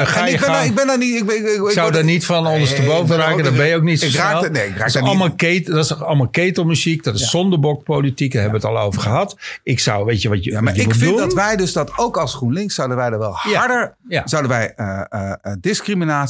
ga 0.07 0.27
je 0.27 0.33
ik 0.33 0.41
ben, 0.41 0.49
daar- 0.49 0.65
ik 0.65 0.75
ben 0.75 0.87
daar 0.87 0.99
niet. 0.99 1.17
Ik, 1.21 1.27
ben- 1.27 1.37
ik, 1.37 1.47
ik, 1.47 1.63
Ik 1.67 1.71
zou 1.71 1.93
daar 1.93 2.05
niet 2.05 2.27
van 2.27 2.47
ondersteboven 2.47 3.09
Nee, 3.09 3.19
ben 3.19 3.27
raken. 3.27 3.45
Dan 3.45 3.57
ben 3.57 3.67
je 3.67 3.77
ook 3.77 3.83
niet 3.83 4.01
zo 4.01 4.07
ik 4.07 4.15
raak 4.15 4.51
nee, 4.51 4.63
ik 4.69 4.71
raak 4.71 4.79
dat, 4.79 4.87
is 4.87 4.97
allemaal 4.97 5.35
ket, 5.35 5.67
dat 5.67 5.85
is 5.85 6.01
allemaal 6.01 6.29
ketelmuziek. 6.29 7.03
Dat 7.05 7.15
is 7.15 7.31
zondebokpolitiek. 7.31 8.33
Daar 8.33 8.43
hebben 8.43 8.61
we 8.61 8.67
het 8.67 8.77
al 8.77 8.83
over 8.83 9.01
gehad. 9.03 9.37
Ik 9.63 9.81
zou, 9.81 10.05
weet 10.05 10.23
je 10.23 10.29
wat 10.29 10.45
je, 10.45 10.51
Ja, 10.51 10.61
maar 10.61 10.75
je 10.75 10.83
ik 10.83 10.95
vind 10.95 11.11
doen? 11.11 11.17
dat 11.17 11.35
wij 11.35 11.57
dus 11.57 11.73
dat 11.73 11.99
ook 11.99 12.17
als 12.17 12.35
GroenLinks 12.35 12.75
zouden 12.75 12.97
wij 12.97 13.11
er 13.11 13.19
wel 13.19 13.33
harder, 13.35 13.95
zouden 14.25 14.51
wij 14.51 14.73
eh, 14.77 15.53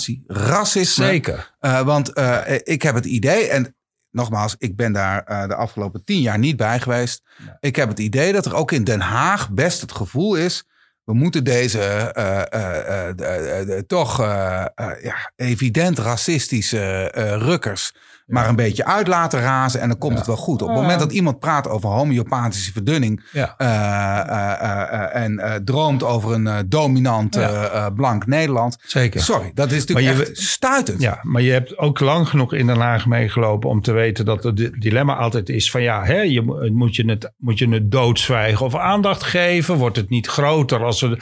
discriminatie, 0.05 0.24
racisme. 0.55 1.05
Zeker. 1.05 1.55
eh, 1.61 1.80
want 1.80 2.12
eh, 2.12 2.40
ik 2.62 2.82
heb 2.82 2.94
het 2.94 3.05
idee, 3.05 3.48
en 3.48 3.76
nogmaals, 4.11 4.55
ik 4.59 4.76
ben 4.76 4.92
daar 4.92 5.22
eh, 5.22 5.48
de 5.48 5.55
afgelopen 5.55 6.05
tien 6.05 6.20
jaar 6.20 6.38
niet 6.38 6.57
bij 6.57 6.80
geweest. 6.80 7.22
Ik 7.61 7.76
heb 7.76 7.88
het 7.88 7.98
idee 7.98 8.32
dat 8.32 8.46
er 8.46 8.55
ook 8.55 8.72
in 8.72 8.84
Den 8.84 9.00
Haag 9.00 9.50
best 9.50 9.80
het 9.80 9.92
gevoel 9.92 10.34
is. 10.34 10.64
We 11.05 11.14
moeten 11.14 11.44
deze 11.44 11.78
de- 12.14 13.12
de- 13.16 13.64
de- 13.66 13.84
toch 13.86 14.18
ja, 14.18 15.32
evident 15.36 15.98
racistische 15.98 17.05
rukkers 17.38 17.92
maar 18.27 18.49
een 18.49 18.57
beetje 18.57 18.85
uit 18.85 19.07
laten 19.07 19.41
razen 19.41 19.81
en 19.81 19.89
dan 19.89 19.99
komt 19.99 20.18
het 20.18 20.27
wel 20.27 20.37
goed. 20.37 20.62
Op 20.62 20.68
het 20.68 20.77
moment 20.77 20.99
dat 21.01 21.12
iemand 21.12 21.39
praat 21.39 21.68
over 21.68 21.89
homeopathische 21.89 22.72
verdunning 22.72 23.25
eh, 23.33 23.41
eh, 23.59 24.53
eh, 24.61 25.22
en 25.22 25.62
droomt 25.64 26.03
over 26.03 26.33
een 26.33 26.68
dominant 26.68 27.39
blank 27.95 28.27
Nederland. 28.27 28.77
Zeker. 28.87 29.20
Sorry, 29.20 29.51
dat 29.55 29.72
is 29.72 29.79
natuurlijk 29.87 30.07
Maar 30.16 30.16
je- 30.16 30.31
echt 30.31 30.39
stuitend. 30.41 31.01
Ja, 31.01 31.18
maar 31.22 31.43
je 31.43 31.53
hebt 31.53 31.79
ook 31.79 32.01
lang 32.01 32.29
genoeg 32.29 32.53
in 32.55 32.66
Den 32.66 32.81
Haag 32.81 33.07
meegelopen 33.07 33.68
om 33.70 33.81
te 33.83 33.93
weten 33.93 34.25
dat 34.25 34.43
het 34.45 34.57
di- 34.57 34.70
dilemma 34.79 35.16
altijd 35.16 35.49
is 35.49 35.70
van 35.70 35.83
ja, 35.83 36.05
hè, 36.05 36.20
je, 36.20 36.43
mo- 36.43 36.68
moet, 36.72 36.97
je 36.97 37.05
het, 37.11 37.33
moet 37.37 37.59
je 37.59 37.68
het 37.68 37.91
doodzwijgen 37.91 38.66
of 38.66 38.75
aandacht 38.77 39.22
geven? 39.22 39.77
Wordt 39.77 39.97
het 39.97 40.11
niet 40.11 40.27
groter 40.27 40.85
als 40.85 41.01
we, 41.01 41.18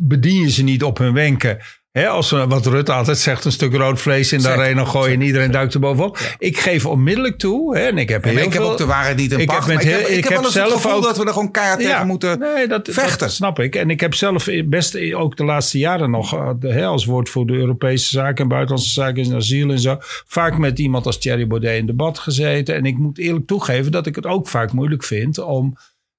bedien 0.00 0.40
je 0.40 0.50
ze 0.50 0.62
niet 0.62 0.82
op 0.84 0.98
hun 0.98 1.12
wenken? 1.12 1.58
Als 2.04 2.30
we, 2.30 2.46
wat 2.46 2.66
Rutte 2.66 2.92
altijd 2.92 3.18
zegt, 3.18 3.44
een 3.44 3.52
stuk 3.52 3.74
rood 3.74 4.00
vlees 4.00 4.32
in 4.32 4.38
de 4.40 4.48
arena 4.48 4.84
gooien 4.84 5.14
en 5.14 5.20
iedereen 5.26 5.50
duikt 5.50 5.74
er 5.74 5.80
bovenop. 5.80 6.18
Ik 6.38 6.58
geef 6.58 6.86
onmiddellijk 6.86 7.38
toe, 7.38 7.76
hè, 7.76 7.86
en 7.86 7.98
ik 7.98 8.08
heb 8.08 8.24
En 8.24 8.30
heel 8.36 8.46
ik 8.46 8.52
heb 8.52 8.62
ook 8.62 8.76
de 8.76 8.86
waarheid 8.86 9.16
niet 9.16 9.32
in 9.32 9.38
ik 9.40 9.50
heb 9.50 9.58
pacht. 9.58 9.70
ik 9.70 9.80
heb, 9.80 9.98
heel- 9.98 10.08
ik 10.10 10.16
ik 10.16 10.22
heb 10.24 10.32
wel 10.32 10.42
eens 10.44 10.54
het 10.54 10.66
zelf 10.68 10.82
gevoel 10.82 10.96
ook- 10.96 11.02
dat 11.04 11.16
we 11.16 11.24
er 11.24 11.32
gewoon 11.32 11.50
keihard 11.50 11.80
tegen 11.80 12.06
moeten 12.06 12.38
nee, 12.38 12.66
dat, 12.68 12.88
vechten. 12.92 13.18
Dat 13.18 13.32
snap 13.32 13.58
ik. 13.58 13.74
En 13.74 13.90
ik 13.90 14.00
heb 14.00 14.14
zelf 14.14 14.48
best 14.64 15.12
ook 15.14 15.36
de 15.36 15.44
laatste 15.44 15.78
jaren 15.78 16.10
nog, 16.10 16.34
eh, 16.34 16.50
de- 16.58 16.72
hè, 16.72 16.84
als 16.86 17.04
woordvoerder 17.04 17.56
Europese 17.56 18.08
zaken 18.08 18.42
en 18.42 18.48
buitenlandse 18.48 18.92
zaken 18.92 19.24
en 19.24 19.34
asiel 19.34 19.70
en 19.70 19.78
zo, 19.78 19.96
vaak 20.26 20.58
met 20.58 20.78
iemand 20.78 21.06
als 21.06 21.18
Thierry 21.18 21.46
Baudet 21.46 21.76
in 21.78 21.86
debat 21.86 22.18
gezeten. 22.18 22.74
En 22.74 22.84
ik 22.84 22.98
moet 22.98 23.18
eerlijk 23.18 23.46
toegeven 23.46 23.92
dat 23.92 24.06
ik 24.06 24.14
het 24.14 24.26
ook 24.26 24.48
vaak 24.48 24.72
moeilijk 24.72 25.04
vind 25.04 25.38
om 25.38 25.76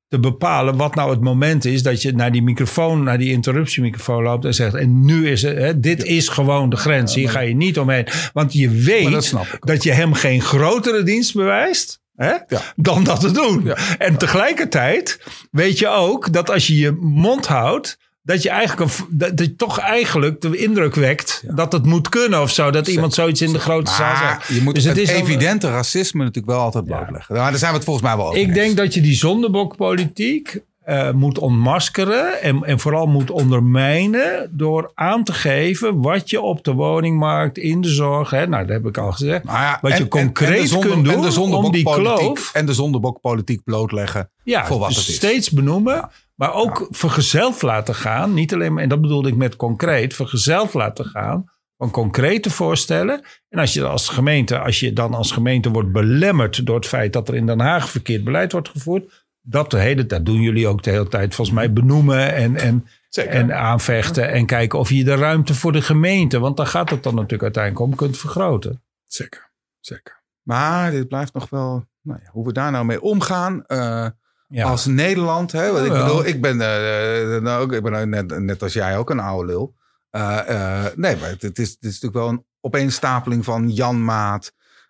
te 0.08 0.20
bepalen 0.20 0.78
wat 0.78 0.96
nou 0.96 1.10
het 1.10 1.22
moment 1.22 1.66
is 1.66 1.84
dat 1.84 2.02
je 2.02 2.12
naar 2.12 2.32
die 2.32 2.42
microfoon, 2.44 3.04
naar 3.04 3.18
die 3.18 3.32
interruptiemicrofoon 3.32 4.24
loopt 4.24 4.46
en 4.46 4.54
zegt: 4.54 4.74
En 4.76 5.06
nu 5.06 5.30
is 5.30 5.42
het, 5.42 5.58
hè, 5.58 5.80
dit 5.80 6.04
is 6.04 6.28
gewoon 6.28 6.70
de 6.70 6.76
grens. 6.76 7.16
Hier 7.16 7.30
ga 7.30 7.40
je 7.40 7.56
niet 7.56 7.80
omheen. 7.80 8.08
Want 8.34 8.54
je 8.54 8.70
weet 8.70 9.34
dat 9.60 9.84
je 9.84 9.92
hem 9.92 10.14
geen 10.14 10.42
grotere 10.42 11.04
dienst 11.04 11.34
bewijst. 11.34 12.02
Hè, 12.16 12.30
Ja. 12.30 12.62
Dan 12.76 13.04
dat 13.04 13.20
te 13.20 13.32
doen. 13.32 13.62
Ja. 13.64 13.78
En 13.98 14.18
tegelijkertijd 14.18 15.20
weet 15.52 15.80
je 15.80 15.88
ook 15.88 16.34
dat 16.34 16.50
als 16.50 16.68
je 16.68 16.78
je 16.78 16.92
mond 17.00 17.48
houdt. 17.48 17.98
Dat 18.28 18.44
je 18.44 18.50
eigenlijk 18.50 18.92
een, 18.92 19.06
dat, 19.10 19.38
dat 19.38 19.46
je 19.46 19.56
toch 19.56 19.80
eigenlijk 19.80 20.42
de 20.42 20.58
indruk 20.58 20.96
wekt 20.96 21.44
dat 21.48 21.72
het 21.72 21.86
moet 21.86 22.10
kunnen 22.10 22.42
of 22.42 22.52
zo. 22.52 22.72
Dat 22.72 22.88
iemand 22.88 23.14
zoiets 23.14 23.42
in 23.42 23.54
de 23.54 23.60
grote 23.60 23.92
zaal 23.92 24.16
zegt. 24.16 24.48
je 24.48 24.62
moet 24.62 24.76
Dus 24.76 24.84
het, 24.84 24.98
is 24.98 25.10
evidente 25.10 25.70
racisme 25.70 26.20
natuurlijk 26.24 26.54
wel 26.54 26.60
altijd 26.64 26.86
blootleggen. 26.86 27.36
Maar 27.36 27.50
daar 27.50 27.60
zijn 27.60 27.72
we 27.72 27.76
het 27.78 27.86
volgens 27.86 28.06
mij 28.06 28.18
wel 28.18 28.26
over 28.28 28.40
Ik 28.40 28.48
eens. 28.48 28.56
denk 28.56 28.78
dat 28.78 28.94
je 28.94 29.02
die 29.02 29.16
zondebokpolitiek 29.16 30.60
eh, 30.88 31.12
moet 31.12 31.38
ontmaskeren 31.38 32.42
en, 32.42 32.64
en 32.64 32.80
vooral 32.80 33.06
moet 33.08 33.30
ondermijnen 33.32 34.50
door 34.52 34.92
aan 34.94 35.24
te 35.24 35.34
geven 35.34 36.02
wat 36.02 36.30
je 36.30 36.42
op 36.42 36.64
de 36.64 36.74
woningmarkt, 36.74 37.58
in 37.58 37.82
de 37.82 37.88
zorg, 37.90 38.30
hè, 38.30 38.48
nou 38.48 38.66
dat 38.66 38.76
heb 38.76 38.86
ik 38.86 38.98
al 38.98 39.12
gezegd, 39.12 39.44
Nou 39.44 39.58
ja, 39.58 39.78
wat 39.82 39.92
en- 39.92 39.98
je 39.98 40.08
concreet 40.08 40.56
en 40.56 40.62
de 40.62 40.68
zonder- 40.68 40.90
kunt 40.90 41.04
doen 41.06 41.14
en 41.14 41.22
de 41.22 41.28
om 41.28 41.32
die 41.72 41.82
zondebokpolitiek- 41.82 42.24
kloof 42.26 42.54
En 42.54 42.66
de 42.66 42.74
zondebokpolitiek 42.74 43.64
blootleggen 43.64 44.30
ja, 44.44 44.66
voor 44.66 44.80
wat 44.80 44.88
dus 44.88 44.98
het 44.98 45.08
is. 45.08 45.16
steeds 45.16 45.52
benoemen, 45.52 46.10
maar 46.36 46.54
ook 46.54 46.88
vergezeld 46.90 47.62
laten 47.62 47.96
gaan. 47.96 48.34
Niet 48.34 48.54
alleen, 48.54 48.74
maar- 48.74 48.84
en 48.84 48.90
dat 48.90 49.02
bedoelde 49.02 49.30
ik 49.30 49.36
met 49.36 49.56
concreet, 49.56 50.14
vergezeld 50.14 50.74
laten 50.74 51.06
gaan 51.06 51.46
van 51.78 51.92
concrete 51.92 52.50
voorstellen. 52.50 53.22
En 53.50 53.60
als 53.60 53.74
je 53.74 53.84
als 53.86 54.10
gemeente, 54.10 54.60
als 54.60 54.80
je 54.80 54.94
dan 54.94 55.14
als 55.14 55.32
gemeente 55.32 55.70
wordt 55.72 55.92
belemmerd 55.92 56.66
door 56.66 56.76
het 56.76 56.88
feit 56.88 57.14
dat 57.14 57.28
er 57.28 57.36
in 57.36 57.46
Den 57.46 57.60
Haag 57.60 57.90
verkeerd 57.90 58.24
beleid 58.24 58.52
wordt 58.52 58.70
gevoerd, 58.70 59.26
dat 59.50 59.72
de 59.72 59.78
hele 59.80 60.06
tijd 60.06 60.26
doen 60.26 60.42
jullie 60.42 60.68
ook 60.68 60.84
de 60.84 60.90
hele 60.92 61.08
tijd 61.08 61.36
volgens 61.36 61.58
mij 61.58 61.74
benoemen 61.74 62.34
en, 62.34 62.56
en, 62.56 62.88
Zeker. 63.10 63.32
En 63.32 63.54
aanvechten 63.58 64.30
en 64.32 64.46
kijken 64.46 64.80
of 64.80 64.90
je 64.90 65.04
de 65.04 65.16
ruimte 65.16 65.54
voor 65.56 65.72
de 65.72 65.82
gemeente, 65.82 66.40
want 66.40 66.58
daar 66.58 66.68
gaat 66.68 66.90
het 66.90 67.04
dan 67.04 67.14
natuurlijk 67.16 67.44
uiteindelijk 67.44 67.84
om, 67.86 67.96
kunt 67.96 68.18
vergroten. 68.18 68.84
Zeker, 69.06 69.52
zeker. 69.80 70.24
Maar 70.42 70.92
dit 70.92 71.08
blijft 71.08 71.34
nog 71.34 71.50
wel, 71.50 71.86
nou 72.02 72.20
ja, 72.24 72.30
hoe 72.32 72.46
we 72.46 72.54
daar 72.54 72.72
nou 72.72 72.86
mee 72.86 73.02
omgaan. 73.02 73.66
eh, 73.66 74.08
Ja. 74.50 74.70
Als 74.70 74.86
Nederland, 74.86 75.52
hè, 75.52 75.84
ik 75.86 75.92
bedoel, 75.92 76.26
ik 76.26 76.42
ben, 76.42 76.62
eh, 76.62 77.36
eh, 77.36 77.42
nou, 77.42 77.62
ook- 77.64 77.74
ik 77.74 77.84
ben 77.84 77.92
nou 77.92 78.08
net, 78.08 78.40
net 78.40 78.64
als 78.64 78.74
jij 78.74 78.98
ook 78.98 79.10
een 79.10 79.20
oude 79.20 79.46
lul. 79.52 79.76
Eh, 80.10 80.86
nee, 80.96 81.16
maar 81.16 81.30
het, 81.30 81.42
het 81.42 81.60
is, 81.60 81.70
het 81.70 81.78
is 81.84 82.00
natuurlijk 82.02 82.14
wel 82.14 82.28
een 82.30 82.46
opeenstapeling 82.62 83.44
van 83.46 83.70
Jan 83.70 84.04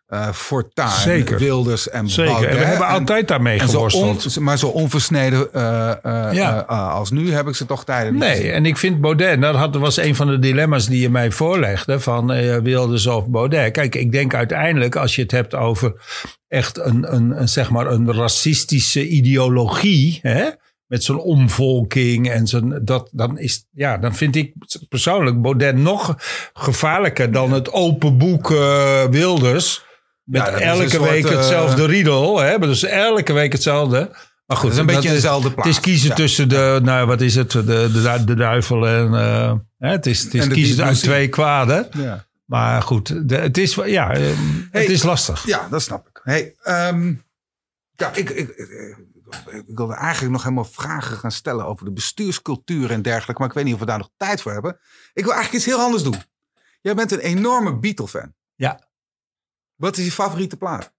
Maat, 0.07 0.27
eh 0.27 0.33
Fortuyn, 0.33 0.89
Zeker. 0.89 1.37
Wilders 1.37 1.89
en 1.89 2.09
Zeker. 2.09 2.31
Baudet. 2.31 2.51
En 2.51 2.57
we 2.59 2.65
hebben 2.65 2.87
En- 2.87 2.93
altijd 2.93 3.27
daarmee 3.27 3.59
zo 3.59 3.65
geworsteld. 3.65 4.37
on- 4.37 4.43
maar 4.43 4.57
zo 4.57 4.67
onversneden 4.67 5.53
eh, 5.53 5.89
eh, 6.03 6.33
Ja. 6.33 6.59
als 6.67 7.11
nu 7.11 7.31
heb 7.31 7.47
ik 7.47 7.55
ze 7.55 7.65
toch 7.65 7.83
tijden 7.85 8.13
niet 8.13 8.21
Nee, 8.21 8.51
en 8.51 8.65
ik 8.65 8.77
vind 8.77 9.01
Baudet, 9.01 9.41
dat 9.41 9.55
had, 9.55 9.75
was 9.75 9.97
een 9.97 10.15
van 10.15 10.27
de 10.27 10.39
dilemma's 10.39 10.85
die 10.85 11.01
je 11.01 11.09
mij 11.09 11.31
voorlegde, 11.31 11.99
van 11.99 12.27
Wilders 12.63 13.07
of 13.07 13.27
Baudet. 13.27 13.71
Kijk, 13.71 13.95
ik 13.95 14.11
denk 14.11 14.33
uiteindelijk, 14.33 14.95
als 14.95 15.15
je 15.15 15.21
het 15.21 15.31
hebt 15.31 15.55
over 15.55 15.93
echt 16.47 16.77
een, 16.77 17.13
een, 17.15 17.39
een, 17.41 17.49
zeg 17.49 17.69
maar 17.69 17.87
een 17.87 18.13
racistische 18.13 19.07
ideologie, 19.07 20.19
hè, 20.21 20.43
met 20.87 21.03
zo'n 21.03 21.19
omvolking 21.19 22.29
en 22.29 22.47
zo'n, 22.47 22.79
dat, 22.81 23.09
dan, 23.11 23.37
is, 23.39 23.65
ja, 23.71 23.97
dan 23.97 24.15
vind 24.15 24.35
ik 24.35 24.53
persoonlijk 24.89 25.41
Baudet 25.41 25.75
nog 25.77 26.15
gevaarlijker 26.53 27.31
dan 27.31 27.51
het 27.51 27.71
open 27.71 28.17
boek 28.17 28.47
Wilders. 29.09 29.85
Met 30.27 30.41
Ja, 30.41 30.59
elke 30.59 30.89
soort, 30.89 31.09
week 31.09 31.25
eh, 31.25 31.31
hetzelfde 31.35 31.85
riedel. 31.85 32.39
Hè? 32.39 32.59
Dus 32.59 32.83
elke 32.83 33.33
week 33.33 33.51
hetzelfde. 33.51 34.09
Maar 34.45 34.57
goed, 34.57 34.65
Dat 34.65 34.73
is 34.73 34.77
een 34.77 34.85
beetje 34.85 35.09
dezelfde 35.09 35.45
Het 35.47 35.55
plaat. 35.55 35.67
is 35.67 35.79
kiezen 35.79 36.09
Ja. 36.09 36.15
tussen 36.15 36.49
de, 36.49 36.79
nou 36.83 37.07
wat 37.07 37.21
is 37.21 37.35
het, 37.35 37.51
de, 37.51 37.63
de, 37.63 38.21
de 38.25 38.35
duivel 38.35 38.87
en... 38.87 39.13
eh, 39.13 39.53
hè, 39.77 39.89
het 39.89 40.05
is, 40.05 40.23
het 40.23 40.33
is 40.33 40.47
kiezen 40.47 40.85
uit 40.85 40.99
twee 40.99 41.27
kwaden. 41.29 41.87
Ja. 41.97 42.25
Maar 42.45 42.81
goed, 42.81 43.29
de, 43.29 43.35
het, 43.35 43.57
is, 43.57 43.75
ja, 43.75 44.11
eh, 44.11 44.19
Hey. 44.71 44.81
het 44.81 44.89
is 44.89 45.03
lastig. 45.03 45.45
Ja, 45.45 45.67
dat 45.69 45.81
snap 45.81 46.07
ik. 46.07 46.19
Hey, 46.23 46.55
ehm, 46.63 47.13
ja, 47.95 48.11
ik, 48.13 48.29
ik, 48.29 48.49
ik, 48.49 48.95
ik 49.67 49.77
wilde 49.77 49.93
eigenlijk 49.95 50.31
nog 50.33 50.43
helemaal 50.43 50.65
vragen 50.71 51.17
gaan 51.17 51.31
stellen 51.31 51.65
over 51.65 51.85
de 51.85 51.91
bestuurscultuur 51.91 52.91
en 52.91 53.01
dergelijke. 53.01 53.39
Maar 53.41 53.49
ik 53.49 53.55
weet 53.55 53.65
niet 53.65 53.73
of 53.73 53.79
we 53.79 53.85
daar 53.85 53.97
nog 53.97 54.09
tijd 54.17 54.41
voor 54.41 54.51
hebben. 54.51 54.79
Ik 55.13 55.23
wil 55.23 55.33
eigenlijk 55.33 55.63
iets 55.65 55.73
heel 55.75 55.83
anders 55.85 56.03
doen. 56.03 56.21
Jij 56.81 56.95
bent 56.95 57.11
een 57.11 57.19
enorme 57.19 57.79
Beatle-fan. 57.79 58.33
Ja. 58.55 58.86
Wat 59.77 59.97
is 59.97 60.05
je 60.05 60.11
favoriete 60.11 60.57
plaat? 60.57 60.95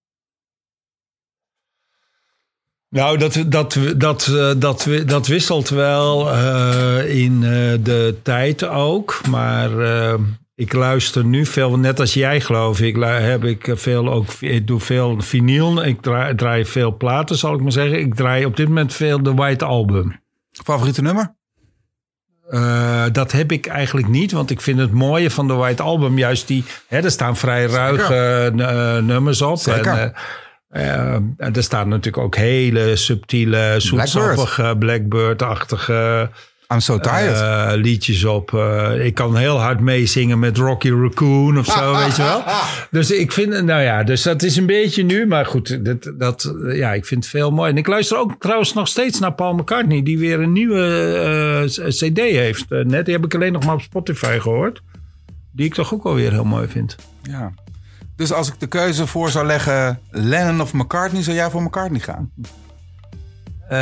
Nou, 2.91 3.18
dat, 3.18 3.45
dat, 3.47 3.79
dat, 3.97 4.33
dat, 4.59 4.89
dat 5.07 5.26
wisselt 5.26 5.68
wel 5.68 6.33
eh, 6.33 7.16
in 7.22 7.43
eh, 7.43 7.51
de 7.83 8.16
tijd 8.22 8.64
ook. 8.64 9.20
Maar 9.31 9.79
eh, 9.81 10.18
ik 10.55 10.72
luister 10.72 11.24
nu 11.24 11.47
veel, 11.47 11.79
net 11.79 12.01
als 12.01 12.14
jij 12.14 12.41
geloof 12.41 12.81
ik, 12.81 12.97
heb 13.03 13.45
ik 13.45 13.72
veel 13.74 14.12
ook, 14.12 14.33
ik 14.41 14.66
doe 14.66 14.81
veel 14.81 15.20
vinyl. 15.20 15.85
Ik 15.85 16.01
draai, 16.01 16.35
draai 16.35 16.64
veel 16.64 16.97
platen, 16.97 17.37
zal 17.37 17.55
ik 17.55 17.61
maar 17.61 17.72
zeggen. 17.72 18.01
Ik 18.01 18.14
draai 18.14 18.45
op 18.45 18.57
dit 18.57 18.68
moment 18.68 18.95
veel 18.95 19.22
de 19.22 19.35
White 19.35 19.64
Album. 19.64 20.20
Favoriete 20.51 21.03
nummer? 21.03 21.37
Eh, 22.49 23.05
dat 23.12 23.32
heb 23.32 23.53
ik 23.53 23.66
eigenlijk 23.66 24.09
niet, 24.09 24.32
want 24.32 24.51
ik 24.51 24.61
vind 24.61 24.78
het 24.78 24.92
mooie 24.92 25.30
van 25.30 25.46
de 25.46 25.55
White 25.55 25.82
Album 25.82 26.18
juist 26.18 26.46
die... 26.46 26.64
Hè, 26.86 26.99
er 26.99 27.11
staan 27.11 27.36
vrij 27.36 27.66
ruige 27.66 28.53
eh, 28.57 29.03
nummers 29.03 29.42
op. 29.42 29.59
Zeker. 29.59 29.96
En, 29.96 30.14
eh, 30.68 31.14
eh, 31.46 31.57
er 31.57 31.62
staan 31.62 31.88
natuurlijk 31.88 32.24
ook 32.24 32.36
hele 32.36 32.96
subtiele, 32.96 33.74
zoetsappige, 33.78 34.76
Blackbird-achtige 34.78 36.30
I'm 36.75 36.81
so 36.81 36.99
tired. 36.99 37.35
eh, 37.41 37.71
liedjes 37.75 38.25
op. 38.25 38.55
Eh, 38.55 39.05
ik 39.05 39.14
kan 39.14 39.37
heel 39.37 39.59
hard 39.61 39.81
meezingen 39.81 40.39
met 40.39 40.57
Rocky 40.57 40.91
Raccoon 40.91 41.59
of 41.59 41.66
zo, 41.66 41.97
weet 41.97 42.16
je 42.16 42.23
wel. 42.23 42.43
Dus 42.91 43.11
ik 43.11 43.33
vind, 43.33 43.62
nou 43.64 43.83
ja, 43.83 44.03
dus 44.05 44.23
dat 44.23 44.43
is 44.43 44.57
een 44.57 44.66
beetje 44.66 45.03
nu. 45.03 45.27
Maar 45.27 45.47
goed, 45.47 45.85
dat, 45.85 46.12
dat, 46.14 46.55
ja, 46.73 46.93
ik 46.93 47.07
vind 47.07 47.23
het 47.23 47.33
veel 47.33 47.51
mooi. 47.51 47.71
En 47.71 47.77
ik 47.77 47.87
luister 47.87 48.19
ook 48.19 48.35
trouwens 48.39 48.73
nog 48.75 48.89
steeds 48.89 49.19
naar 49.19 49.33
Paul 49.33 49.55
McCartney, 49.55 50.03
die 50.03 50.19
weer 50.19 50.41
een 50.41 50.53
nieuwe 50.53 50.85
eh, 51.79 51.89
CD 51.89 52.19
heeft. 52.19 52.71
eh, 52.73 52.85
net, 52.85 53.05
die 53.05 53.14
heb 53.14 53.25
ik 53.25 53.35
alleen 53.35 53.53
nog 53.53 53.64
maar 53.64 53.75
op 53.75 53.81
Spotify 53.83 54.39
gehoord. 54.39 54.83
Die 55.53 55.66
ik 55.66 55.75
toch 55.75 55.95
ook 55.95 56.05
alweer 56.05 56.31
heel 56.33 56.45
mooi 56.45 56.69
vind. 56.69 56.97
ja. 57.23 57.53
Dus 58.16 58.33
als 58.33 58.49
ik 58.49 58.61
de 58.61 58.66
keuze 58.66 59.07
voor 59.07 59.31
zou 59.31 59.47
leggen, 59.47 60.01
Lennon 60.11 60.61
of 60.61 60.73
McCartney, 60.73 61.23
zou 61.23 61.37
jij 61.37 61.51
voor 61.51 61.62
McCartney 61.62 62.01
gaan? 62.01 62.31
Eh, 63.69 63.79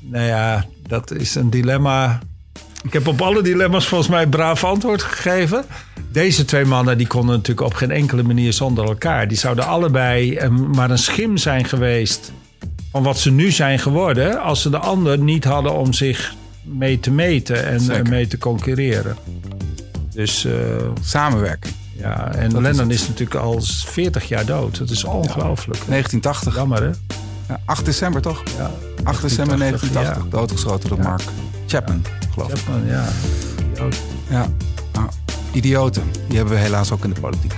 nou 0.00 0.24
ja, 0.26 0.64
dat 0.86 1.10
is 1.10 1.34
een 1.34 1.50
dilemma. 1.50 2.18
Ik 2.82 2.92
heb 2.92 3.06
op 3.06 3.20
alle 3.22 3.42
dilemma's 3.42 3.86
volgens 3.86 4.10
mij 4.10 4.26
braaf 4.26 4.64
antwoord 4.64 5.02
gegeven. 5.02 5.64
Deze 6.12 6.44
twee 6.44 6.64
mannen 6.64 6.98
die 6.98 7.06
konden 7.06 7.36
natuurlijk 7.36 7.66
op 7.66 7.74
geen 7.74 7.90
enkele 7.90 8.22
manier 8.22 8.52
zonder 8.52 8.84
elkaar. 8.84 9.28
Die 9.28 9.38
zouden 9.38 9.66
allebei 9.66 10.36
eh, 10.36 10.48
maar 10.48 10.90
een 10.90 10.98
schim 10.98 11.36
zijn 11.36 11.64
geweest 11.64 12.32
van 12.90 13.02
wat 13.02 13.18
ze 13.18 13.30
nu 13.30 13.50
zijn 13.50 13.78
geworden... 13.78 14.40
als 14.42 14.62
ze 14.62 14.70
de 14.70 14.78
ander 14.78 15.18
niet 15.18 15.44
hadden 15.44 15.72
om 15.72 15.92
zich 15.92 16.34
mee 16.62 17.00
te 17.00 17.10
meten 17.10 17.64
en 17.66 17.80
Zeker. 17.80 18.04
eh, 18.04 18.10
mee 18.10 18.26
te 18.26 18.38
concurreren. 18.38 19.16
Dus 20.12 20.46
Samenwerking. 21.02 21.74
ja, 21.98 22.34
en 22.34 22.60
Lennon 22.62 22.90
is, 22.90 23.08
natuurlijk 23.08 23.40
al 23.40 23.60
40 23.62 24.28
jaar 24.28 24.46
dood. 24.46 24.78
Dat 24.78 24.90
is 24.90 25.04
ongelooflijk. 25.04 25.78
1980. 25.86 26.54
Jammer 26.56 26.82
hè? 26.82 26.90
Ja, 27.48 27.60
8 27.64 27.84
december 27.84 28.22
toch? 28.22 28.42
Ja, 28.58 28.70
8 29.04 29.22
december 29.22 29.58
1980, 29.58 29.90
1980. 29.92 30.28
Doodgeschoten 30.30 30.88
door 30.88 30.98
Mark 30.98 31.22
Chapman, 31.66 32.04
geloof 32.32 32.50
ik. 32.50 32.56
Chapman, 32.56 32.86
ja. 32.86 33.04
Ja. 34.28 34.46
Nou, 34.92 35.08
idioten. 35.52 36.02
Die 36.28 36.36
hebben 36.36 36.54
we 36.54 36.60
helaas 36.60 36.92
ook 36.92 37.04
in 37.04 37.12
de 37.12 37.20
politiek. 37.20 37.54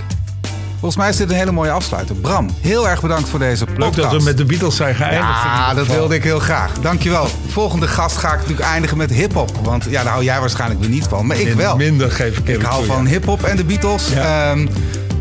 Volgens 0.79 0.95
mij 0.95 1.09
is 1.09 1.15
dit 1.15 1.29
een 1.29 1.35
hele 1.35 1.51
mooie 1.51 1.71
afsluiter. 1.71 2.15
Bram, 2.15 2.49
heel 2.61 2.89
erg 2.89 3.01
bedankt 3.01 3.29
voor 3.29 3.39
deze 3.39 3.65
podcast. 3.65 3.95
Leuk 3.95 4.09
dat 4.11 4.17
we 4.17 4.23
met 4.23 4.37
de 4.37 4.45
Beatles 4.45 4.75
zijn 4.75 4.95
geëindigd. 4.95 5.43
in 5.43 5.49
Ja, 5.49 5.73
dat 5.73 5.87
wilde 5.87 6.15
ik 6.15 6.23
heel 6.23 6.39
graag. 6.39 6.73
Dankjewel. 6.79 7.27
Volgende 7.47 7.87
gast 7.87 8.17
ga 8.17 8.27
ik 8.33 8.39
natuurlijk 8.39 8.67
eindigen 8.67 8.97
met 8.97 9.09
hip-hop. 9.09 9.51
Want 9.63 9.83
ja, 9.89 10.03
daar 10.03 10.11
hou 10.11 10.23
jij 10.23 10.39
waarschijnlijk 10.39 10.79
weer 10.79 10.89
niet 10.89 11.03
van. 11.07 11.25
Maar 11.25 11.39
ik 11.39 11.53
wel. 11.53 11.75
Minder 11.75 12.11
geef 12.11 12.37
ik 12.37 12.47
Ik 12.47 12.61
hou 12.61 12.77
toe, 12.85 12.93
van 12.93 13.03
ja. 13.03 13.09
hip-hop 13.09 13.43
en 13.43 13.57
de 13.57 13.63
Beatles. 13.63 14.09
Ja. 14.09 14.51
Ehm, 14.51 14.67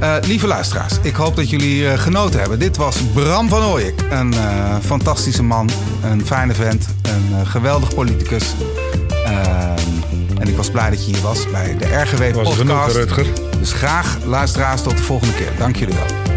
eh, 0.00 0.16
lieve 0.26 0.46
luisteraars, 0.46 0.94
ik 1.02 1.14
hoop 1.14 1.36
dat 1.36 1.50
jullie 1.50 1.88
eh, 1.88 1.98
genoten 1.98 2.40
hebben. 2.40 2.58
Dit 2.58 2.76
was 2.76 2.96
Bram 3.14 3.48
van 3.48 3.64
Ooyek. 3.64 4.00
Een 4.10 4.34
eh, 4.34 4.76
fantastische 4.84 5.42
man, 5.42 5.70
een 6.02 6.26
fijne 6.26 6.54
vent, 6.54 6.86
een 7.02 7.46
geweldig 7.46 7.94
politicus. 7.94 8.54
Ehm, 9.24 9.78
en 10.38 10.48
ik 10.48 10.56
was 10.56 10.70
blij 10.70 10.90
dat 10.90 11.06
je 11.06 11.12
hier 11.12 11.22
was 11.22 11.50
bij 11.50 11.76
de 11.78 11.84
RGW 11.84 12.22
Was 12.22 12.32
Podcast. 12.32 12.56
genoeg, 12.56 12.92
Rutger. 12.92 13.26
Dus 13.58 13.72
graag 13.72 14.16
luisteraars 14.24 14.82
tot 14.82 14.96
de 14.96 15.02
volgende 15.02 15.34
keer. 15.34 15.50
Dank 15.58 15.76
jullie 15.76 15.94
wel. 15.94 16.35